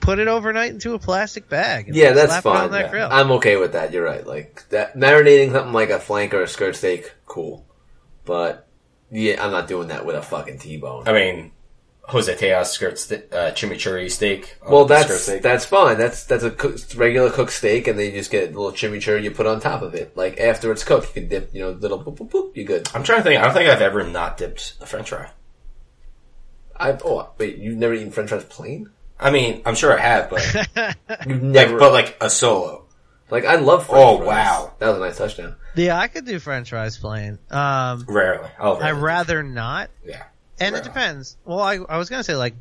Put 0.00 0.18
it 0.18 0.26
overnight 0.26 0.72
into 0.72 0.94
a 0.94 0.98
plastic 0.98 1.48
bag. 1.48 1.86
and 1.86 1.94
Yeah, 1.94 2.10
that's 2.10 2.38
fine. 2.40 2.62
on 2.64 2.70
that 2.72 2.86
yeah. 2.86 2.90
grill. 2.90 3.08
I'm 3.08 3.30
okay 3.32 3.56
with 3.56 3.74
that. 3.74 3.92
You're 3.92 4.04
right. 4.04 4.26
Like 4.26 4.68
that 4.70 4.96
marinating 4.96 5.52
something 5.52 5.72
like 5.72 5.90
a 5.90 6.00
flank 6.00 6.34
or 6.34 6.42
a 6.42 6.48
skirt 6.48 6.74
steak, 6.74 7.12
cool. 7.26 7.64
But 8.24 8.66
yeah, 9.12 9.44
I'm 9.44 9.52
not 9.52 9.68
doing 9.68 9.88
that 9.88 10.04
with 10.04 10.16
a 10.16 10.22
fucking 10.22 10.58
T-bone. 10.58 11.06
I 11.06 11.12
mean, 11.12 11.52
Jose 12.02 12.34
Tejas 12.34 12.66
skirt 12.66 12.98
st- 12.98 13.32
uh, 13.32 13.52
chimichurri 13.52 14.10
steak. 14.10 14.58
Well, 14.68 14.86
that's 14.86 15.20
steak. 15.20 15.42
that's 15.42 15.64
fine. 15.64 15.98
That's 15.98 16.24
that's 16.24 16.42
a 16.42 16.50
cook, 16.50 16.78
regular 16.96 17.30
cooked 17.30 17.52
steak, 17.52 17.86
and 17.86 17.96
then 17.96 18.06
you 18.06 18.12
just 18.18 18.32
get 18.32 18.44
a 18.52 18.58
little 18.58 18.72
chimichurri 18.72 19.22
you 19.22 19.30
put 19.30 19.46
on 19.46 19.60
top 19.60 19.82
of 19.82 19.94
it. 19.94 20.16
Like 20.16 20.40
after 20.40 20.72
it's 20.72 20.82
cooked, 20.82 21.14
you 21.14 21.22
can 21.22 21.28
dip, 21.28 21.54
you 21.54 21.60
know, 21.62 21.70
little 21.70 22.02
boop 22.02 22.16
boop 22.18 22.28
boop. 22.30 22.56
You're 22.56 22.66
good. 22.66 22.88
I'm 22.92 23.04
trying 23.04 23.18
to 23.20 23.22
think. 23.22 23.40
I 23.40 23.44
don't 23.44 23.54
think 23.54 23.70
I've 23.70 23.82
ever 23.82 24.02
not 24.02 24.36
dipped 24.36 24.74
a 24.80 24.86
french 24.86 25.10
fry. 25.10 25.30
I 26.80 26.98
oh 27.04 27.30
wait, 27.38 27.58
you've 27.58 27.76
never 27.76 27.94
eaten 27.94 28.10
French 28.10 28.30
fries 28.30 28.44
plain? 28.44 28.90
I 29.18 29.30
mean, 29.30 29.62
I'm 29.66 29.74
sure 29.74 29.96
I 29.96 30.00
have, 30.00 30.30
but 30.30 30.54
You've 31.26 31.42
like, 31.42 31.42
never. 31.42 31.78
but 31.78 31.92
like 31.92 32.16
a 32.20 32.30
solo. 32.30 32.86
like 33.30 33.44
I 33.44 33.56
love. 33.56 33.86
French 33.86 34.02
Oh, 34.02 34.16
fries. 34.18 34.26
wow. 34.28 34.72
that 34.78 34.88
was 34.88 34.96
a 34.96 35.00
nice 35.00 35.18
touchdown. 35.18 35.56
yeah, 35.76 35.98
I 35.98 36.08
could 36.08 36.24
do 36.24 36.38
French 36.38 36.70
fries 36.70 36.96
plain. 36.96 37.38
Um, 37.50 38.04
Rarely. 38.08 38.48
I'll 38.58 38.76
I 38.76 38.92
rarely. 38.92 39.00
rather 39.02 39.42
not. 39.42 39.90
Yeah. 40.06 40.24
And 40.58 40.74
Right 40.74 40.80
it 40.82 40.84
depends. 40.84 41.36
Well, 41.44 41.60
I, 41.60 41.76
I 41.76 41.98
was 41.98 42.08
gonna 42.08 42.24
say 42.24 42.34
like, 42.36 42.54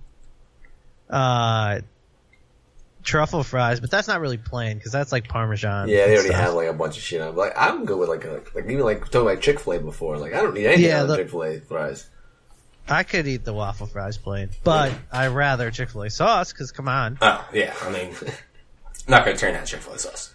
uh, 1.09 1.80
truffle 3.03 3.43
fries, 3.43 3.80
but 3.80 3.89
that's 3.89 4.07
not 4.07 4.20
really 4.22 4.38
plain 4.38 4.78
because 4.78 4.91
that's 4.91 5.11
like 5.11 5.28
Parmesan. 5.28 5.88
Yeah, 5.89 6.05
they 6.07 6.13
already 6.13 6.30
stuff. 6.30 6.41
have 6.41 6.53
like 6.53 6.67
a 6.67 6.74
bunch 6.74 6.97
of 6.97 7.03
shit 7.03 7.22
on. 7.22 7.36
Like 7.36 7.53
I'm 7.55 7.86
good 7.86 7.97
with 7.97 8.09
like 8.09 8.26
a, 8.26 8.41
like 8.53 8.65
even 8.65 8.82
like 8.82 9.05
talking 9.05 9.22
about 9.22 9.41
Chick 9.41 9.59
Fil 9.59 9.74
A 9.74 9.80
before. 9.80 10.17
Like 10.17 10.34
I 10.34 10.41
don't 10.41 10.53
need 10.53 10.65
anything 10.65 10.86
Yeah, 10.86 11.01
on 11.03 11.07
the- 11.07 11.15
Chick 11.17 11.30
Fil 11.30 11.43
A 11.43 11.59
fries. 11.61 12.07
I 12.90 13.04
could 13.04 13.28
eat 13.28 13.46
the 13.46 13.54
waffle 13.54 13.88
fries 13.88 14.18
plain, 14.18 14.50
but 14.64 14.92
I 15.12 15.28
rather 15.28 15.72
Chick 15.72 15.90
Fil 15.90 16.04
A 16.04 16.10
sauce 16.10 16.52
because 16.52 16.72
come 16.72 16.88
on. 16.88 17.18
Oh, 17.22 17.48
yeah. 17.54 17.74
I 17.84 17.92
mean, 17.92 18.14
not 19.08 19.26
going 19.26 19.36
to 19.36 19.40
turn 19.42 19.54
down 19.54 19.66
Chick-fil-A 19.66 20.00
sauce. 20.00 20.34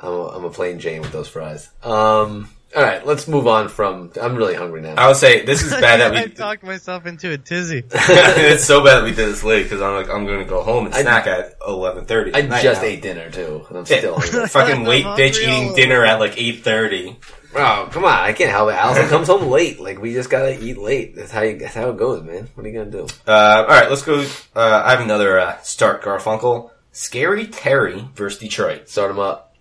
I'm 0.00 0.12
a, 0.12 0.26
I'm 0.28 0.44
a 0.44 0.50
plain 0.50 0.78
Jane 0.80 1.02
with 1.02 1.12
those 1.12 1.28
fries. 1.28 1.68
Um. 1.82 2.48
All 2.74 2.84
right, 2.84 3.04
let's 3.04 3.26
move 3.26 3.48
on 3.48 3.68
from. 3.68 4.12
I'm 4.22 4.36
really 4.36 4.54
hungry 4.54 4.80
now. 4.80 4.94
I 4.94 5.08
would 5.08 5.16
say 5.16 5.44
this 5.44 5.60
is 5.64 5.72
bad 5.72 5.98
that 5.98 6.14
I 6.16 6.26
we. 6.26 6.30
talked 6.30 6.62
myself 6.62 7.04
into 7.04 7.32
a 7.32 7.36
tizzy. 7.36 7.82
it's 7.92 8.62
so 8.62 8.84
bad 8.84 8.98
that 8.98 9.02
we 9.04 9.10
did 9.10 9.28
this 9.28 9.42
late 9.42 9.64
because 9.64 9.82
I'm 9.82 9.94
like 9.96 10.08
I'm 10.08 10.24
going 10.24 10.38
to 10.38 10.44
go 10.44 10.62
home 10.62 10.86
and 10.86 10.94
I- 10.94 11.02
snack 11.02 11.26
at 11.26 11.58
11:30. 11.58 12.32
I 12.36 12.62
just 12.62 12.80
now. 12.82 12.86
ate 12.86 13.02
dinner 13.02 13.28
too, 13.28 13.66
and 13.68 13.78
I'm 13.78 13.86
still 13.86 14.20
hungry. 14.20 14.46
fucking 14.46 14.84
late 14.84 15.04
I'm 15.04 15.18
bitch 15.18 15.44
hungry 15.44 15.64
eating 15.64 15.74
dinner 15.74 16.04
at 16.04 16.20
like 16.20 16.36
8:30. 16.36 17.16
Oh, 17.54 17.88
come 17.90 18.04
on! 18.04 18.12
I 18.12 18.32
can't 18.32 18.50
help 18.50 18.70
it. 18.70 18.74
Allison 18.76 19.08
comes 19.08 19.26
home 19.26 19.50
late. 19.50 19.80
Like 19.80 20.00
we 20.00 20.12
just 20.12 20.30
gotta 20.30 20.62
eat 20.62 20.78
late. 20.78 21.16
That's 21.16 21.32
how 21.32 21.42
you, 21.42 21.58
that's 21.58 21.74
how 21.74 21.90
it 21.90 21.96
goes, 21.96 22.22
man. 22.22 22.48
What 22.54 22.64
are 22.64 22.68
you 22.68 22.78
gonna 22.78 22.90
do? 22.90 23.06
Uh, 23.26 23.64
all 23.66 23.66
right, 23.66 23.88
let's 23.90 24.02
go. 24.02 24.20
Uh, 24.54 24.82
I 24.84 24.92
have 24.92 25.00
another 25.00 25.38
uh, 25.40 25.60
start 25.62 26.02
Garfunkel. 26.02 26.70
Scary 26.92 27.46
Terry 27.46 28.04
versus 28.14 28.38
Detroit. 28.40 28.88
Start 28.88 29.10
him 29.12 29.18
up. 29.20 29.54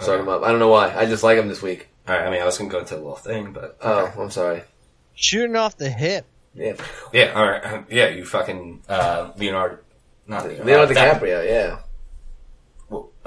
Start 0.00 0.20
him 0.20 0.28
up. 0.28 0.42
I 0.42 0.50
don't 0.50 0.58
know 0.60 0.68
why. 0.68 0.94
I 0.94 1.06
just 1.06 1.22
like 1.24 1.38
him 1.38 1.48
this 1.48 1.62
week. 1.62 1.88
All 2.06 2.14
right, 2.16 2.26
I 2.26 2.30
mean 2.30 2.40
I 2.40 2.44
was 2.44 2.56
going 2.56 2.70
to 2.70 2.72
go 2.74 2.80
into 2.80 2.94
a 2.94 2.98
little 2.98 3.16
thing, 3.16 3.52
but 3.52 3.76
Oh, 3.82 4.12
I'm 4.18 4.30
sorry. 4.30 4.62
Shooting 5.14 5.56
off 5.56 5.76
the 5.76 5.90
hip. 5.90 6.24
Yeah, 6.54 6.74
yeah, 7.12 7.32
all 7.34 7.46
right, 7.48 7.84
yeah, 7.90 8.08
you 8.08 8.24
fucking 8.24 8.82
uh, 8.88 9.30
Leonardo, 9.36 9.78
not 10.26 10.44
Leonardo, 10.44 10.64
Leonardo 10.64 10.90
uh, 10.90 10.94
that- 10.94 11.20
DiCaprio. 11.22 11.46
Yeah, 11.48 11.68
well, 11.68 11.84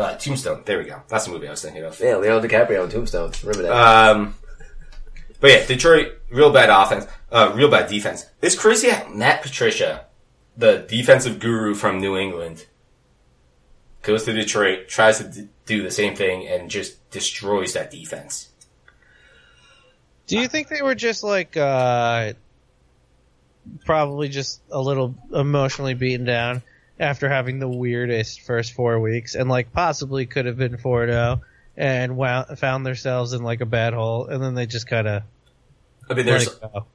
uh, 0.02 0.18
Tombstone. 0.18 0.64
There 0.66 0.78
we 0.78 0.86
go. 0.86 1.02
That's 1.08 1.26
the 1.26 1.32
movie 1.32 1.48
I 1.48 1.52
was 1.52 1.62
thinking 1.62 1.84
of. 1.84 2.00
yeah. 2.00 2.16
Leonardo 2.16 2.48
DiCaprio 2.48 2.84
on 2.84 2.90
Tombstone. 2.90 3.32
Remember 3.44 3.64
that? 3.64 3.72
Um, 3.72 4.36
but 5.40 5.52
yeah, 5.52 5.66
Detroit, 5.66 6.20
real 6.30 6.52
bad 6.52 6.70
offense, 6.70 7.08
uh, 7.32 7.52
real 7.56 7.70
bad 7.70 7.90
defense. 7.90 8.26
It's 8.42 8.56
crazy 8.56 8.90
how 8.90 9.10
Matt 9.10 9.42
Patricia, 9.42 10.06
the 10.56 10.86
defensive 10.88 11.40
guru 11.40 11.74
from 11.74 12.00
New 12.00 12.16
England, 12.18 12.66
goes 14.04 14.24
to 14.24 14.34
Detroit, 14.34 14.88
tries 14.88 15.18
to 15.18 15.24
d- 15.26 15.48
do 15.66 15.82
the 15.84 15.92
same 15.92 16.16
thing, 16.16 16.48
and 16.48 16.70
just 16.70 17.10
destroys 17.12 17.74
that 17.74 17.92
defense. 17.92 18.50
Do 20.28 20.38
you 20.38 20.48
think 20.48 20.70
they 20.70 20.82
were 20.82 20.96
just 20.96 21.24
like, 21.24 21.58
uh, 21.58 22.34
probably 23.86 24.30
just 24.30 24.62
a 24.72 24.80
little 24.82 25.16
emotionally 25.34 25.94
beaten 25.94 26.26
down 26.26 26.62
after 27.02 27.28
having 27.28 27.60
the 27.60 27.68
weirdest 27.68 28.42
first 28.42 28.74
four 28.74 29.00
weeks 29.00 29.36
and 29.36 29.50
like 29.50 29.74
possibly 29.74 30.26
could 30.26 30.46
have 30.46 30.58
been 30.58 30.78
4-0 30.78 31.42
and 31.76 32.16
wow, 32.16 32.44
found 32.56 32.86
themselves 32.86 33.34
in 33.34 33.44
like 33.44 33.60
a 33.62 33.66
bad 33.66 33.94
hole 33.94 34.28
and 34.28 34.42
then 34.44 34.54
they 34.56 34.66
just 34.68 34.88
kind 34.88 35.08
of 35.08 35.24
I 36.10 36.14
mean, 36.14 36.26
let 36.26 36.32
there's, 36.32 36.48
it 36.48 36.62
go. 36.62 36.86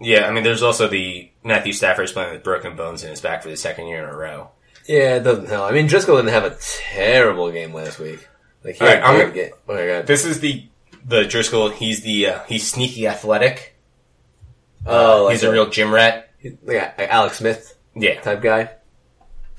yeah, 0.00 0.26
I 0.26 0.32
mean, 0.32 0.42
there's 0.44 0.62
also 0.62 0.88
the 0.88 1.30
Matthew 1.44 1.72
Stafford's 1.72 2.12
playing 2.12 2.32
with 2.32 2.42
broken 2.42 2.74
bones 2.76 3.04
in 3.04 3.10
his 3.10 3.20
back 3.20 3.42
for 3.42 3.48
the 3.48 3.56
second 3.56 3.86
year 3.86 4.02
in 4.02 4.08
a 4.10 4.16
row. 4.16 4.50
yeah, 4.86 5.16
it 5.16 5.20
doesn't 5.20 5.46
help. 5.48 5.70
I 5.70 5.74
mean, 5.74 5.88
Driskel 5.88 6.16
didn't 6.16 6.30
have 6.32 6.44
a 6.44 6.56
terrible 6.60 7.50
game 7.52 7.72
last 7.72 7.98
week. 7.98 8.26
Like 8.64 8.76
he 8.76 8.80
All 8.80 8.86
had 8.88 8.94
right, 9.00 9.04
I'm 9.08 9.14
gonna- 9.18 9.24
good 9.26 9.34
game. 9.34 9.52
Okay, 9.68 9.86
go 9.86 9.92
ahead. 9.92 10.06
This 10.06 10.24
is 10.24 10.40
the 10.40 10.66
the 11.04 11.22
Driskel. 11.22 11.72
He's 11.72 12.02
the 12.02 12.26
uh, 12.28 12.40
he's 12.44 12.66
sneaky 12.68 13.06
athletic. 13.06 13.76
Oh, 14.86 15.24
like 15.24 15.32
he's 15.34 15.42
a 15.44 15.50
real 15.52 15.68
gym 15.68 15.92
rat. 15.92 16.30
yeah, 16.40 16.92
like 16.98 17.08
Alex 17.08 17.38
Smith 17.38 17.76
Yeah, 17.94 18.20
type 18.20 18.40
guy. 18.42 18.70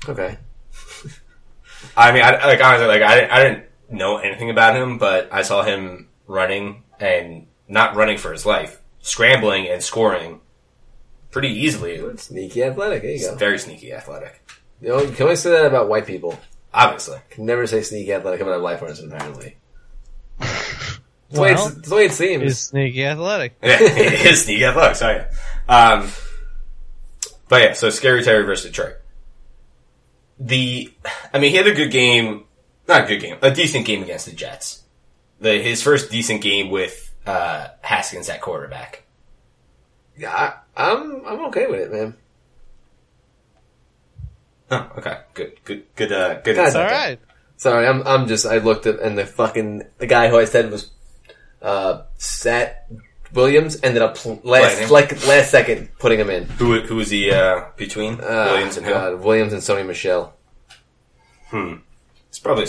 Okay. 0.08 0.36
I 1.96 2.12
mean, 2.12 2.22
I, 2.22 2.46
like 2.46 2.62
honestly, 2.62 2.86
like 2.86 3.02
I, 3.02 3.14
didn't- 3.16 3.30
I 3.30 3.42
didn't 3.42 3.64
know 3.90 4.18
anything 4.18 4.50
about 4.50 4.76
him, 4.76 4.98
but 4.98 5.28
I 5.32 5.42
saw 5.42 5.62
him 5.62 6.08
running 6.26 6.82
and 6.98 7.46
not 7.68 7.94
running 7.96 8.18
for 8.18 8.32
his 8.32 8.44
life, 8.46 8.80
scrambling 9.00 9.68
and 9.68 9.82
scoring 9.82 10.40
pretty 11.30 11.48
easily. 11.48 12.00
Sneaky 12.16 12.62
athletic. 12.64 13.02
There 13.02 13.10
you 13.10 13.18
He's 13.18 13.28
go. 13.28 13.36
very 13.36 13.58
sneaky 13.58 13.92
athletic, 13.92 14.40
You 14.80 14.88
know, 14.88 15.00
you 15.02 15.12
can 15.12 15.24
only 15.24 15.36
say 15.36 15.50
that 15.50 15.66
about 15.66 15.88
white 15.88 16.06
people. 16.06 16.38
obviously. 16.72 17.18
Can 17.30 17.46
never 17.46 17.66
say 17.66 17.82
sneaky 17.82 18.12
athletic 18.12 18.40
about 18.40 18.58
a 18.60 18.62
life 18.62 18.80
person, 18.80 19.12
apparently. 19.12 19.56
That's, 20.38 20.98
the 21.30 21.40
way 21.40 21.54
Well, 21.54 21.66
it's, 21.66 21.74
that's 21.74 21.88
the 21.88 21.94
way 21.96 22.04
it 22.04 22.12
seems. 22.12 22.42
is 22.44 22.60
sneaky 22.60 23.04
athletic. 23.04 23.56
Yeah, 23.62 23.78
he 23.78 24.28
is 24.28 24.44
sneaky 24.44 24.64
athletic. 24.64 24.96
Sorry. 24.96 25.24
Um, 25.68 26.10
but 27.48 27.62
yeah, 27.62 27.72
so 27.72 27.90
scary 27.90 28.22
Terry 28.22 28.44
versus 28.44 28.70
Detroit. 28.70 28.96
The, 30.38 30.92
I 31.32 31.38
mean, 31.38 31.50
he 31.50 31.56
had 31.56 31.66
a 31.66 31.74
good 31.74 31.90
game, 31.90 32.44
not 32.88 33.04
a 33.04 33.06
good 33.06 33.20
game, 33.20 33.36
a 33.40 33.50
decent 33.54 33.86
game 33.86 34.02
against 34.02 34.26
the 34.26 34.32
Jets. 34.32 34.82
The 35.40 35.62
his 35.62 35.82
first 35.82 36.10
decent 36.10 36.42
game 36.42 36.70
with 36.70 37.12
uh, 37.26 37.68
Haskins 37.82 38.28
at 38.28 38.40
quarterback. 38.40 39.04
yeah, 40.16 40.54
I, 40.76 40.90
I'm 40.92 41.24
I'm 41.26 41.40
okay 41.46 41.66
with 41.66 41.80
it, 41.80 41.92
man. 41.92 42.16
Oh, 44.70 44.90
okay, 44.98 45.18
good, 45.34 45.52
good, 45.64 45.84
good, 45.94 46.12
uh, 46.12 46.40
good. 46.40 46.56
God, 46.56 46.66
insight 46.66 46.82
All 46.82 46.88
there. 46.88 46.98
right. 46.98 47.20
Sorry, 47.56 47.86
I'm 47.86 48.02
I'm 48.06 48.26
just 48.26 48.46
I 48.46 48.58
looked 48.58 48.86
at 48.86 48.98
and 49.00 49.16
the 49.16 49.26
fucking 49.26 49.82
the 49.98 50.06
guy 50.06 50.28
who 50.28 50.38
I 50.38 50.44
said 50.46 50.70
was 50.70 50.90
uh 51.62 52.02
sat 52.16 52.88
Williams 53.34 53.78
ended 53.82 54.02
up 54.02 54.16
pl- 54.16 54.40
last 54.44 54.78
him. 54.78 54.90
like 54.90 55.26
last 55.26 55.50
second 55.50 55.90
putting 55.98 56.18
him 56.20 56.30
in. 56.30 56.44
Who 56.44 56.80
who 56.80 57.00
is 57.00 57.10
he 57.10 57.30
uh, 57.30 57.66
between 57.76 58.14
Uh, 58.20 58.48
Williams 58.52 58.76
and 58.76 58.86
who? 58.86 58.92
God, 58.92 59.20
Williams 59.20 59.52
and 59.52 59.60
Sony 59.62 59.86
Michel. 59.86 60.34
Hmm. 61.50 61.74
It's 62.28 62.38
probably. 62.38 62.66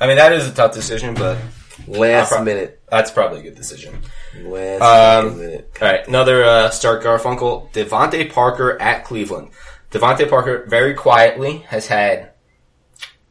I 0.00 0.06
mean, 0.06 0.16
that 0.16 0.32
is 0.32 0.46
a 0.48 0.52
tough 0.52 0.74
decision, 0.74 1.14
but 1.14 1.38
Last 1.86 2.30
prob- 2.32 2.44
minute. 2.44 2.82
that's 2.90 3.10
probably 3.10 3.40
a 3.40 3.42
good 3.44 3.54
decision. 3.54 4.00
Last 4.42 4.82
Um, 4.82 5.38
minute. 5.38 5.70
All 5.80 5.88
right, 5.88 6.06
another 6.08 6.44
uh, 6.44 6.70
Start 6.70 7.02
Garfunkel. 7.02 7.70
DeVante 7.72 8.30
Parker 8.30 8.80
at 8.80 9.04
Cleveland. 9.04 9.50
DeVante 9.90 10.28
Parker 10.28 10.64
very 10.66 10.94
quietly 10.94 11.58
has 11.68 11.86
had 11.86 12.30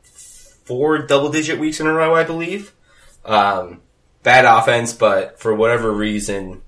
four 0.02 1.00
double-digit 1.00 1.60
weeks 1.60 1.80
in 1.80 1.88
a 1.88 1.94
row, 1.94 2.16
I 2.16 2.24
believe. 2.24 2.74
Um, 3.24 3.82
bad 4.24 4.46
offense, 4.46 4.94
but 4.94 5.40
for 5.40 5.54
whatever 5.54 5.92
reason, 5.92 6.62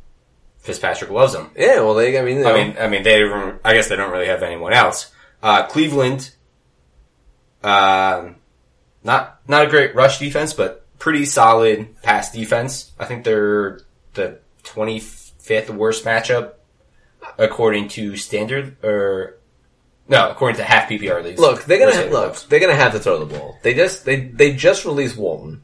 Fitzpatrick 0.67 1.09
loves 1.09 1.33
him. 1.33 1.49
Yeah, 1.55 1.79
well, 1.79 1.93
they. 1.93 2.19
I 2.19 2.21
mean, 2.21 2.45
I 2.45 2.53
mean, 2.53 2.75
I 2.77 2.87
mean, 2.89 3.03
they. 3.03 3.23
I 3.63 3.73
guess 3.73 3.87
they 3.87 3.95
don't 3.95 4.11
really 4.11 4.27
have 4.27 4.43
anyone 4.43 4.73
else. 4.73 5.09
Uh, 5.41 5.65
Cleveland, 5.65 6.31
um, 7.63 8.35
not 9.01 9.39
not 9.47 9.65
a 9.65 9.69
great 9.69 9.95
rush 9.95 10.19
defense, 10.19 10.53
but 10.53 10.85
pretty 10.99 11.23
solid 11.25 12.01
pass 12.01 12.33
defense. 12.33 12.91
I 12.99 13.05
think 13.05 13.23
they're 13.23 13.79
the 14.13 14.39
twenty 14.63 14.99
fifth 14.99 15.69
worst 15.69 16.03
matchup 16.03 16.55
according 17.37 17.87
to 17.87 18.17
standard 18.17 18.83
or 18.83 19.37
no, 20.09 20.29
according 20.29 20.57
to 20.57 20.63
half 20.63 20.89
PPR 20.89 21.23
leagues. 21.23 21.39
look, 21.39 21.63
they're 21.63 21.79
gonna 21.79 21.95
have, 21.95 22.11
look. 22.11 22.35
They're 22.49 22.59
gonna 22.59 22.75
have 22.75 22.91
to 22.91 22.99
throw 22.99 23.23
the 23.23 23.37
ball. 23.37 23.57
They 23.61 23.73
just 23.73 24.03
they 24.03 24.19
they 24.19 24.51
just 24.53 24.83
released 24.83 25.15
Walton 25.15 25.63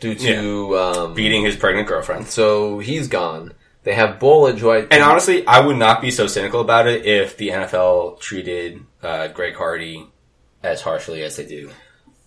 due 0.00 0.16
to 0.16 0.76
um, 0.76 1.14
beating 1.14 1.44
his 1.44 1.54
pregnant 1.54 1.86
girlfriend. 1.86 2.26
so 2.26 2.80
he's 2.80 3.06
gone. 3.06 3.52
They 3.84 3.94
have 3.94 4.18
Ballage, 4.18 4.58
who 4.58 4.70
I 4.70 4.78
And 4.90 5.02
honestly, 5.02 5.46
I 5.46 5.60
would 5.60 5.76
not 5.76 6.00
be 6.00 6.10
so 6.10 6.26
cynical 6.26 6.60
about 6.60 6.86
it 6.88 7.04
if 7.06 7.36
the 7.36 7.48
NFL 7.50 8.18
treated 8.18 8.80
uh, 9.02 9.28
Greg 9.28 9.54
Hardy 9.54 10.06
as 10.62 10.80
harshly 10.80 11.22
as 11.22 11.36
they 11.36 11.44
do. 11.46 11.70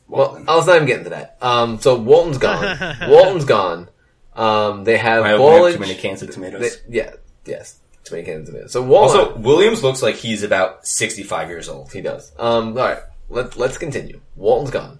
Well, 0.08 0.42
I 0.48 0.56
was 0.56 0.68
not 0.68 0.76
even 0.78 0.88
getting 0.88 1.04
to 1.06 1.10
that. 1.10 1.38
Um, 1.42 1.80
so 1.80 1.98
Walton's 2.00 2.38
gone. 2.38 2.78
Walton's 3.10 3.46
gone. 3.46 3.90
Um, 4.36 4.84
they 4.84 4.98
have 4.98 5.26
I 5.26 5.34
opened 5.34 5.50
up 5.50 5.62
Ballage. 5.64 5.74
too 5.74 5.80
many 5.80 5.96
cans 5.96 6.22
of 6.22 6.30
tomatoes. 6.32 6.62
they- 6.88 6.96
yeah, 6.98 7.12
yes, 7.46 7.80
too 8.04 8.16
many 8.16 8.26
cans 8.26 8.48
of 8.48 8.54
tomatoes. 8.54 8.72
So 8.72 8.84
Walton, 8.84 9.20
Also, 9.20 9.38
Williams 9.38 9.84
looks 9.84 10.02
like 10.04 10.16
he's 10.16 10.44
about 10.44 10.86
65 10.86 11.50
years 11.50 11.68
old. 11.68 11.92
he 11.92 12.02
does. 12.02 12.32
Um, 12.38 12.70
all 12.78 12.84
right, 12.86 13.00
let 13.30 13.58
let's 13.58 13.80
continue. 13.80 14.22
Walton's 14.36 14.70
gone. 14.70 15.00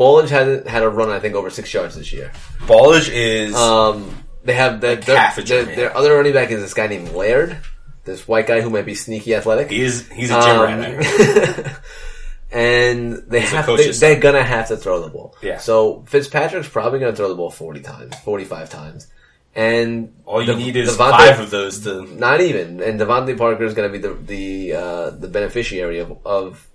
Ballage 0.00 0.30
had 0.30 0.66
had 0.66 0.82
a 0.82 0.88
run, 0.88 1.10
I 1.10 1.20
think, 1.20 1.34
over 1.34 1.50
six 1.50 1.72
yards 1.72 1.94
this 1.94 2.12
year. 2.14 2.32
Ballage 2.60 3.10
is 3.12 3.54
Um, 3.54 4.21
they 4.44 4.54
have 4.54 4.80
the, 4.80 4.96
their, 4.96 5.64
their, 5.64 5.96
other 5.96 6.14
running 6.14 6.32
back 6.32 6.50
is 6.50 6.60
this 6.60 6.74
guy 6.74 6.86
named 6.88 7.10
Laird, 7.12 7.58
this 8.04 8.26
white 8.26 8.46
guy 8.46 8.60
who 8.60 8.70
might 8.70 8.86
be 8.86 8.94
sneaky 8.94 9.34
athletic. 9.34 9.70
he 9.70 9.82
is 9.82 10.08
he's 10.10 10.30
a 10.30 10.40
gym 10.40 10.56
Um, 10.56 10.62
rat. 10.62 11.80
and 12.50 13.14
they 13.28 13.40
the 13.40 13.46
have 13.46 13.66
they, 13.66 13.90
they're 13.92 14.20
gonna 14.20 14.42
have 14.42 14.68
to 14.68 14.76
throw 14.76 15.00
the 15.00 15.08
ball. 15.08 15.34
Yeah. 15.42 15.58
So 15.58 16.02
Fitzpatrick's 16.06 16.68
probably 16.68 16.98
gonna 16.98 17.16
throw 17.16 17.28
the 17.28 17.34
ball 17.34 17.50
forty 17.50 17.80
times, 17.80 18.14
forty 18.20 18.44
five 18.44 18.68
times, 18.68 19.06
and 19.54 20.12
All 20.26 20.42
you 20.42 20.54
need 20.54 20.76
is 20.76 20.90
DeVante- 20.96 21.10
five 21.10 21.40
of 21.40 21.50
those 21.50 21.80
to. 21.84 22.02
Not 22.14 22.40
even, 22.40 22.82
and 22.82 23.00
DeVante 23.00 23.36
Parker 23.38 23.64
is 23.64 23.74
gonna 23.74 23.88
be 23.88 23.98
the 23.98 24.14
the 24.14 24.72
uh, 24.74 25.10
the 25.10 25.28
beneficiary 25.28 26.00
of 26.00 26.18
of 26.26 26.68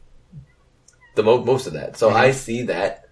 the 1.15 1.23
mo- 1.23 1.43
most 1.43 1.67
of 1.67 1.73
that. 1.73 1.97
So 1.97 2.07
Mm-hmm. 2.09 2.17
I 2.17 2.31
see 2.31 2.63
that 2.63 3.03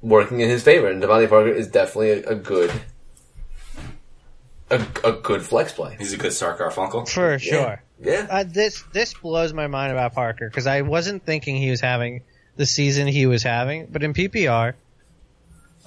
working 0.00 0.40
in 0.40 0.48
his 0.48 0.62
favor, 0.62 0.88
and 0.88 1.02
DeVante 1.02 1.28
Parker 1.28 1.50
is 1.50 1.68
definitely 1.68 2.10
a, 2.22 2.30
a 2.30 2.34
good. 2.34 2.70
A, 4.70 4.84
a 5.04 5.12
good 5.12 5.42
flex 5.42 5.72
play. 5.72 5.96
He's 5.98 6.12
a 6.12 6.16
good 6.16 6.32
Start 6.32 6.58
Garfunkel. 6.58 7.08
For 7.08 7.38
sure. 7.38 7.82
Yeah. 8.00 8.26
Uh, 8.28 8.44
this 8.46 8.82
this 8.92 9.14
blows 9.14 9.52
my 9.52 9.68
mind 9.68 9.92
about 9.92 10.14
Parker 10.14 10.48
because 10.48 10.66
I 10.66 10.82
wasn't 10.82 11.24
thinking 11.24 11.56
he 11.56 11.70
was 11.70 11.80
having 11.80 12.22
the 12.56 12.66
season 12.66 13.06
he 13.06 13.26
was 13.26 13.42
having, 13.42 13.86
but 13.86 14.02
in 14.02 14.12
PPR, 14.12 14.74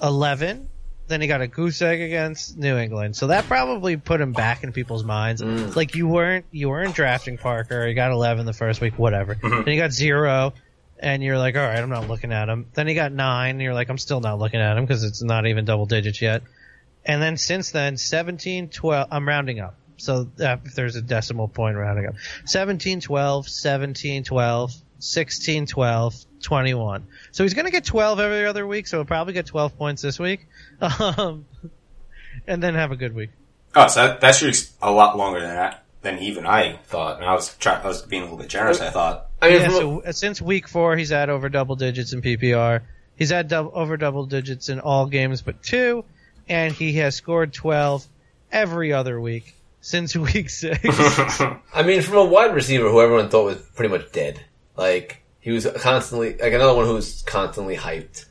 eleven. 0.02 0.68
Then 1.08 1.20
he 1.20 1.26
got 1.26 1.40
a 1.40 1.48
goose 1.48 1.82
egg 1.82 2.00
against 2.00 2.56
New 2.56 2.76
England, 2.76 3.16
so 3.16 3.26
that 3.28 3.46
probably 3.46 3.96
put 3.96 4.20
him 4.20 4.32
back 4.32 4.62
in 4.62 4.72
people's 4.72 5.02
minds. 5.02 5.42
Like 5.42 5.96
you 5.96 6.06
weren't 6.06 6.44
you 6.52 6.68
weren't 6.68 6.94
drafting 6.94 7.36
Parker. 7.36 7.84
He 7.86 7.94
got 7.94 8.12
eleven 8.12 8.46
the 8.46 8.52
first 8.52 8.80
week, 8.80 8.96
whatever. 8.96 9.34
Then 9.42 9.66
he 9.66 9.76
got 9.76 9.90
zero, 9.90 10.54
and 11.00 11.20
you're 11.20 11.36
like, 11.36 11.56
all 11.56 11.66
right, 11.66 11.80
I'm 11.80 11.90
not 11.90 12.06
looking 12.06 12.32
at 12.32 12.48
him. 12.48 12.66
Then 12.74 12.86
he 12.86 12.94
got 12.94 13.10
nine, 13.10 13.56
and 13.56 13.60
you're 13.62 13.74
like, 13.74 13.88
I'm 13.88 13.98
still 13.98 14.20
not 14.20 14.38
looking 14.38 14.60
at 14.60 14.76
him 14.76 14.84
because 14.84 15.02
it's 15.02 15.20
not 15.20 15.46
even 15.48 15.64
double 15.64 15.86
digits 15.86 16.22
yet. 16.22 16.42
And 17.04 17.20
then 17.22 17.36
since 17.36 17.70
then, 17.70 17.96
17, 17.96 18.68
12, 18.68 19.08
I'm 19.10 19.26
rounding 19.26 19.60
up. 19.60 19.74
So 19.96 20.28
uh, 20.40 20.56
if 20.64 20.74
there's 20.74 20.96
a 20.96 21.02
decimal 21.02 21.48
point 21.48 21.76
rounding 21.76 22.06
up. 22.06 22.14
17, 22.46 23.00
12, 23.00 23.48
17, 23.48 24.24
12, 24.24 24.72
16, 24.98 25.66
12, 25.66 26.14
21. 26.42 27.06
So 27.32 27.44
he's 27.44 27.54
going 27.54 27.66
to 27.66 27.70
get 27.70 27.84
12 27.84 28.20
every 28.20 28.46
other 28.46 28.66
week, 28.66 28.86
so 28.86 28.98
he'll 28.98 29.04
probably 29.04 29.32
get 29.34 29.46
12 29.46 29.76
points 29.76 30.02
this 30.02 30.18
week. 30.18 30.46
Um, 30.80 31.44
and 32.46 32.62
then 32.62 32.74
have 32.74 32.90
a 32.92 32.96
good 32.96 33.14
week. 33.14 33.30
Oh, 33.74 33.86
so 33.88 34.06
that, 34.06 34.20
that 34.22 34.34
streak's 34.34 34.72
a 34.80 34.90
lot 34.90 35.16
longer 35.16 35.40
than 35.40 35.50
that 35.54 35.84
than 36.02 36.18
even 36.20 36.46
I 36.46 36.76
thought. 36.84 37.16
And 37.18 37.24
I 37.26 37.34
was 37.34 37.54
trying. 37.56 37.82
I 37.84 37.88
was 37.88 38.02
being 38.02 38.22
a 38.22 38.24
little 38.24 38.38
bit 38.38 38.48
generous. 38.48 38.80
I 38.80 38.90
thought. 38.90 39.26
I 39.42 39.50
mean, 39.50 39.60
Yeah, 39.60 39.66
from 39.66 39.74
a- 39.74 39.78
so 39.78 40.02
uh, 40.02 40.12
since 40.12 40.40
week 40.40 40.68
four, 40.68 40.96
he's 40.96 41.10
had 41.10 41.28
over 41.28 41.48
double 41.48 41.76
digits 41.76 42.12
in 42.12 42.22
PPR. 42.22 42.80
He's 43.16 43.30
had 43.30 43.48
dou- 43.48 43.70
over 43.72 43.96
double 43.96 44.24
digits 44.26 44.68
in 44.70 44.80
all 44.80 45.06
games 45.06 45.42
but 45.42 45.62
two, 45.62 46.04
and 46.50 46.74
he 46.74 46.92
has 46.94 47.14
scored 47.14 47.52
12 47.54 48.06
every 48.52 48.92
other 48.92 49.18
week 49.20 49.54
since 49.80 50.14
week 50.34 50.50
six. 50.50 50.78
I 51.72 51.82
mean, 51.84 52.02
from 52.02 52.16
a 52.18 52.24
wide 52.24 52.54
receiver 52.54 52.90
who 52.90 53.00
everyone 53.00 53.30
thought 53.30 53.44
was 53.46 53.56
pretty 53.74 53.90
much 53.96 54.12
dead. 54.12 54.38
Like 54.76 55.22
he 55.40 55.52
was 55.52 55.66
constantly 55.78 56.36
like 56.36 56.52
another 56.52 56.74
one 56.74 56.84
who 56.86 56.94
was 56.94 57.22
constantly 57.26 57.76
hyped. 57.76 58.26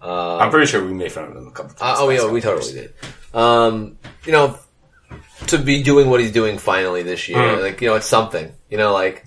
Uh, 0.00 0.36
I'm 0.38 0.50
pretty 0.50 0.66
sure 0.66 0.84
we 0.86 0.94
made 0.94 1.10
fun 1.12 1.24
of 1.24 1.36
him 1.36 1.48
a 1.48 1.50
couple 1.50 1.72
uh, 1.72 1.78
times. 1.78 1.98
oh 2.00 2.08
yeah, 2.10 2.20
last 2.20 2.32
we 2.32 2.40
totally 2.40 2.72
years. 2.72 2.90
did. 2.92 3.36
Um, 3.38 3.98
you 4.24 4.32
know, 4.32 4.58
to 5.48 5.58
be 5.58 5.82
doing 5.82 6.08
what 6.08 6.20
he's 6.20 6.32
doing 6.32 6.58
finally 6.58 7.02
this 7.02 7.28
year, 7.28 7.38
Mm. 7.38 7.62
like 7.62 7.80
you 7.80 7.88
know, 7.88 7.96
it's 7.96 8.06
something. 8.06 8.52
You 8.70 8.78
know, 8.78 8.92
like 8.92 9.26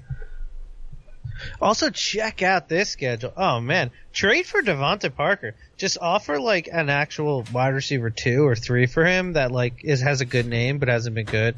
Also, 1.62 1.90
check 1.90 2.42
out 2.42 2.70
this 2.70 2.90
schedule. 2.90 3.34
Oh 3.36 3.60
man, 3.60 3.92
trade 4.14 4.46
for 4.46 4.62
DeVante 4.62 5.14
Parker. 5.14 5.56
Just 5.78 5.98
offer 6.00 6.40
like 6.40 6.70
an 6.72 6.90
actual 6.90 7.46
wide 7.52 7.74
receiver 7.74 8.10
two 8.10 8.48
or 8.48 8.56
three 8.56 8.86
for 8.86 9.04
him 9.06 9.34
that 9.34 9.52
like 9.52 9.84
is 9.84 10.02
has 10.02 10.22
a 10.22 10.26
good 10.26 10.46
name 10.46 10.78
but 10.80 10.88
hasn't 10.88 11.16
been 11.16 11.26
good. 11.26 11.56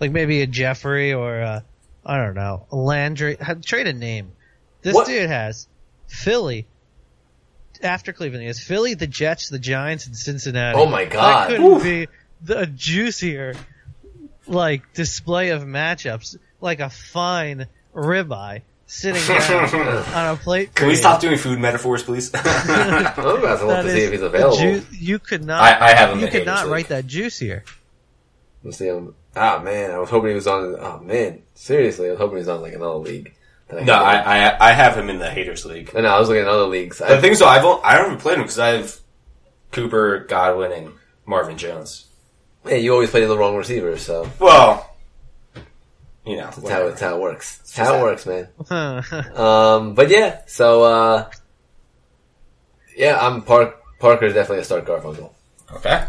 Like 0.00 0.12
maybe 0.12 0.42
a 0.42 0.46
Jeffery 0.46 1.14
or 1.14 1.42
I 1.42 1.62
I 2.04 2.16
don't 2.18 2.34
know 2.34 2.66
Landry. 2.70 3.36
Trade 3.64 3.86
a 3.86 3.92
name. 3.94 4.32
This 4.82 4.94
What- 4.94 5.06
dude 5.06 5.28
has 5.30 5.66
Philly. 6.08 6.66
After 7.82 8.12
Cleveland, 8.12 8.42
he 8.42 8.48
has 8.48 8.58
Philly, 8.60 8.94
the 8.94 9.06
Jets, 9.06 9.48
the 9.50 9.58
Giants, 9.60 10.06
and 10.06 10.16
Cincinnati. 10.16 10.76
Oh 10.78 10.86
my 10.86 11.04
God. 11.04 11.48
That 11.50 11.56
couldn't 11.56 11.72
Oof. 11.76 11.82
be 11.82 12.08
the 12.42 12.66
juicier 12.66 13.54
like 14.46 14.92
display 14.94 15.50
of 15.50 15.62
matchups, 15.62 16.36
like 16.60 16.80
a 16.80 16.90
fine 16.90 17.66
ribeye 17.94 18.62
sitting 18.88 19.22
down 19.28 19.74
on 20.14 20.34
a 20.34 20.36
plate. 20.36 20.74
Can 20.74 20.88
we 20.88 20.96
stop 20.96 21.20
doing 21.20 21.38
food 21.38 21.60
metaphors, 21.60 22.02
please? 22.02 22.32
I'm 22.34 22.42
about 22.42 23.16
to 23.60 23.66
look 23.66 23.82
to 23.84 23.90
see 23.92 24.00
if 24.02 24.10
he's 24.12 24.22
available. 24.22 24.56
ju- 24.56 24.82
you 24.90 25.18
could 25.20 25.44
not. 25.44 25.60
I, 25.62 25.90
I 25.90 25.94
have 25.94 26.10
him. 26.10 26.20
you 26.20 26.28
could 26.28 26.44
not 26.46 26.64
League. 26.64 26.72
write 26.72 26.88
that 26.88 27.06
juicier. 27.06 27.62
Let's 28.64 28.78
see 28.78 28.86
him. 28.88 29.14
Ah 29.36 29.60
man, 29.62 29.92
I 29.92 29.98
was 29.98 30.10
hoping 30.10 30.30
he 30.30 30.34
was 30.34 30.46
on. 30.48 30.74
Oh 30.80 30.98
man, 31.04 31.42
seriously, 31.54 32.08
I 32.08 32.10
was 32.12 32.18
hoping 32.18 32.38
he 32.38 32.40
was 32.40 32.48
on 32.48 32.60
like 32.62 32.72
another 32.72 32.96
league. 32.96 33.34
that 33.68 33.84
No, 33.84 33.92
I, 33.94 34.16
I 34.48 34.70
I 34.70 34.72
have 34.72 34.96
him 34.96 35.08
in 35.10 35.18
the 35.20 35.30
Haters 35.30 35.64
League. 35.64 35.92
I 35.94 36.00
know. 36.00 36.08
I 36.08 36.18
was 36.18 36.28
looking 36.28 36.42
at 36.42 36.48
other 36.48 36.66
leagues. 36.66 36.98
The 36.98 37.16
I, 37.16 37.20
thing 37.20 37.32
is, 37.32 37.38
though, 37.38 37.46
I've 37.46 37.64
o- 37.64 37.80
I 37.82 37.92
haven't 37.96 38.18
played 38.18 38.36
him 38.38 38.42
because 38.42 38.58
I 38.58 38.68
have 38.70 38.96
Cooper, 39.70 40.20
Godwin, 40.28 40.72
and 40.72 40.92
Marvin 41.26 41.56
Jones. 41.58 42.06
hey, 42.64 42.80
you 42.80 42.92
always 42.92 43.10
play 43.10 43.24
the 43.24 43.38
wrong 43.38 43.54
receiver, 43.54 43.96
so 43.98 44.28
Well, 44.40 44.87
you 46.28 46.36
know, 46.36 46.50
that's 46.50 46.68
how, 46.68 46.88
that's 46.88 47.00
how 47.00 47.16
it 47.16 47.20
works. 47.20 47.58
That's 47.58 47.76
how 47.76 47.94
it 47.94 47.98
that. 47.98 48.02
works, 48.02 48.26
man. 48.26 49.34
Um, 49.36 49.94
but 49.94 50.10
yeah, 50.10 50.40
so 50.46 50.82
uh, 50.82 51.30
yeah, 52.96 53.18
I'm 53.20 53.42
Park. 53.42 53.82
Parker's 54.00 54.34
definitely 54.34 54.60
a 54.60 54.64
start 54.64 54.84
Garfunkel. 54.84 55.32
Okay. 55.72 56.06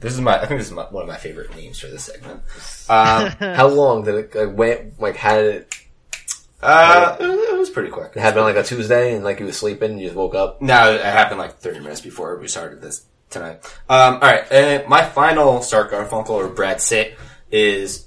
This 0.00 0.12
is 0.12 0.20
my. 0.20 0.36
I 0.36 0.46
think 0.46 0.60
this 0.60 0.68
is 0.68 0.72
my, 0.72 0.84
one 0.84 1.02
of 1.02 1.08
my 1.08 1.16
favorite 1.16 1.54
names 1.54 1.78
for 1.78 1.86
this 1.86 2.04
segment. 2.04 2.42
Um, 2.88 3.28
How 3.54 3.68
long 3.82 4.04
did 4.04 4.14
it? 4.14 4.34
Like, 4.34 4.56
when, 4.56 4.92
like, 4.98 5.16
had 5.16 5.44
it? 5.44 5.74
uh, 6.62 7.16
it 7.20 7.24
it 7.24 7.58
was 7.58 7.70
pretty 7.70 7.90
quick. 7.90 8.12
It 8.14 8.20
happened 8.20 8.40
on 8.40 8.54
like 8.54 8.62
a 8.62 8.66
Tuesday, 8.66 9.14
and 9.14 9.24
like 9.24 9.40
you 9.40 9.46
was 9.46 9.56
sleeping, 9.56 9.92
and 9.92 10.00
you 10.00 10.06
just 10.06 10.16
woke 10.16 10.34
up. 10.34 10.60
No, 10.60 10.92
it 10.92 11.02
happened 11.02 11.38
like 11.38 11.58
30 11.58 11.80
minutes 11.80 12.00
before 12.00 12.38
we 12.38 12.48
started 12.48 12.82
this 12.82 13.04
tonight. 13.30 13.64
Um, 13.88 14.14
alright, 14.14 14.50
uh, 14.52 14.82
my 14.88 15.04
final 15.04 15.62
Start 15.62 15.90
Garfunkel 15.90 16.30
or 16.30 16.48
Brad 16.48 16.80
Sit 16.80 17.16
is, 17.50 18.06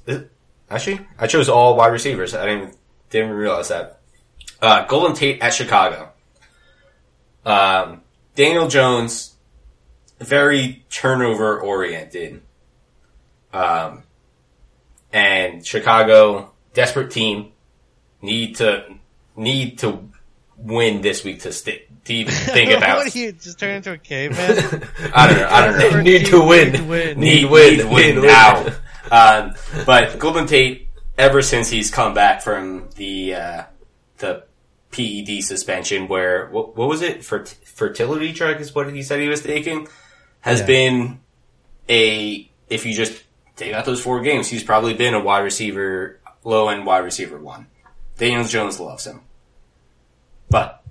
actually, 0.74 0.99
I 1.17 1.28
chose 1.28 1.49
all 1.49 1.76
wide 1.76 1.91
receivers. 1.91 2.34
I 2.34 2.45
didn't, 2.45 2.78
didn't 3.09 3.32
realize 3.32 3.69
that. 3.69 3.99
Uh, 4.61 4.86
Golden 4.86 5.15
Tate 5.15 5.41
at 5.41 5.53
Chicago. 5.53 6.09
Um, 7.45 8.01
Daniel 8.36 8.67
Jones, 8.67 9.36
very 10.19 10.86
turnover 10.89 11.59
oriented. 11.59 12.41
Um, 13.51 14.03
and 15.11 15.65
Chicago, 15.65 16.51
desperate 16.74 17.11
team, 17.11 17.51
need 18.21 18.55
to 18.57 18.86
need 19.36 19.80
to 19.80 20.09
win 20.57 21.01
this 21.01 21.24
week 21.24 21.41
to 21.41 21.51
sti 21.51 21.82
to 22.05 22.13
even 22.13 22.34
think 22.34 22.71
about. 22.78 22.97
what 22.97 23.11
do 23.11 23.19
you 23.19 23.32
just 23.34 23.59
turn 23.59 23.76
into 23.76 23.91
a 23.91 23.97
caveman? 23.97 24.39
I 25.13 25.28
don't 25.28 25.38
know. 25.38 25.47
I 25.49 25.65
don't 25.65 25.78
know. 25.95 26.01
Need 26.01 26.26
to 26.28 26.41
win. 26.43 26.71
Need 26.71 26.88
win. 26.88 27.19
Need, 27.19 27.41
Need 27.43 27.51
win. 27.51 27.71
need 27.78 27.82
to 27.82 27.88
win 27.88 28.15
Need 28.15 28.21
win. 28.21 28.26
now. 28.28 28.65
Um, 29.11 29.53
but 29.85 30.17
Golden 30.19 30.45
Tate, 30.47 30.87
ever 31.17 31.41
since 31.41 31.69
he's 31.69 31.91
come 31.91 32.13
back 32.13 32.41
from 32.41 32.89
the 32.95 33.35
uh, 33.35 33.63
the 34.17 34.43
PED 34.91 35.43
suspension, 35.43 36.07
where 36.07 36.47
what, 36.49 36.75
what 36.77 36.87
was 36.87 37.01
it? 37.01 37.19
Fert- 37.21 37.55
fertility 37.65 38.31
drug 38.31 38.61
is 38.61 38.73
what 38.75 38.91
he 38.93 39.03
said 39.03 39.19
he 39.19 39.27
was 39.27 39.41
taking, 39.41 39.87
has 40.41 40.59
Yeah. 40.61 40.65
been 40.65 41.19
a. 41.89 42.49
If 42.69 42.85
you 42.85 42.93
just 42.93 43.23
take 43.55 43.73
out 43.73 43.85
those 43.85 44.01
four 44.01 44.21
games, 44.21 44.47
he's 44.47 44.63
probably 44.63 44.93
been 44.93 45.13
a 45.13 45.19
wide 45.19 45.41
receiver, 45.41 46.19
low 46.43 46.69
end 46.69 46.85
wide 46.85 46.99
receiver 47.03 47.37
one. 47.37 47.67
Daniel 48.17 48.43
Jones 48.45 48.79
loves 48.79 49.05
him, 49.05 49.21
but 50.49 50.83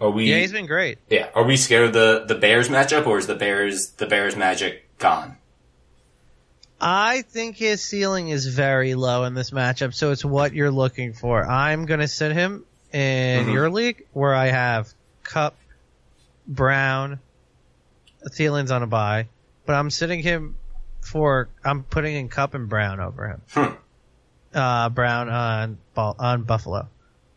are 0.00 0.10
we? 0.10 0.30
yeah, 0.30 0.38
he's 0.38 0.52
been 0.52 0.66
great. 0.66 0.98
Yeah. 1.08 1.28
Are 1.34 1.44
we 1.44 1.56
scared 1.56 1.86
of 1.86 1.92
the, 1.92 2.24
the 2.26 2.34
Bears 2.34 2.68
matchup 2.68 3.06
or 3.06 3.18
is 3.18 3.26
the 3.26 3.34
Bears 3.36 3.90
the 3.92 4.06
Bears 4.06 4.36
magic 4.36 4.98
gone? 4.98 5.36
I 6.80 7.22
think 7.22 7.56
his 7.56 7.82
ceiling 7.82 8.28
is 8.28 8.46
very 8.46 8.94
low 8.94 9.24
in 9.24 9.34
this 9.34 9.50
matchup, 9.50 9.94
so 9.94 10.10
it's 10.10 10.24
what 10.24 10.52
you're 10.54 10.70
looking 10.70 11.12
for. 11.12 11.44
I'm 11.46 11.86
going 11.86 12.00
to 12.00 12.08
sit 12.08 12.32
him 12.32 12.64
in 12.92 13.46
Mhm. 13.46 13.52
your 13.52 13.70
league 13.70 14.04
where 14.12 14.34
I 14.34 14.46
have 14.48 14.92
Kupp, 15.22 15.54
Brown, 16.46 17.20
Thielen's 18.28 18.70
on 18.70 18.82
a 18.82 18.86
bye, 18.86 19.28
but 19.66 19.74
I'm 19.74 19.90
sitting 19.90 20.20
him 20.22 20.56
for 21.00 21.48
I'm 21.64 21.82
putting 21.84 22.16
in 22.16 22.28
Kupp 22.28 22.54
and 22.54 22.68
Brown 22.68 23.00
over 23.00 23.28
him. 23.28 23.42
Hmm. 23.52 23.74
Uh, 24.56 24.88
Brown 24.90 25.28
on 25.28 25.78
on 25.96 26.42
Buffalo, 26.42 26.88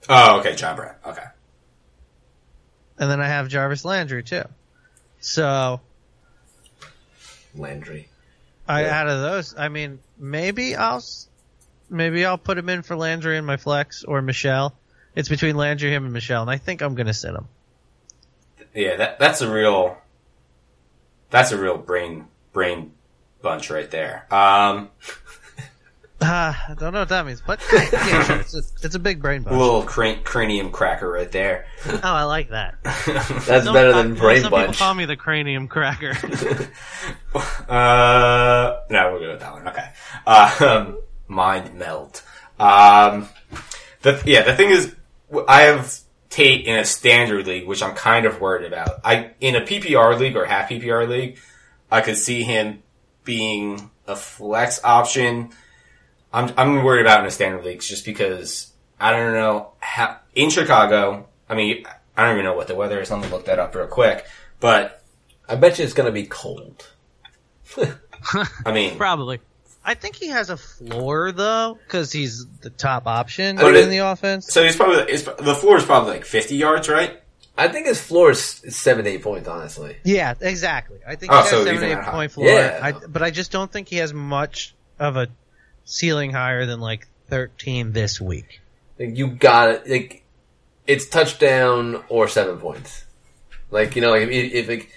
Oh, 0.10 0.40
okay, 0.40 0.56
John 0.56 0.76
Brown. 0.76 0.96
Okay. 1.06 1.24
and 3.00 3.10
then 3.12 3.20
I 3.22 3.28
have 3.28 3.48
Jarvis 3.50 3.84
Landry 3.86 4.24
too. 4.24 4.44
So 5.20 5.80
Landry. 7.56 8.10
I 8.68 8.84
Yeah. 8.84 9.00
out 9.00 9.08
of 9.08 9.22
those, 9.22 9.56
I 9.58 9.70
mean, 9.70 10.00
maybe 10.18 10.76
I'll 10.76 11.04
maybe 11.90 12.26
I'll 12.26 12.38
put 12.38 12.58
him 12.58 12.70
in 12.70 12.82
for 12.84 12.96
Landry 12.96 13.38
in 13.38 13.46
my 13.46 13.58
flex 13.58 14.04
or 14.04 14.22
Michel. 14.22 14.76
It's 15.16 15.30
between 15.30 15.56
Landry, 15.56 15.94
him, 15.94 16.04
and 16.04 16.14
Michel, 16.14 16.42
and 16.42 16.52
I 16.52 16.58
think 16.58 16.82
I'm 16.82 16.96
gonna 16.96 17.14
sit 17.14 17.34
him. 17.34 17.48
Yeah, 18.74 18.98
that 18.98 19.20
that's 19.20 19.42
a 19.42 19.52
real 19.52 19.98
that's 21.30 21.52
a 21.52 21.58
real 21.58 21.78
brain 21.78 22.26
brain 22.54 22.92
bunch 23.42 23.70
right 23.70 23.90
there. 23.90 24.26
Um 24.32 24.90
Ah, 26.20 26.66
I 26.70 26.74
don't 26.74 26.94
know 26.94 27.00
what 27.00 27.10
that 27.10 27.26
means, 27.28 27.44
but 27.46 27.62
yeah, 27.74 28.24
sure, 28.24 28.38
it's 28.38 28.56
a, 28.56 28.64
it's 28.84 28.96
a 28.96 29.00
big 29.00 29.22
brain 29.22 29.44
little 29.44 29.84
cran- 29.84 30.24
cranium 30.24 30.72
cracker 30.72 31.12
right 31.12 31.32
there. 31.32 31.68
Oh, 31.86 32.00
I 32.04 32.24
like 32.24 32.50
that. 32.50 32.76
That's 32.84 33.66
Some- 33.66 33.74
better 33.76 33.92
uh, 33.92 34.02
than 34.02 34.16
brain 34.16 34.42
some 34.42 34.50
bunch. 34.52 34.72
people 34.72 34.86
call 34.86 34.94
me 34.96 35.06
the 35.06 35.16
cranium 35.16 35.68
cracker. 35.68 36.14
Uh, 37.68 38.80
no, 38.90 39.12
we'll 39.12 39.20
go 39.20 39.32
with 39.32 39.40
that 39.42 39.54
one. 39.54 39.68
Okay. 39.68 39.90
Um, 40.66 41.00
mind 41.28 41.76
melt. 41.76 42.24
Um, 42.60 43.28
the, 44.02 44.22
yeah, 44.26 44.44
the 44.44 44.56
thing 44.56 44.70
is, 44.70 44.96
I 45.48 45.64
have 45.64 46.00
Tate 46.30 46.66
in 46.66 46.80
a 46.80 46.86
standard 46.86 47.46
league, 47.46 47.68
which 47.68 47.84
I'm 47.84 47.94
kind 47.94 48.26
of 48.26 48.40
worried 48.42 48.66
about. 48.66 49.02
I, 49.04 49.32
in 49.40 49.56
a 49.56 49.62
PPR 49.62 50.18
league 50.18 50.36
or 50.36 50.46
half 50.46 50.70
PPR 50.70 51.08
league, 51.08 51.40
I 51.92 52.02
could 52.02 52.18
see 52.18 52.44
him 52.44 52.82
being 53.24 53.92
a 54.08 54.16
flex 54.16 54.84
option. 54.84 55.50
I'm, 56.34 56.54
I'm 56.58 56.84
worried 56.84 57.02
about 57.02 57.20
in 57.20 57.26
the 57.26 57.32
standard 57.32 57.64
leagues 57.64 57.88
just 57.88 58.06
because 58.06 58.72
I 59.00 59.12
don't 59.12 59.34
know 59.34 59.72
how, 59.80 60.18
in 60.36 60.50
Chicago, 60.50 61.28
I 61.50 61.56
mean, 61.56 61.86
I 62.16 62.26
don't 62.26 62.34
even 62.34 62.46
know 62.46 62.56
what 62.56 62.68
the 62.68 62.76
weather 62.76 63.00
is. 63.00 63.10
Let 63.12 63.22
me 63.22 63.28
look 63.30 63.46
that 63.46 63.60
up 63.60 63.74
real 63.76 63.88
quick. 63.88 64.26
But, 64.60 65.02
I 65.48 65.56
bet 65.56 65.78
you 65.80 65.86
it's 65.86 65.94
gonna 65.94 66.12
be 66.12 66.26
cold. 66.26 66.88
I 68.66 68.72
mean, 68.72 68.98
Probably. 68.98 69.40
I 69.86 69.94
think 69.94 70.16
he 70.16 70.28
has 70.28 70.50
a 70.50 70.58
floor 70.58 71.32
though, 71.32 71.80
because 71.86 72.12
he's 72.12 72.46
the 72.62 72.70
top 72.70 73.08
option 73.08 73.56
But 73.56 73.76
in 73.76 73.88
it- 73.88 73.90
the 73.90 74.00
offense. 74.00 74.48
So 74.52 74.64
he's 74.64 74.76
probably 74.76 75.04
it's, 75.12 75.24
the 75.24 75.56
floor 75.56 75.78
is 75.78 75.86
probably 75.86 76.14
like 76.14 76.26
50 76.26 76.56
yards, 76.56 76.90
right? 76.90 77.22
I 77.60 77.68
think 77.70 77.88
his 77.88 78.00
floor 78.00 78.32
is 78.32 78.62
is 78.64 78.76
seven, 78.76 79.08
eight 79.08 79.24
points, 79.24 79.48
honestly. 79.48 79.98
Yeah, 80.04 80.36
exactly. 80.42 81.00
I 81.08 81.16
think 81.16 81.32
Oh, 81.32 81.38
he 81.38 81.42
has 81.42 81.50
so 81.50 81.64
seven 81.66 81.84
eight 81.84 81.96
that 81.96 82.04
high. 82.04 82.12
point 82.12 82.32
floor. 82.32 82.48
Yeah. 82.48 82.80
I, 82.84 82.92
but 82.92 83.24
I 83.24 83.32
just 83.32 83.52
don't 83.52 83.72
think 83.72 83.88
he 83.88 83.96
has 83.98 84.14
much 84.14 84.76
of 85.00 85.16
a 85.18 85.28
ceiling 85.88 86.32
higher 86.32 86.66
than 86.66 86.80
like 86.80 87.08
13 87.30 87.94
this 87.94 88.22
week. 88.22 88.62
Like 89.00 89.18
you 89.18 89.28
got 89.28 89.70
it. 89.70 89.90
Like 89.90 90.24
it's 90.86 91.08
touchdown 91.08 92.04
or 92.10 92.28
seven 92.28 92.58
points. 92.58 93.06
Like 93.72 93.96
you 93.96 94.02
know, 94.02 94.12
like 94.12 94.24
if 94.24 94.30
if 94.30 94.68
like, 94.68 94.92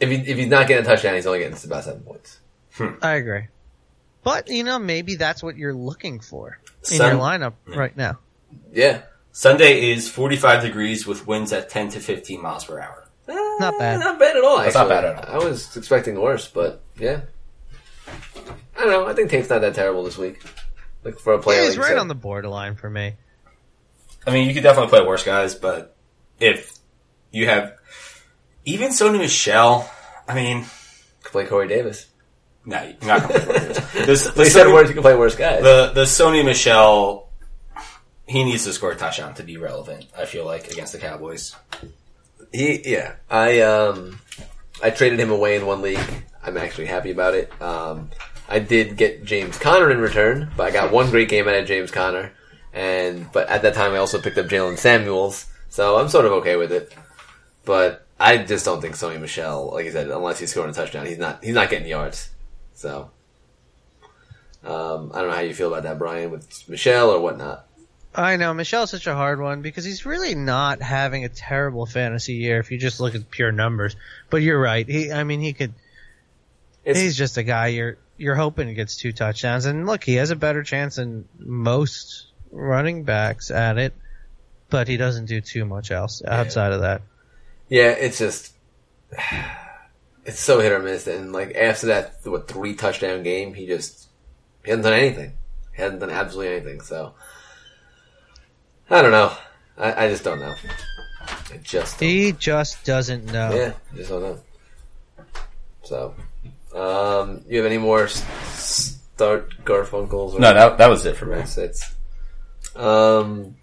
if, 0.00 0.08
he, 0.08 0.16
if 0.16 0.36
he's 0.38 0.48
not 0.48 0.66
getting 0.66 0.84
a 0.84 0.88
touchdown, 0.88 1.14
he's 1.14 1.26
only 1.26 1.38
getting 1.40 1.56
about 1.64 1.84
seven 1.84 2.02
points. 2.02 2.40
Hmm. 2.72 2.94
I 3.02 3.14
agree. 3.14 3.46
But, 4.24 4.48
you 4.48 4.62
know, 4.62 4.78
maybe 4.78 5.16
that's 5.16 5.42
what 5.42 5.56
you're 5.56 5.74
looking 5.74 6.20
for 6.20 6.58
in 6.90 6.96
Sun- 6.96 7.12
your 7.12 7.20
lineup 7.20 7.54
hmm. 7.66 7.78
right 7.78 7.96
now. 7.96 8.18
Yeah, 8.72 9.02
Sunday 9.32 9.90
is 9.90 10.08
45 10.08 10.62
degrees 10.62 11.06
with 11.06 11.26
winds 11.26 11.52
at 11.52 11.70
10 11.70 11.90
to 11.90 12.00
15 12.00 12.40
miles 12.40 12.64
per 12.64 12.80
hour. 12.80 13.08
Not 13.26 13.78
bad. 13.78 14.00
Eh, 14.00 14.04
not 14.04 14.18
bad 14.18 14.36
at 14.36 14.44
all. 14.44 14.58
That's 14.58 14.74
not 14.74 14.88
bad 14.88 15.04
at 15.04 15.28
all. 15.28 15.40
I 15.40 15.44
was 15.44 15.76
expecting 15.76 16.20
worse, 16.20 16.48
but 16.48 16.82
yeah. 16.98 17.22
I 18.76 18.80
don't 18.80 18.90
know. 18.90 19.06
I 19.06 19.14
think 19.14 19.30
Tate's 19.30 19.50
not 19.50 19.60
that 19.60 19.74
terrible 19.74 20.02
this 20.04 20.18
week. 20.18 20.42
Like 21.04 21.18
for 21.18 21.32
a 21.34 21.38
player, 21.38 21.58
Yeah, 21.58 21.62
like 21.62 21.68
he's 21.70 21.76
you 21.76 21.82
right 21.82 21.88
said. 21.90 21.98
on 21.98 22.08
the 22.08 22.14
borderline 22.14 22.74
for 22.76 22.88
me. 22.90 23.14
I 24.26 24.30
mean, 24.30 24.46
you 24.48 24.54
could 24.54 24.62
definitely 24.62 24.90
play 24.90 25.04
worse 25.06 25.24
guys, 25.24 25.54
but 25.54 25.96
if 26.38 26.72
you 27.32 27.46
have 27.48 27.74
even 28.64 28.90
Sony 28.90 29.18
Michel, 29.18 29.90
I 30.28 30.34
mean, 30.34 30.64
Could 31.22 31.32
play 31.32 31.46
Corey 31.46 31.66
Davis. 31.68 32.06
no, 32.64 32.80
you're 32.82 32.94
not 33.08 33.28
going 33.28 33.40
to 33.40 33.46
play 33.46 33.56
worse. 33.66 33.78
The, 33.92 34.30
the, 34.30 34.32
They 34.36 34.48
said 34.48 34.66
Sony, 34.66 34.72
words. 34.74 34.88
You 34.90 34.94
can 34.94 35.02
play 35.02 35.16
worse 35.16 35.34
guys. 35.34 35.62
the, 35.62 35.90
the 35.94 36.02
Sony 36.04 36.44
Michel, 36.44 37.28
he 38.26 38.44
needs 38.44 38.64
to 38.64 38.72
score 38.72 38.92
a 38.92 38.96
touchdown 38.96 39.34
to 39.34 39.42
be 39.42 39.56
relevant, 39.56 40.06
I 40.16 40.24
feel 40.26 40.44
like, 40.46 40.70
against 40.70 40.92
the 40.92 40.98
Cowboys. 40.98 41.56
He, 42.52 42.92
yeah, 42.92 43.14
I 43.30 43.60
um, 43.62 44.20
I 44.82 44.90
traded 44.90 45.18
him 45.18 45.30
away 45.32 45.56
in 45.56 45.66
one 45.66 45.82
league. 45.82 45.98
I'm 46.42 46.56
actually 46.56 46.86
happy 46.86 47.10
about 47.10 47.34
it. 47.34 47.52
Um, 47.62 48.10
I 48.48 48.58
did 48.58 48.96
get 48.96 49.24
James 49.24 49.58
Conner 49.58 49.90
in 49.90 49.98
return, 50.00 50.50
but 50.56 50.64
I 50.64 50.70
got 50.70 50.92
one 50.92 51.10
great 51.10 51.28
game 51.28 51.48
out 51.48 51.54
of 51.54 51.66
James 51.66 51.90
Conner, 51.90 52.32
and 52.72 53.30
but 53.32 53.48
at 53.48 53.62
that 53.62 53.74
time 53.74 53.92
I 53.92 53.98
also 53.98 54.20
picked 54.20 54.38
up 54.38 54.46
Jaylen 54.46 54.78
Samuels, 54.78 55.46
so 55.68 55.96
I'm 55.98 56.08
sort 56.08 56.26
of 56.26 56.32
okay 56.32 56.56
with 56.56 56.72
it. 56.72 56.94
But 57.64 58.06
I 58.18 58.38
just 58.38 58.64
don't 58.64 58.80
think 58.80 58.94
Sony 58.94 59.20
Michel, 59.20 59.70
like 59.72 59.86
I 59.86 59.90
said, 59.90 60.08
unless 60.08 60.38
he's 60.38 60.50
scoring 60.50 60.70
a 60.70 60.74
touchdown, 60.74 61.06
he's 61.06 61.18
not 61.18 61.42
he's 61.44 61.54
not 61.54 61.70
getting 61.70 61.88
yards. 61.88 62.30
So 62.74 63.10
um, 64.64 65.10
I 65.14 65.20
don't 65.20 65.30
know 65.30 65.34
how 65.34 65.40
you 65.40 65.54
feel 65.54 65.68
about 65.68 65.84
that, 65.84 65.98
Brian, 65.98 66.30
with 66.30 66.68
Michel 66.68 67.10
or 67.10 67.20
whatnot. 67.20 67.66
I 68.14 68.36
know 68.36 68.52
Michel's 68.52 68.90
such 68.90 69.06
a 69.06 69.14
hard 69.14 69.40
one 69.40 69.62
because 69.62 69.84
he's 69.84 70.04
really 70.04 70.34
not 70.34 70.82
having 70.82 71.24
a 71.24 71.30
terrible 71.30 71.86
fantasy 71.86 72.34
year 72.34 72.58
if 72.58 72.70
you 72.70 72.78
just 72.78 73.00
look 73.00 73.14
at 73.14 73.30
pure 73.30 73.52
numbers. 73.52 73.96
But 74.28 74.42
you're 74.42 74.60
right. 74.60 74.86
He, 74.86 75.10
I 75.10 75.24
mean, 75.24 75.40
he 75.40 75.52
could. 75.54 75.72
He's 76.84 77.16
just 77.16 77.36
a 77.36 77.42
guy 77.42 77.68
you're 77.68 77.98
you're 78.16 78.34
hoping 78.34 78.72
gets 78.74 78.96
two 78.96 79.12
touchdowns, 79.12 79.66
and 79.66 79.86
look, 79.86 80.04
he 80.04 80.14
has 80.14 80.30
a 80.30 80.36
better 80.36 80.62
chance 80.62 80.96
than 80.96 81.28
most 81.38 82.26
running 82.50 83.04
backs 83.04 83.50
at 83.50 83.78
it, 83.78 83.94
but 84.68 84.88
he 84.88 84.96
doesn't 84.96 85.26
do 85.26 85.40
too 85.40 85.64
much 85.64 85.90
else 85.90 86.22
outside 86.26 86.72
of 86.72 86.80
that. 86.80 87.02
Yeah, 87.68 87.90
it's 87.90 88.18
just 88.18 88.52
it's 90.24 90.40
so 90.40 90.60
hit 90.60 90.72
or 90.72 90.80
miss. 90.80 91.06
And 91.06 91.32
like 91.32 91.54
after 91.54 91.86
that, 91.88 92.16
what 92.24 92.48
three 92.48 92.74
touchdown 92.74 93.22
game, 93.22 93.54
he 93.54 93.66
just 93.66 94.08
he 94.64 94.70
hasn't 94.70 94.84
done 94.84 94.94
anything. 94.94 95.32
He 95.74 95.82
hasn't 95.82 96.00
done 96.00 96.10
absolutely 96.10 96.54
anything. 96.54 96.80
So 96.80 97.14
I 98.90 99.02
don't 99.02 99.12
know. 99.12 99.32
I, 99.78 100.04
I 100.04 100.08
just 100.08 100.24
don't 100.24 100.40
know. 100.40 100.54
I 101.50 101.56
just 101.62 101.98
don't. 101.98 102.08
He 102.08 102.32
just 102.32 102.84
doesn't 102.84 103.24
know. 103.26 103.54
yeah, 103.54 103.72
just 103.94 104.10
don't 104.10 104.22
know. 104.22 104.40
So, 105.82 106.14
um, 106.74 107.44
you 107.48 107.58
have 107.58 107.66
any 107.66 107.78
more 107.78 108.08
start 108.08 109.64
Garfunkels? 109.64 110.34
Or 110.34 110.40
No, 110.40 110.52
that, 110.54 110.78
that 110.78 110.88
was 110.88 111.04
it 111.06 111.16
for 111.16 111.26
me. 111.26 111.42
That's. 111.42 111.94
Um. 112.76 113.56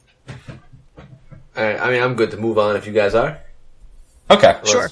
Alright, 1.58 1.80
I 1.82 1.90
mean, 1.92 2.02
I'm 2.02 2.16
good 2.16 2.32
to 2.32 2.38
move 2.38 2.58
on 2.58 2.76
if 2.76 2.86
you 2.88 2.94
guys 2.94 3.16
are. 3.16 3.40
Okay. 4.30 4.60
Sure. 4.64 4.90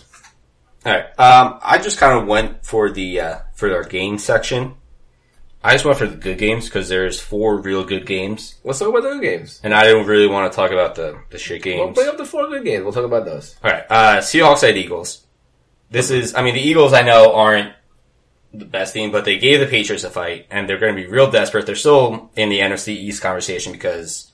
All 0.86 0.92
right. 0.94 1.06
Um, 1.20 1.60
I 1.64 1.78
just 1.78 1.98
kind 1.98 2.20
of 2.20 2.28
went 2.28 2.66
for 2.66 2.90
the 2.90 3.22
uh, 3.22 3.36
for 3.54 3.74
our 3.74 3.84
game 3.84 4.18
section. 4.18 4.74
I 5.64 5.74
just 5.74 5.86
went 5.86 5.98
for 5.98 6.08
the 6.08 6.16
good 6.16 6.38
games 6.38 6.66
because 6.66 6.88
there's 6.90 7.20
four 7.20 7.58
real 7.62 7.84
good 7.84 8.06
games, 8.06 8.56
Let's 8.64 8.80
talk 8.80 8.90
about 8.90 9.04
the 9.04 9.10
good 9.14 9.22
games. 9.22 9.60
and 9.64 9.74
I 9.74 9.84
don't 9.84 10.06
really 10.08 10.28
want 10.28 10.52
to 10.52 10.56
talk 10.56 10.72
about 10.72 10.96
the 10.96 11.20
the 11.30 11.38
shit 11.38 11.62
games. 11.62 11.78
We'll 11.80 11.88
games. 11.88 11.96
bring 11.98 12.08
up 12.10 12.18
the 12.18 12.26
four 12.26 12.48
good 12.48 12.64
games. 12.64 12.84
We'll 12.84 12.94
talk 12.94 13.06
about 13.06 13.26
those. 13.26 13.56
All 13.64 13.72
right. 13.72 13.84
Uh, 13.90 14.18
Seahawks 14.18 14.68
at 14.68 14.78
Eagles. 14.78 15.26
This 15.90 16.10
is, 16.12 16.36
I 16.36 16.42
mean, 16.42 16.56
the 16.56 16.62
Eagles 16.62 16.94
I 16.94 17.02
know 17.02 17.34
aren't 17.34 17.74
the 18.58 18.66
best 18.66 18.94
team, 18.94 19.12
but 19.12 19.26
they 19.26 19.38
gave 19.38 19.60
the 19.60 19.66
Patriots 19.66 20.04
a 20.04 20.10
fight, 20.10 20.48
and 20.50 20.68
they're 20.68 20.78
going 20.78 20.96
to 20.96 21.02
be 21.02 21.08
real 21.08 21.30
desperate. 21.30 21.66
They're 21.66 21.76
still 21.76 22.30
in 22.36 22.50
the 22.50 22.60
NFC 22.60 22.90
East 22.90 23.22
conversation 23.22 23.72
because 23.72 24.32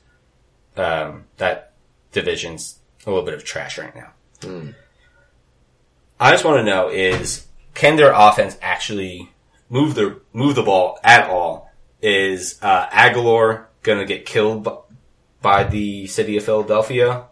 um, 0.78 1.26
that 1.38 1.74
division's 2.12 2.80
a 3.06 3.10
little 3.10 3.26
bit 3.26 3.34
of 3.34 3.44
trash 3.44 3.78
right 3.78 3.96
now. 3.96 4.12
I 6.20 6.32
just 6.32 6.46
want 6.46 6.58
to 6.58 6.64
know 6.64 6.90
is 6.90 7.48
can 7.74 7.96
their 7.96 8.14
offense 8.14 8.58
actually 8.62 9.32
move 9.70 9.96
the 9.96 10.22
move 10.32 10.56
the 10.56 10.64
ball 10.64 11.00
at 11.04 11.30
all? 11.30 11.72
Is 12.02 12.60
uh, 12.62 12.88
Agholor 12.88 13.66
going 13.82 14.00
to 14.00 14.06
get 14.06 14.26
killed 14.26 14.64
b- 14.64 14.72
by 15.42 15.64
the 15.64 16.08
city 16.08 16.38
of 16.38 16.44
Philadelphia? 16.44 17.26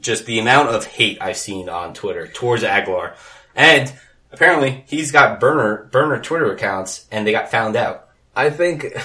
Just 0.00 0.26
the 0.26 0.38
amount 0.38 0.68
of 0.68 0.84
hate 0.84 1.18
I've 1.20 1.36
seen 1.36 1.68
on 1.68 1.92
Twitter 1.92 2.28
towards 2.28 2.62
Agholor, 2.62 3.14
and 3.54 3.92
apparently 4.32 4.84
he's 4.88 5.10
got 5.12 5.40
burner 5.40 5.88
burner 5.90 6.20
Twitter 6.22 6.52
accounts, 6.52 7.06
and 7.10 7.26
they 7.26 7.32
got 7.32 7.50
found 7.50 7.76
out. 7.76 8.08
I 8.36 8.50
think 8.50 8.84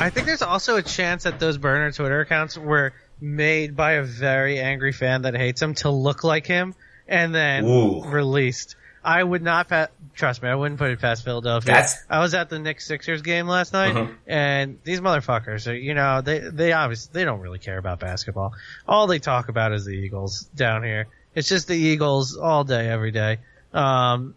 I 0.00 0.10
think 0.10 0.26
there's 0.26 0.42
also 0.42 0.76
a 0.76 0.82
chance 0.82 1.24
that 1.24 1.38
those 1.38 1.58
burner 1.58 1.92
Twitter 1.92 2.20
accounts 2.20 2.58
were 2.58 2.92
made 3.20 3.76
by 3.76 3.92
a 3.92 4.02
very 4.02 4.58
angry 4.58 4.92
fan 4.92 5.22
that 5.22 5.34
hates 5.34 5.62
him 5.62 5.74
to 5.74 5.90
look 5.90 6.24
like 6.24 6.46
him 6.46 6.74
and 7.08 7.34
then 7.34 7.64
Ooh. 7.64 8.02
released. 8.04 8.76
I 9.04 9.22
would 9.22 9.40
not 9.42 9.68
pa- 9.68 9.86
trust 10.16 10.42
me. 10.42 10.48
I 10.48 10.56
wouldn't 10.56 10.80
put 10.80 10.90
it 10.90 11.00
past 11.00 11.24
Philadelphia. 11.24 11.66
That's- 11.74 12.04
I 12.10 12.18
was 12.18 12.34
at 12.34 12.48
the 12.50 12.58
Knicks 12.58 12.88
Sixers 12.88 13.22
game 13.22 13.46
last 13.46 13.72
night, 13.72 13.94
Mhm. 13.94 14.14
and 14.26 14.78
these 14.82 15.00
motherfuckers 15.00 15.70
are, 15.70 15.74
you 15.76 15.94
know, 15.94 16.22
they 16.22 16.40
they 16.40 16.72
obviously 16.72 17.10
they 17.12 17.24
don't 17.24 17.38
really 17.40 17.60
care 17.60 17.78
about 17.78 18.00
basketball. 18.00 18.52
All 18.88 19.06
they 19.06 19.20
talk 19.20 19.48
about 19.48 19.72
is 19.72 19.84
the 19.84 19.92
Eagles 19.92 20.42
down 20.56 20.82
here. 20.82 21.06
It's 21.36 21.48
just 21.48 21.68
the 21.68 21.76
Eagles 21.76 22.36
all 22.36 22.64
day, 22.64 22.88
every 22.88 23.12
day. 23.12 23.38
Um, 23.72 24.34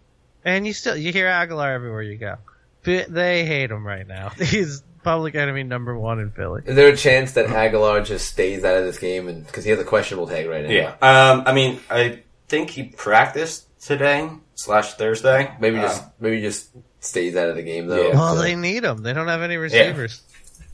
and 0.49 0.65
you 0.67 0.73
still 0.73 0.95
you 0.97 1.11
hear 1.11 1.27
Agholor 1.27 1.73
everywhere 1.73 2.01
you 2.01 2.17
go. 2.17 2.35
They 2.83 3.45
hate 3.45 3.71
him 3.71 3.85
right 3.85 4.07
now. 4.07 4.29
He's 4.37 4.81
public 5.03 5.35
enemy 5.35 5.63
number 5.63 5.97
one 5.97 6.19
in 6.19 6.31
Philly. 6.31 6.61
is 6.65 6.75
there 6.75 6.89
a 6.89 6.95
chance 6.97 7.33
that 7.33 7.47
Agholor 7.47 8.03
just 8.05 8.27
stays 8.27 8.63
out 8.63 8.77
of 8.77 8.83
this 8.83 8.97
game 8.99 9.27
and 9.27 9.45
because 9.45 9.63
he 9.63 9.69
has 9.71 9.79
a 9.79 9.83
questionable 9.83 10.27
tag 10.27 10.47
right 10.47 10.63
now? 10.65 10.69
Yeah. 10.71 10.89
Um, 11.01 11.43
I 11.45 11.53
mean, 11.53 11.79
I 11.89 12.23
think 12.47 12.69
he 12.71 12.83
practiced 12.83 13.65
today 13.81 14.29
slash 14.55 14.93
Thursday. 14.95 15.51
Maybe 15.59 15.77
Uh, 15.77 15.83
just 15.83 16.03
maybe 16.19 16.41
just 16.41 16.69
stays 17.01 17.35
out 17.35 17.49
of 17.49 17.55
the 17.55 17.63
game 17.63 17.87
though. 17.87 18.09
Yeah. 18.09 18.15
Well, 18.15 18.35
So- 18.35 18.41
they 18.41 18.55
need 18.55 18.83
him. 18.83 19.03
They 19.03 19.13
don't 19.13 19.27
have 19.27 19.41
any 19.41 19.57
receivers. 19.57 20.21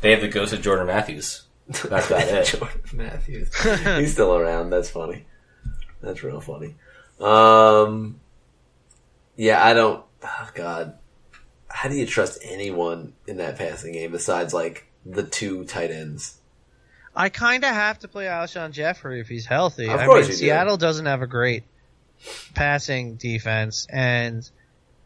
they 0.02 0.12
have 0.12 0.22
the 0.22 0.28
ghost 0.28 0.54
of 0.54 0.62
Jordan 0.62 0.88
Matthews. 0.88 1.44
That's 1.68 2.08
about 2.08 2.22
it. 2.28 2.46
Jordan 2.46 2.80
Matthews. 2.94 3.50
He's 4.00 4.14
still 4.14 4.36
around. 4.36 4.70
That's 4.70 4.90
funny. 4.90 5.26
That's 6.02 6.24
real 6.24 6.40
funny. 6.40 6.76
Um, 7.20 8.20
yeah, 9.36 9.64
I 9.64 9.74
don't. 9.74 10.04
Oh 10.24 10.50
God, 10.54 10.98
how 11.68 11.90
do 11.90 11.96
you 11.96 12.06
trust 12.06 12.40
anyone 12.44 13.14
in 13.28 13.38
that 13.38 13.58
passing 13.58 13.94
game 13.94 14.12
besides 14.12 14.54
like 14.54 14.88
the 15.06 15.24
two 15.24 15.66
tight 15.66 15.92
ends? 15.92 16.40
I 17.16 17.30
kind 17.30 17.64
of 17.64 17.70
have 17.70 18.00
to 18.00 18.08
play 18.08 18.26
Alshon 18.26 18.72
Jeffery 18.72 19.22
if 19.22 19.28
he's 19.28 19.46
healthy. 19.46 19.86
Of 19.88 20.00
I 20.00 20.06
course 20.06 20.24
mean, 20.24 20.32
you 20.32 20.34
do. 20.34 20.46
Seattle 20.46 20.78
doesn't 20.78 21.06
have 21.06 21.22
a 21.22 21.28
great 21.28 21.64
passing 22.54 23.16
defense, 23.16 23.88
and 23.90 24.50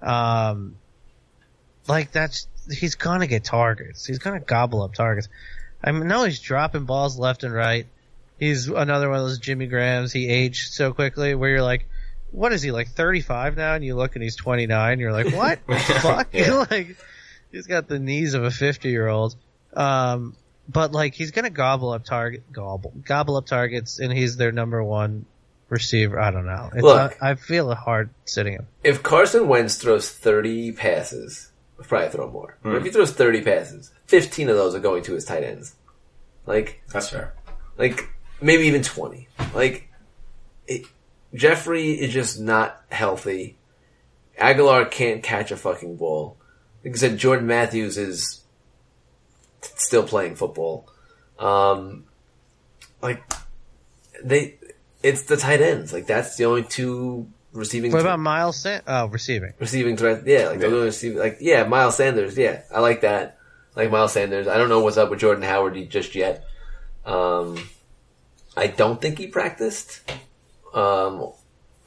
um, 0.02 0.76
like 1.88 2.12
that's 2.12 2.48
he's 2.72 2.96
gonna 2.96 3.28
get 3.28 3.44
targets. 3.44 4.06
He's 4.06 4.20
gonna 4.20 4.40
gobble 4.40 4.82
up 4.82 4.94
targets. 4.94 5.28
I 5.84 5.92
mean, 5.92 6.08
now 6.08 6.24
he's 6.26 6.40
dropping 6.40 6.86
balls 6.86 7.18
left 7.18 7.44
and 7.44 7.54
right. 7.54 7.86
He's 8.40 8.68
another 8.68 9.10
one 9.10 9.20
of 9.20 9.26
those 9.26 9.40
Jimmy 9.40 9.68
Grahams. 9.68 10.14
He 10.14 10.28
aged 10.28 10.74
so 10.74 10.94
quickly, 10.94 11.36
where 11.36 11.50
you're 11.50 11.62
like, 11.62 11.88
what 12.32 12.54
is 12.54 12.62
he 12.62 12.72
like 12.72 12.90
35 12.90 13.58
now? 13.58 13.74
And 13.76 13.84
you 13.84 13.96
look 13.96 14.16
and 14.16 14.24
he's 14.24 14.36
29. 14.36 15.00
You're 15.00 15.12
like, 15.12 15.34
what? 15.34 15.60
the 15.68 15.76
fuck? 15.80 16.28
Yeah. 16.34 16.66
like, 16.72 16.98
he's 17.52 17.68
got 17.68 17.88
the 17.88 18.00
knees 18.00 18.34
of 18.34 18.44
a 18.44 18.52
50 18.52 18.90
year 18.90 19.08
old. 19.08 19.36
Um, 19.74 20.36
but 20.68 20.92
like 20.92 21.14
he's 21.16 21.32
gonna 21.32 21.50
gobble 21.50 21.90
up 21.92 22.06
target 22.06 22.52
gobble 22.52 22.94
gobble 23.04 23.38
up 23.38 23.46
targets, 23.48 24.00
and 24.00 24.12
he's 24.14 24.38
their 24.38 24.52
number 24.52 24.84
one 24.84 25.26
receiver. 25.68 26.20
I 26.20 26.30
don't 26.32 26.46
know. 26.46 26.70
It's 26.74 26.84
Look. 26.84 26.96
not, 26.96 27.14
I 27.28 27.36
feel 27.36 27.72
it 27.72 27.78
hard 27.78 28.10
sitting 28.26 28.54
him. 28.54 28.68
If 28.84 29.02
Carson 29.02 29.48
Wentz 29.48 29.78
throws 29.78 30.10
thirty 30.10 30.72
passes, 30.72 31.52
he'll 31.78 31.86
probably 31.86 32.10
throw 32.10 32.30
more. 32.30 32.58
But 32.62 32.70
Hmm. 32.70 32.76
if 32.78 32.84
he 32.84 32.90
throws 32.92 33.12
thirty 33.12 33.42
passes, 33.42 33.92
fifteen 34.06 34.48
of 34.50 34.58
those 34.58 34.76
are 34.76 34.80
going 34.80 35.02
to 35.04 35.14
his 35.14 35.26
tight 35.26 35.44
ends. 35.44 35.74
Like 36.46 36.84
That's 36.94 37.10
fair. 37.10 37.34
like 37.78 38.08
maybe 38.42 38.64
even 38.68 38.82
20. 38.84 39.28
Like, 39.56 39.90
it, 40.68 40.84
Jeffery 41.34 41.92
is 41.92 42.14
just 42.14 42.40
not 42.40 42.82
healthy. 42.92 43.58
Agholor 44.40 44.90
can't 44.90 45.22
catch 45.22 45.52
a 45.52 45.58
fucking 45.58 45.98
ball. 45.98 46.38
Like 46.84 46.94
I 46.96 46.98
said, 46.98 47.18
Jordan 47.18 47.46
Matthews 47.48 47.98
is 47.98 48.42
still 49.62 50.04
playing 50.04 50.36
football. 50.36 50.90
Um, 51.38 52.06
like, 53.02 53.22
they, 54.24 54.58
it's 55.04 55.24
the 55.24 55.38
tight 55.38 55.62
ends. 55.62 55.92
Like, 55.94 56.08
that's 56.08 56.36
the 56.38 56.46
only 56.46 56.64
two 56.64 57.28
receiving 57.52 57.92
What 57.92 58.00
thre- 58.02 58.08
about 58.08 58.20
Miles? 58.20 58.58
San- 58.58 58.82
oh, 58.88 59.08
receiving. 59.08 59.54
receiving 59.60 59.98
threat. 59.98 60.26
Yeah, 60.26 60.48
like, 60.50 60.62
Yeah. 60.62 60.68
they're 60.70 60.80
receiving, 60.80 61.18
like, 61.20 61.38
yeah, 61.42 61.64
Miles 61.66 61.98
Sanders. 61.98 62.38
Yeah, 62.38 62.62
I 62.74 62.80
like 62.80 63.02
that. 63.02 63.38
Like 63.76 63.92
Miles 63.92 64.14
Sanders. 64.14 64.48
I 64.48 64.58
don't 64.58 64.68
know 64.70 64.80
what's 64.82 64.98
up 64.98 65.10
with 65.10 65.20
Jordan 65.20 65.44
Howard 65.44 65.90
just 65.90 66.16
yet. 66.16 66.44
Um, 67.06 67.58
I 68.58 68.68
don't 68.68 69.00
think 69.02 69.18
he 69.20 69.28
practiced. 69.28 70.02
Um, 70.74 71.32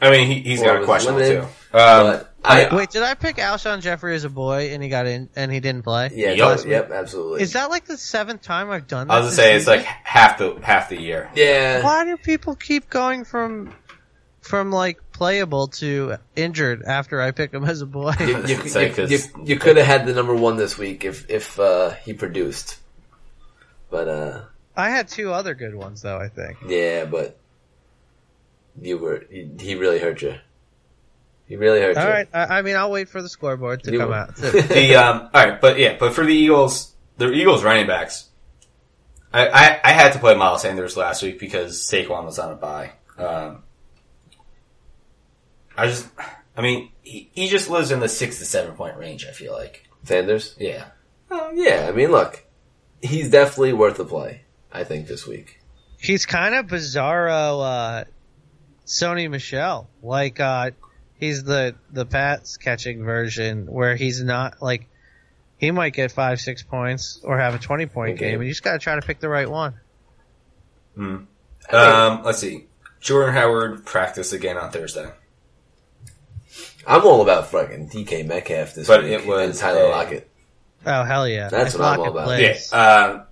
I 0.00 0.10
mean, 0.10 0.26
he, 0.26 0.40
he's 0.40 0.60
Or 0.62 0.64
got 0.66 0.82
a 0.82 0.84
question 0.84 1.14
limited, 1.14 1.42
too. 1.42 1.46
Um, 1.78 2.06
but 2.06 2.34
I, 2.44 2.74
Wait, 2.74 2.90
did 2.90 3.02
I 3.04 3.14
pick 3.14 3.36
Alshon 3.36 3.80
Jeffery 3.82 4.16
as 4.16 4.24
a 4.24 4.28
boy 4.28 4.70
and 4.72 4.82
he 4.82 4.88
got 4.88 5.06
in 5.06 5.28
and 5.36 5.52
he 5.52 5.60
didn't 5.60 5.82
play? 5.82 6.10
yeah, 6.12 6.32
Yup. 6.32 6.58
yep, 6.58 6.66
yep, 6.66 6.90
absolutely. 6.90 7.42
Is 7.42 7.52
that 7.52 7.70
like 7.70 7.84
the 7.84 7.96
seventh 7.96 8.42
time 8.42 8.68
I've 8.70 8.88
done 8.88 9.06
that? 9.06 9.14
I 9.14 9.16
was 9.20 9.36
gonna 9.36 9.36
this 9.36 9.36
say 9.36 9.56
it's 9.56 9.66
like 9.68 9.84
half 9.84 10.38
the 10.38 10.58
half 10.62 10.88
the 10.88 11.00
year. 11.00 11.30
yeah, 11.36 11.82
Why 11.84 12.04
do 12.04 12.16
people 12.16 12.56
keep 12.56 12.90
going 12.90 13.24
from 13.24 13.72
from 14.40 14.72
like 14.72 14.98
playable 15.12 15.68
to 15.68 16.16
injured 16.34 16.82
after 16.82 17.20
I 17.22 17.30
pick 17.30 17.52
him 17.52 17.64
as 17.64 17.80
a 17.80 17.86
boy? 17.86 18.12
you, 18.18 18.26
you, 18.44 18.56
Say, 18.68 18.88
you, 18.88 18.92
'cause- 18.94 19.10
you, 19.12 19.18
you 19.44 19.56
could 19.56 19.76
have 19.76 19.86
had 19.86 20.04
the 20.04 20.12
number 20.12 20.34
one 20.34 20.56
this 20.56 20.76
week 20.76 21.04
if 21.04 21.30
if 21.30 21.60
uh, 21.60 21.90
he 21.90 22.12
produced, 22.12 22.76
but 23.88 24.08
uh, 24.08 24.40
I 24.76 24.90
had 24.90 25.06
two 25.06 25.32
other 25.32 25.54
good 25.54 25.76
ones 25.76 26.02
though. 26.02 26.18
I 26.18 26.26
think. 26.28 26.58
yeah, 26.66 27.04
but 27.04 27.38
you 28.80 28.98
were 28.98 29.24
he, 29.30 29.48
he 29.60 29.74
really 29.74 29.98
hurt 29.98 30.22
you. 30.22 30.34
He 31.46 31.56
really 31.56 31.80
hurt 31.80 31.96
All 31.96 32.04
you. 32.04 32.08
right, 32.10 32.28
I, 32.32 32.58
I 32.58 32.62
mean 32.62 32.76
I'll 32.76 32.90
wait 32.90 33.08
for 33.08 33.20
the 33.20 33.28
scoreboard 33.28 33.82
to 33.84 33.92
You 33.92 33.98
come 33.98 34.08
will. 34.08 34.14
out. 34.14 34.36
The 34.36 34.94
um, 34.96 35.28
all 35.34 35.46
right, 35.48 35.60
but 35.60 35.78
yeah, 35.78 35.96
but 35.98 36.14
for 36.14 36.24
the 36.24 36.34
Eagles, 36.34 36.94
the 37.18 37.30
Eagles 37.32 37.62
running 37.64 37.86
backs, 37.86 38.28
I, 39.32 39.48
I 39.48 39.80
I 39.84 39.92
had 39.92 40.12
to 40.14 40.18
play 40.18 40.34
Miles 40.34 40.62
Sanders 40.62 40.96
last 40.96 41.22
week 41.22 41.38
because 41.38 41.78
Saquon 41.78 42.24
was 42.24 42.38
on 42.38 42.52
a 42.52 42.54
bye. 42.56 42.92
Um, 43.18 43.62
I 45.76 45.86
just, 45.86 46.06
I 46.56 46.60
mean, 46.62 46.90
he, 47.02 47.30
he 47.34 47.48
just 47.48 47.70
lives 47.70 47.90
in 47.90 48.00
the 48.00 48.08
six 48.08 48.38
to 48.38 48.44
seven 48.44 48.74
point 48.74 48.96
range. 48.96 49.26
I 49.26 49.32
feel 49.32 49.52
like, 49.52 49.88
Sanders. 50.04 50.54
yeah, 50.58 50.86
Oh, 51.30 51.50
yeah, 51.54 51.86
I 51.88 51.92
mean, 51.92 52.10
look, 52.10 52.44
he's 53.02 53.30
definitely 53.30 53.72
worth 53.72 53.98
a 53.98 54.04
play. 54.04 54.42
I 54.70 54.84
think 54.84 55.06
this 55.06 55.26
week. 55.26 55.60
He's 55.98 56.24
kind 56.26 56.54
of 56.54 56.66
bizarro, 56.66 57.62
uh, 57.62 58.04
Sony 58.86 59.30
Michel. 59.30 59.88
Like, 60.02 60.40
uh, 60.40 60.70
he's 61.18 61.44
the, 61.44 61.74
the 61.90 62.04
pass 62.06 62.56
catching 62.56 63.04
version 63.04 63.66
where 63.66 63.96
he's 63.96 64.22
not 64.22 64.60
like, 64.62 64.88
he 65.58 65.70
might 65.70 65.92
get 65.94 66.10
five, 66.12 66.40
six 66.40 66.62
points 66.62 67.20
or 67.22 67.38
have 67.38 67.54
a 67.54 67.58
20 67.58 67.86
point 67.86 68.14
Okay. 68.14 68.30
game 68.30 68.40
and 68.40 68.44
you 68.46 68.50
just 68.50 68.64
gotta 68.64 68.78
try 68.80 68.94
to 68.96 69.02
pick 69.02 69.20
the 69.20 69.28
right 69.28 69.48
one. 69.48 69.74
um, 70.98 71.28
let's 72.24 72.38
see, 72.38 72.66
Jordan 73.00 73.34
Howard 73.34 73.84
practiced 73.86 74.32
again 74.32 74.56
on 74.58 74.70
Thursday. 74.70 75.10
I'm 76.86 77.06
all 77.06 77.22
about 77.22 77.46
fucking 77.48 77.88
DK 77.90 78.26
Metcalf 78.26 78.74
this 78.74 78.88
But 78.88 79.04
week. 79.04 79.12
it 79.12 79.26
was 79.26 79.50
and 79.50 79.54
Tyler 79.58 79.88
Lockett. 79.88 80.28
Oh, 80.84 81.04
hell 81.04 81.28
yeah. 81.28 81.48
That's 81.48 81.74
If 81.74 81.80
what 81.80 81.86
I'm 81.88 81.98
Lockett 82.00 82.12
all 82.12 82.18
about. 82.18 82.26
plays, 82.26 82.70
Yeah, 82.72 82.78
um, 83.04 83.22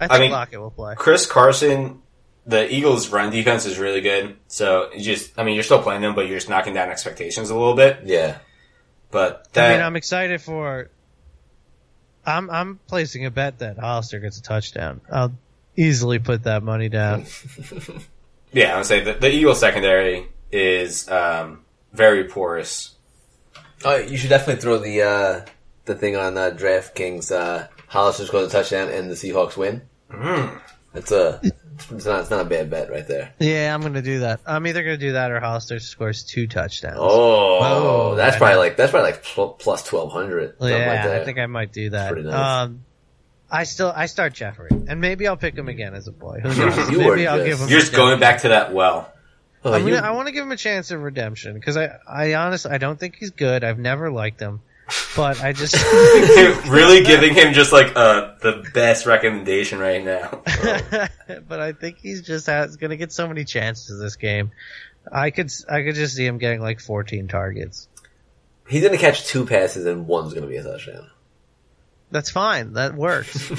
I 0.00 0.04
I 0.04 0.08
think 0.08 0.20
mean- 0.20 0.30
Lockett 0.30 0.60
will 0.60 0.70
play. 0.70 0.94
Chris 0.96 1.26
Carson, 1.26 2.02
the 2.46 2.72
Eagles' 2.72 3.08
run 3.08 3.30
defense 3.30 3.66
is 3.66 3.78
really 3.78 4.00
good. 4.00 4.36
So 4.48 4.90
you 4.92 5.02
just, 5.02 5.38
I 5.38 5.44
mean, 5.44 5.54
you're 5.54 5.64
still 5.64 5.82
playing 5.82 6.02
them, 6.02 6.14
but 6.14 6.26
you're 6.26 6.38
just 6.38 6.48
knocking 6.48 6.74
down 6.74 6.88
expectations 6.90 7.50
a 7.50 7.54
little 7.54 7.74
bit. 7.74 8.00
Yeah. 8.04 8.38
But 9.10 9.52
that, 9.52 9.70
I 9.70 9.74
mean, 9.74 9.82
I'm 9.82 9.96
excited 9.96 10.40
for. 10.40 10.90
I'm 12.24 12.50
I'm 12.50 12.78
placing 12.86 13.26
a 13.26 13.30
bet 13.30 13.58
that 13.58 13.78
Hollister 13.78 14.20
gets 14.20 14.38
a 14.38 14.42
touchdown. 14.42 15.00
I'll 15.10 15.32
easily 15.76 16.18
put 16.18 16.44
that 16.44 16.62
money 16.62 16.88
down. 16.88 17.26
yeah, 18.52 18.74
I 18.74 18.76
would 18.76 18.86
say 18.86 19.00
the, 19.00 19.14
the 19.14 19.30
Eagles 19.30 19.58
secondary 19.58 20.28
is 20.52 21.08
um, 21.08 21.64
very 21.92 22.24
porous. 22.24 22.94
Oh, 23.84 23.96
you 23.96 24.16
should 24.16 24.30
definitely 24.30 24.60
throw 24.60 24.78
the 24.78 25.02
uh, 25.02 25.46
the 25.86 25.94
thing 25.94 26.16
on 26.16 26.36
uh, 26.36 26.50
DraftKings. 26.50 27.32
Uh, 27.32 27.66
Hollister 27.88 28.26
scores 28.26 28.46
a 28.46 28.50
touchdown 28.50 28.88
and 28.88 29.10
the 29.10 29.14
Seahawks 29.14 29.56
win. 29.56 29.82
Mm. 30.10 30.60
That's 30.92 31.10
a 31.10 31.40
It's 31.90 32.04
not. 32.04 32.20
It's 32.20 32.30
not 32.30 32.40
a 32.40 32.44
bad 32.48 32.70
bet 32.70 32.90
right 32.90 33.06
there. 33.06 33.32
Yeah, 33.38 33.74
I'm 33.74 33.80
gonna 33.82 34.02
do 34.02 34.20
that. 34.20 34.40
I'm 34.46 34.66
either 34.66 34.82
gonna 34.82 34.96
do 34.96 35.12
that 35.12 35.30
or 35.30 35.40
Hollister 35.40 35.78
scores 35.78 36.24
two 36.24 36.46
touchdowns. 36.46 36.96
Oh, 36.98 37.58
Oh, 37.62 38.14
that's 38.16 38.36
I 38.36 38.38
probably 38.38 38.54
know. 38.54 38.60
like 38.60 38.76
that's 38.76 38.90
probably 38.90 39.10
like 39.12 39.22
pl- 39.24 39.50
plus 39.58 39.84
twelve 39.84 40.12
hundred. 40.12 40.54
yeah, 40.60 41.18
I 41.20 41.24
think 41.24 41.38
I 41.38 41.46
might 41.46 41.72
do 41.72 41.90
that. 41.90 42.12
Pretty 42.12 42.28
nice. 42.28 42.64
Um, 42.66 42.84
I 43.50 43.64
still 43.64 43.92
I 43.94 44.06
start 44.06 44.32
Jeffery, 44.34 44.70
and 44.88 45.00
maybe 45.00 45.26
I'll 45.26 45.36
pick 45.36 45.56
him 45.56 45.68
again 45.68 45.94
as 45.94 46.06
a 46.08 46.12
boy. 46.12 46.40
Who 46.42 46.48
knows? 46.54 46.90
You 46.90 46.98
maybe 46.98 47.04
were 47.24 47.28
I'll 47.28 47.38
just- 47.38 47.46
give 47.46 47.58
him. 47.60 47.68
You're 47.68 47.80
just 47.80 47.92
going 47.94 48.20
back 48.20 48.42
to 48.42 48.48
that 48.48 48.72
well. 48.72 49.12
Oh, 49.64 49.74
I'm 49.74 49.82
gonna, 49.84 49.96
I 49.96 50.12
want 50.12 50.26
to 50.28 50.32
give 50.32 50.42
him 50.44 50.52
a 50.52 50.56
chance 50.56 50.90
of 50.90 51.02
redemption 51.02 51.52
because 51.54 51.76
I, 51.76 51.90
I 52.08 52.34
honestly, 52.34 52.70
I 52.70 52.78
don't 52.78 52.98
think 52.98 53.16
he's 53.16 53.30
good. 53.30 53.62
I've 53.62 53.78
never 53.78 54.10
liked 54.10 54.40
him, 54.40 54.60
but 55.16 55.42
I 55.42 55.52
just, 55.52 55.74
really 56.68 57.04
giving 57.04 57.34
him 57.34 57.52
just 57.52 57.72
like 57.72 57.96
uh, 57.96 58.34
the 58.40 58.64
best 58.74 59.06
recommendation 59.06 59.78
right 59.78 60.04
now. 60.04 60.42
but 61.48 61.60
I 61.60 61.72
think 61.72 61.98
he's 61.98 62.22
just 62.22 62.46
has, 62.46 62.76
gonna 62.76 62.96
get 62.96 63.12
so 63.12 63.28
many 63.28 63.44
chances 63.44 64.00
this 64.00 64.16
game. 64.16 64.50
I 65.10 65.30
could, 65.30 65.50
I 65.68 65.82
could 65.82 65.94
just 65.94 66.14
see 66.14 66.26
him 66.26 66.38
getting 66.38 66.60
like 66.60 66.80
14 66.80 67.28
targets. 67.28 67.88
he's 68.68 68.82
gonna 68.82 68.98
catch 68.98 69.26
two 69.26 69.46
passes 69.46 69.86
and 69.86 70.06
one's 70.06 70.34
gonna 70.34 70.46
be 70.46 70.56
a 70.56 70.62
touchdown. 70.62 71.10
That's 72.10 72.30
fine. 72.30 72.72
That 72.74 72.94
works. 72.94 73.50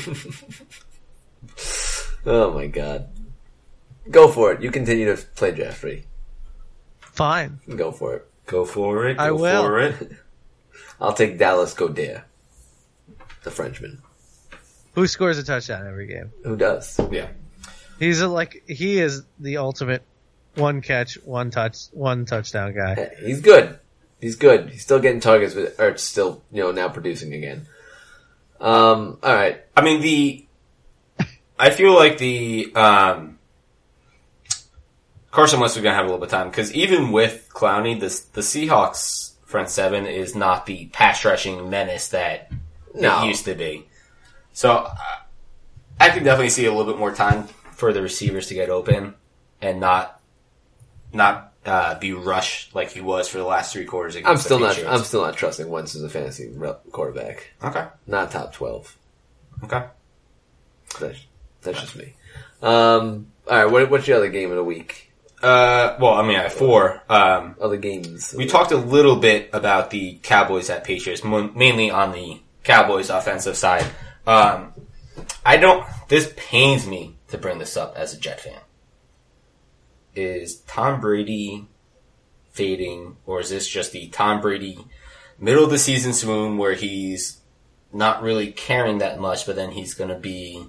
Oh 2.25 2.53
my 2.53 2.67
god. 2.67 3.09
Go 4.09 4.27
for 4.27 4.51
it. 4.53 4.61
You 4.61 4.71
continue 4.71 5.05
to 5.15 5.21
play 5.35 5.53
Jeffery. 5.53 6.05
fine. 6.99 7.59
Go 7.75 7.91
for 7.91 8.15
it. 8.15 8.27
Go 8.45 8.65
for 8.65 9.07
it. 9.07 9.17
Go 9.17 9.23
I 9.23 9.31
will. 9.31 9.63
For 9.63 9.79
it. 9.79 10.11
I'll 11.01 11.13
take 11.13 11.37
Dallas 11.39 11.73
Goedert, 11.73 12.23
the 13.43 13.51
Frenchman. 13.51 14.01
Who 14.93 15.07
scores 15.07 15.37
a 15.39 15.43
touchdown 15.43 15.87
every 15.87 16.05
game? 16.05 16.31
Who 16.43 16.55
does? 16.55 16.99
Yeah. 17.11 17.27
He's 17.97 18.21
a, 18.21 18.27
like, 18.27 18.63
he 18.67 18.99
is 18.99 19.23
the 19.39 19.57
ultimate 19.57 20.03
one 20.55 20.81
catch, 20.81 21.15
one 21.23 21.49
touch, 21.49 21.85
one 21.91 22.25
touchdown 22.25 22.75
guy. 22.75 22.95
Hey, 22.95 23.11
He's 23.19 23.41
good. 23.41 23.79
He's 24.19 24.35
good. 24.35 24.69
He's 24.69 24.83
still 24.83 24.99
getting 24.99 25.19
targets, 25.19 25.55
but 25.55 25.75
Ertz 25.77 25.99
still, 25.99 26.43
you 26.51 26.61
know, 26.61 26.71
now 26.71 26.89
producing 26.89 27.33
again. 27.33 27.65
Um, 28.59 29.17
alright. 29.23 29.63
I 29.75 29.81
mean 29.81 30.01
the. 30.01 30.45
I 31.57 31.71
feel 31.71 31.95
like 31.95 32.17
the 32.19 32.71
um, 32.75 33.39
Carson 35.31 35.59
Wentz 35.59 35.75
is 35.75 35.81
going 35.81 35.93
to 35.93 35.95
have 35.95 36.05
a 36.05 36.09
little 36.09 36.19
bit 36.19 36.25
of 36.25 36.31
time 36.31 36.49
because 36.49 36.73
even 36.73 37.11
with 37.11 37.49
Clowney, 37.51 37.99
the 37.99 38.07
the 38.33 38.41
Seahawks 38.41 39.30
front 39.51 39.69
seven 39.69 40.05
is 40.07 40.35
not 40.35 40.65
the 40.65 40.85
pass 40.87 41.23
rushing 41.25 41.69
menace 41.69 42.07
that 42.09 42.51
No. 42.95 43.23
it 43.23 43.27
used 43.27 43.45
to 43.45 43.53
be. 43.55 43.85
So 44.53 44.71
uh, 44.71 44.95
I 45.99 46.09
can 46.09 46.23
definitely 46.23 46.49
see 46.49 46.65
a 46.65 46.71
little 46.73 46.91
bit 46.91 46.99
more 46.99 47.13
time 47.13 47.47
for 47.73 47.93
the 47.93 48.01
receivers 48.01 48.47
to 48.47 48.53
get 48.53 48.69
open 48.69 49.13
and 49.61 49.79
not 49.79 50.19
not 51.13 51.53
uh, 51.65 51.99
be 51.99 52.13
rushed 52.13 52.73
like 52.73 52.91
he 52.91 53.01
was 53.01 53.27
for 53.27 53.37
the 53.37 53.43
last 53.45 53.71
three 53.73 53.85
quarters. 53.85 54.15
Against 54.15 54.29
I'm 54.29 54.35
the 54.37 54.41
still 54.41 54.59
not, 54.59 54.69
Patriots. 54.75 54.97
I'm 54.99 55.03
still 55.05 55.21
not 55.21 55.35
trusting 55.37 55.69
Wentz 55.69 55.93
as 55.95 56.01
a 56.03 56.09
fantasy 56.09 56.51
quarterback. 56.91 57.51
okay. 57.63 57.85
Not 58.07 58.31
top 58.31 58.53
12. 58.53 58.97
Okay. 59.65 59.83
That's, 60.99 61.19
that's 61.61 61.79
just 61.81 61.95
me. 61.95 62.13
Um, 62.63 63.27
alright, 63.47 63.69
what, 63.71 63.91
what's 63.91 64.07
your 64.07 64.17
other 64.17 64.29
game 64.29 64.49
of 64.49 64.55
the 64.57 64.63
week? 64.63 65.10
Uh, 65.41 65.97
well, 65.99 66.13
I 66.13 66.27
mean, 66.27 66.37
I 66.37 66.43
have 66.43 66.53
four. 66.53 67.01
Um, 67.09 67.55
Other 67.59 67.77
games? 67.77 68.33
We 68.37 68.45
talked 68.45 68.71
a 68.71 68.77
little 68.77 69.15
bit 69.15 69.49
about 69.53 69.89
the 69.89 70.19
Cowboys 70.21 70.69
at 70.69 70.83
Patriots, 70.83 71.23
mo- 71.23 71.51
mainly 71.55 71.89
on 71.89 72.11
the 72.11 72.39
Cowboys 72.63 73.09
offensive 73.09 73.57
side. 73.57 73.85
Um, 74.27 74.73
I 75.45 75.57
don't. 75.57 75.85
This 76.07 76.31
pains 76.37 76.87
me 76.87 77.15
to 77.29 77.37
bring 77.37 77.57
this 77.57 77.75
up 77.75 77.95
as 77.97 78.13
a 78.13 78.19
Jet 78.19 78.39
fan. 78.41 78.59
Is 80.13 80.59
Tom 80.61 81.01
Brady 81.01 81.67
fading, 82.51 83.17
or 83.25 83.39
is 83.39 83.49
this 83.49 83.67
just 83.67 83.91
the 83.93 84.07
Tom 84.09 84.41
Brady 84.41 84.77
middle 85.39 85.63
of 85.63 85.71
the 85.71 85.79
season 85.79 86.13
swoon 86.13 86.57
where 86.57 86.73
he's 86.73 87.39
not 87.91 88.21
really 88.21 88.51
caring 88.51 88.99
that 88.99 89.19
much, 89.19 89.45
but 89.45 89.55
then 89.55 89.71
he's 89.71 89.93
going 89.93 90.09
to 90.09 90.19
be 90.19 90.67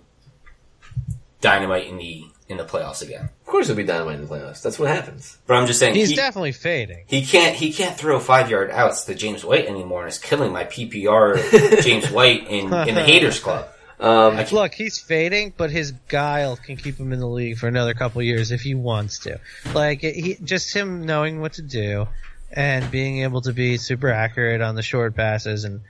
dynamite 1.40 1.88
in 1.88 1.98
the 1.98 2.24
in 2.48 2.56
the 2.56 2.64
playoffs 2.64 3.02
again? 3.02 3.30
Of 3.52 3.54
course 3.54 3.68
it'll 3.68 3.76
be 3.76 3.84
dynamite 3.84 4.14
in 4.14 4.26
the 4.26 4.34
playoffs. 4.34 4.62
That's 4.62 4.78
what 4.78 4.88
happens. 4.88 5.36
But 5.46 5.56
I'm 5.58 5.66
just 5.66 5.78
saying 5.78 5.94
He's 5.94 6.08
he- 6.08 6.16
definitely 6.16 6.52
fading. 6.52 7.04
he 7.06 7.22
can't 7.22 7.54
he 7.54 7.70
can't 7.70 7.94
throw 7.98 8.18
five 8.18 8.48
yard 8.48 8.70
outs 8.70 9.04
to 9.04 9.14
James 9.14 9.44
White 9.44 9.66
anymore 9.66 10.00
and 10.00 10.08
it's 10.08 10.16
killing 10.16 10.52
my 10.54 10.64
PPR 10.64 11.82
James 11.82 12.10
White 12.10 12.46
in, 12.48 12.72
in 12.72 12.94
the 12.94 13.02
haters 13.04 13.40
club. 13.40 13.68
Um, 14.00 14.38
Look, 14.52 14.72
he's 14.72 14.98
fading, 14.98 15.52
but 15.54 15.70
his 15.70 15.92
guile 16.08 16.56
can 16.56 16.76
keep 16.78 16.96
him 16.96 17.12
in 17.12 17.20
the 17.20 17.26
league 17.28 17.58
for 17.58 17.68
another 17.68 17.92
couple 17.92 18.22
years 18.22 18.52
if 18.52 18.62
he 18.62 18.74
wants 18.74 19.18
to. 19.20 19.38
Like 19.74 20.00
he, 20.00 20.38
just 20.42 20.74
him 20.74 21.04
knowing 21.04 21.42
what 21.42 21.52
to 21.54 21.62
do 21.62 22.08
and 22.50 22.90
being 22.90 23.18
able 23.22 23.42
to 23.42 23.52
be 23.52 23.76
super 23.76 24.08
accurate 24.10 24.62
on 24.62 24.76
the 24.76 24.82
short 24.82 25.14
passes 25.14 25.64
and 25.64 25.82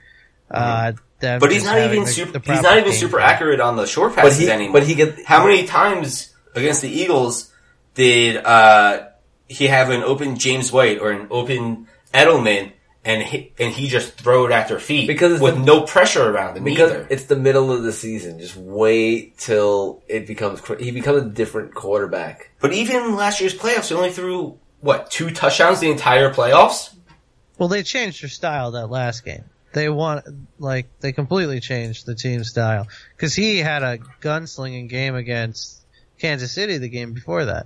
uh, 0.51 0.91
them 1.21 1.39
But 1.39 1.53
he's 1.53 1.63
not 1.63 1.77
even 1.79 2.01
the- 2.03 2.07
super 2.11 2.37
the 2.37 2.39
he's 2.53 2.61
not 2.61 2.77
even 2.77 2.91
super 2.91 3.19
plan. 3.19 3.29
accurate 3.29 3.61
on 3.61 3.77
the 3.77 3.87
short 3.87 4.15
but 4.15 4.23
passes 4.23 4.39
he, 4.39 4.49
anymore. 4.51 4.73
but 4.81 4.83
he 4.87 4.95
get, 4.95 5.23
How 5.25 5.45
many 5.45 5.65
times 5.65 6.31
against 6.53 6.81
the 6.81 6.89
Eagles 6.89 7.51
did 7.95 8.37
uh, 8.37 9.07
he 9.47 9.67
have 9.67 9.89
an 9.89 10.03
open 10.03 10.37
James 10.37 10.71
White 10.71 10.99
or 10.99 11.11
an 11.11 11.27
open 11.31 11.87
Edelman 12.13 12.71
and 13.05 13.21
he, 13.21 13.51
and 13.59 13.73
he 13.73 13.87
just 13.89 14.13
throw 14.13 14.45
it 14.45 14.51
at 14.53 14.69
their 14.69 14.79
feet 14.79 15.07
Because 15.07 15.41
with 15.41 15.55
the- 15.55 15.61
no 15.61 15.81
pressure 15.81 16.23
around 16.29 16.55
him 16.57 16.63
because 16.63 16.89
either. 16.91 17.07
it's 17.09 17.25
the 17.25 17.35
middle 17.35 17.71
of 17.71 17.83
the 17.83 17.91
season. 17.91 18.39
Just 18.39 18.55
wait 18.55 19.37
till 19.37 20.01
it 20.07 20.25
becomes, 20.25 20.61
he 20.79 20.91
becomes 20.91 21.21
a 21.23 21.25
different 21.25 21.73
quarterback. 21.75 22.51
But 22.61 22.71
even 22.73 23.15
last 23.15 23.41
year's 23.41 23.53
playoffs, 23.57 23.89
he 23.89 23.95
only 23.95 24.11
threw 24.11 24.57
what 24.79 25.11
two 25.11 25.31
touchdowns 25.31 25.81
the 25.81 25.91
entire 25.91 26.33
playoffs. 26.33 26.93
Well, 27.57 27.67
they 27.69 27.83
changed 27.83 28.23
their 28.23 28.29
style 28.29 28.71
that 28.71 28.87
last 28.87 29.25
game. 29.25 29.43
They 29.73 29.89
want 29.89 30.25
like 30.59 30.87
they 30.99 31.11
completely 31.11 31.59
changed 31.59 32.05
the 32.05 32.13
team 32.15 32.43
style 32.43 32.87
because 33.15 33.33
he 33.33 33.57
had 33.57 33.81
a 33.83 33.97
gunslinging 34.21 34.87
game 34.87 35.15
against 35.15 35.81
Kansas 36.19 36.51
City 36.51 36.77
the 36.77 36.89
game 36.89 37.13
before 37.13 37.45
that, 37.45 37.65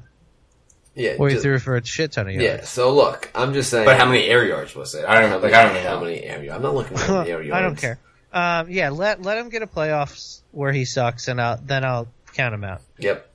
Yeah. 0.97 1.15
where 1.17 1.29
he 1.29 1.35
just- 1.35 1.43
threw 1.43 1.59
for 1.59 1.75
a 1.77 1.85
shit 1.85 2.11
ton 2.13 2.27
of 2.27 2.33
yards. 2.33 2.43
yeah. 2.43 2.65
So 2.65 2.93
look, 2.93 3.29
I'm 3.35 3.53
just 3.53 3.69
saying. 3.69 3.85
But 3.85 3.97
how 3.99 4.05
many 4.07 4.25
air 4.25 4.43
yards 4.43 4.75
was 4.75 4.95
it? 4.95 5.05
I 5.05 5.21
don't 5.21 5.29
know. 5.29 5.37
Like 5.37 5.53
I 5.53 5.63
don't 5.63 5.73
know 5.75 5.81
how 5.81 5.95
know. 5.99 6.05
many 6.05 6.23
area. 6.23 6.55
I'm 6.55 6.61
not 6.63 6.73
looking 6.73 6.97
at 6.97 7.07
the 7.07 7.29
area. 7.31 7.53
I 7.53 7.61
don't 7.61 7.77
care. 7.77 7.99
Um, 8.33 8.69
yeah, 8.69 8.89
let 8.89 9.21
let 9.21 9.37
him 9.37 9.49
get 9.49 9.61
a 9.61 9.67
playoffs 9.67 10.41
where 10.51 10.71
he 10.71 10.85
sucks, 10.85 11.27
and 11.27 11.39
I'll, 11.39 11.57
then 11.63 11.85
I'll 11.85 12.07
count 12.33 12.53
him 12.53 12.63
out. 12.63 12.81
Yep. 12.97 13.29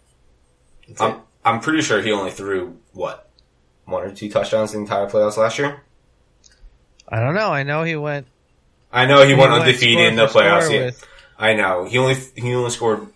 That's. 0.89 1.01
I'm 1.01 1.21
I'm 1.45 1.61
pretty 1.61 1.83
sure 1.83 2.03
he 2.03 2.11
only 2.13 2.31
threw 2.33 2.77
what 2.93 3.29
one 3.85 4.03
or 4.03 4.13
two 4.15 4.29
touchdowns 4.29 4.75
in 4.75 4.81
the 4.81 4.85
entire 4.85 5.07
playoffs 5.09 5.37
last 5.37 5.59
year. 5.59 5.81
I 7.09 7.21
don't 7.21 7.35
know. 7.35 7.49
I 7.51 7.63
know 7.63 7.83
he 7.85 7.97
went. 7.97 8.27
I 8.93 9.07
know 9.07 9.25
he, 9.25 9.35
went 9.35 9.51
went 9.53 9.63
undefeated 9.63 10.07
in 10.09 10.17
the 10.17 10.27
playoffs. 10.27 10.71
Yeah. 10.71 10.87
with- 10.87 11.07
I 11.39 11.55
know 11.55 11.85
he 11.85 11.99
only 11.99 12.15
he 12.37 12.55
only 12.55 12.71
scored 12.71 13.07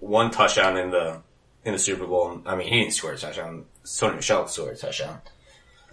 one 0.00 0.30
touchdown 0.30 0.76
in 0.76 0.90
the 0.90 1.20
in 1.64 1.72
the 1.72 1.78
Super 1.78 2.06
Bowl. 2.06 2.40
I 2.46 2.56
mean, 2.56 2.68
he 2.68 2.80
didn't 2.80 2.94
score 2.94 3.12
a 3.12 3.18
touchdown. 3.18 3.64
Sony 3.84 4.16
Michel 4.16 4.46
scored 4.48 4.74
a 4.74 4.78
touchdown. 4.78 5.20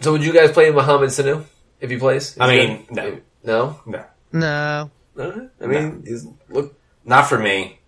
So 0.01 0.11
would 0.11 0.23
you 0.23 0.33
guys 0.33 0.51
play 0.51 0.69
Mohamed 0.71 1.09
Sanu 1.09 1.45
if 1.79 1.89
he 1.89 1.97
plays? 1.97 2.31
Is 2.33 2.37
I 2.39 2.47
mean, 2.55 2.85
good? 2.93 3.23
no. 3.43 3.79
No. 3.81 3.81
No, 3.85 4.05
No, 4.33 4.89
No? 5.15 5.49
I 5.61 5.65
mean, 5.67 6.03
he's 6.05 6.27
look. 6.49 6.77
not 7.05 7.27
for 7.27 7.37
me. 7.39 7.79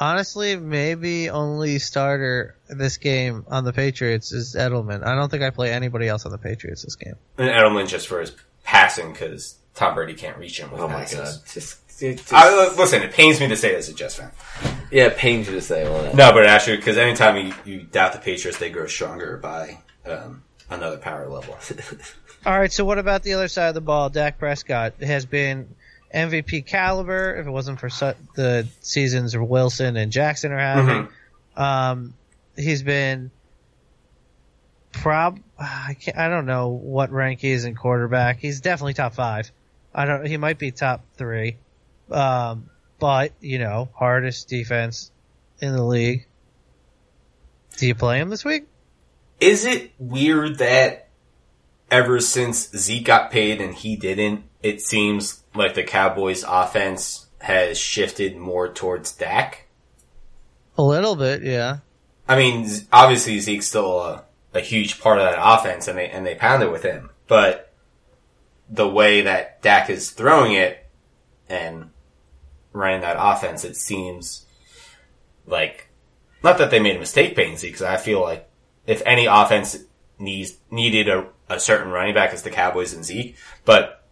honestly, 0.00 0.56
maybe 0.56 1.28
only 1.28 1.78
starter 1.78 2.56
this 2.68 2.96
game 2.96 3.44
on 3.48 3.64
the 3.64 3.72
Patriots 3.72 4.32
is 4.32 4.54
Edelman. 4.58 5.04
I 5.04 5.14
don't 5.14 5.28
think 5.30 5.42
I 5.42 5.50
play 5.50 5.70
anybody 5.72 6.08
else 6.08 6.24
on 6.24 6.32
the 6.32 6.38
Patriots 6.38 6.82
this 6.82 6.96
game. 6.96 7.14
And 7.38 7.48
Edelman 7.50 7.86
just 7.88 8.08
for 8.08 8.20
his 8.20 8.32
passing 8.64 9.12
because 9.12 9.56
Tom 9.74 9.94
Brady 9.94 10.14
can't 10.14 10.38
reach 10.38 10.58
him 10.58 10.70
with 10.70 10.80
Oh 10.80 10.88
my 10.88 11.00
passes. 11.00 11.18
god. 11.38 11.46
Just, 11.52 11.81
just- 11.98 12.32
I, 12.32 12.74
listen, 12.76 13.02
it 13.02 13.12
pains 13.12 13.40
me 13.40 13.48
to 13.48 13.56
say 13.56 13.72
this 13.74 13.88
as 13.88 13.94
a 13.94 13.96
Jets 13.96 14.14
fan. 14.16 14.30
yeah, 14.90 15.06
it 15.06 15.16
pains 15.16 15.46
you 15.48 15.54
to 15.54 15.60
say 15.60 15.86
all 15.86 16.02
that. 16.02 16.14
No, 16.14 16.32
but 16.32 16.46
actually, 16.46 16.76
because 16.76 16.98
anytime 16.98 17.36
you, 17.46 17.54
you 17.64 17.82
doubt 17.82 18.12
the 18.12 18.18
Patriots, 18.18 18.58
they 18.58 18.70
grow 18.70 18.86
stronger 18.86 19.36
by 19.36 19.78
um, 20.06 20.42
another 20.70 20.98
power 20.98 21.28
level. 21.28 21.56
All 22.46 22.58
right, 22.58 22.72
so 22.72 22.84
what 22.84 22.98
about 22.98 23.22
the 23.22 23.34
other 23.34 23.46
side 23.46 23.68
of 23.68 23.74
the 23.74 23.80
ball? 23.80 24.10
Dak 24.10 24.36
Prescott 24.38 24.94
has 25.00 25.24
been 25.26 25.68
MVP 26.12 26.66
caliber. 26.66 27.36
If 27.36 27.46
it 27.46 27.50
wasn't 27.50 27.78
for 27.78 27.88
su- 27.88 28.14
the 28.34 28.66
seasons 28.80 29.36
Wilson 29.36 29.96
and 29.96 30.10
Jackson 30.10 30.50
are 30.50 30.58
having, 30.58 31.08
um, 31.56 32.14
he's 32.56 32.82
been 32.82 33.30
prob. 34.90 35.38
I 35.58 35.96
can't, 36.00 36.18
I 36.18 36.28
don't 36.28 36.46
know 36.46 36.68
what 36.68 37.12
rank 37.12 37.40
he 37.40 37.50
is 37.52 37.64
in 37.64 37.74
quarterback. 37.76 38.38
He's 38.40 38.60
definitely 38.60 38.94
top 38.94 39.14
five. 39.14 39.50
I 39.94 40.04
don't. 40.06 40.26
He 40.26 40.36
might 40.36 40.58
be 40.58 40.70
top 40.72 41.04
three, 41.16 41.58
um, 42.12 42.70
but 42.98 43.32
you 43.40 43.58
know, 43.58 43.88
hardest 43.94 44.48
defense 44.48 45.10
in 45.60 45.72
the 45.74 45.82
league. 45.82 46.26
Do 47.76 47.86
you 47.86 47.94
play 47.94 48.20
him 48.20 48.28
this 48.28 48.44
week? 48.44 48.66
Is 49.40 49.64
it 49.64 49.92
weird 49.98 50.58
that 50.58 51.08
ever 51.90 52.20
since 52.20 52.70
Zeke 52.76 53.04
got 53.04 53.30
paid 53.30 53.60
and 53.60 53.74
he 53.74 53.96
didn't, 53.96 54.44
it 54.62 54.80
seems 54.80 55.42
like 55.54 55.74
the 55.74 55.82
Cowboys' 55.82 56.44
offense 56.46 57.26
has 57.40 57.78
shifted 57.78 58.36
more 58.36 58.68
towards 58.72 59.12
Dak? 59.12 59.68
A 60.78 60.82
little 60.82 61.16
bit, 61.16 61.42
yeah. 61.42 61.78
I 62.28 62.36
mean, 62.36 62.68
obviously 62.92 63.38
Zeke's 63.40 63.66
still 63.66 64.00
a, 64.00 64.24
a 64.54 64.60
huge 64.60 65.00
part 65.00 65.18
of 65.18 65.24
that 65.24 65.38
offense, 65.40 65.88
and 65.88 65.98
they 65.98 66.08
and 66.08 66.24
they 66.24 66.34
pound 66.34 66.62
it 66.62 66.70
with 66.70 66.82
him. 66.82 67.10
But 67.26 67.72
the 68.70 68.88
way 68.88 69.22
that 69.22 69.60
Dak 69.62 69.90
is 69.90 70.10
throwing 70.10 70.52
it 70.52 70.86
and 71.48 71.90
running 72.72 73.00
that 73.02 73.16
offense, 73.18 73.64
it 73.64 73.76
seems 73.76 74.44
like 75.46 75.88
not 76.42 76.58
that 76.58 76.70
they 76.70 76.80
made 76.80 76.96
a 76.96 77.00
mistake 77.00 77.36
paying 77.36 77.56
Zeke. 77.56 77.72
Because 77.72 77.82
I 77.86 77.96
feel 77.96 78.20
like 78.20 78.48
if 78.86 79.02
any 79.06 79.26
offense 79.26 79.78
needs 80.18 80.56
needed 80.70 81.08
a, 81.08 81.26
a 81.48 81.58
certain 81.60 81.90
running 81.92 82.14
back, 82.14 82.32
it's 82.32 82.42
the 82.42 82.50
Cowboys 82.50 82.92
and 82.92 83.04
Zeke. 83.04 83.36
But 83.64 84.04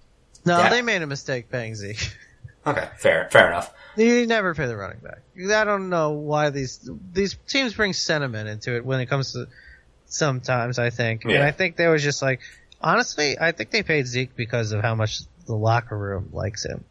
No, 0.45 0.59
Yeah. 0.59 0.69
they 0.70 0.82
made 0.82 1.03
a 1.03 1.07
mistake 1.07 1.51
paying 1.51 1.74
Zeke. 1.74 2.15
okay, 2.66 2.89
fair, 2.99 3.28
fair 3.31 3.49
enough. 3.49 3.73
You 3.97 4.27
never 4.27 4.55
pay 4.55 4.66
the 4.66 4.77
running 4.77 5.01
back. 5.01 5.19
I 5.53 5.65
don't 5.65 5.89
know 5.89 6.11
why 6.11 6.51
these 6.51 6.89
these 7.12 7.37
teams 7.49 7.74
bring 7.74 7.93
sentiment 7.93 8.49
into 8.49 8.77
it 8.77 8.85
when 8.85 9.01
it 9.01 9.07
comes 9.07 9.32
to 9.32 9.47
sometimes. 10.07 10.78
I 10.78 10.91
think, 10.91 11.24
and 11.24 11.43
I 11.43 11.51
think 11.51 11.77
they 11.77 11.89
was 11.89 12.03
just 12.03 12.23
like, 12.23 12.41
honestly, 12.81 13.37
I 13.39 13.53
think 13.53 13.70
they 13.70 13.82
paid 13.82 14.07
Zeke 14.07 14.35
because 14.37 14.73
of 14.73 14.81
how 14.82 14.95
much 14.95 15.20
the 15.47 15.57
locker 15.57 15.99
room 15.99 16.28
likes 16.32 16.65
him, 16.65 16.85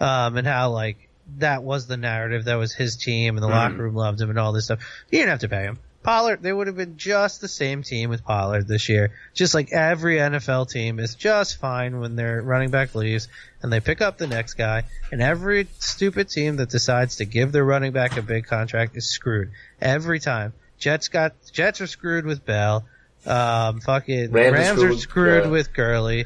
um, 0.00 0.36
and 0.36 0.46
how 0.46 0.70
like 0.70 1.08
that 1.38 1.62
was 1.62 1.86
the 1.86 1.96
narrative. 1.96 2.44
That 2.44 2.56
was 2.56 2.72
his 2.72 2.96
team, 2.96 3.36
and 3.36 3.42
the 3.42 3.48
locker 3.48 3.76
room 3.76 3.94
loved 3.94 4.20
him, 4.20 4.30
and 4.30 4.38
all 4.38 4.52
this 4.52 4.66
stuff. 4.66 4.80
You 5.10 5.18
didn't 5.18 5.30
have 5.30 5.40
to 5.40 5.48
pay 5.48 5.62
him. 5.62 5.78
Pollard, 6.02 6.42
they 6.42 6.52
would 6.52 6.66
have 6.66 6.76
been 6.76 6.96
just 6.96 7.42
the 7.42 7.48
same 7.48 7.82
team 7.82 8.08
with 8.08 8.24
Pollard 8.24 8.66
this 8.66 8.88
year. 8.88 9.12
Just 9.34 9.54
like 9.54 9.70
every 9.70 10.16
NFL 10.16 10.70
team 10.70 10.98
is 10.98 11.14
just 11.14 11.60
fine 11.60 12.00
when 12.00 12.16
their 12.16 12.40
running 12.40 12.70
back 12.70 12.94
leaves 12.94 13.28
and 13.62 13.70
they 13.70 13.80
pick 13.80 14.00
up 14.00 14.16
the 14.16 14.26
next 14.26 14.54
guy. 14.54 14.84
And 15.12 15.20
every 15.20 15.68
stupid 15.78 16.30
team 16.30 16.56
that 16.56 16.70
decides 16.70 17.16
to 17.16 17.26
give 17.26 17.52
their 17.52 17.64
running 17.64 17.92
back 17.92 18.16
a 18.16 18.22
big 18.22 18.46
contract 18.46 18.96
is 18.96 19.10
screwed 19.10 19.50
every 19.80 20.20
time. 20.20 20.54
Jets 20.78 21.08
got 21.08 21.34
Jets 21.52 21.82
are 21.82 21.86
screwed 21.86 22.24
with 22.24 22.46
Bell. 22.46 22.86
Um, 23.26 23.80
fucking 23.80 24.32
Rams 24.32 24.54
Rams, 24.54 24.82
are 24.82 24.86
are 24.86 24.92
screwed 24.92 25.00
screwed, 25.00 25.42
with, 25.42 25.46
uh, 25.46 25.50
with 25.50 25.72
Gurley. 25.74 26.24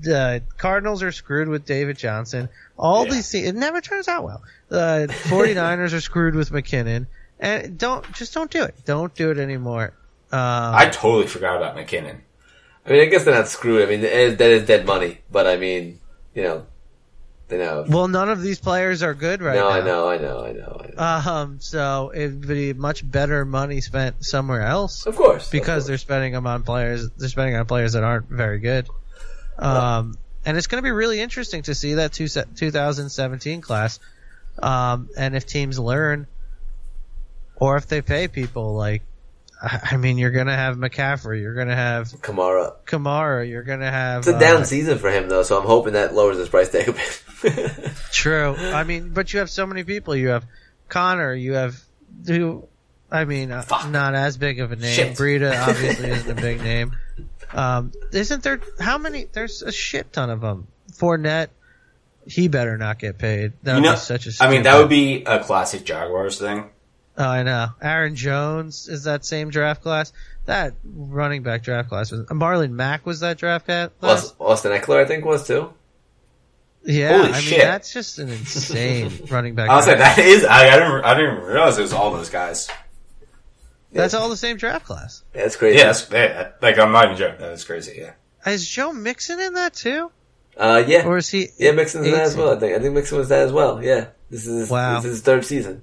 The 0.00 0.42
Cardinals 0.58 1.02
are 1.02 1.12
screwed 1.12 1.48
with 1.48 1.64
David 1.66 1.98
Johnson. 1.98 2.48
All 2.78 3.04
Yeah. 3.06 3.12
these 3.14 3.30
te- 3.30 3.44
it 3.44 3.54
never 3.54 3.80
turns 3.80 4.08
out 4.08 4.24
well. 4.24 4.42
The 4.68 5.06
49ers 5.24 5.92
are 5.92 6.00
screwed 6.00 6.34
with 6.34 6.50
McKinnon. 6.50 7.06
And 7.40 7.76
don't 7.78 8.10
just 8.12 8.32
don't 8.32 8.50
do 8.50 8.62
it. 8.62 8.74
Don't 8.84 9.14
do 9.14 9.30
it 9.30 9.38
anymore. 9.38 9.92
Um, 10.32 10.40
I 10.74 10.88
totally 10.90 11.26
forgot 11.26 11.56
about 11.56 11.76
McKinnon. 11.76 12.16
I 12.86 12.90
mean, 12.90 13.00
I 13.02 13.04
guess 13.06 13.24
they're 13.24 13.34
not 13.34 13.48
screwed. 13.48 13.82
I 13.82 13.86
mean, 13.90 14.02
that 14.02 14.12
is, 14.12 14.36
that 14.36 14.50
is 14.50 14.66
dead 14.66 14.86
money. 14.86 15.18
But 15.30 15.46
I 15.46 15.56
mean, 15.56 16.00
you 16.34 16.42
know, 16.42 16.66
they 17.48 17.58
know. 17.58 17.84
well, 17.88 18.08
none 18.08 18.30
of 18.30 18.40
these 18.42 18.58
players 18.58 19.02
are 19.02 19.14
good 19.14 19.42
right 19.42 19.56
no, 19.56 19.68
now. 19.68 19.74
I 19.74 19.80
know, 19.82 20.08
I 20.08 20.18
know, 20.18 20.44
I 20.44 20.52
know, 20.52 20.80
I 20.82 21.22
know. 21.24 21.30
Um, 21.30 21.60
so 21.60 22.12
it'd 22.14 22.46
be 22.46 22.72
much 22.72 23.08
better 23.08 23.44
money 23.44 23.80
spent 23.80 24.24
somewhere 24.24 24.62
else 24.62 25.06
of 25.06 25.14
course, 25.16 25.50
because 25.50 25.84
of 25.84 25.88
they're 25.88 25.98
spending 25.98 26.32
them 26.32 26.46
on 26.46 26.62
players. 26.62 27.08
They're 27.10 27.28
spending 27.28 27.56
on 27.56 27.66
players 27.66 27.92
that 27.92 28.02
aren't 28.02 28.28
very 28.28 28.58
good. 28.60 28.88
Um, 29.58 30.16
and 30.44 30.56
it's 30.56 30.66
going 30.66 30.82
to 30.82 30.86
be 30.86 30.90
really 30.92 31.20
interesting 31.20 31.62
to 31.62 31.74
see 31.74 31.94
that 31.94 32.12
two, 32.12 32.28
2017 32.28 33.60
class. 33.60 33.98
Um, 34.58 35.08
and 35.16 35.34
if 35.34 35.46
teams 35.46 35.78
learn, 35.78 36.26
or 37.56 37.76
if 37.76 37.86
they 37.86 38.02
pay 38.02 38.28
people, 38.28 38.74
like, 38.74 39.02
I 39.62 39.96
mean, 39.96 40.18
you're 40.18 40.30
going 40.30 40.46
to 40.48 40.54
have 40.54 40.76
McCaffrey, 40.76 41.40
you're 41.40 41.54
going 41.54 41.68
to 41.68 41.76
have 41.76 42.08
Kamara. 42.08 42.74
Kamara, 42.86 43.48
you're 43.48 43.62
going 43.62 43.80
to 43.80 43.90
have. 43.90 44.20
It's 44.20 44.28
a 44.28 44.38
down 44.38 44.62
uh, 44.62 44.64
season 44.64 44.98
for 44.98 45.10
him 45.10 45.28
though, 45.28 45.42
so 45.42 45.58
I'm 45.58 45.66
hoping 45.66 45.94
that 45.94 46.14
lowers 46.14 46.36
his 46.36 46.48
price 46.48 46.70
tag 46.70 46.88
a 46.88 46.92
bit. 46.92 47.92
True. 48.12 48.54
I 48.56 48.84
mean, 48.84 49.10
but 49.10 49.32
you 49.32 49.38
have 49.38 49.50
so 49.50 49.66
many 49.66 49.84
people. 49.84 50.14
You 50.14 50.28
have 50.28 50.44
Conner. 50.88 51.32
You 51.32 51.54
have 51.54 51.80
who? 52.26 52.66
I 53.10 53.24
mean, 53.24 53.52
uh, 53.52 53.62
Fuck. 53.62 53.88
not 53.90 54.14
as 54.14 54.36
big 54.36 54.60
of 54.60 54.72
a 54.72 54.76
name. 54.76 54.94
Shit. 54.94 55.16
Breida 55.16 55.68
obviously 55.68 56.10
isn't 56.10 56.38
a 56.38 56.40
big 56.40 56.60
name. 56.60 56.96
Um, 57.54 57.92
isn't 58.12 58.42
there? 58.42 58.60
How 58.80 58.98
many? 58.98 59.26
There's 59.32 59.62
a 59.62 59.72
shit 59.72 60.12
ton 60.12 60.30
of 60.30 60.40
them. 60.40 60.66
Fournette. 60.92 61.48
He 62.26 62.48
better 62.48 62.76
not 62.78 62.98
get 62.98 63.18
paid. 63.18 63.52
That 63.62 63.76
You 63.76 63.82
know, 63.82 63.94
such 63.96 64.26
a. 64.26 64.30
I 64.40 64.50
mean, 64.50 64.62
that 64.62 64.78
would 64.78 64.88
be 64.88 65.24
a 65.24 65.42
classic 65.44 65.84
Jaguars 65.84 66.38
thing. 66.38 66.70
Oh, 67.16 67.24
I 67.24 67.42
know. 67.44 67.68
Aaron 67.80 68.16
Jones 68.16 68.88
is 68.88 69.04
that 69.04 69.24
same 69.24 69.50
draft 69.50 69.82
class. 69.82 70.12
That 70.46 70.74
running 70.84 71.42
back 71.42 71.62
draft 71.62 71.88
class 71.90 72.10
was. 72.10 72.22
Marlon 72.26 72.70
Mack 72.72 73.06
was 73.06 73.20
that 73.20 73.38
draft 73.38 73.66
class. 73.66 73.92
Aus- 74.02 74.34
Austin 74.40 74.72
Ekeler, 74.72 75.04
I 75.04 75.06
think, 75.06 75.24
was 75.24 75.46
too. 75.46 75.72
Yeah, 76.86 77.16
Holy 77.18 77.28
I 77.28 77.32
mean 77.32 77.40
shit. 77.40 77.60
that's 77.62 77.92
just 77.92 78.18
an 78.18 78.28
insane 78.30 79.10
running 79.30 79.54
back. 79.54 79.70
I 79.70 79.76
was 79.76 79.86
like, 79.86 79.98
that 79.98 80.18
is. 80.18 80.44
I, 80.44 80.68
I 80.68 80.76
didn't. 80.78 81.04
I 81.04 81.14
didn't 81.14 81.32
even 81.36 81.44
realize 81.46 81.78
it 81.78 81.82
was 81.82 81.92
all 81.92 82.10
those 82.10 82.30
guys. 82.30 82.68
That's 83.94 84.14
all 84.14 84.28
the 84.28 84.36
same 84.36 84.56
draft 84.56 84.84
class. 84.86 85.22
That's 85.32 85.56
crazy. 85.56 85.78
Yeah, 85.78 85.84
that's 85.86 86.10
yeah, 86.10 86.50
like 86.60 86.78
I'm 86.78 86.92
not 86.92 87.04
even 87.06 87.16
joking. 87.16 87.40
That 87.40 87.52
is 87.52 87.64
crazy. 87.64 87.96
Yeah. 87.98 88.12
Is 88.50 88.68
Joe 88.68 88.92
Mixon 88.92 89.40
in 89.40 89.54
that 89.54 89.72
too, 89.74 90.10
Uh, 90.56 90.82
yeah. 90.86 91.06
or 91.06 91.16
is 91.16 91.28
he? 91.30 91.48
Yeah, 91.58 91.72
Mixon's 91.72 92.06
in 92.06 92.12
that 92.12 92.22
as 92.22 92.36
well. 92.36 92.54
I 92.56 92.60
think. 92.60 92.76
I 92.76 92.80
think 92.80 92.94
Mixon 92.94 93.18
was 93.18 93.28
that 93.30 93.42
as 93.42 93.52
well. 93.52 93.82
Yeah. 93.82 94.08
This 94.30 94.46
is 94.46 94.68
Wow. 94.68 94.96
this 94.96 95.04
is 95.06 95.10
his 95.12 95.22
third 95.22 95.44
season. 95.44 95.82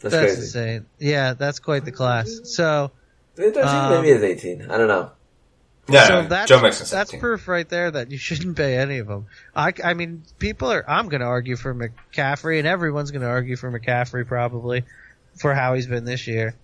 That's, 0.00 0.14
That's 0.14 0.24
crazy. 0.34 0.40
insane. 0.42 0.86
Yeah, 0.98 1.34
that's 1.34 1.58
quite 1.60 1.84
the 1.84 1.92
class. 1.92 2.40
So, 2.44 2.90
His 3.36 3.56
Um, 3.56 3.90
maybe 3.92 4.10
it's 4.10 4.22
eighteen. 4.24 4.68
I 4.70 4.76
don't 4.76 4.88
know. 4.88 5.12
Yeah. 5.88 6.06
so 6.06 6.22
no, 6.22 6.28
that's 6.28 6.48
Joe 6.48 6.60
Mixon. 6.60 6.80
that's 6.82 6.90
17. 7.10 7.20
proof 7.20 7.48
right 7.48 7.68
there 7.68 7.90
that 7.90 8.10
you 8.10 8.18
shouldn't 8.18 8.56
pay 8.56 8.76
any 8.76 8.98
of 8.98 9.06
them. 9.08 9.26
I, 9.54 9.72
I 9.82 9.94
mean, 9.94 10.22
people 10.38 10.70
are. 10.72 10.84
I'm 10.88 11.08
going 11.08 11.20
to 11.22 11.26
argue 11.26 11.56
for 11.56 11.74
McCaffrey, 11.74 12.58
and 12.58 12.68
everyone's 12.68 13.10
going 13.10 13.22
to 13.22 13.28
argue 13.28 13.56
for 13.56 13.70
McCaffrey 13.70 14.26
probably 14.26 14.84
for 15.36 15.54
how 15.54 15.74
he's 15.74 15.86
been 15.86 16.04
this 16.04 16.26
year. 16.26 16.54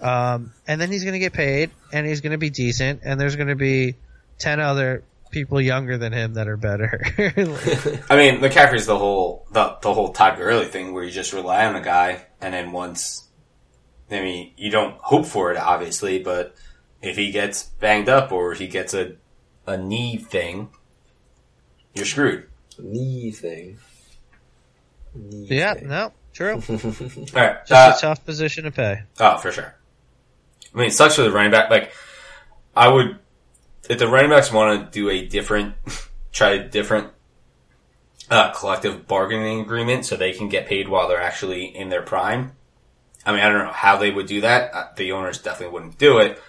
Um, 0.00 0.52
and 0.66 0.80
then 0.80 0.90
he's 0.90 1.02
going 1.02 1.14
to 1.14 1.18
get 1.18 1.32
paid, 1.32 1.70
and 1.92 2.06
he's 2.06 2.20
going 2.20 2.32
to 2.32 2.38
be 2.38 2.50
decent, 2.50 3.00
and 3.04 3.20
there's 3.20 3.36
going 3.36 3.48
to 3.48 3.56
be 3.56 3.96
ten 4.38 4.60
other 4.60 5.02
people 5.30 5.60
younger 5.60 5.98
than 5.98 6.12
him 6.12 6.34
that 6.34 6.48
are 6.48 6.56
better. 6.56 7.02
I 8.08 8.16
mean, 8.16 8.40
McCaffrey's 8.40 8.86
the 8.86 8.96
whole 8.96 9.46
the, 9.50 9.76
the 9.82 9.92
whole 9.92 10.12
Todd 10.12 10.38
Gurley 10.38 10.66
thing 10.66 10.92
where 10.92 11.04
you 11.04 11.10
just 11.10 11.32
rely 11.32 11.66
on 11.66 11.74
a 11.74 11.82
guy, 11.82 12.26
and 12.40 12.54
then 12.54 12.72
once, 12.72 13.28
I 14.10 14.20
mean, 14.20 14.52
you 14.56 14.70
don't 14.70 14.96
hope 14.98 15.26
for 15.26 15.50
it, 15.50 15.58
obviously, 15.58 16.22
but 16.22 16.54
if 17.02 17.16
he 17.16 17.30
gets 17.30 17.64
banged 17.64 18.08
up 18.08 18.32
or 18.32 18.54
he 18.54 18.68
gets 18.68 18.94
a 18.94 19.16
a 19.66 19.76
knee 19.76 20.16
thing, 20.16 20.70
you're 21.94 22.06
screwed. 22.06 22.46
Knee 22.78 23.32
thing. 23.32 23.78
Knee 25.14 25.46
yeah, 25.50 25.74
thing. 25.74 25.88
no, 25.88 26.12
true. 26.32 26.54
All 26.68 27.26
right. 27.34 27.66
Just 27.66 27.72
uh, 27.72 27.94
a 27.96 28.00
tough 28.00 28.24
position 28.24 28.64
to 28.64 28.70
pay. 28.70 29.02
Oh, 29.20 29.38
for 29.38 29.52
sure. 29.52 29.74
I 30.74 30.78
mean, 30.78 30.88
it 30.88 30.92
sucks 30.92 31.16
for 31.16 31.22
the 31.22 31.32
running 31.32 31.50
back. 31.50 31.70
Like, 31.70 31.92
I 32.76 32.88
would, 32.88 33.18
if 33.88 33.98
the 33.98 34.08
running 34.08 34.30
backs 34.30 34.52
want 34.52 34.92
to 34.92 34.98
do 34.98 35.10
a 35.10 35.26
different, 35.26 35.74
try 36.32 36.50
a 36.50 36.68
different 36.68 37.08
uh, 38.30 38.52
collective 38.52 39.06
bargaining 39.06 39.60
agreement 39.60 40.04
so 40.04 40.16
they 40.16 40.32
can 40.32 40.48
get 40.48 40.66
paid 40.66 40.88
while 40.88 41.08
they're 41.08 41.20
actually 41.20 41.64
in 41.64 41.88
their 41.88 42.02
prime. 42.02 42.52
I 43.24 43.32
mean, 43.32 43.40
I 43.40 43.48
don't 43.48 43.64
know 43.64 43.72
how 43.72 43.96
they 43.96 44.10
would 44.10 44.26
do 44.26 44.42
that. 44.42 44.74
Uh, 44.74 44.86
the 44.96 45.12
owners 45.12 45.38
definitely 45.42 45.74
wouldn't 45.74 45.98
do 45.98 46.18
it. 46.18 46.40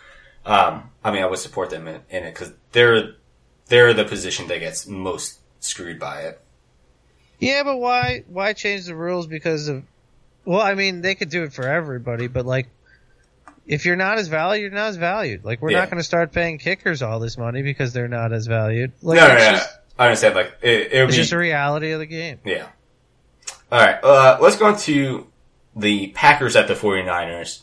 Um, 0.46 0.92
I 1.04 1.12
mean, 1.12 1.24
I 1.24 1.26
would 1.26 1.40
support 1.40 1.70
them 1.70 1.88
in, 1.88 2.02
in 2.10 2.24
it 2.24 2.34
because 2.34 2.54
they're 2.72 3.16
they're 3.68 3.94
the 3.94 4.06
position 4.06 4.48
that 4.48 4.60
gets 4.60 4.88
most 4.88 5.40
screwed 5.60 6.00
by 6.00 6.22
it. 6.22 6.42
Yeah, 7.40 7.64
but 7.64 7.78
why 7.78 8.24
why 8.28 8.54
change 8.54 8.86
the 8.86 8.96
rules 8.96 9.28
because 9.28 9.68
of 9.70 9.84
well, 10.46 10.62
I 10.62 10.76
mean, 10.76 11.02
they 11.02 11.16
could 11.16 11.30
do 11.30 11.44
it 11.44 11.54
for 11.54 11.68
everybody, 11.68 12.28
but 12.28 12.46
like 12.46 12.68
if 13.66 13.86
you're 13.86 13.96
not 13.96 14.18
as 14.18 14.28
valued, 14.28 14.62
you're 14.64 14.72
not 14.72 14.88
as 14.90 14.98
valued. 14.98 15.46
Like 15.46 15.62
we're 15.62 15.72
Yeah. 15.72 15.80
not 15.80 15.90
going 15.90 16.00
to 16.00 16.04
start 16.04 16.32
paying 16.32 16.58
kickers 16.58 17.02
all 17.02 17.20
this 17.20 17.38
money 17.38 17.62
because 17.62 17.94
they're 17.94 18.08
not 18.08 18.34
as 18.34 18.48
valued. 18.48 18.92
Like 19.02 19.18
no, 19.18 19.28
no, 19.28 19.34
no, 19.36 19.40
just 19.40 19.70
I 19.98 20.06
understand. 20.06 20.36
Like, 20.36 20.54
it, 20.62 20.92
it 20.92 21.00
would 21.02 21.10
it's 21.10 21.18
be 21.18 21.22
just 21.22 21.34
a 21.34 21.38
reality 21.38 21.92
of 21.92 22.00
the 22.00 22.06
game. 22.06 22.40
Yeah. 22.46 22.68
All 23.72 23.80
right. 23.80 24.04
Uh, 24.04 24.38
let's 24.42 24.56
go 24.58 24.66
on 24.66 24.78
to 24.80 25.28
the 25.76 26.08
Packers 26.08 26.56
at 26.56 26.68
the 26.68 26.74
49ers. 26.74 27.62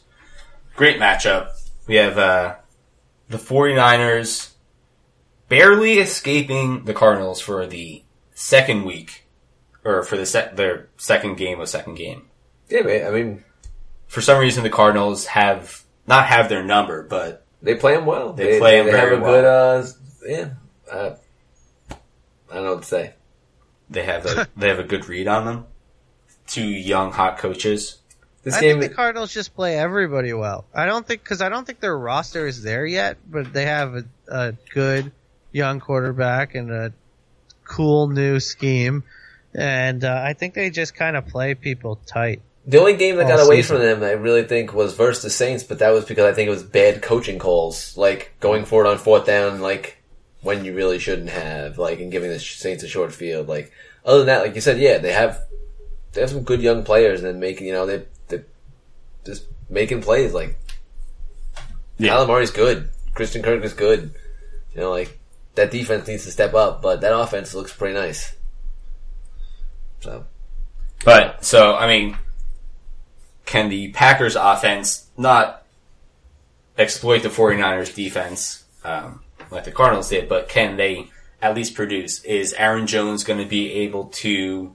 Great 0.76 0.98
matchup. 1.00 1.48
We 1.88 1.96
have 1.96 2.16
uh, 2.18 2.54
the 3.28 3.38
49ers 3.38 4.50
barely 5.48 5.94
escaping 5.94 6.84
the 6.84 6.94
Cardinals 6.94 7.40
for 7.40 7.66
the 7.66 8.02
second 8.34 8.84
week, 8.84 9.24
or 9.86 10.02
for 10.02 10.16
the 10.16 10.26
sec- 10.26 10.56
their 10.56 10.88
second 10.96 11.36
game 11.36 11.60
of 11.60 11.68
second 11.68 11.94
game. 11.94 12.26
Yeah, 12.68 12.82
man. 12.82 13.06
I 13.06 13.10
mean, 13.10 13.44
For 14.08 14.20
some 14.20 14.38
reason, 14.40 14.62
the 14.64 14.70
Cardinals 14.70 15.26
have 15.26 15.82
not 16.06 16.26
have 16.26 16.48
their 16.48 16.64
number, 16.64 17.02
but 17.04 17.44
they 17.62 17.74
play 17.76 17.94
them 17.94 18.06
well. 18.06 18.32
They 18.32 18.58
play 18.58 18.78
them 18.78 18.86
they 18.86 18.92
very 18.92 19.10
have 19.10 19.18
a 19.20 19.22
well. 19.22 19.32
good. 19.32 19.44
Uh, 19.44 19.86
yeah. 20.28 20.50
Uh, 20.90 21.16
I 22.50 22.54
don't 22.54 22.64
know 22.64 22.74
what 22.74 22.82
to 22.82 22.88
say. 22.88 23.14
they 23.90 24.02
have 24.04 24.26
a, 24.26 24.48
they 24.56 24.68
have 24.68 24.78
a 24.78 24.84
good 24.84 25.08
read 25.08 25.28
on 25.28 25.44
them. 25.44 25.66
Two 26.46 26.64
young 26.66 27.12
hot 27.12 27.38
coaches. 27.38 27.98
This 28.44 28.54
I 28.54 28.60
game. 28.60 28.78
think 28.78 28.90
the 28.92 28.94
Cardinals 28.96 29.32
just 29.34 29.54
play 29.56 29.76
everybody 29.76 30.32
well. 30.32 30.64
I 30.72 30.86
don't 30.86 31.04
think 31.04 31.22
because 31.24 31.40
I 31.42 31.48
don't 31.48 31.64
think 31.66 31.80
their 31.80 31.98
roster 31.98 32.46
is 32.46 32.62
there 32.62 32.86
yet, 32.86 33.16
but 33.28 33.52
they 33.52 33.64
have 33.66 33.96
a, 33.96 34.04
a 34.28 34.52
good 34.72 35.10
young 35.50 35.80
quarterback 35.80 36.54
and 36.54 36.70
a 36.70 36.92
cool 37.64 38.06
new 38.06 38.38
scheme, 38.38 39.02
and 39.56 40.04
uh, 40.04 40.22
I 40.22 40.34
think 40.34 40.54
they 40.54 40.68
just 40.70 40.94
kind 40.94 41.16
of 41.16 41.26
play 41.26 41.54
people 41.54 41.96
tight. 42.06 42.42
The 42.66 42.78
only 42.78 42.96
game 42.96 43.16
that 43.16 43.28
got 43.28 43.44
away 43.46 43.62
season. 43.62 43.76
from 43.76 43.86
them, 43.86 44.02
I 44.02 44.12
really 44.12 44.42
think, 44.42 44.74
was 44.74 44.94
versus 44.94 45.22
the 45.22 45.30
Saints, 45.30 45.62
but 45.62 45.78
that 45.78 45.90
was 45.90 46.04
because 46.04 46.24
I 46.24 46.34
think 46.34 46.48
it 46.48 46.50
was 46.50 46.62
bad 46.62 47.00
coaching 47.00 47.38
calls, 47.38 47.96
like 47.96 48.34
going 48.40 48.64
for 48.64 48.84
it 48.84 48.88
on 48.88 48.98
fourth 48.98 49.24
down, 49.24 49.60
like 49.60 50.02
when 50.42 50.64
you 50.64 50.74
really 50.74 50.98
shouldn't 50.98 51.30
have, 51.30 51.78
like 51.78 52.00
and 52.00 52.12
giving 52.12 52.28
the 52.28 52.38
Saints 52.38 52.82
a 52.82 52.88
short 52.88 53.12
field. 53.12 53.48
Like 53.48 53.72
other 54.04 54.18
than 54.18 54.26
that, 54.26 54.42
like 54.42 54.54
you 54.54 54.60
said, 54.60 54.78
yeah, 54.78 54.98
they 54.98 55.12
have 55.12 55.42
they 56.12 56.20
have 56.20 56.30
some 56.30 56.42
good 56.42 56.60
young 56.60 56.82
players 56.82 57.22
and 57.22 57.40
making, 57.40 57.66
you 57.66 57.72
know, 57.72 57.86
they 57.86 58.04
they 58.28 58.42
just 59.24 59.44
making 59.70 60.02
plays. 60.02 60.34
Like 60.34 60.58
Yeah. 61.98 62.14
Kyler 62.14 62.28
Murray's 62.28 62.50
good, 62.50 62.90
Christian 63.14 63.42
Kirk 63.42 63.64
is 63.64 63.74
good. 63.74 64.12
You 64.74 64.80
know, 64.80 64.90
like 64.90 65.18
that 65.54 65.70
defense 65.70 66.06
needs 66.08 66.24
to 66.24 66.30
step 66.30 66.52
up, 66.52 66.82
but 66.82 67.00
that 67.00 67.16
offense 67.16 67.54
looks 67.54 67.72
pretty 67.72 67.94
nice. 67.94 68.34
So 70.00 70.24
But 71.04 71.44
so 71.44 71.74
I 71.74 71.86
mean, 71.86 72.16
can 73.44 73.68
the 73.68 73.92
Packers 73.92 74.36
offense 74.36 75.06
not 75.16 75.64
exploit 76.78 77.22
the 77.22 77.28
49ers 77.28 77.94
defense 77.94 78.64
um, 78.84 79.20
like 79.50 79.64
the 79.64 79.72
Cardinals 79.72 80.08
did, 80.08 80.28
but 80.28 80.48
can 80.48 80.76
they 80.76 81.08
at 81.42 81.54
least 81.54 81.74
produce? 81.74 82.22
Is 82.24 82.52
Aaron 82.54 82.86
Jones 82.86 83.24
going 83.24 83.40
to 83.40 83.48
be 83.48 83.72
able 83.72 84.06
to, 84.06 84.74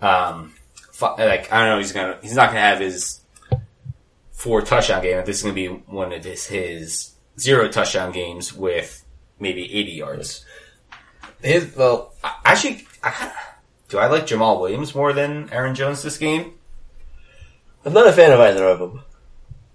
um, 0.00 0.54
fi- 0.92 1.14
like 1.24 1.52
I 1.52 1.60
don't 1.60 1.68
know, 1.70 1.78
he's 1.78 1.92
gonna 1.92 2.18
he's 2.22 2.34
not 2.34 2.46
going 2.46 2.56
to 2.56 2.60
have 2.60 2.80
his 2.80 3.20
four 4.30 4.62
touchdown 4.62 5.02
game. 5.02 5.24
This 5.24 5.38
is 5.38 5.42
going 5.42 5.54
to 5.54 5.60
be 5.60 5.68
one 5.86 6.12
of 6.12 6.24
his 6.24 6.46
his 6.46 7.12
zero 7.38 7.68
touchdown 7.68 8.12
games 8.12 8.52
with 8.52 9.04
maybe 9.38 9.64
80 9.74 9.92
yards. 9.92 10.44
his 11.42 11.74
well, 11.76 12.14
I, 12.22 12.34
actually, 12.44 12.86
I 13.02 13.32
do 13.92 13.98
I 13.98 14.06
like 14.06 14.26
Jamaal 14.26 14.58
Williams 14.58 14.94
more 14.94 15.12
than 15.12 15.50
Aaron 15.52 15.74
Jones 15.74 16.02
this 16.02 16.16
game? 16.16 16.54
I'm 17.84 17.92
not 17.92 18.06
a 18.06 18.12
fan 18.12 18.32
of 18.32 18.40
either 18.40 18.64
of 18.64 18.78
them. 18.78 19.00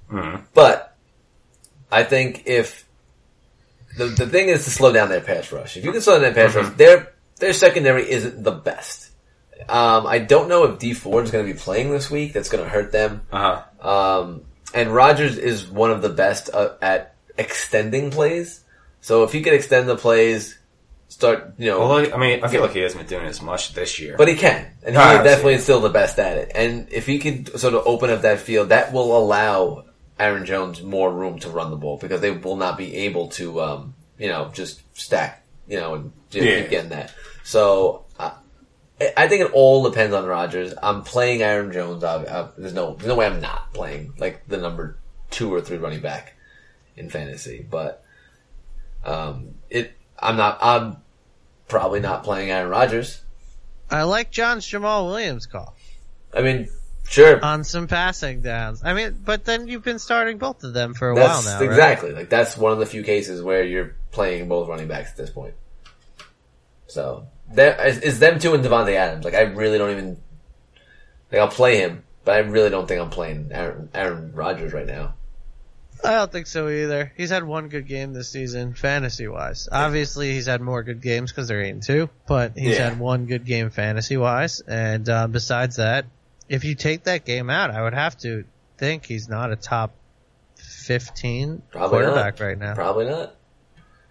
Hmm. 0.10 0.36
But 0.56 0.98
I 1.92 2.04
think 2.04 2.44
if 2.48 2.88
the 3.96 4.08
the 4.08 4.28
thing 4.28 4.50
is 4.50 4.66
to 4.66 4.72
slow 4.72 4.92
down 4.92 5.10
their 5.10 5.22
pass 5.22 5.52
rush. 5.52 5.78
If 5.78 5.86
you 5.86 5.92
can 5.92 6.02
slow 6.02 6.16
down 6.20 6.34
their 6.34 6.34
pass 6.34 6.56
rush, 6.56 6.76
their 6.78 7.14
their 7.36 7.54
secondary 7.54 8.10
isn't 8.10 8.44
the 8.44 8.52
best. 8.52 9.12
Um, 9.70 10.08
I 10.08 10.18
don't 10.18 10.50
know 10.50 10.64
if 10.64 10.80
Dee 10.80 10.96
Ford 10.96 11.26
is 11.26 11.32
going 11.32 11.46
to 11.46 11.54
be 11.54 11.60
playing 11.60 11.92
this 11.92 12.10
week. 12.10 12.34
That's 12.34 12.50
going 12.50 12.64
to 12.64 12.70
hurt 12.70 12.92
them. 12.92 13.22
Uh 13.32 13.62
huh. 13.82 14.20
Um, 14.20 14.46
and 14.74 14.92
Rodgers 14.92 15.38
is 15.38 15.68
one 15.68 15.92
of 15.92 16.02
the 16.02 16.10
best 16.10 16.50
uh, 16.52 16.74
at 16.82 17.14
extending 17.38 18.10
plays. 18.10 18.64
So 19.02 19.24
if 19.26 19.32
he 19.32 19.44
can 19.44 19.54
extend 19.54 19.88
the 19.88 19.96
plays, 19.96 20.58
start 21.10 21.54
you 21.58 21.68
know, 21.72 21.80
Although, 21.82 22.14
I 22.14 22.18
mean, 22.18 22.44
I 22.44 22.48
feel 22.48 22.62
like 22.62 22.72
he 22.74 22.80
hasn't 22.80 23.08
been 23.08 23.18
doing 23.20 23.30
as 23.30 23.42
much 23.42 23.74
this 23.74 24.00
year. 24.00 24.16
but 24.18 24.28
he 24.28 24.36
can, 24.36 24.68
and 24.84 24.96
he 24.96 25.02
Ah, 25.02 25.20
I 25.20 25.24
definitely 25.24 25.56
is 25.56 25.64
still 25.64 25.80
the 25.82 25.90
best 25.90 26.20
at 26.20 26.38
it. 26.38 26.52
And 26.56 26.88
if 26.92 27.06
he 27.06 27.20
can 27.20 27.46
sort 27.58 27.74
of 27.74 27.84
open 27.86 28.10
up 28.10 28.22
that 28.22 28.40
field, 28.40 28.70
that 28.70 28.92
will 28.94 29.18
allow 29.18 29.86
Aaron 30.20 30.46
Jones 30.46 30.82
more 30.82 31.12
room 31.12 31.40
to 31.40 31.50
run 31.50 31.70
the 31.72 31.78
ball 31.78 31.98
because 31.98 32.22
they 32.22 32.32
will 32.32 32.56
not 32.58 32.78
be 32.78 32.96
able 32.96 33.28
to, 33.30 33.62
um, 33.62 33.94
you 34.18 34.28
know, 34.28 34.50
just 34.54 34.82
stack, 35.00 35.44
you 35.68 35.78
know, 35.78 35.94
and 35.96 36.12
just 36.30 36.46
Yeah. 36.46 36.62
keep 36.62 36.70
getting 36.72 36.90
that. 36.90 37.14
So 37.44 38.06
I- 38.20 38.34
I 39.16 39.28
think 39.28 39.42
it 39.46 39.52
all 39.54 39.88
depends 39.88 40.14
on 40.16 40.26
Rodgers. 40.26 40.74
I'm 40.82 41.04
playing 41.04 41.44
Aaron 41.44 41.72
Jones. 41.72 42.04
I, 42.04 42.24
I, 42.24 42.48
there's 42.58 42.74
no, 42.74 42.96
there's 42.96 43.08
no 43.08 43.16
way 43.16 43.28
I'm 43.28 43.40
not 43.40 43.72
playing 43.74 44.14
like 44.18 44.48
the 44.48 44.58
number 44.58 44.98
two 45.30 45.54
or 45.54 45.62
three 45.62 45.78
running 45.78 46.02
back 46.02 46.34
in 46.96 47.10
fantasy, 47.12 47.64
but 47.70 48.04
um, 49.06 49.56
it. 49.70 49.94
I'm 50.20 50.38
not. 50.38 50.58
I'm 50.62 50.98
probably 51.68 52.00
not 52.00 52.24
playing 52.24 52.50
Aaron 52.50 52.70
Rodgers. 52.70 53.22
I 53.90 54.04
like 54.04 54.32
John's 54.32 54.66
Jamaal 54.66 55.08
Williams 55.08 55.46
call 55.46 55.78
I 56.34 56.42
mean, 56.42 56.68
sure. 57.08 57.44
on 57.44 57.64
some 57.64 57.88
passing 57.88 58.42
downs. 58.42 58.82
I 58.84 58.94
mean, 58.94 59.18
but 59.24 59.46
then 59.46 59.68
you've 59.68 59.84
been 59.84 60.00
starting 60.00 60.38
both 60.38 60.64
of 60.64 60.74
them 60.74 60.94
for 60.94 61.12
a 61.12 61.16
that's 61.16 61.46
while 61.46 61.54
now, 61.54 61.60
right? 61.60 61.70
exactly 61.70 62.12
like 62.12 62.30
that's 62.30 62.58
one 62.58 62.74
of 62.74 62.80
the 62.80 62.86
few 62.86 63.04
cases 63.04 63.42
where 63.42 63.64
you're 63.64 63.96
playing 64.12 64.48
both 64.48 64.68
running 64.68 64.88
backs 64.88 65.12
at 65.12 65.18
this 65.18 65.30
point. 65.30 65.54
So 66.88 67.28
there 67.52 67.86
is, 67.86 68.00
is 68.00 68.20
them 68.20 68.40
two 68.40 68.54
and 68.54 68.64
Davante 68.64 68.94
Adams. 68.94 69.26
Like 69.26 69.36
I 69.36 69.42
really 69.42 69.78
don't 69.78 69.92
even 69.92 70.18
like 71.32 71.42
I'll 71.42 71.48
play 71.48 71.78
him, 71.78 72.04
but 72.24 72.36
I 72.36 72.40
really 72.40 72.70
don't 72.70 72.88
think 72.88 73.02
I'm 73.02 73.10
playing 73.10 73.50
Aaron, 73.52 73.90
Aaron 73.94 74.34
Rodgers 74.34 74.74
right 74.74 74.88
now. 74.88 75.14
I 76.04 76.12
don't 76.12 76.32
think 76.32 76.48
so 76.48 76.70
either. 76.70 77.12
He's 77.18 77.30
had 77.32 77.44
one 77.44 77.70
good 77.70 77.88
game 77.88 78.14
this 78.14 78.30
season, 78.30 78.74
fantasy 78.74 79.28
wise. 79.28 79.68
Obviously, 79.72 80.32
he's 80.34 80.46
had 80.46 80.62
more 80.62 80.84
good 80.84 81.02
games 81.02 81.32
because 81.32 81.48
they're 81.48 81.62
eight 81.62 81.72
and 81.72 81.84
two, 81.84 82.10
but 82.28 82.58
he's 82.58 82.78
Yeah. 82.78 82.90
had 82.90 83.00
one 83.00 83.26
good 83.26 83.46
game 83.46 83.70
fantasy 83.72 84.16
wise. 84.18 84.62
And 84.62 85.08
uh, 85.10 85.28
besides 85.28 85.78
that, 85.78 86.06
if 86.50 86.64
you 86.64 86.76
take 86.76 87.04
that 87.06 87.26
game 87.26 87.50
out, 87.50 87.72
I 87.72 87.82
would 87.82 87.94
have 87.96 88.18
to 88.20 88.46
think 88.78 89.06
he's 89.06 89.28
not 89.28 89.52
a 89.52 89.56
top 89.56 89.96
fifteen 90.56 91.62
Probably 91.72 92.00
quarterback 92.00 92.40
not. 92.40 92.46
right 92.46 92.58
now. 92.58 92.74
Probably 92.76 93.06
not. 93.06 93.36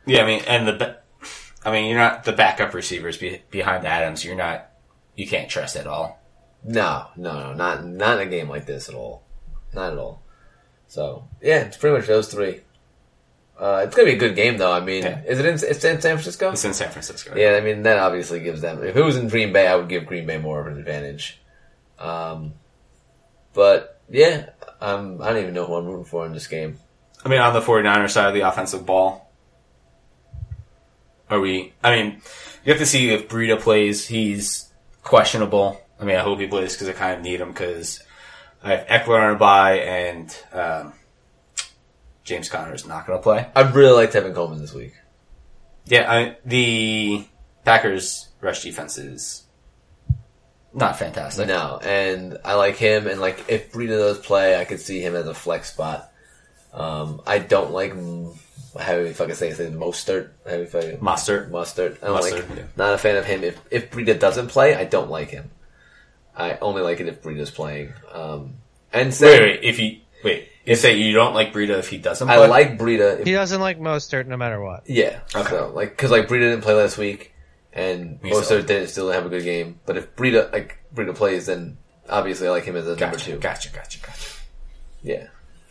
yeah, 0.06 0.22
I 0.22 0.26
mean, 0.26 0.42
and 0.46 0.66
the, 0.68 0.96
I 1.64 1.72
mean, 1.72 1.88
you're 1.90 1.98
not 1.98 2.24
the 2.24 2.32
backup 2.32 2.74
receivers 2.74 3.16
be, 3.16 3.42
behind 3.50 3.86
Adams. 3.86 4.24
You're 4.24 4.36
not, 4.36 4.68
you 5.14 5.26
can't 5.26 5.48
trust 5.48 5.76
at 5.76 5.86
all. 5.86 6.20
No, 6.64 7.06
no, 7.16 7.32
no, 7.32 7.54
not 7.54 7.84
not 7.86 8.20
in 8.20 8.26
a 8.26 8.30
game 8.30 8.48
like 8.48 8.66
this 8.66 8.88
at 8.88 8.94
all. 8.94 9.22
Not 9.72 9.92
at 9.92 9.98
all. 9.98 10.22
So 10.88 11.26
yeah, 11.42 11.62
it's 11.62 11.76
pretty 11.76 11.96
much 11.98 12.06
those 12.06 12.28
three. 12.28 12.60
Uh, 13.58 13.82
it's 13.86 13.96
gonna 13.96 14.06
be 14.06 14.14
a 14.14 14.18
good 14.18 14.36
game 14.36 14.58
though. 14.58 14.72
I 14.72 14.80
mean, 14.80 15.02
Yeah. 15.02 15.22
is 15.26 15.38
it 15.40 15.46
in, 15.46 15.54
it's 15.54 15.84
in 15.84 16.00
San 16.00 16.16
Francisco? 16.16 16.50
It's 16.52 16.64
in 16.64 16.74
San 16.74 16.90
Francisco. 16.90 17.34
Yeah, 17.36 17.52
I 17.56 17.60
mean 17.60 17.82
that 17.84 17.98
obviously 17.98 18.40
gives 18.40 18.60
them. 18.60 18.82
If 18.84 18.96
it 18.96 19.02
was 19.02 19.16
in 19.16 19.28
Green 19.28 19.52
Bay, 19.52 19.66
I 19.66 19.76
would 19.76 19.88
give 19.88 20.06
Green 20.06 20.26
Bay 20.26 20.38
more 20.38 20.60
of 20.60 20.66
an 20.66 20.78
advantage. 20.78 21.40
Um, 21.98 22.52
but 23.54 24.00
yeah, 24.10 24.50
um, 24.80 25.20
I 25.22 25.30
don't 25.30 25.42
even 25.42 25.54
know 25.54 25.66
who 25.66 25.74
I'm 25.74 25.86
rooting 25.86 26.04
for 26.04 26.26
in 26.26 26.32
this 26.32 26.46
game. 26.46 26.78
I 27.24 27.28
mean, 27.28 27.40
on 27.40 27.54
the 27.54 27.60
49er 27.60 28.10
side 28.10 28.28
of 28.28 28.34
the 28.34 28.42
offensive 28.42 28.84
ball, 28.86 29.32
are 31.28 31.40
we, 31.40 31.72
I 31.82 31.96
mean, 31.96 32.20
you 32.64 32.72
have 32.72 32.78
to 32.78 32.86
see 32.86 33.10
if 33.10 33.28
Breida 33.28 33.58
plays. 33.58 34.06
He's 34.06 34.70
questionable. 35.02 35.80
I 36.00 36.04
mean, 36.04 36.16
I 36.16 36.20
hope 36.20 36.38
he 36.38 36.46
plays 36.46 36.74
because 36.74 36.88
I 36.88 36.92
kind 36.92 37.16
of 37.16 37.22
need 37.22 37.40
him 37.40 37.48
because 37.48 38.02
I 38.66 38.76
have 38.76 38.86
Ekeler 38.86 39.20
on 39.22 39.36
a 39.36 39.38
bye 39.38 39.78
and, 39.78 40.36
um, 40.52 40.92
James 42.24 42.48
Conner 42.48 42.74
is 42.74 42.86
not 42.86 43.06
going 43.06 43.18
to 43.18 43.22
play. 43.22 43.46
I 43.54 43.60
really 43.70 43.92
like 43.92 44.10
Tevin 44.10 44.34
Coleman 44.34 44.60
this 44.60 44.74
week. 44.74 44.94
Yeah, 45.84 46.12
I, 46.12 46.36
the 46.44 47.24
Packers 47.64 48.28
rush 48.40 48.62
defense 48.62 48.98
is 48.98 49.44
not 50.74 50.98
fantastic. 50.98 51.46
No, 51.46 51.78
and 51.82 52.38
I 52.44 52.54
like 52.54 52.76
him. 52.76 53.06
And 53.06 53.20
like 53.20 53.44
if 53.48 53.72
Breida 53.72 53.90
does 53.96 54.18
play, 54.18 54.60
I 54.60 54.64
could 54.64 54.80
see 54.80 55.00
him 55.00 55.14
as 55.14 55.26
a 55.26 55.34
flex 55.34 55.72
spot. 55.72 56.12
Um, 56.72 57.22
I 57.26 57.38
don't 57.38 57.70
like 57.70 57.92
how 58.78 58.96
if 58.96 59.20
I 59.20 59.26
can 59.26 59.36
say 59.36 59.52
say 59.52 59.70
Mostert. 59.70 60.30
How 60.44 60.56
if 60.56 60.74
I 60.74 60.98
Mustard. 61.00 61.50
Mustard. 61.50 61.98
I 62.02 62.06
don't 62.06 62.16
Mustard, 62.16 62.48
like. 62.50 62.58
yeah. 62.58 62.64
Not 62.76 62.94
a 62.94 62.98
fan 62.98 63.16
of 63.16 63.24
him. 63.24 63.44
If 63.44 63.60
if 63.70 63.90
Breida 63.90 64.18
doesn't 64.18 64.48
play, 64.48 64.74
I 64.74 64.84
don't 64.84 65.10
like 65.10 65.30
him. 65.30 65.50
I 66.36 66.58
only 66.58 66.82
like 66.82 67.00
it 67.00 67.08
if 67.08 67.22
Breida's 67.22 67.50
playing. 67.50 67.92
Um, 68.12 68.54
and 68.92 69.12
so 69.14 69.26
Wait, 69.26 69.40
wait, 69.40 69.60
if 69.64 69.78
you, 69.78 70.00
wait, 70.22 70.48
you 70.64 70.74
say 70.76 70.96
you 70.98 71.12
don't 71.14 71.34
like 71.34 71.52
Breida 71.52 71.78
if 71.78 71.88
he 71.88 71.98
doesn't 71.98 72.26
play? 72.26 72.36
I 72.36 72.46
like 72.46 72.78
Breida. 72.78 73.20
If, 73.20 73.26
He 73.26 73.32
doesn't 73.32 73.60
like 73.60 73.78
Mostert 73.80 74.26
no 74.26 74.36
matter 74.36 74.60
what. 74.60 74.88
yeah. 74.88 75.20
Okay. 75.34 75.48
So 75.48 75.72
like 75.74 75.90
because 75.90 76.10
like 76.10 76.28
Breida 76.28 76.50
didn't 76.50 76.62
play 76.62 76.74
last 76.74 76.98
week, 76.98 77.32
and 77.72 78.20
Me 78.22 78.30
Mostert 78.30 78.44
so. 78.44 78.62
didn't 78.62 78.88
still 78.88 79.10
have 79.10 79.24
a 79.26 79.28
good 79.28 79.44
game. 79.44 79.80
But 79.86 79.96
if 79.96 80.14
Breida 80.16 80.52
like 80.52 80.78
Breida 80.94 81.14
plays, 81.14 81.46
then 81.46 81.78
obviously 82.08 82.48
I 82.48 82.50
like 82.50 82.64
him 82.64 82.76
as 82.76 82.84
a 82.86 82.90
number 82.90 83.06
Gotcha, 83.16 83.32
two. 83.32 83.38
gotcha, 83.38 83.68
gotcha, 83.70 83.98
gotcha. 84.00 84.30
Yeah, 85.02 85.26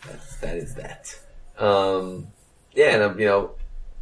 that's, 0.06 0.36
that 0.38 0.56
is 0.56 0.74
that. 0.76 1.18
Um, 1.58 2.28
yeah, 2.74 2.94
and 2.94 3.02
um, 3.02 3.18
you 3.20 3.26
know, 3.26 3.52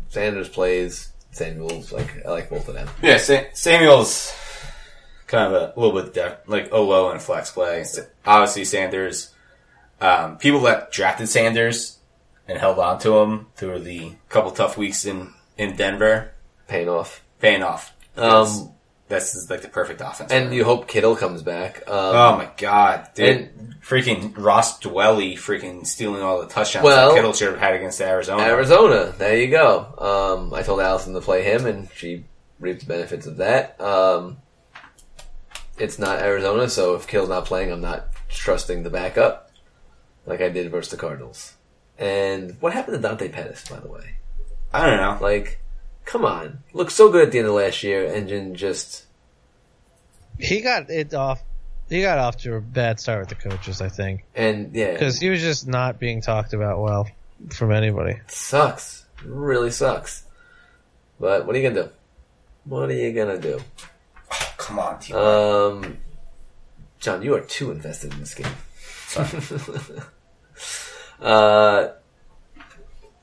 Sanders 0.08 0.48
plays. 0.48 1.10
Samuels 1.32 1.90
like 1.92 2.24
I 2.24 2.30
like 2.30 2.48
both 2.48 2.68
of 2.68 2.74
them. 2.74 2.88
Yeah, 3.02 3.16
Sa- 3.16 3.42
Samuel's 3.54 4.32
kind 5.26 5.52
of 5.54 5.76
a 5.76 5.80
little 5.80 6.00
bit 6.02 6.14
def- 6.14 6.38
like 6.46 6.72
OO 6.72 7.10
and 7.10 7.20
flex 7.22 7.50
play. 7.50 7.84
Obviously, 8.26 8.64
Sanders. 8.64 9.30
Um, 10.00 10.38
people 10.38 10.60
that 10.62 10.92
drafted 10.92 11.28
Sanders 11.28 11.98
and 12.48 12.58
held 12.58 12.78
on 12.78 12.98
to 13.00 13.18
him 13.18 13.46
through 13.56 13.78
the 13.80 14.12
couple 14.28 14.50
tough 14.50 14.76
weeks 14.76 15.04
in 15.04 15.32
in 15.56 15.76
Denver, 15.76 16.32
Paying 16.68 16.88
off. 16.88 17.22
paying 17.38 17.62
off. 17.62 17.94
Um, 18.16 18.70
That's 19.08 19.34
is 19.34 19.48
like 19.50 19.62
the 19.62 19.68
perfect 19.68 20.00
offense. 20.00 20.32
and 20.32 20.52
you 20.54 20.64
hope 20.64 20.88
Kittle 20.88 21.14
comes 21.16 21.42
back. 21.42 21.88
Um, 21.88 21.94
oh 21.94 22.36
my 22.36 22.48
god, 22.56 23.08
dude! 23.14 23.28
and- 23.36 23.74
freaking 23.84 24.32
Ross 24.36 24.80
Dwelley, 24.80 25.34
freaking 25.34 25.86
stealing 25.86 26.22
all 26.22 26.40
the 26.40 26.48
touchdowns 26.48 26.84
Well- 26.84 27.10
that 27.10 27.14
Kittle 27.16 27.32
should 27.34 27.50
have 27.50 27.58
had 27.60 27.74
against 27.74 28.00
Arizona. 28.00 28.42
Arizona. 28.42 29.14
There 29.16 29.36
you 29.36 29.48
go. 29.50 29.86
Um, 29.98 30.54
I 30.54 30.62
told 30.62 30.80
Allison 30.80 31.12
to 31.14 31.20
play 31.20 31.42
him, 31.44 31.66
and 31.66 31.88
she 31.94 32.24
reaped 32.58 32.80
the 32.80 32.86
benefits 32.86 33.26
of 33.26 33.36
that. 33.38 33.78
Um, 33.80 34.38
it's 35.78 35.98
not 35.98 36.20
Arizona, 36.20 36.68
so 36.68 36.94
if 36.94 37.06
Kittle's 37.06 37.28
not 37.28 37.44
playing, 37.44 37.72
I'm 37.72 37.80
not 37.80 38.08
trusting 38.28 38.82
the 38.82 38.90
backup 38.90 39.50
like 40.26 40.40
I 40.40 40.48
did 40.48 40.70
versus 40.70 40.90
the 40.90 40.96
Cardinals. 40.96 41.54
And 41.98 42.56
what 42.60 42.72
happened 42.72 42.96
to 42.96 43.02
Dante 43.02 43.28
Pettis, 43.28 43.68
by 43.68 43.78
the 43.80 43.88
way? 43.88 44.16
I 44.72 44.86
don't 44.86 44.96
know. 44.96 45.18
Like, 45.24 45.60
come 46.04 46.24
on, 46.24 46.58
looked 46.72 46.92
so 46.92 47.10
good 47.10 47.26
at 47.26 47.32
the 47.32 47.38
end 47.38 47.48
of 47.48 47.54
last 47.54 47.82
year, 47.82 48.12
and 48.12 48.28
then 48.28 48.54
just 48.54 49.04
He 50.38 50.60
got 50.60 50.90
it 50.90 51.14
off 51.14 51.42
he 51.88 52.00
got 52.00 52.18
off 52.18 52.38
to 52.38 52.54
a 52.54 52.60
bad 52.60 52.98
start 52.98 53.20
with 53.20 53.28
the 53.28 53.48
coaches, 53.48 53.80
I 53.80 53.88
think, 53.88 54.24
And 54.34 54.74
yeah, 54.74 54.92
because 54.92 55.20
he 55.20 55.28
was 55.28 55.42
just 55.42 55.68
not 55.68 55.98
being 55.98 56.20
talked 56.22 56.54
about 56.54 56.80
well 56.80 57.08
from 57.50 57.72
anybody. 57.72 58.20
sucks. 58.26 59.04
Really 59.24 59.70
sucks. 59.70 60.24
But 61.20 61.46
what 61.46 61.54
are 61.54 61.58
you 61.58 61.68
gonna 61.68 61.84
do? 61.84 61.90
What 62.64 62.88
are 62.88 62.94
you 62.94 63.12
gonna 63.12 63.38
do? 63.38 63.60
Come 64.56 64.78
on. 64.78 64.98
Um, 65.12 65.98
John, 67.00 67.22
you 67.22 67.34
are 67.34 67.40
too 67.40 67.70
invested 67.70 68.12
in 68.14 68.20
this 68.20 68.34
game. 68.34 68.46
uh, 71.20 71.88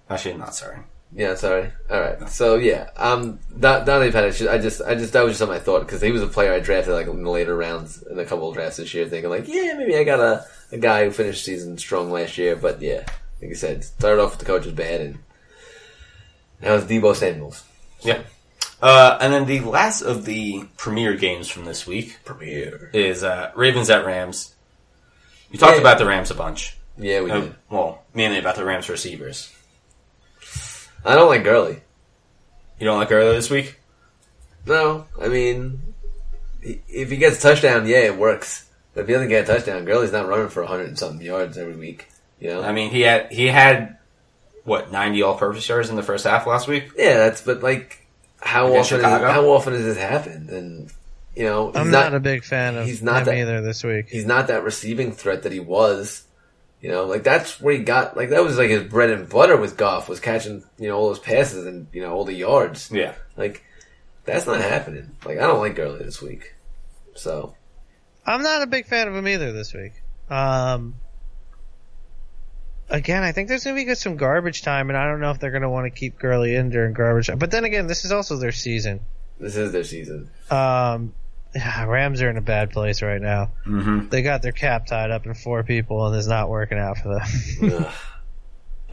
Actually, 0.09 0.35
not 0.37 0.53
sorry. 0.55 0.79
yeah, 1.15 1.35
sorry. 1.35 1.71
All 1.89 1.99
right. 1.99 2.29
So 2.29 2.55
yeah, 2.55 2.89
um, 2.97 3.39
Don- 3.59 3.85
Donnie 3.85 4.11
Pettis. 4.11 4.41
I 4.45 4.57
just, 4.57 4.81
I 4.81 4.95
just, 4.95 5.13
that 5.13 5.23
was 5.23 5.37
just 5.37 5.49
my 5.49 5.59
thought 5.59 5.81
because 5.81 6.01
he 6.01 6.11
was 6.11 6.21
a 6.21 6.27
player 6.27 6.53
I 6.53 6.59
drafted 6.59 6.93
like 6.93 7.07
in 7.07 7.23
the 7.23 7.29
later 7.29 7.55
rounds 7.55 8.03
in 8.03 8.19
a 8.19 8.25
couple 8.25 8.49
of 8.49 8.55
drafts 8.55 8.77
this 8.77 8.93
year, 8.93 9.07
thinking 9.07 9.29
like, 9.29 9.47
yeah, 9.47 9.73
maybe 9.77 9.95
I 9.95 10.03
got 10.03 10.19
a, 10.19 10.45
a 10.71 10.77
guy 10.77 11.05
who 11.05 11.11
finished 11.11 11.45
season 11.45 11.77
strong 11.77 12.11
last 12.11 12.37
year, 12.37 12.55
but 12.55 12.81
yeah, 12.81 13.05
like 13.41 13.51
I 13.51 13.53
said, 13.53 13.83
started 13.83 14.21
off 14.21 14.31
with 14.31 14.39
the 14.39 14.45
coach 14.45 14.65
was 14.65 14.73
bad, 14.73 15.01
and 15.01 15.19
now 16.61 16.75
was 16.75 16.85
Deebo 16.85 17.15
Samuels. 17.15 17.63
Yeah. 18.01 18.21
Uh, 18.81 19.17
and 19.21 19.31
then 19.31 19.45
the 19.45 19.59
last 19.59 20.01
of 20.01 20.25
the 20.25 20.63
premier 20.77 21.15
games 21.15 21.47
from 21.47 21.65
this 21.65 21.85
week 21.85 22.17
Premier. 22.25 22.89
is 22.93 23.23
uh, 23.23 23.51
Ravens 23.55 23.89
at 23.89 24.05
Rams. 24.05 24.55
You 25.51 25.59
talked 25.59 25.75
Yeah. 25.75 25.81
about 25.81 25.97
the 25.99 26.05
Rams 26.05 26.31
a 26.31 26.35
bunch. 26.35 26.77
Yeah, 26.97 27.21
we 27.21 27.31
Uh, 27.31 27.41
did. 27.41 27.55
well, 27.69 28.03
mainly 28.13 28.39
about 28.39 28.55
the 28.55 28.65
Rams 28.65 28.89
receivers. 28.89 29.51
I 31.05 31.15
don't 31.15 31.29
like 31.29 31.43
Gurley. 31.43 31.81
You 32.79 32.85
don't 32.85 32.97
like 32.97 33.11
earlier 33.11 33.33
this 33.33 33.49
week? 33.49 33.79
No, 34.65 35.05
I 35.21 35.27
mean, 35.27 35.81
if 36.61 37.09
he 37.09 37.17
gets 37.17 37.37
a 37.39 37.41
touchdown, 37.41 37.87
yeah, 37.87 37.99
it 37.99 38.17
works. 38.17 38.65
But 38.93 39.01
if 39.01 39.07
he 39.07 39.13
doesn't 39.13 39.29
get 39.29 39.43
a 39.49 39.53
touchdown, 39.53 39.85
Gurley's 39.85 40.11
not 40.11 40.27
running 40.27 40.49
for 40.49 40.61
100 40.63 40.87
and 40.87 40.99
something 40.99 41.25
yards 41.25 41.57
every 41.57 41.75
week. 41.75 42.07
You 42.39 42.49
know? 42.49 42.61
I 42.63 42.71
mean, 42.71 42.89
he 42.91 43.01
had 43.01 43.31
he 43.31 43.47
had 43.47 43.97
what 44.63 44.91
ninety 44.91 45.21
all-purpose 45.23 45.67
yards 45.67 45.89
in 45.89 45.95
the 45.95 46.03
first 46.03 46.25
half 46.25 46.45
last 46.47 46.67
week. 46.67 46.91
yeah, 46.97 47.17
that's, 47.17 47.41
but 47.41 47.61
like, 47.63 48.00
how 48.41 48.67
Against 48.67 48.91
often, 48.93 49.05
is, 49.05 49.11
how 49.21 49.49
often 49.49 49.73
has 49.73 49.83
this 49.83 49.97
happened? 49.97 50.49
And, 50.49 50.91
you 51.35 51.43
know, 51.43 51.67
he's 51.67 51.75
I'm 51.77 51.91
not, 51.91 52.13
a 52.13 52.19
big 52.19 52.43
fan 52.43 52.75
of 52.77 52.85
he's 52.85 53.01
not 53.01 53.19
him 53.19 53.25
that- 53.25 53.37
either 53.37 53.61
this 53.61 53.83
week. 53.83 54.09
he's 54.09 54.25
not 54.25 54.47
that 54.47 54.63
receiving 54.63 55.11
threat 55.11 55.43
that 55.43 55.51
he 55.51 55.59
was. 55.59 56.23
You 56.81 56.89
know, 56.89 57.05
like 57.05 57.23
that's 57.23 57.61
where 57.61 57.75
he 57.75 57.83
got, 57.83 58.17
like 58.17 58.29
that 58.29 58.43
was 58.43 58.57
like 58.57 58.69
his 58.71 58.83
bread 58.83 59.11
and 59.11 59.29
butter 59.29 59.55
with 59.55 59.77
Goff 59.77 60.09
was 60.09 60.19
catching, 60.19 60.63
you 60.79 60.87
know, 60.89 60.97
all 60.97 61.09
those 61.09 61.19
passes 61.19 61.67
and, 61.67 61.85
you 61.93 62.01
know, 62.01 62.11
all 62.11 62.25
the 62.25 62.33
yards. 62.33 62.89
Yeah. 62.91 63.13
Like, 63.37 63.63
that's 64.25 64.47
not 64.47 64.59
happening. 64.61 65.15
Like, 65.23 65.37
I 65.37 65.41
don't 65.41 65.59
like 65.59 65.75
Gurley 65.75 66.03
this 66.03 66.21
week. 66.23 66.55
So, 67.13 67.55
I'm 68.25 68.41
not 68.41 68.63
a 68.63 68.67
big 68.67 68.87
fan 68.87 69.07
of 69.07 69.15
him 69.15 69.27
either 69.27 69.51
this 69.51 69.73
week. 69.75 69.93
Um, 70.31 70.95
again, 72.91 73.23
I 73.23 73.31
think 73.31 73.47
there's 73.47 73.63
going 73.63 73.75
to 73.75 73.85
be 73.85 73.95
some 73.95 74.17
garbage 74.17 74.61
time, 74.61 74.89
and 74.89 74.97
I 74.97 75.07
don't 75.07 75.19
know 75.19 75.31
if 75.31 75.39
they're 75.39 75.51
going 75.51 75.63
to 75.63 75.69
want 75.69 75.85
to 75.85 75.89
keep 75.89 76.19
Gurley 76.19 76.55
in 76.55 76.69
during 76.69 76.93
garbage 76.93 77.27
time. 77.27 77.39
But 77.39 77.51
then 77.51 77.63
again, 77.63 77.87
this 77.87 78.05
is 78.05 78.11
also 78.11 78.37
their 78.37 78.51
season. 78.51 78.99
this 79.39 79.55
is 79.55 79.71
their 79.71 79.83
season. 79.83 80.29
Um, 80.49 81.13
Rams 81.55 82.21
are 82.21 82.29
in 82.29 82.37
a 82.37 82.41
bad 82.41 82.71
place 82.71 83.01
right 83.01 83.21
now. 83.21 83.51
Mm-hmm. 83.65 84.09
They 84.09 84.21
got 84.21 84.41
their 84.41 84.51
cap 84.51 84.85
tied 84.85 85.11
up 85.11 85.25
in 85.25 85.33
four 85.33 85.63
people, 85.63 86.05
and 86.05 86.15
it's 86.15 86.27
not 86.27 86.49
working 86.49 86.77
out 86.77 86.97
for 86.97 87.15
them. 87.15 87.85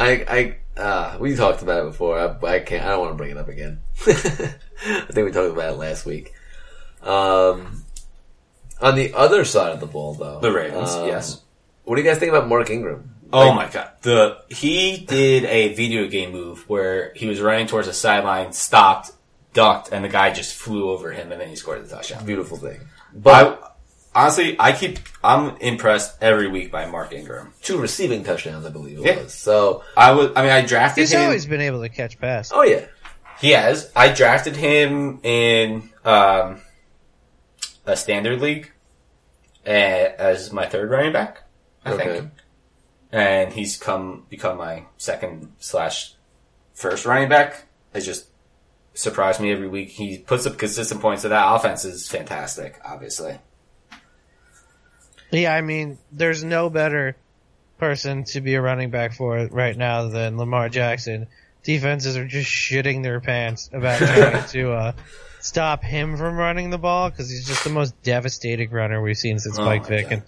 I, 0.01 0.57
I, 0.77 0.81
uh, 0.81 1.17
we 1.19 1.35
talked 1.35 1.63
about 1.63 1.85
it 1.85 1.91
before. 1.91 2.19
I, 2.19 2.47
I 2.47 2.61
can't, 2.61 2.85
I 2.85 2.91
don't 2.91 3.01
want 3.01 3.13
to 3.13 3.17
bring 3.17 3.31
it 3.31 3.37
up 3.37 3.49
again. 3.49 3.81
I 4.07 4.13
think 4.13 5.27
we 5.27 5.33
talked 5.33 5.53
about 5.53 5.75
it 5.75 5.77
last 5.77 6.07
week. 6.07 6.33
Um, 7.03 7.85
on 8.81 8.95
the 8.95 9.13
other 9.15 9.45
side 9.45 9.73
of 9.73 9.81
the 9.81 9.87
ball, 9.87 10.15
though, 10.15 10.41
The 10.41 10.53
Ravens, 10.53 10.91
um, 10.91 11.09
yes. 11.09 11.43
What 11.85 11.97
do 11.97 12.03
you 12.03 12.09
guys 12.09 12.19
think 12.19 12.31
about 12.31 12.49
Mark 12.49 12.71
Ingram? 12.71 13.15
Oh 13.33 13.49
Like, 13.49 13.55
my 13.57 13.69
god. 13.69 13.91
The 14.03 14.39
he 14.49 14.99
did 14.99 15.45
a 15.45 15.75
video 15.75 16.07
game 16.09 16.33
move 16.33 16.69
where 16.69 17.13
he 17.15 17.27
was 17.27 17.41
running 17.41 17.67
towards 17.67 17.87
the 17.87 17.93
sideline, 17.93 18.53
stopped, 18.53 19.11
ducked, 19.53 19.91
and 19.93 20.05
the 20.05 20.09
guy 20.09 20.31
just 20.33 20.55
flew 20.55 20.91
over 20.91 21.13
him 21.13 21.31
and 21.33 21.41
then 21.41 21.49
he 21.49 21.57
scored 21.57 21.85
the 21.85 21.89
touchdown. 21.95 22.25
Beautiful 22.25 22.57
thing. 22.57 22.81
But 23.15 23.61
I 24.15 24.23
honestly 24.25 24.57
I 24.59 24.73
keep 24.73 24.99
I'm 25.23 25.57
impressed 25.59 26.17
every 26.23 26.49
week 26.49 26.71
by 26.73 26.87
Mark 26.87 27.13
Ingram. 27.13 27.53
two 27.63 27.79
receiving 27.79 28.25
touchdowns, 28.25 28.65
I 28.65 28.71
believe 28.71 28.99
it 28.99 29.05
Yeah. 29.05 29.23
was. 29.23 29.35
So, 29.35 29.83
I 29.97 30.13
was 30.13 30.31
I 30.35 30.43
mean 30.43 30.53
I 30.53 30.65
drafted 30.65 31.03
He's 31.03 31.13
him 31.13 31.21
always 31.23 31.45
been 31.47 31.61
able 31.61 31.83
to 31.83 31.89
catch 31.91 32.19
passes. 32.19 32.53
oh 32.55 32.63
yeah, 32.63 32.87
He 33.41 33.51
has. 33.51 33.93
I 33.95 34.09
drafted 34.13 34.57
him 34.57 35.21
in 35.23 35.91
um, 36.05 36.63
a 37.85 37.95
standard 37.97 38.41
league 38.41 38.73
uh, 39.67 39.71
as 39.71 40.51
my 40.53 40.67
third 40.67 40.91
running 40.91 41.13
back, 41.13 41.43
I 41.85 41.93
Okay. 41.93 42.05
think. 42.21 42.31
And 43.11 43.53
he's 43.53 43.77
come 43.77 44.27
become 44.29 44.59
my 44.59 44.85
second 44.99 45.53
slash 45.59 46.15
first 46.75 47.07
running 47.07 47.29
back. 47.29 47.67
It 47.95 48.01
just 48.01 48.27
surprised 48.95 49.41
me 49.41 49.51
every 49.51 49.69
week. 49.69 49.91
He 49.91 50.19
puts 50.19 50.47
up 50.47 50.59
consistent 50.59 51.01
points, 51.01 51.23
so 51.23 51.29
that 51.31 51.55
offense 51.55 51.85
is 51.85 52.09
fantastic. 52.09 52.79
Obviously, 52.85 53.39
Yeah, 55.31 55.55
I 55.55 55.63
mean, 55.63 55.99
there's 56.13 56.45
no 56.45 56.69
better 56.69 57.17
person 57.79 58.25
to 58.25 58.41
be 58.41 58.55
a 58.55 58.61
running 58.61 58.91
back 58.91 59.15
for 59.15 59.47
right 59.51 59.77
now 59.77 60.09
than 60.09 60.37
Lamar 60.37 60.69
Jackson. 60.69 61.29
Defenses 61.63 62.17
are 62.17 62.27
just 62.27 62.51
shitting 62.51 63.03
their 63.03 63.21
pants 63.21 63.71
about 63.73 63.99
trying 63.99 64.47
to 64.49 64.73
uh, 64.73 64.93
stop 65.41 65.83
him 65.83 66.17
from 66.17 66.37
running 66.37 66.71
the 66.71 66.79
ball 66.79 67.11
because 67.11 67.31
he's 67.31 67.47
just 67.47 67.65
the 67.65 67.71
most 67.71 68.01
devastating 68.03 68.71
runner 68.71 69.01
we've 69.01 69.17
seen 69.17 69.39
since 69.39 69.59
Oh 69.59 69.65
Mike 69.65 69.87
Vick. 69.87 70.11
And 70.11 70.23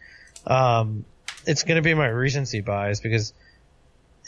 um, 0.47 1.05
it's 1.51 1.65
going 1.65 1.77
to 1.77 1.83
be 1.83 1.95
my 1.95 2.07
recency 2.07 2.61
bias 2.61 3.01
because 3.01 3.33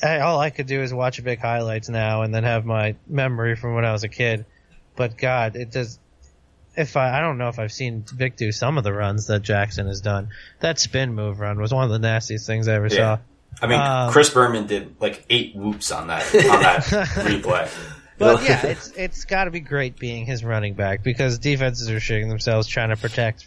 I, 0.03 0.21
all 0.21 0.41
I 0.41 0.51
could 0.51 0.67
do 0.67 0.83
is 0.83 0.93
watch 0.93 1.23
big 1.23 1.39
highlights 1.39 1.89
now 1.89 2.23
and 2.23 2.35
then 2.35 2.45
have 2.45 2.65
my 2.65 2.97
memory 3.07 3.55
from 3.57 3.75
when 3.75 3.85
I 3.85 3.93
was 3.93 4.03
a 4.05 4.09
kid. 4.09 4.45
But 4.97 5.17
God, 5.17 5.55
it 5.57 5.71
does. 5.71 5.99
If 6.77 6.97
I, 6.97 7.19
I 7.19 7.21
don't 7.21 7.39
know 7.39 7.49
if 7.49 7.59
I've 7.59 7.73
seen 7.73 8.05
Vick 8.13 8.37
do 8.37 8.51
some 8.51 8.79
of 8.79 8.85
the 8.85 8.93
runs 8.93 9.27
that 9.29 9.43
Jackson 9.43 9.87
has 9.87 10.01
done. 10.01 10.31
That 10.61 10.79
spin 10.81 11.15
move 11.15 11.39
run 11.39 11.61
was 11.61 11.73
one 11.73 11.85
of 11.85 11.91
the 11.91 11.99
nastiest 11.99 12.47
things 12.47 12.67
I 12.67 12.75
ever 12.75 12.87
Yeah. 12.89 12.97
saw. 12.97 13.19
I 13.61 13.67
mean, 13.67 13.81
Um, 13.81 14.11
Chris 14.11 14.31
Berman 14.31 14.67
did 14.67 14.97
like 15.01 15.25
eight 15.31 15.55
whoops 15.55 15.93
on 15.93 16.07
that 16.09 16.25
on 16.35 16.63
that 16.63 16.83
replay. 17.27 17.71
But 18.19 18.43
yeah, 18.49 18.67
it's 18.67 18.91
it's 18.97 19.25
got 19.27 19.45
to 19.45 19.51
be 19.51 19.61
great 19.61 19.99
being 19.99 20.25
his 20.27 20.43
running 20.43 20.75
back 20.75 21.03
because 21.05 21.39
defenses 21.39 21.91
are 21.91 21.97
shitting 22.01 22.29
themselves 22.31 22.67
trying 22.67 22.89
to 22.89 22.97
protect 22.97 23.47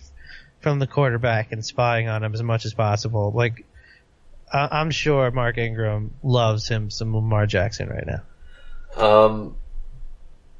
from 0.65 0.79
the 0.79 0.87
quarterback 0.87 1.51
and 1.51 1.63
spying 1.63 2.07
on 2.07 2.23
him 2.23 2.33
as 2.33 2.41
much 2.41 2.65
as 2.65 2.73
possible. 2.73 3.31
Like 3.31 3.63
I 4.51 4.67
I'm 4.71 4.89
sure 4.89 5.29
Mark 5.29 5.59
Ingram 5.59 6.15
loves 6.23 6.67
him 6.67 6.89
some 6.89 7.15
Lamar 7.15 7.45
Jackson 7.45 7.87
right 7.87 8.03
now. 8.07 8.23
Um, 8.99 9.57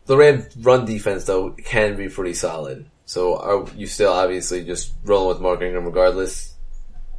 the 0.06 0.15
Rams' 0.15 0.56
run 0.57 0.86
defense 0.86 1.23
though 1.23 1.49
can 1.49 1.98
be 1.98 2.07
pretty 2.07 2.36
solid. 2.36 2.86
So 3.06 3.40
are 3.40 3.68
you 3.76 3.88
still 3.88 4.14
obviously 4.14 4.64
just 4.64 4.94
rolling 5.03 5.30
with 5.30 5.41
Mark 5.41 5.64
Ingram 5.64 5.86
regardless? 5.86 6.53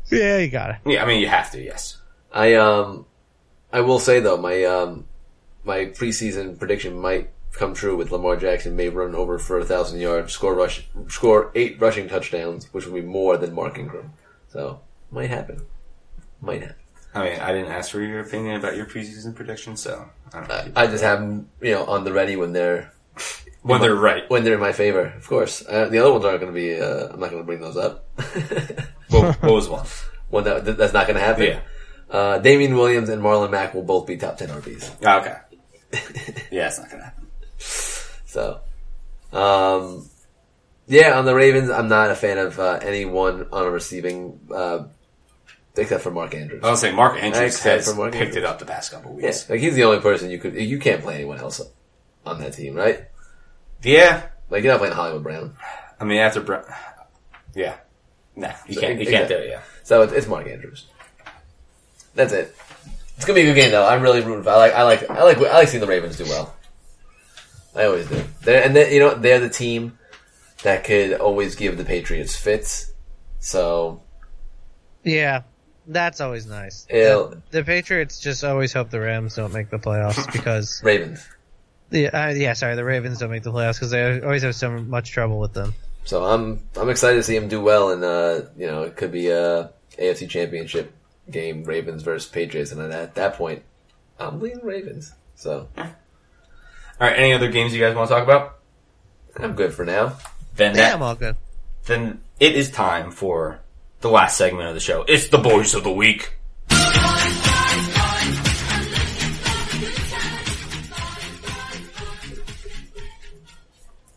Yeah, 0.09 0.39
you 0.39 0.49
got 0.49 0.71
it. 0.71 0.77
Yeah, 0.87 1.03
I 1.03 1.09
mean, 1.09 1.21
you 1.21 1.27
have 1.27 1.51
to. 1.51 1.61
Yes. 1.61 2.01
I 2.33 2.55
um, 2.55 3.05
I 3.73 3.81
will 3.81 3.99
say 3.99 4.21
though 4.21 4.37
my 4.37 4.63
um, 4.63 5.07
my 5.65 5.87
preseason 5.87 6.57
prediction 6.57 6.97
might 7.01 7.31
come 7.57 7.75
true 7.75 7.97
with 7.97 8.11
Lamar 8.11 8.37
Jackson 8.37 8.77
may 8.77 8.89
run 8.89 9.15
over 9.15 9.39
for 9.39 9.59
a 9.59 9.65
thousand 9.65 10.01
yards, 10.01 10.33
score 10.33 10.55
rush, 10.55 10.87
score 11.09 11.51
eight 11.55 11.81
rushing 11.81 12.09
touchdowns, 12.09 12.73
which 12.73 12.87
would 12.87 12.95
be 12.95 13.07
more 13.07 13.37
than 13.37 13.55
Mark 13.55 13.79
Ingram. 13.79 14.13
So 14.49 14.81
might 15.11 15.31
happen, 15.31 15.63
might 16.41 16.63
happen. 16.63 16.77
I 17.15 17.25
mean, 17.25 17.41
I 17.41 17.53
didn't 17.53 17.73
ask 17.73 17.91
for 17.91 18.01
your 18.03 18.21
opinion 18.21 18.57
about 18.57 18.77
your 18.77 18.85
preseason 18.85 19.35
prediction, 19.35 19.77
so 19.77 20.09
I 20.35 20.41
don't 20.41 20.49
know. 20.49 20.73
I, 20.77 20.85
I 20.85 20.87
just 20.87 21.03
have 21.03 21.21
them, 21.21 21.49
you 21.63 21.73
know, 21.73 21.85
on 21.87 22.05
the 22.05 22.13
ready 22.13 22.37
when 22.37 22.53
they're 22.53 22.93
when 23.63 23.81
they're 23.81 23.95
right. 23.95 24.29
when 24.29 24.45
they're 24.45 24.55
in 24.55 24.61
my 24.61 24.73
favor. 24.73 25.07
Of 25.07 25.27
course, 25.27 25.65
uh, 25.67 25.89
the 25.89 25.99
other 25.99 26.13
ones 26.13 26.25
aren't 26.25 26.41
going 26.41 26.53
to 26.53 26.59
be. 26.59 26.79
Uh, 26.79 27.09
I'm 27.13 27.21
not 27.21 27.31
going 27.31 27.43
to 27.43 27.47
bring 27.47 27.61
those 27.61 27.77
up. 27.77 28.07
What, 29.09 29.41
what 29.41 29.53
was 29.53 29.69
one? 29.69 29.87
one 30.31 30.43
that 30.45 30.65
that's 30.77 30.93
not 30.93 31.07
going 31.07 31.17
to 31.17 31.25
happen. 31.25 31.45
Yeah. 31.45 31.61
Uh, 32.11 32.39
Damien 32.39 32.75
Williams 32.75 33.09
and 33.09 33.23
Marlon 33.23 33.53
Mack 33.53 33.73
will 33.73 33.85
both 33.85 34.07
be 34.07 34.17
top 34.17 34.37
ten 34.37 34.49
RBs. 34.49 34.97
Ah, 35.05 35.21
okay. 35.21 35.37
Yeah, 36.51 36.67
it's 36.67 36.79
not 36.79 36.91
gonna 36.91 37.05
happen. 37.05 37.26
So, 38.29 38.61
um, 39.33 40.11
yeah, 40.87 41.19
on 41.19 41.25
the 41.25 41.35
Ravens, 41.35 41.71
I'm 41.71 41.89
not 41.89 42.11
a 42.11 42.15
fan 42.15 42.37
of 42.37 42.59
uh, 42.61 42.81
anyone 42.83 43.47
on 43.51 43.65
a 43.65 43.71
receiving, 43.71 44.41
uh, 44.55 44.85
except 45.75 46.03
for 46.03 46.11
Mark 46.11 46.35
Andrews. 46.35 46.63
I 46.63 46.71
was 46.71 46.81
saying 46.81 46.95
Mark 46.97 47.15
Andrews 47.23 47.55
Except 47.55 47.87
has 47.87 47.97
Mark 47.97 48.13
picked 48.13 48.25
Andrews. 48.25 48.37
it 48.37 48.45
up 48.45 48.59
the 48.59 48.67
past 48.67 48.93
couple 48.93 49.13
yeah, 49.19 49.29
weeks. 49.29 49.49
like 49.49 49.61
he's 49.61 49.75
the 49.75 49.85
only 49.85 50.01
person 50.01 50.29
you 50.29 50.39
could. 50.39 50.55
You 50.55 50.79
can't 50.79 51.01
play 51.03 51.15
anyone 51.15 51.39
else 51.39 51.63
on 52.27 52.39
that 52.41 52.53
team, 52.53 52.75
right? 52.75 53.05
Yeah. 53.83 54.27
Like 54.51 54.63
you're 54.63 54.73
not 54.73 54.81
playing 54.81 54.95
Hollywood 54.95 55.23
Brown. 55.23 55.57
I 55.99 56.05
mean, 56.05 56.19
after 56.19 56.41
Brown, 56.43 56.65
yeah, 57.55 57.77
nah, 58.35 58.53
you 58.67 58.75
So, 58.75 58.81
can't, 58.83 59.01
you 59.01 59.07
can't 59.07 59.29
do 59.29 59.37
it. 59.37 59.49
Yeah. 59.49 59.63
So 59.83 60.03
it's, 60.03 60.13
it's 60.13 60.27
Mark 60.27 60.47
Andrews. 60.47 60.85
That's 62.15 62.35
it. 62.35 62.55
It's 63.17 63.25
gonna 63.25 63.37
be 63.37 63.43
a 63.49 63.55
good 63.55 63.61
game 63.61 63.71
though. 63.71 63.87
I'm 63.87 64.03
really 64.03 64.21
rooting 64.21 64.43
for. 64.45 64.51
I 64.51 64.57
like. 64.57 64.75
I 64.75 64.83
like. 64.83 65.11
I 65.11 65.23
like. 65.23 65.39
I 65.39 65.55
like 65.59 65.69
seeing 65.69 65.81
the 65.81 65.87
Ravens 65.87 66.19
do 66.19 66.25
well. 66.25 66.55
I 67.77 67.85
always 67.85 68.09
do. 68.09 68.25
They're, 68.43 68.65
and 68.65 68.75
they, 68.75 68.95
you 68.95 69.01
know 69.01 69.15
they're 69.15 69.41
the 69.41 69.51
team 69.51 69.99
that 70.63 70.85
could 70.85 71.15
always 71.15 71.55
give 71.55 71.77
the 71.77 71.85
Patriots 71.85 72.37
fits. 72.37 72.93
So 73.39 74.03
Yeah, 75.05 75.43
that's 75.87 76.21
always 76.21 76.47
nice. 76.47 76.85
The, 76.85 77.43
the 77.51 77.65
Patriots 77.65 78.19
just 78.19 78.43
always 78.45 78.73
hope 78.73 78.91
the 78.91 79.01
Rams 79.01 79.37
don't 79.37 79.53
make 79.53 79.71
the 79.71 79.79
playoffs 79.79 80.31
because 80.33 80.81
Ravens. 80.83 81.29
the 81.91 82.09
uh, 82.09 82.31
yeah, 82.31 82.55
sorry, 82.55 82.77
the 82.77 82.85
Ravens 82.85 83.19
don't 83.19 83.31
make 83.31 83.43
the 83.43 83.53
playoffs 83.53 83.75
because 83.75 83.91
they 83.91 84.21
always 84.21 84.43
have 84.43 84.55
so 84.55 84.71
much 84.71 85.11
trouble 85.11 85.39
with 85.39 85.53
them. 85.53 85.75
So 86.05 86.25
I'm 86.25 86.61
I'm 86.77 86.89
excited 86.89 87.17
to 87.17 87.23
see 87.23 87.37
him 87.37 87.49
do 87.49 87.61
well, 87.61 87.91
and 87.91 88.03
uh, 88.05 88.43
you 88.57 88.67
know 88.67 88.83
it 88.83 88.97
could 88.97 89.13
be 89.13 89.29
a 89.29 89.71
AFC 89.99 90.29
Championship 90.29 90.93
game, 91.31 91.65
Ravens 91.65 92.03
versus 92.03 92.31
Patriots, 92.31 92.73
and 92.73 92.81
at 92.81 93.15
that 93.17 93.35
point, 93.35 93.63
I'm 94.19 94.41
leaning 94.41 94.65
Ravens. 94.65 95.13
So 95.35 95.69
All 97.01 97.07
right. 97.07 97.19
Any 97.19 97.33
other 97.33 97.51
games 97.51 97.75
you 97.75 97.81
guys 97.81 97.95
want 97.95 98.09
to 98.09 98.15
talk 98.15 98.25
about? 98.25 98.59
I'm 99.39 99.55
good 99.55 99.75
for 99.75 99.85
now. 99.85 100.15
Then 100.55 100.75
Yeah, 100.75 100.83
that, 100.83 100.95
I'm 100.95 101.03
all 101.03 101.15
good. 101.15 101.37
then 101.87 102.21
it 102.41 102.55
is 102.55 102.71
time 102.71 103.11
for 103.11 103.61
the 104.01 104.09
last 104.09 104.39
segment 104.39 104.69
of 104.69 104.75
the 104.75 104.81
show. 104.81 105.05
It's 105.07 105.29
the 105.29 105.39
boys 105.39 105.75
of 105.75 105.85
the 105.85 105.93
week. 105.93 106.33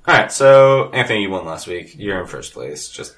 All 0.08 0.16
right, 0.16 0.32
so 0.32 0.90
Anthony, 0.92 1.22
you 1.24 1.30
won 1.30 1.46
last 1.46 1.68
week. 1.68 1.96
You're 1.98 2.20
in 2.22 2.28
first 2.28 2.54
place. 2.54 2.90
Just, 2.90 3.16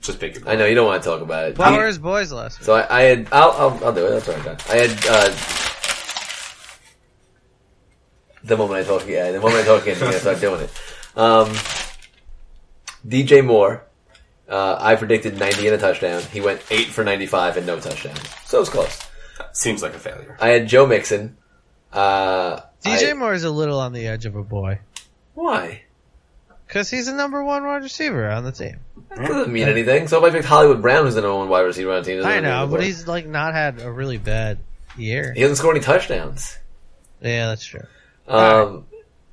just 0.00 0.18
pick 0.20 0.36
your. 0.36 0.48
I 0.48 0.54
know 0.56 0.64
you 0.64 0.74
don't 0.74 0.86
want 0.86 1.02
to 1.02 1.08
talk 1.08 1.20
about 1.20 1.48
it. 1.50 1.56
How 1.58 1.76
were 1.76 1.86
his 1.86 1.98
boys 1.98 2.32
last 2.32 2.60
week? 2.60 2.64
So 2.66 2.74
I, 2.74 2.98
I 2.98 3.02
had 3.02 3.28
I'll, 3.30 3.50
I'll 3.52 3.84
I'll 3.86 3.92
do 3.92 4.06
it. 4.06 4.10
That's 4.10 4.28
all 4.28 4.34
right. 4.36 4.44
John. 4.44 4.56
I 4.70 4.76
had 4.86 5.06
uh, 5.06 5.34
the 8.44 8.56
moment 8.56 8.80
I 8.80 8.88
talk 8.88 9.06
yeah 9.08 9.32
the 9.32 9.40
moment 9.40 9.62
I 9.62 9.64
talk 9.64 9.82
again, 9.82 9.98
you're 9.98 10.12
start 10.12 10.40
doing 10.40 10.60
it. 10.60 10.70
Um, 11.16 11.48
DJ 13.06 13.44
Moore, 13.44 13.84
uh, 14.48 14.76
I 14.78 14.96
predicted 14.96 15.38
90 15.38 15.66
and 15.66 15.76
a 15.76 15.78
touchdown. 15.78 16.22
He 16.32 16.40
went 16.40 16.62
eight 16.70 16.88
for 16.88 17.04
95 17.04 17.58
and 17.58 17.66
no 17.66 17.80
touchdowns. 17.80 18.20
So 18.44 18.58
it 18.58 18.60
was 18.60 18.68
close. 18.68 19.00
Seems 19.52 19.82
like 19.82 19.94
a 19.94 19.98
failure. 19.98 20.36
I 20.40 20.48
had 20.50 20.68
Joe 20.68 20.86
Mixon. 20.86 21.36
Uh, 21.92 22.60
DJ 22.84 23.10
I- 23.10 23.14
Moore 23.14 23.34
is 23.34 23.44
a 23.44 23.50
little 23.50 23.80
on 23.80 23.92
the 23.92 24.06
edge 24.06 24.26
of 24.26 24.36
a 24.36 24.42
boy 24.42 24.80
why? 25.34 25.82
because 26.66 26.88
he's 26.90 27.06
the 27.06 27.12
number 27.12 27.42
one 27.44 27.64
wide 27.64 27.82
receiver 27.82 28.28
on 28.28 28.44
the 28.44 28.52
team. 28.52 28.80
That 29.10 29.28
doesn't 29.28 29.52
mean 29.52 29.68
anything. 29.68 30.08
So 30.08 30.18
if 30.18 30.32
I 30.32 30.34
picked 30.34 30.46
Hollywood 30.48 30.82
Brown, 30.82 31.04
who's 31.04 31.14
the 31.14 31.20
number 31.20 31.36
one 31.36 31.48
wide 31.48 31.60
receiver 31.60 31.92
on 31.92 32.02
the 32.02 32.08
team, 32.08 32.16
doesn't 32.16 32.30
I 32.30 32.40
know, 32.40 32.66
but 32.66 32.82
he's 32.82 33.06
like 33.06 33.26
not 33.26 33.54
had 33.54 33.80
a 33.80 33.92
really 33.92 34.18
bad 34.18 34.58
year. 34.96 35.32
he 35.34 35.42
hasn't 35.42 35.58
scored 35.58 35.76
any 35.76 35.84
touchdowns. 35.84 36.56
Yeah, 37.20 37.48
that's 37.48 37.64
true. 37.64 37.86
Um, 38.28 38.86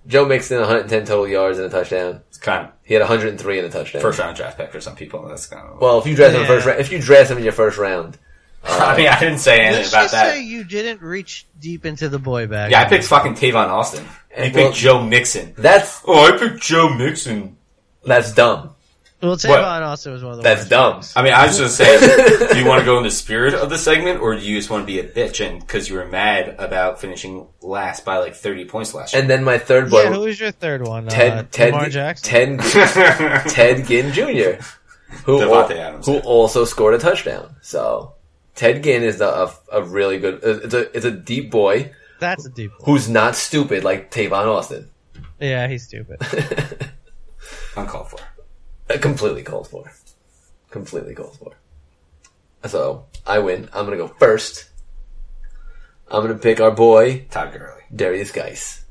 Joe 0.08 0.26
Mixon, 0.26 0.58
110 0.60 1.06
total 1.06 1.28
yards 1.28 1.58
and 1.60 1.68
a 1.68 1.70
touchdown. 1.70 2.22
It's 2.30 2.38
kind 2.38 2.68
of 2.68 2.74
He 2.84 2.94
had 2.96 3.02
103 3.02 3.60
and 3.60 3.68
a 3.68 3.70
touchdown. 3.72 4.02
first 4.02 4.20
round 4.20 4.36
draft 4.36 4.58
pick 4.58 4.72
for 4.72 4.82
some 4.82 4.96
people. 4.96 5.28
That's 5.28 5.46
kind 5.48 5.68
of. 5.68 5.80
Well, 5.80 6.00
if 6.00 6.08
you 6.08 6.16
draft 6.16 6.34
him 6.34 6.42
in 6.42 6.48
Yeah. 6.48 6.56
first 6.56 6.66
round, 6.66 6.80
if 6.80 6.92
you 6.92 7.00
draft 7.00 7.32
him 7.32 7.38
in 7.38 7.44
your 7.44 7.54
first 7.54 7.78
round, 7.78 8.18
I 8.64 8.98
mean, 8.98 9.08
I 9.08 9.20
didn't 9.20 9.40
say 9.40 9.60
anything 9.60 9.78
Let's 9.84 9.90
about 9.90 10.02
just 10.04 10.14
that. 10.14 10.34
say 10.34 10.44
you 10.44 10.64
didn't 10.64 11.02
reach 11.02 11.48
deep 11.60 11.86
into 11.86 12.10
the 12.10 12.20
boy 12.20 12.48
bag. 12.48 12.72
Yeah, 12.72 12.82
I 12.82 12.86
picked 12.86 13.06
fucking 13.06 13.36
Tavon 13.36 13.68
Austin. 13.68 14.06
And 14.36 14.54
you 14.54 14.60
Well- 14.62 14.70
picked 14.72 14.80
Joe 14.82 15.02
Mixon. 15.04 15.54
that's 15.58 16.02
Oh, 16.06 16.26
I 16.34 16.38
picked 16.38 16.62
Joe 16.62 16.90
Mixon. 16.90 17.58
that's 18.06 18.34
dumb. 18.34 18.72
Well, 19.22 19.38
Tavon 19.38 19.82
also 19.84 20.12
was 20.14 20.24
one 20.24 20.32
of 20.32 20.38
the 20.38 20.44
That's 20.44 20.62
worst 20.62 20.70
dumb. 20.72 20.96
picks. 20.96 21.16
I 21.16 21.22
mean, 21.24 21.34
I 21.34 21.46
was 21.46 21.58
just 21.58 21.78
saying, 21.78 22.00
do 22.52 22.58
you 22.60 22.66
want 22.66 22.80
to 22.80 22.86
go 22.86 22.98
in 22.98 23.04
the 23.04 23.12
spirit 23.12 23.54
of 23.54 23.70
the 23.70 23.78
segment, 23.78 24.20
or 24.20 24.36
do 24.36 24.42
you 24.42 24.58
just 24.58 24.70
want 24.72 24.82
to 24.82 24.86
be 24.88 25.00
a 25.00 25.04
bitch 25.08 25.46
and 25.48 25.60
because 25.60 25.88
you 25.90 25.96
were 25.98 26.08
mad 26.08 26.56
about 26.58 27.00
finishing 27.00 27.48
last 27.62 28.04
by 28.04 28.18
like 28.18 28.36
thirty 28.36 28.66
points 28.66 28.94
last 28.96 29.14
year? 29.14 29.22
And 29.22 29.30
then 29.30 29.44
my 29.44 29.58
third 29.60 29.92
boy, 29.92 30.04
Yeah, 30.04 30.14
who 30.14 30.22
was 30.22 30.40
your 30.40 30.52
third 30.52 30.88
one? 30.88 31.08
Ted 31.08 31.32
uh, 31.38 31.44
Ted 31.52 31.74
Lamar 31.74 31.90
Jackson. 31.90 32.58
Ted 32.58 32.60
Ted 33.50 33.86
Ginn 33.86 34.12
Jr. 34.12 34.64
Who 35.26 35.40
Davante 35.40 35.76
Adams. 35.76 36.06
who 36.08 36.18
also 36.20 36.66
scored 36.66 36.94
a 36.96 36.98
touchdown. 36.98 37.56
So 37.62 38.14
Ted 38.56 38.82
Ginn 38.84 39.04
is 39.04 39.20
the, 39.20 39.28
a, 39.30 39.54
a 39.72 39.84
really 39.84 40.18
good. 40.20 40.44
uh, 40.44 40.62
It's 40.64 40.74
a 40.74 40.96
it's 40.98 41.06
a 41.06 41.12
deep 41.12 41.52
boy 41.52 41.92
That's 42.20 42.46
a 42.46 42.50
deep 42.50 42.72
one. 42.80 42.86
who's 42.90 43.08
not 43.10 43.36
stupid 43.36 43.84
like 43.84 44.10
Tavon 44.10 44.48
Austin. 44.48 44.90
Yeah, 45.40 45.68
he's 45.68 45.84
stupid. 45.84 46.18
Uncalled 47.78 48.10
for. 48.10 48.20
Uh, 48.96 48.98
Completely 49.00 49.44
called 49.44 49.68
for. 49.68 49.92
Completely 50.70 51.16
called 51.16 51.38
for. 51.38 51.54
So 52.68 53.06
I 53.26 53.40
win. 53.40 53.70
I'm 53.74 53.86
gonna 53.86 53.98
go 53.98 54.08
first. 54.08 54.70
I'm 56.10 56.22
gonna 56.22 56.36
pick 56.38 56.60
our 56.60 56.72
boy 56.72 57.26
Todd 57.30 57.54
Gurley. 57.54 57.84
Derrius 57.94 58.34
Guice. 58.34 58.82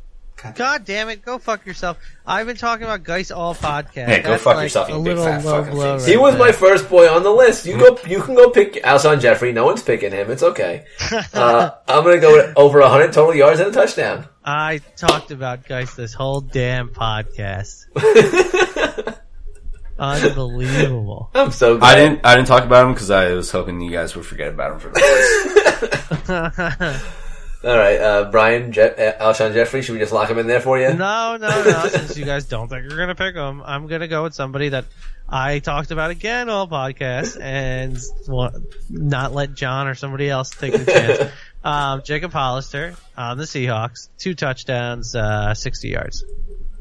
God 0.55 0.86
damn 0.86 1.10
it, 1.10 1.22
go 1.22 1.39
fuck 1.39 1.66
yourself. 1.66 1.98
I've 2.27 2.47
been 2.47 2.56
talking 2.56 2.85
about 2.85 3.05
Guice 3.05 3.31
all 3.31 3.55
podcast. 3.55 4.06
Hey, 4.06 4.22
go 4.22 4.31
That's 4.31 4.43
fuck 4.43 4.56
like 4.56 4.64
yourself, 4.64 4.89
you 4.89 4.94
a 4.94 4.98
big 4.98 5.06
little 5.18 5.24
fat 5.24 5.44
low 5.44 5.59
fucking 5.59 5.74
blow 5.74 5.98
face. 5.98 6.06
He 6.06 6.16
right 6.16 6.22
was 6.22 6.39
my 6.39 6.52
first 6.66 6.89
boy 6.89 7.06
on 7.09 7.22
the 7.22 7.31
list. 7.31 7.66
You 7.66 7.77
go. 7.77 7.98
You 8.06 8.22
can 8.22 8.35
go 8.35 8.48
pick 8.51 8.74
Alshon 8.82 9.20
Jeffery. 9.20 9.52
No 9.52 9.66
one's 9.66 9.82
picking 9.82 10.12
him. 10.12 10.31
It's 10.31 10.43
okay. 10.43 10.86
Uh, 11.32 11.70
I'm 11.86 12.05
gonna 12.05 12.20
go 12.20 12.32
with 12.32 12.56
over 12.56 12.81
100 12.81 13.12
total 13.12 13.35
yards 13.35 13.60
and 13.60 13.68
a 13.68 13.72
touchdown. 13.72 14.27
I 14.44 14.81
talked 14.97 15.31
about 15.31 15.66
Guice 15.66 15.94
this 15.94 16.12
whole 16.12 16.40
damn 16.40 16.89
podcast. 16.89 17.86
Unbelievable. 20.01 21.31
I'm 21.35 21.51
so 21.51 21.77
glad. 21.77 21.97
I 21.98 22.01
didn't. 22.01 22.20
I 22.24 22.35
didn't 22.35 22.48
talk 22.48 22.64
about 22.64 22.86
him 22.86 22.94
because 22.94 23.10
I 23.10 23.32
was 23.35 23.51
hoping 23.51 23.81
you 23.81 23.90
guys 23.90 24.16
would 24.16 24.24
forget 24.27 24.48
about 24.48 24.72
him 24.72 24.78
for 24.81 24.89
the 24.89 26.24
boys. 26.28 27.02
All 27.62 27.77
right, 27.77 28.01
uh, 28.01 28.31
Brian, 28.31 28.72
Je- 28.72 28.81
uh, 28.81 29.22
Alshon 29.22 29.52
Jeffery. 29.52 29.82
Should 29.82 29.93
we 29.93 29.98
just 29.98 30.12
lock 30.12 30.31
him 30.31 30.39
in 30.39 30.47
there 30.47 30.62
for 30.62 30.78
you? 30.78 30.94
no, 30.94 31.36
no, 31.36 31.48
no. 31.64 31.89
Since 31.89 32.16
you 32.16 32.24
guys 32.24 32.47
don't 32.47 32.68
think 32.68 32.89
you're 32.89 32.97
gonna 32.98 33.14
pick 33.14 33.35
him, 33.35 33.62
I'm 33.62 33.86
gonna 33.86 34.09
go 34.09 34.22
with 34.22 34.32
somebody 34.35 34.70
that 34.70 34.86
I 35.28 35.59
talked 35.59 35.90
about 35.90 36.10
again 36.10 36.48
all 36.48 36.66
podcast 36.66 37.39
and 37.39 37.98
wa- 38.27 38.52
not 38.89 39.35
let 39.35 39.52
John 39.55 39.89
or 39.89 39.94
somebody 39.94 40.31
else 40.31 40.48
take 40.51 40.72
the 40.72 40.85
chance. 40.90 41.31
Um, 41.62 42.01
Jacob 42.02 42.32
Hollister 42.32 42.94
on 43.18 43.36
the 43.36 43.44
Seahawks, 43.44 44.09
two 44.16 44.32
touchdowns, 44.32 45.14
uh, 45.14 45.52
60 45.52 45.89
yards. 45.90 46.24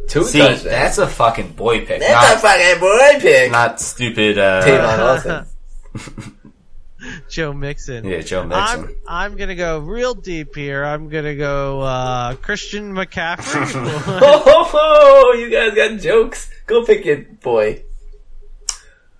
Two 0.07 0.23
See, 0.23 0.39
touchdowns. 0.39 0.63
that's 0.63 0.97
a 0.97 1.07
fucking 1.07 1.51
boy 1.53 1.85
pick, 1.85 1.99
That's 1.99 2.43
not, 2.43 2.55
a 2.55 2.59
fucking 2.59 2.79
boy 2.79 3.19
pick. 3.21 3.51
not 3.51 3.79
stupid. 3.79 4.37
Uh, 4.39 4.63
Tavon 4.65 4.99
Austin. 4.99 6.35
Joe 7.29 7.53
Mixon. 7.53 8.05
yeah, 8.05 8.19
Joe 8.21 8.43
Mixon. 8.45 8.83
I'm 9.07 9.31
I'm 9.31 9.35
gonna 9.37 9.55
go 9.55 9.79
real 9.79 10.13
deep 10.15 10.55
here. 10.55 10.83
I'm 10.83 11.09
gonna 11.09 11.35
go 11.35 11.79
uh, 11.81 12.35
Christian 12.35 12.93
McCaffrey. 12.93 13.65
Oh, 14.71 15.35
you 15.37 15.49
guys 15.49 15.75
got 15.75 15.99
jokes. 15.99 16.49
Go 16.65 16.83
pick 16.85 17.05
it, 17.05 17.39
boy. 17.41 17.83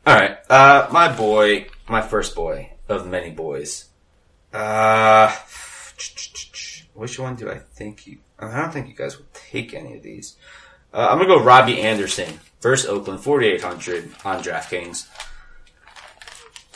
All 0.06 0.15
right, 0.15 0.38
uh, 0.49 0.88
my 0.91 1.15
boy, 1.15 1.68
my 1.88 2.01
first 2.01 2.35
boy 2.35 2.72
of 2.88 3.07
many 3.07 3.30
boys. 3.31 3.85
Uh, 4.51 5.34
which 6.93 7.19
one 7.19 7.35
do 7.35 7.49
I 7.49 7.60
think 7.60 8.07
you? 8.07 8.18
I 8.39 8.60
don't 8.61 8.72
think 8.73 8.88
you 8.88 8.95
guys 8.95 9.18
will 9.18 9.27
take 9.34 9.73
any 9.73 9.95
of 9.95 10.03
these. 10.03 10.35
Uh, 10.94 11.07
I'm 11.10 11.18
gonna 11.18 11.28
go 11.28 11.44
Robby 11.44 11.82
Anderson 11.82 12.40
versus 12.61 12.90
Oakland, 12.90 13.22
4,800 13.22 14.11
on 14.26 14.44
DraftKings. 14.44 15.07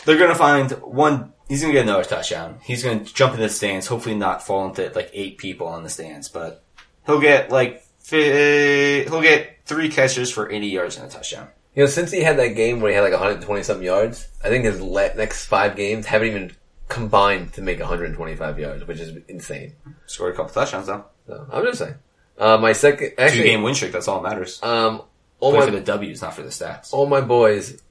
They're 0.05 0.17
gonna 0.19 0.35
find 0.35 0.71
one. 0.71 1.33
He's 1.47 1.61
gonna 1.61 1.73
get 1.73 1.83
another 1.83 2.03
touchdown. 2.03 2.59
He's 2.63 2.83
gonna 2.83 3.03
jump 3.03 3.33
in 3.35 3.39
the 3.39 3.49
stands. 3.49 3.87
Hopefully, 3.87 4.15
not 4.15 4.45
fall 4.45 4.65
into 4.67 4.91
like 4.93 5.09
eight 5.13 5.37
people 5.37 5.67
on 5.67 5.83
the 5.83 5.89
stands, 5.89 6.29
but 6.29 6.63
he'll 7.05 7.19
get 7.21 7.49
like 7.51 7.83
fi- 7.99 9.03
he'll 9.03 9.21
get 9.21 9.59
three 9.65 9.89
catches 9.89 10.29
for 10.31 10.51
80 10.51 10.67
yards 10.67 10.97
and 10.97 11.05
a 11.05 11.09
touchdown. 11.09 11.47
You 11.75 11.83
know, 11.83 11.87
since 11.87 12.11
he 12.11 12.21
had 12.21 12.37
that 12.37 12.49
game 12.49 12.81
where 12.81 12.91
he 12.91 12.95
had 12.95 13.01
like 13.01 13.13
120 13.13 13.63
something 13.63 13.85
yards, 13.85 14.27
I 14.43 14.49
think 14.49 14.65
his 14.65 14.79
le- 14.79 15.15
next 15.15 15.45
five 15.45 15.75
games 15.75 16.05
haven't 16.05 16.27
even 16.27 16.51
combined 16.87 17.53
to 17.53 17.61
make 17.61 17.79
125 17.79 18.59
yards, 18.59 18.85
which 18.85 18.99
is 18.99 19.17
insane. 19.27 19.73
Scored 20.05 20.33
a 20.33 20.37
couple 20.37 20.53
touchdowns 20.53 20.87
though. 20.87 21.05
So, 21.27 21.47
I'm 21.51 21.63
just 21.63 21.79
saying. 21.79 21.95
Uh, 22.37 22.57
my 22.57 22.73
second, 22.73 23.11
actually, 23.11 23.15
Two 23.17 23.21
actually, 23.23 23.43
game 23.43 23.61
win 23.63 23.75
streak. 23.75 23.91
That's 23.91 24.07
all 24.07 24.21
that 24.21 24.29
matters. 24.29 24.59
um, 24.63 25.01
all 25.39 25.51
Play 25.51 25.59
my 25.59 25.65
for 25.67 25.71
the 25.71 25.81
W's, 25.81 26.21
not 26.21 26.33
for 26.33 26.41
the 26.41 26.49
stats. 26.49 26.93
all 26.93 27.05
my 27.05 27.21
boys 27.21 27.81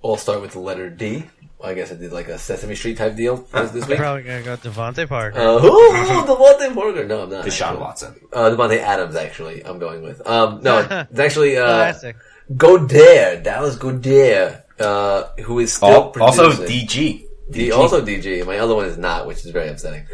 all 0.00 0.16
start 0.16 0.40
with 0.42 0.52
the 0.52 0.58
letter 0.60 0.88
D. 0.90 1.24
Well, 1.58 1.70
I 1.70 1.74
guess 1.74 1.92
I 1.92 1.94
did 1.94 2.10
like 2.12 2.26
a 2.28 2.38
Sesame 2.38 2.74
Street 2.74 2.96
type 2.96 3.14
deal 3.14 3.36
this, 3.36 3.70
this 3.70 3.86
week. 3.86 3.98
Probably 3.98 4.22
gonna 4.24 4.42
go 4.42 4.56
DeVante 4.56 5.08
Parker. 5.08 5.38
Uh, 5.38 5.58
who? 5.60 5.70
DeVante 6.26 6.74
Parker? 6.74 7.04
No, 7.06 7.22
I'm 7.22 7.30
not. 7.30 7.44
Deshaun 7.44 7.62
actually. 7.66 7.78
Watson. 7.80 8.20
Uh, 8.32 8.50
Davante 8.50 8.78
Adams, 8.78 9.14
actually, 9.14 9.64
I'm 9.64 9.78
going 9.78 10.02
with. 10.02 10.26
Um, 10.26 10.60
no, 10.62 10.78
it's 11.10 11.20
actually, 11.20 11.56
uh, 11.56 11.64
Classic. 11.66 12.16
Goedert, 12.56 13.44
Dallas 13.44 13.76
Goedert, 13.76 14.62
uh, 14.80 15.24
who 15.42 15.58
is 15.60 15.72
still 15.72 15.88
Al- 16.16 16.22
also 16.22 16.52
producing. 16.52 16.86
DG. 16.88 17.24
D- 17.50 17.70
also 17.72 18.04
DG. 18.04 18.44
My 18.46 18.58
other 18.58 18.74
one 18.74 18.86
is 18.86 18.96
not, 18.98 19.26
which 19.26 19.38
is 19.44 19.50
very 19.50 19.68
upsetting. 19.68 20.06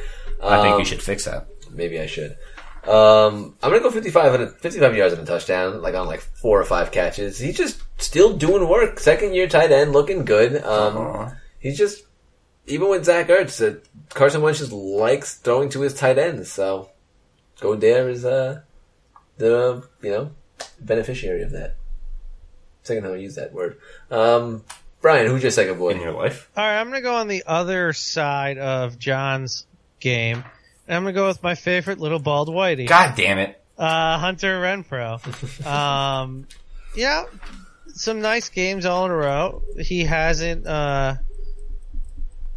I 0.42 0.60
think 0.62 0.74
Um, 0.74 0.78
you 0.80 0.84
should 0.84 1.02
fix 1.02 1.24
that. 1.24 1.46
Maybe 1.72 2.00
I 2.00 2.06
should. 2.06 2.36
Um, 2.86 3.56
I'm 3.62 3.70
gonna 3.70 3.80
go 3.82 3.90
55 3.90 4.34
and 4.40 4.52
55 4.52 4.96
yards 4.96 5.14
and 5.14 5.22
a 5.22 5.26
touchdown, 5.26 5.82
like 5.82 5.94
on 5.94 6.06
like 6.06 6.20
four 6.20 6.60
or 6.60 6.64
five 6.64 6.90
catches. 6.92 7.38
He's 7.38 7.56
just 7.56 7.82
still 7.98 8.36
doing 8.36 8.68
work. 8.68 8.98
Second 9.00 9.34
year 9.34 9.48
tight 9.48 9.72
end, 9.72 9.92
looking 9.92 10.24
good. 10.24 10.62
Um, 10.62 10.96
Aw. 10.96 11.32
he's 11.58 11.76
just 11.76 12.04
even 12.66 12.88
with 12.88 13.04
Zach 13.04 13.28
Ertz, 13.28 13.66
uh, 13.66 13.78
Carson 14.10 14.42
Wentz 14.42 14.60
just 14.60 14.72
likes 14.72 15.36
throwing 15.36 15.68
to 15.70 15.80
his 15.80 15.94
tight 15.94 16.18
ends. 16.18 16.52
So 16.52 16.90
Goedert 17.60 18.10
is 18.10 18.24
uh 18.24 18.60
the 19.38 19.86
you 20.02 20.10
know 20.10 20.30
beneficiary 20.80 21.42
of 21.42 21.50
that. 21.52 21.76
Second 22.82 23.04
time 23.04 23.12
I 23.12 23.16
use 23.16 23.34
that 23.34 23.52
word. 23.52 23.78
Um, 24.10 24.64
Brian, 25.00 25.26
who's 25.26 25.42
your 25.42 25.52
second 25.52 25.78
boy? 25.78 25.90
in 25.90 26.00
your 26.00 26.12
life. 26.12 26.50
All 26.56 26.64
right, 26.64 26.80
I'm 26.80 26.88
gonna 26.88 27.02
go 27.02 27.14
on 27.14 27.28
the 27.28 27.44
other 27.46 27.92
side 27.92 28.58
of 28.58 28.98
John's 28.98 29.66
game, 30.00 30.36
and 30.38 30.44
I'm 30.88 31.02
gonna 31.02 31.12
go 31.12 31.26
with 31.26 31.42
my 31.42 31.54
favorite 31.54 31.98
little 31.98 32.18
bald 32.18 32.48
whitey, 32.48 32.86
God 32.86 33.14
damn 33.16 33.38
it! 33.38 33.60
uh, 33.76 34.18
Hunter 34.18 34.60
Renfrow. 34.60 35.66
um, 35.66 36.46
yeah, 36.96 37.24
some 37.88 38.20
nice 38.20 38.48
games 38.48 38.86
all 38.86 39.04
in 39.04 39.10
a 39.10 39.16
row. 39.16 39.62
He 39.78 40.04
hasn't. 40.04 40.66
Uh, 40.66 41.16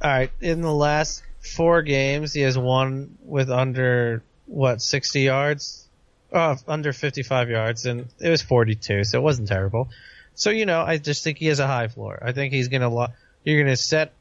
all 0.02 0.10
right, 0.10 0.32
in 0.42 0.62
the 0.62 0.74
last 0.74 1.24
four 1.42 1.82
games, 1.84 2.34
he 2.34 2.42
has 2.42 2.58
one 2.58 3.18
with 3.24 3.52
under 3.52 4.24
what 4.48 4.82
60 4.82 5.22
yards, 5.22 5.88
uh, 6.34 6.56
under 6.68 6.92
55 6.92 7.50
yards, 7.50 7.86
and 7.86 8.08
it 8.20 8.30
was 8.30 8.42
42, 8.42 9.04
so 9.04 9.20
it 9.20 9.22
wasn't 9.22 9.48
terrible. 9.48 9.90
So 10.34 10.50
you 10.50 10.66
know, 10.66 10.82
I 10.82 10.98
just 10.98 11.24
think 11.24 11.38
he 11.38 11.48
has 11.48 11.60
a 11.60 11.68
high 11.68 11.88
floor. 11.88 12.18
I 12.22 12.32
think 12.32 12.54
he's 12.54 12.70
gonna. 12.70 12.90
Lo- 12.90 13.08
you're 13.44 13.62
gonna 13.62 13.76
set 13.76 14.14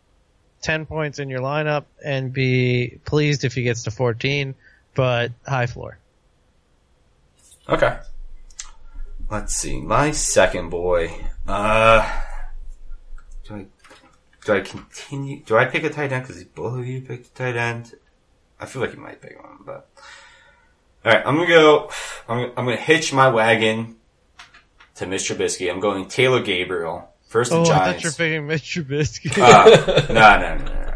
10 0.63 0.87
points 0.87 1.19
in 1.19 1.29
your 1.29 1.41
lineup 1.41 1.85
and 2.05 2.33
be 2.33 2.99
pleased 3.05 3.45
if 3.45 3.55
he 3.55 3.63
gets 3.63 3.85
to 3.85 3.91
14, 3.91 4.55
but 4.95 5.33
high 5.47 5.67
floor. 5.67 5.99
Okay. 7.69 7.99
Let's 9.31 9.55
see. 9.55 9.81
My 9.81 10.11
second 10.11 10.71
boy. 10.71 11.15
Uh, 11.47 12.21
do 13.45 13.55
I 13.55 13.67
do 14.45 14.53
I 14.55 14.61
continue? 14.61 15.43
Do 15.45 15.57
I 15.57 15.67
pick 15.67 15.85
a 15.85 15.91
tight 15.91 16.13
end 16.13 16.27
because 16.27 16.43
both 16.45 16.79
of 16.79 16.87
you 16.87 17.01
picked 17.03 17.27
a 17.27 17.35
tight 17.35 17.57
end? 17.57 17.95
I 18.59 18.67
feel 18.67 18.83
like 18.83 18.93
you 18.93 19.01
might 19.01 19.21
pick 19.21 19.43
one, 19.43 19.59
but 19.65 19.89
all 21.05 21.13
right. 21.13 21.25
I'm 21.25 21.37
gonna 21.37 21.49
go. 21.49 21.91
I'm 22.29 22.51
I'm 22.57 22.65
gonna 22.65 22.77
hitch 22.77 23.13
my 23.13 23.29
wagon 23.29 23.97
to 24.97 25.07
Mr. 25.07 25.37
Trubisky. 25.37 25.71
I'm 25.71 25.81
going 25.81 26.09
Taylor 26.09 26.43
Gabriel 26.43 27.10
first. 27.31 27.53
Oh, 27.53 27.65
the 27.65 27.71
I 27.71 27.75
thought 27.75 27.85
Giants. 27.87 28.03
you're 28.05 28.13
picking 28.13 28.47
Mitch 28.47 28.63
Trubisky. 28.63 29.39
Uh, 29.39 30.13
no, 30.13 30.15
no, 30.15 30.57
no, 30.59 30.65
no, 30.65 30.65
no. 30.75 30.87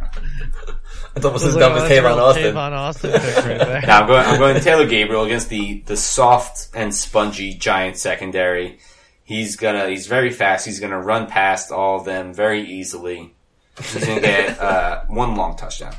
It's 1.17 1.25
almost 1.25 1.45
I 1.45 1.49
as 1.49 1.55
was 1.55 1.63
dumb 1.63 1.73
like, 1.75 1.83
as 1.83 1.85
oh, 1.85 1.89
that's 1.89 2.01
Tavon 2.01 2.17
real 2.17 2.25
Austin. 2.25 2.55
Tavon 2.55 2.73
Austin 2.73 3.13
pick 3.13 3.37
right 3.37 3.59
there. 3.69 3.81
Now 3.83 4.01
I'm 4.03 4.07
going. 4.09 4.27
I'm 4.27 4.39
going 4.39 4.61
Taylor 4.61 4.87
Gabriel 4.87 5.25
against 5.25 5.49
the 5.49 5.81
the 5.87 5.97
soft 5.97 6.69
and 6.75 6.95
spongy 6.95 7.55
Giant 7.55 7.97
secondary. 7.97 8.79
He's 9.23 9.57
gonna. 9.57 9.89
He's 9.89 10.07
very 10.09 10.31
fast. 10.31 10.67
He's 10.67 10.81
gonna 10.81 11.01
run 11.01 11.27
past 11.29 11.71
all 11.71 11.99
of 12.01 12.05
them 12.05 12.35
very 12.35 12.63
easily. 12.63 13.33
He's 13.79 14.05
gonna 14.05 14.21
get 14.21 14.59
uh, 14.61 15.05
one 15.07 15.37
long 15.37 15.57
touchdown. 15.57 15.95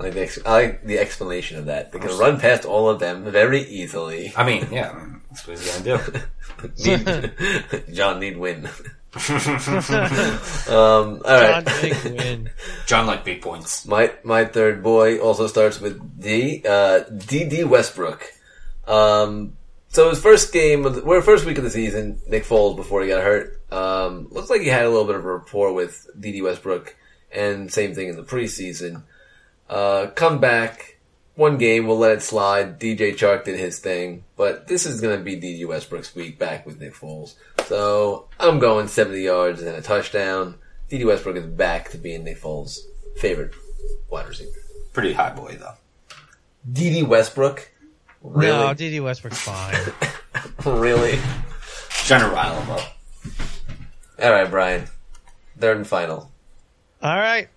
I 0.00 0.04
like, 0.04 0.14
the 0.14 0.22
ex- 0.22 0.38
I 0.46 0.52
like 0.52 0.84
the 0.84 0.98
explanation 0.98 1.58
of 1.58 1.66
that. 1.66 1.90
They 1.92 1.98
can 1.98 2.16
run 2.18 2.38
past 2.40 2.64
all 2.64 2.88
of 2.88 2.98
them 3.00 3.24
very 3.24 3.62
easily. 3.62 4.32
I 4.36 4.44
mean, 4.44 4.66
yeah, 4.70 4.90
I 4.90 4.94
mean, 4.98 5.20
that's 5.30 5.46
what 5.46 5.58
he's 5.58 5.78
gonna 5.78 5.98
do. 5.98 6.20
Need, 7.86 7.94
John 7.94 8.18
need 8.20 8.36
win. 8.36 8.68
um, 10.68 11.22
all 11.24 11.40
right. 11.40 11.64
John 11.66 11.80
Big 11.82 12.04
win. 12.04 12.50
John 12.86 13.06
like 13.06 13.24
big 13.24 13.42
points. 13.42 13.86
My 13.86 14.12
my 14.24 14.44
third 14.44 14.82
boy 14.82 15.18
also 15.18 15.46
starts 15.46 15.80
with 15.80 16.20
D. 16.20 16.62
Uh, 16.68 17.00
D. 17.00 17.64
Westbrook. 17.64 18.24
Um, 18.86 19.56
so 19.88 20.10
his 20.10 20.20
first 20.20 20.52
game, 20.52 20.84
of 20.84 20.96
the, 20.96 21.04
well, 21.04 21.20
first 21.20 21.46
week 21.46 21.58
of 21.58 21.64
the 21.64 21.70
season, 21.70 22.20
Nick 22.28 22.44
Foles 22.44 22.76
before 22.76 23.02
he 23.02 23.08
got 23.08 23.22
hurt. 23.22 23.60
Um, 23.72 24.28
looks 24.30 24.50
like 24.50 24.60
he 24.60 24.68
had 24.68 24.84
a 24.84 24.90
little 24.90 25.06
bit 25.06 25.16
of 25.16 25.24
a 25.24 25.32
rapport 25.34 25.72
with 25.72 26.08
D. 26.18 26.40
Westbrook, 26.42 26.94
and 27.32 27.72
same 27.72 27.94
thing 27.94 28.08
in 28.08 28.16
the 28.16 28.22
preseason. 28.22 29.02
Uh, 29.68 30.06
come 30.14 30.40
back. 30.40 30.97
One 31.38 31.56
game, 31.56 31.86
we'll 31.86 31.98
let 31.98 32.10
it 32.10 32.22
slide. 32.22 32.80
DJ 32.80 33.14
Chark 33.14 33.44
did 33.44 33.60
his 33.60 33.78
thing, 33.78 34.24
but 34.34 34.66
this 34.66 34.84
is 34.84 35.00
going 35.00 35.16
to 35.16 35.24
be 35.24 35.36
Dede 35.36 35.68
Westbrook's 35.68 36.12
week 36.12 36.36
back 36.36 36.66
with 36.66 36.80
Nick 36.80 36.94
Foles. 36.94 37.36
So 37.66 38.26
I'm 38.40 38.58
going 38.58 38.88
70 38.88 39.20
yards 39.20 39.62
and 39.62 39.76
a 39.76 39.80
touchdown. 39.80 40.56
Dede 40.88 41.04
Westbrook 41.04 41.36
is 41.36 41.46
back 41.46 41.90
to 41.90 41.96
being 41.96 42.24
Nick 42.24 42.40
Foles' 42.40 42.80
favorite 43.18 43.54
wide 44.10 44.26
receiver. 44.26 44.50
Pretty 44.92 45.12
high 45.12 45.30
boy 45.30 45.56
though. 45.60 45.74
Dede 46.72 47.06
Westbrook? 47.06 47.70
Really? 48.20 48.58
No, 48.58 48.74
Dede 48.74 49.00
Westbrook's 49.00 49.40
fine. 49.40 49.76
really? 50.80 51.20
Trying 51.90 52.22
to 52.22 52.34
rile 52.34 52.60
him 52.62 52.70
up. 52.70 52.98
All 54.20 54.32
right, 54.32 54.50
Brian. 54.50 54.86
Third 55.56 55.76
and 55.76 55.86
final. 55.86 56.32
All 57.00 57.16
right. 57.16 57.48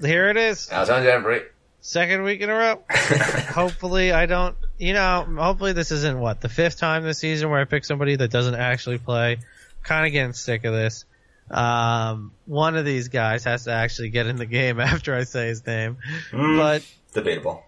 Here 0.00 0.28
it 0.28 0.36
is. 0.36 0.68
Alshon 0.68 1.02
Jeffery. 1.02 1.46
Second 1.86 2.24
week 2.24 2.40
in 2.40 2.50
a 2.50 2.52
row. 2.52 2.82
hopefully 2.90 4.10
I 4.10 4.26
don't, 4.26 4.56
you 4.76 4.92
know, 4.92 5.24
hopefully 5.38 5.72
this 5.72 5.92
isn't 5.92 6.18
what, 6.18 6.40
the 6.40 6.48
fifth 6.48 6.78
time 6.78 7.04
this 7.04 7.18
season 7.20 7.48
where 7.48 7.60
I 7.60 7.64
pick 7.64 7.84
somebody 7.84 8.16
that 8.16 8.28
doesn't 8.32 8.56
actually 8.56 8.98
play. 8.98 9.38
Kind 9.84 10.04
of 10.04 10.12
getting 10.12 10.32
sick 10.32 10.64
of 10.64 10.74
this. 10.74 11.04
Um, 11.48 12.32
one 12.44 12.76
of 12.76 12.84
these 12.84 13.06
guys 13.06 13.44
has 13.44 13.66
to 13.66 13.70
actually 13.70 14.08
get 14.10 14.26
in 14.26 14.34
the 14.34 14.46
game 14.46 14.80
after 14.94 15.14
I 15.14 15.22
say 15.22 15.46
his 15.46 15.64
name. 15.64 15.98
Mm, 16.32 16.58
But 16.58 16.82
debatable. 17.14 17.62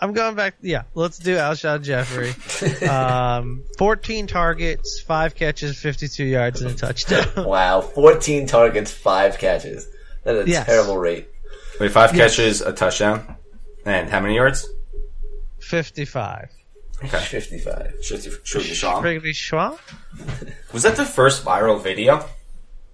I'm 0.00 0.12
going 0.12 0.36
back. 0.36 0.54
Yeah, 0.60 0.82
let's 0.94 1.18
do 1.18 1.34
Alshon 1.34 1.82
Jeffery. 1.82 2.34
Um, 2.88 3.64
14 3.78 4.28
targets, 4.28 5.00
five 5.00 5.34
catches, 5.34 5.76
52 5.76 6.22
yards, 6.24 6.62
and 6.62 6.70
a 6.70 6.74
touchdown. 6.74 7.44
Wow, 7.44 7.80
14 7.80 8.46
targets, 8.46 8.92
5 8.92 9.38
catches. 9.38 9.88
That 10.22 10.36
is 10.36 10.46
a 10.46 10.50
Yes. 10.50 10.66
terrible 10.66 10.98
rate. 10.98 11.28
Wait, 11.80 11.90
five 11.90 12.14
Yes. 12.14 12.36
catches, 12.36 12.60
a 12.60 12.72
touchdown, 12.72 13.36
and 13.86 14.10
how 14.10 14.20
many 14.20 14.34
yards? 14.34 14.68
55. 15.60 16.50
Okay. 17.04 17.18
55. 17.18 17.94
Should 18.02 18.22
should 18.44 18.62
be 18.62 19.32
Schwab? 19.32 19.78
Was 20.72 20.82
that 20.82 20.96
the 20.96 21.04
first 21.04 21.44
viral 21.44 21.82
video? 21.82 22.24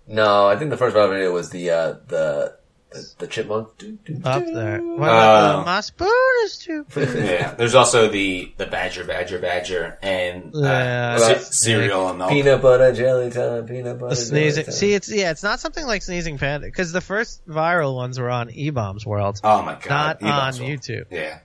No, 0.07 0.47
I 0.47 0.57
think 0.57 0.71
the 0.71 0.77
first 0.77 0.97
viral 0.97 1.11
video 1.11 1.33
was 1.33 1.51
the, 1.51 1.71
uh, 1.71 1.95
the, 2.09 2.57
the, 2.93 3.15
the 3.19 3.27
chipmunk. 3.27 3.77
Doo, 3.79 3.99
doo, 4.05 4.21
Up 4.25 4.45
doo. 4.45 4.55
there. 4.55 4.81
What 4.81 4.97
about 5.09 5.59
the, 5.61 5.65
my 5.67 5.81
spoon 5.81 6.35
is 6.45 6.59
too 6.59 6.85
big. 6.95 7.09
Yeah. 7.15 7.55
There's 7.55 7.75
also 7.75 8.09
the 8.09 8.53
the 8.57 8.67
badger, 8.67 9.05
badger, 9.05 9.39
badger, 9.39 9.99
and 10.03 10.55
uh, 10.55 10.59
Yeah. 10.61 11.39
ce- 11.39 11.55
cereal 11.59 12.09
and 12.09 12.19
milk. 12.19 12.31
Peanut 12.31 12.63
butter 12.63 12.93
jelly 12.93 13.31
time, 13.31 13.67
peanut 13.67 13.99
butter 13.99 14.11
The 14.15 14.17
sneezing. 14.17 14.65
jelly 14.65 14.65
time. 14.65 14.73
See, 14.75 14.93
it's 14.95 15.11
yeah, 15.13 15.31
it's 15.31 15.43
not 15.43 15.61
something 15.61 15.87
like 15.87 16.03
sneezing 16.03 16.39
panda 16.39 16.67
because 16.67 16.93
the 16.93 17.01
first 17.01 17.47
viral 17.49 17.95
ones 17.95 18.19
were 18.19 18.31
on 18.31 18.49
eBaum's 18.51 19.05
World, 19.07 19.41
Oh 19.45 19.63
my 19.63 19.75
god! 19.75 20.21
not 20.21 20.23
on 20.23 20.29
E-bombs 20.29 20.61
will- 20.61 20.69
YouTube. 20.69 21.07
Yeah. 21.11 21.39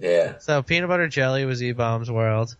Yeah. 0.00 0.38
So 0.38 0.62
peanut 0.62 0.88
butter 0.88 1.08
jelly 1.08 1.44
was 1.44 1.60
eBaum's 1.60 2.10
World. 2.10 2.54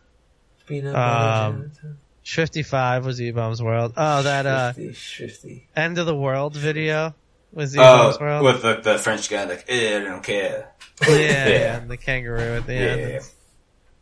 Peanut 0.66 0.94
Um, 0.94 0.94
butter 0.94 1.56
jelly 1.58 1.70
time. 1.82 1.98
55 2.24 3.06
was 3.06 3.20
eBaum's 3.20 3.62
World. 3.62 3.94
Oh, 3.96 4.22
that 4.22 4.44
uh, 4.44 4.72
Shifty, 4.74 4.92
shifty. 4.92 5.68
end 5.74 5.96
of 5.96 6.04
the 6.04 6.14
world 6.14 6.54
video 6.54 7.14
was 7.52 7.74
eBaum's 7.74 8.16
Oh, 8.16 8.20
World. 8.20 8.44
with 8.44 8.62
the, 8.62 8.74
the 8.92 8.98
French 8.98 9.28
guy, 9.30 9.44
like, 9.44 9.64
eh, 9.68 9.96
I 9.96 10.04
don't 10.04 10.22
care. 10.22 10.72
yeah, 11.08 11.16
Yeah. 11.48 11.76
and 11.78 11.90
the 11.90 11.96
kangaroo 11.96 12.56
at 12.56 12.66
the 12.66 12.74
Yeah, 12.74 12.80
end. 12.80 13.30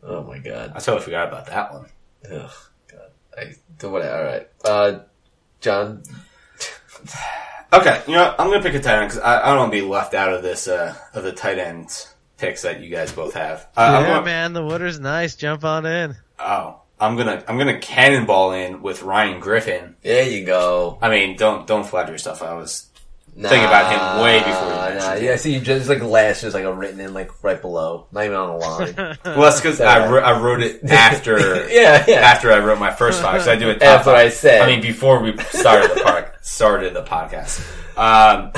Oh 0.03 0.23
my 0.23 0.37
god. 0.39 0.71
I 0.75 0.79
totally 0.79 1.01
forgot 1.03 1.27
about 1.29 1.47
that 1.47 1.73
one. 1.73 1.85
Ugh, 2.31 2.51
god. 2.91 3.09
I, 3.37 3.53
do 3.79 3.89
what, 3.89 4.03
alright. 4.05 4.47
Uh, 4.63 4.99
John, 5.61 6.03
Okay, 7.73 8.01
you 8.07 8.13
know, 8.13 8.23
what? 8.23 8.39
I'm 8.39 8.47
gonna 8.49 8.61
pick 8.63 8.73
a 8.75 8.79
tight 8.79 8.99
end 9.01 9.09
because 9.09 9.21
I, 9.23 9.41
I 9.41 9.49
don't 9.49 9.59
want 9.59 9.71
to 9.73 9.81
be 9.81 9.85
left 9.85 10.13
out 10.13 10.31
of 10.33 10.41
this 10.41 10.67
uh, 10.69 10.95
of 11.13 11.23
the 11.23 11.33
tight 11.33 11.59
end 11.59 11.89
picks 12.37 12.61
that 12.61 12.79
you 12.81 12.89
guys 12.89 13.11
both 13.11 13.33
have. 13.33 13.67
Uh, 13.75 13.99
yeah, 14.01 14.07
gonna, 14.13 14.25
man, 14.25 14.53
the 14.53 14.63
water's 14.63 14.99
nice. 14.99 15.35
Jump 15.35 15.65
on 15.65 15.85
in. 15.85 16.15
Oh, 16.39 16.79
I'm 16.99 17.17
gonna 17.17 17.43
I'm 17.47 17.57
gonna 17.57 17.79
cannonball 17.79 18.53
in 18.53 18.81
with 18.81 19.03
Ryan 19.03 19.39
Griffin. 19.41 19.95
there 20.01 20.27
you 20.29 20.45
go. 20.45 20.97
I 21.01 21.09
mean, 21.09 21.35
don't 21.35 21.67
don't 21.67 21.85
flatter 21.85 22.13
yourself. 22.13 22.41
I 22.41 22.53
was 22.53 22.87
Nah, 23.39 23.49
Thinking 23.49 23.67
about 23.67 23.91
him 23.91 24.23
way 24.23 24.39
before 24.39 24.67
you 24.67 24.73
Nah, 24.73 24.89
mentioned 24.89 25.25
yeah, 25.25 25.35
see, 25.35 25.53
you 25.53 25.59
just 25.59 25.87
like 25.87 26.01
last, 26.01 26.41
just 26.41 26.55
like 26.55 26.63
a 26.63 26.73
written 26.73 26.99
in 26.99 27.13
like 27.13 27.43
right 27.43 27.61
below, 27.61 28.07
not 28.11 28.25
even 28.25 28.35
on 28.35 28.49
the 28.49 28.65
line. 28.65 28.95
well, 29.25 29.41
that's 29.41 29.61
because 29.61 29.79
I, 29.79 30.09
wr- 30.09 30.23
I 30.23 30.39
wrote 30.41 30.61
it 30.63 30.83
after 30.89 31.37
yeah, 31.69 32.03
yeah. 32.07 32.15
after 32.15 32.51
I 32.51 32.57
wrote 32.57 32.79
my 32.79 32.91
first 32.91 33.21
five. 33.21 33.43
So 33.43 33.51
I 33.51 33.55
do 33.55 33.69
it 33.69 33.75
top 33.79 33.99
After 33.99 34.05
five. 34.05 34.15
I 34.15 34.29
said. 34.29 34.61
I 34.61 34.65
mean, 34.65 34.81
before 34.81 35.21
we 35.21 35.37
started 35.37 35.91
the 35.95 36.01
park 36.03 36.35
started 36.41 36.95
the 36.95 37.03
podcast. 37.03 37.61
Um, 37.95 38.51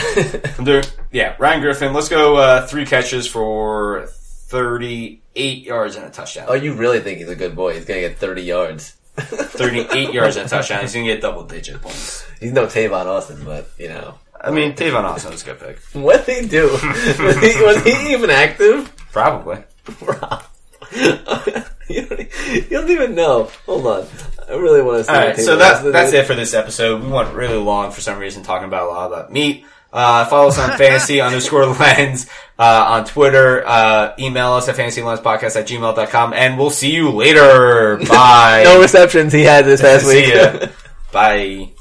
I'm 0.58 0.64
doing 0.64 0.86
yeah, 1.12 1.36
Ryan 1.40 1.60
Griffin. 1.60 1.92
Let's 1.94 2.08
go 2.08 2.38
uh, 2.38 2.66
three 2.66 2.86
catches 2.86 3.28
for 3.28 4.08
38 4.08 5.64
yards 5.66 5.98
and 5.98 6.06
a 6.06 6.10
touchdown. 6.10 6.46
oh, 6.48 6.54
you 6.54 6.74
really 6.74 7.02
think 7.02 7.20
he's 7.20 7.28
a 7.30 7.36
good 7.36 7.54
boy? 7.54 7.74
He's 7.76 7.84
gonna 7.86 8.00
get 8.00 8.18
thirty 8.18 8.44
yards. 8.44 8.96
38 9.18 10.14
yards 10.14 10.38
and 10.38 10.46
a 10.46 10.50
touchdown. 10.50 10.82
He's 10.82 10.94
gonna 10.94 11.06
get 11.06 11.20
double 11.20 11.44
digit 11.44 11.82
points. 11.82 12.26
He's 12.40 12.54
no 12.54 12.66
Tavon 12.66 13.06
Austin, 13.08 13.44
but 13.44 13.70
you 13.78 13.90
know 13.90 14.16
I 14.42 14.52
mean, 14.52 14.74
Tavon 14.74 15.04
Austin 15.04 15.32
was 15.32 15.42
a 15.44 15.46
good 15.46 15.60
pick. 15.60 15.80
what 15.94 16.26
did 16.26 16.44
he 16.44 16.50
do? 16.50 16.72
was, 16.72 16.82
he, 17.40 17.62
was 17.64 17.84
he 17.84 18.14
even 18.14 18.30
active? 18.30 18.94
Probably. 19.12 19.64
Rob. 20.02 20.44
you, 20.96 22.06
don't, 22.06 22.20
you 22.54 22.68
don't 22.70 22.90
even 22.90 23.16
know. 23.16 23.50
Hold 23.66 23.86
on, 23.86 24.08
I 24.48 24.54
really 24.54 24.82
want 24.82 25.00
to 25.00 25.04
see. 25.04 25.12
All 25.12 25.20
right, 25.20 25.38
so 25.38 25.56
that's 25.56 25.82
that's 25.84 26.14
it 26.14 26.26
for 26.26 26.36
this 26.36 26.54
episode. 26.54 27.04
We 27.04 27.10
went 27.10 27.34
really 27.34 27.58
long 27.58 27.92
for 27.92 28.02
some 28.02 28.18
reason 28.18 28.44
talking 28.44 28.68
about 28.68 28.88
a 28.88 28.92
lot 28.92 29.08
about 29.08 29.32
meat. 29.32 29.66
Uh, 29.92 30.26
follow 30.26 30.50
us 30.50 30.60
on 30.60 30.78
fantasy 30.78 31.20
underscore 31.20 31.66
lens, 31.66 32.28
uh, 32.60 32.86
on 32.90 33.06
Twitter, 33.06 33.64
uh, 33.66 34.14
email 34.20 34.54
us 34.54 34.70
at 34.70 34.76
fantasylens 34.76 35.18
at 35.56 35.68
gmail.com, 35.68 36.34
and 36.34 36.60
we'll 36.60 36.70
see 36.70 36.92
you 36.92 37.10
later. 37.10 37.98
Bye. 38.08 38.62
No 38.66 38.80
receptions 38.80 39.34
he 39.34 39.42
had 39.42 39.66
this 39.66 39.82
past 39.82 40.06
See 40.06 40.26
week. 40.28 40.34
ya. 40.34 40.68
Bye. 41.12 41.72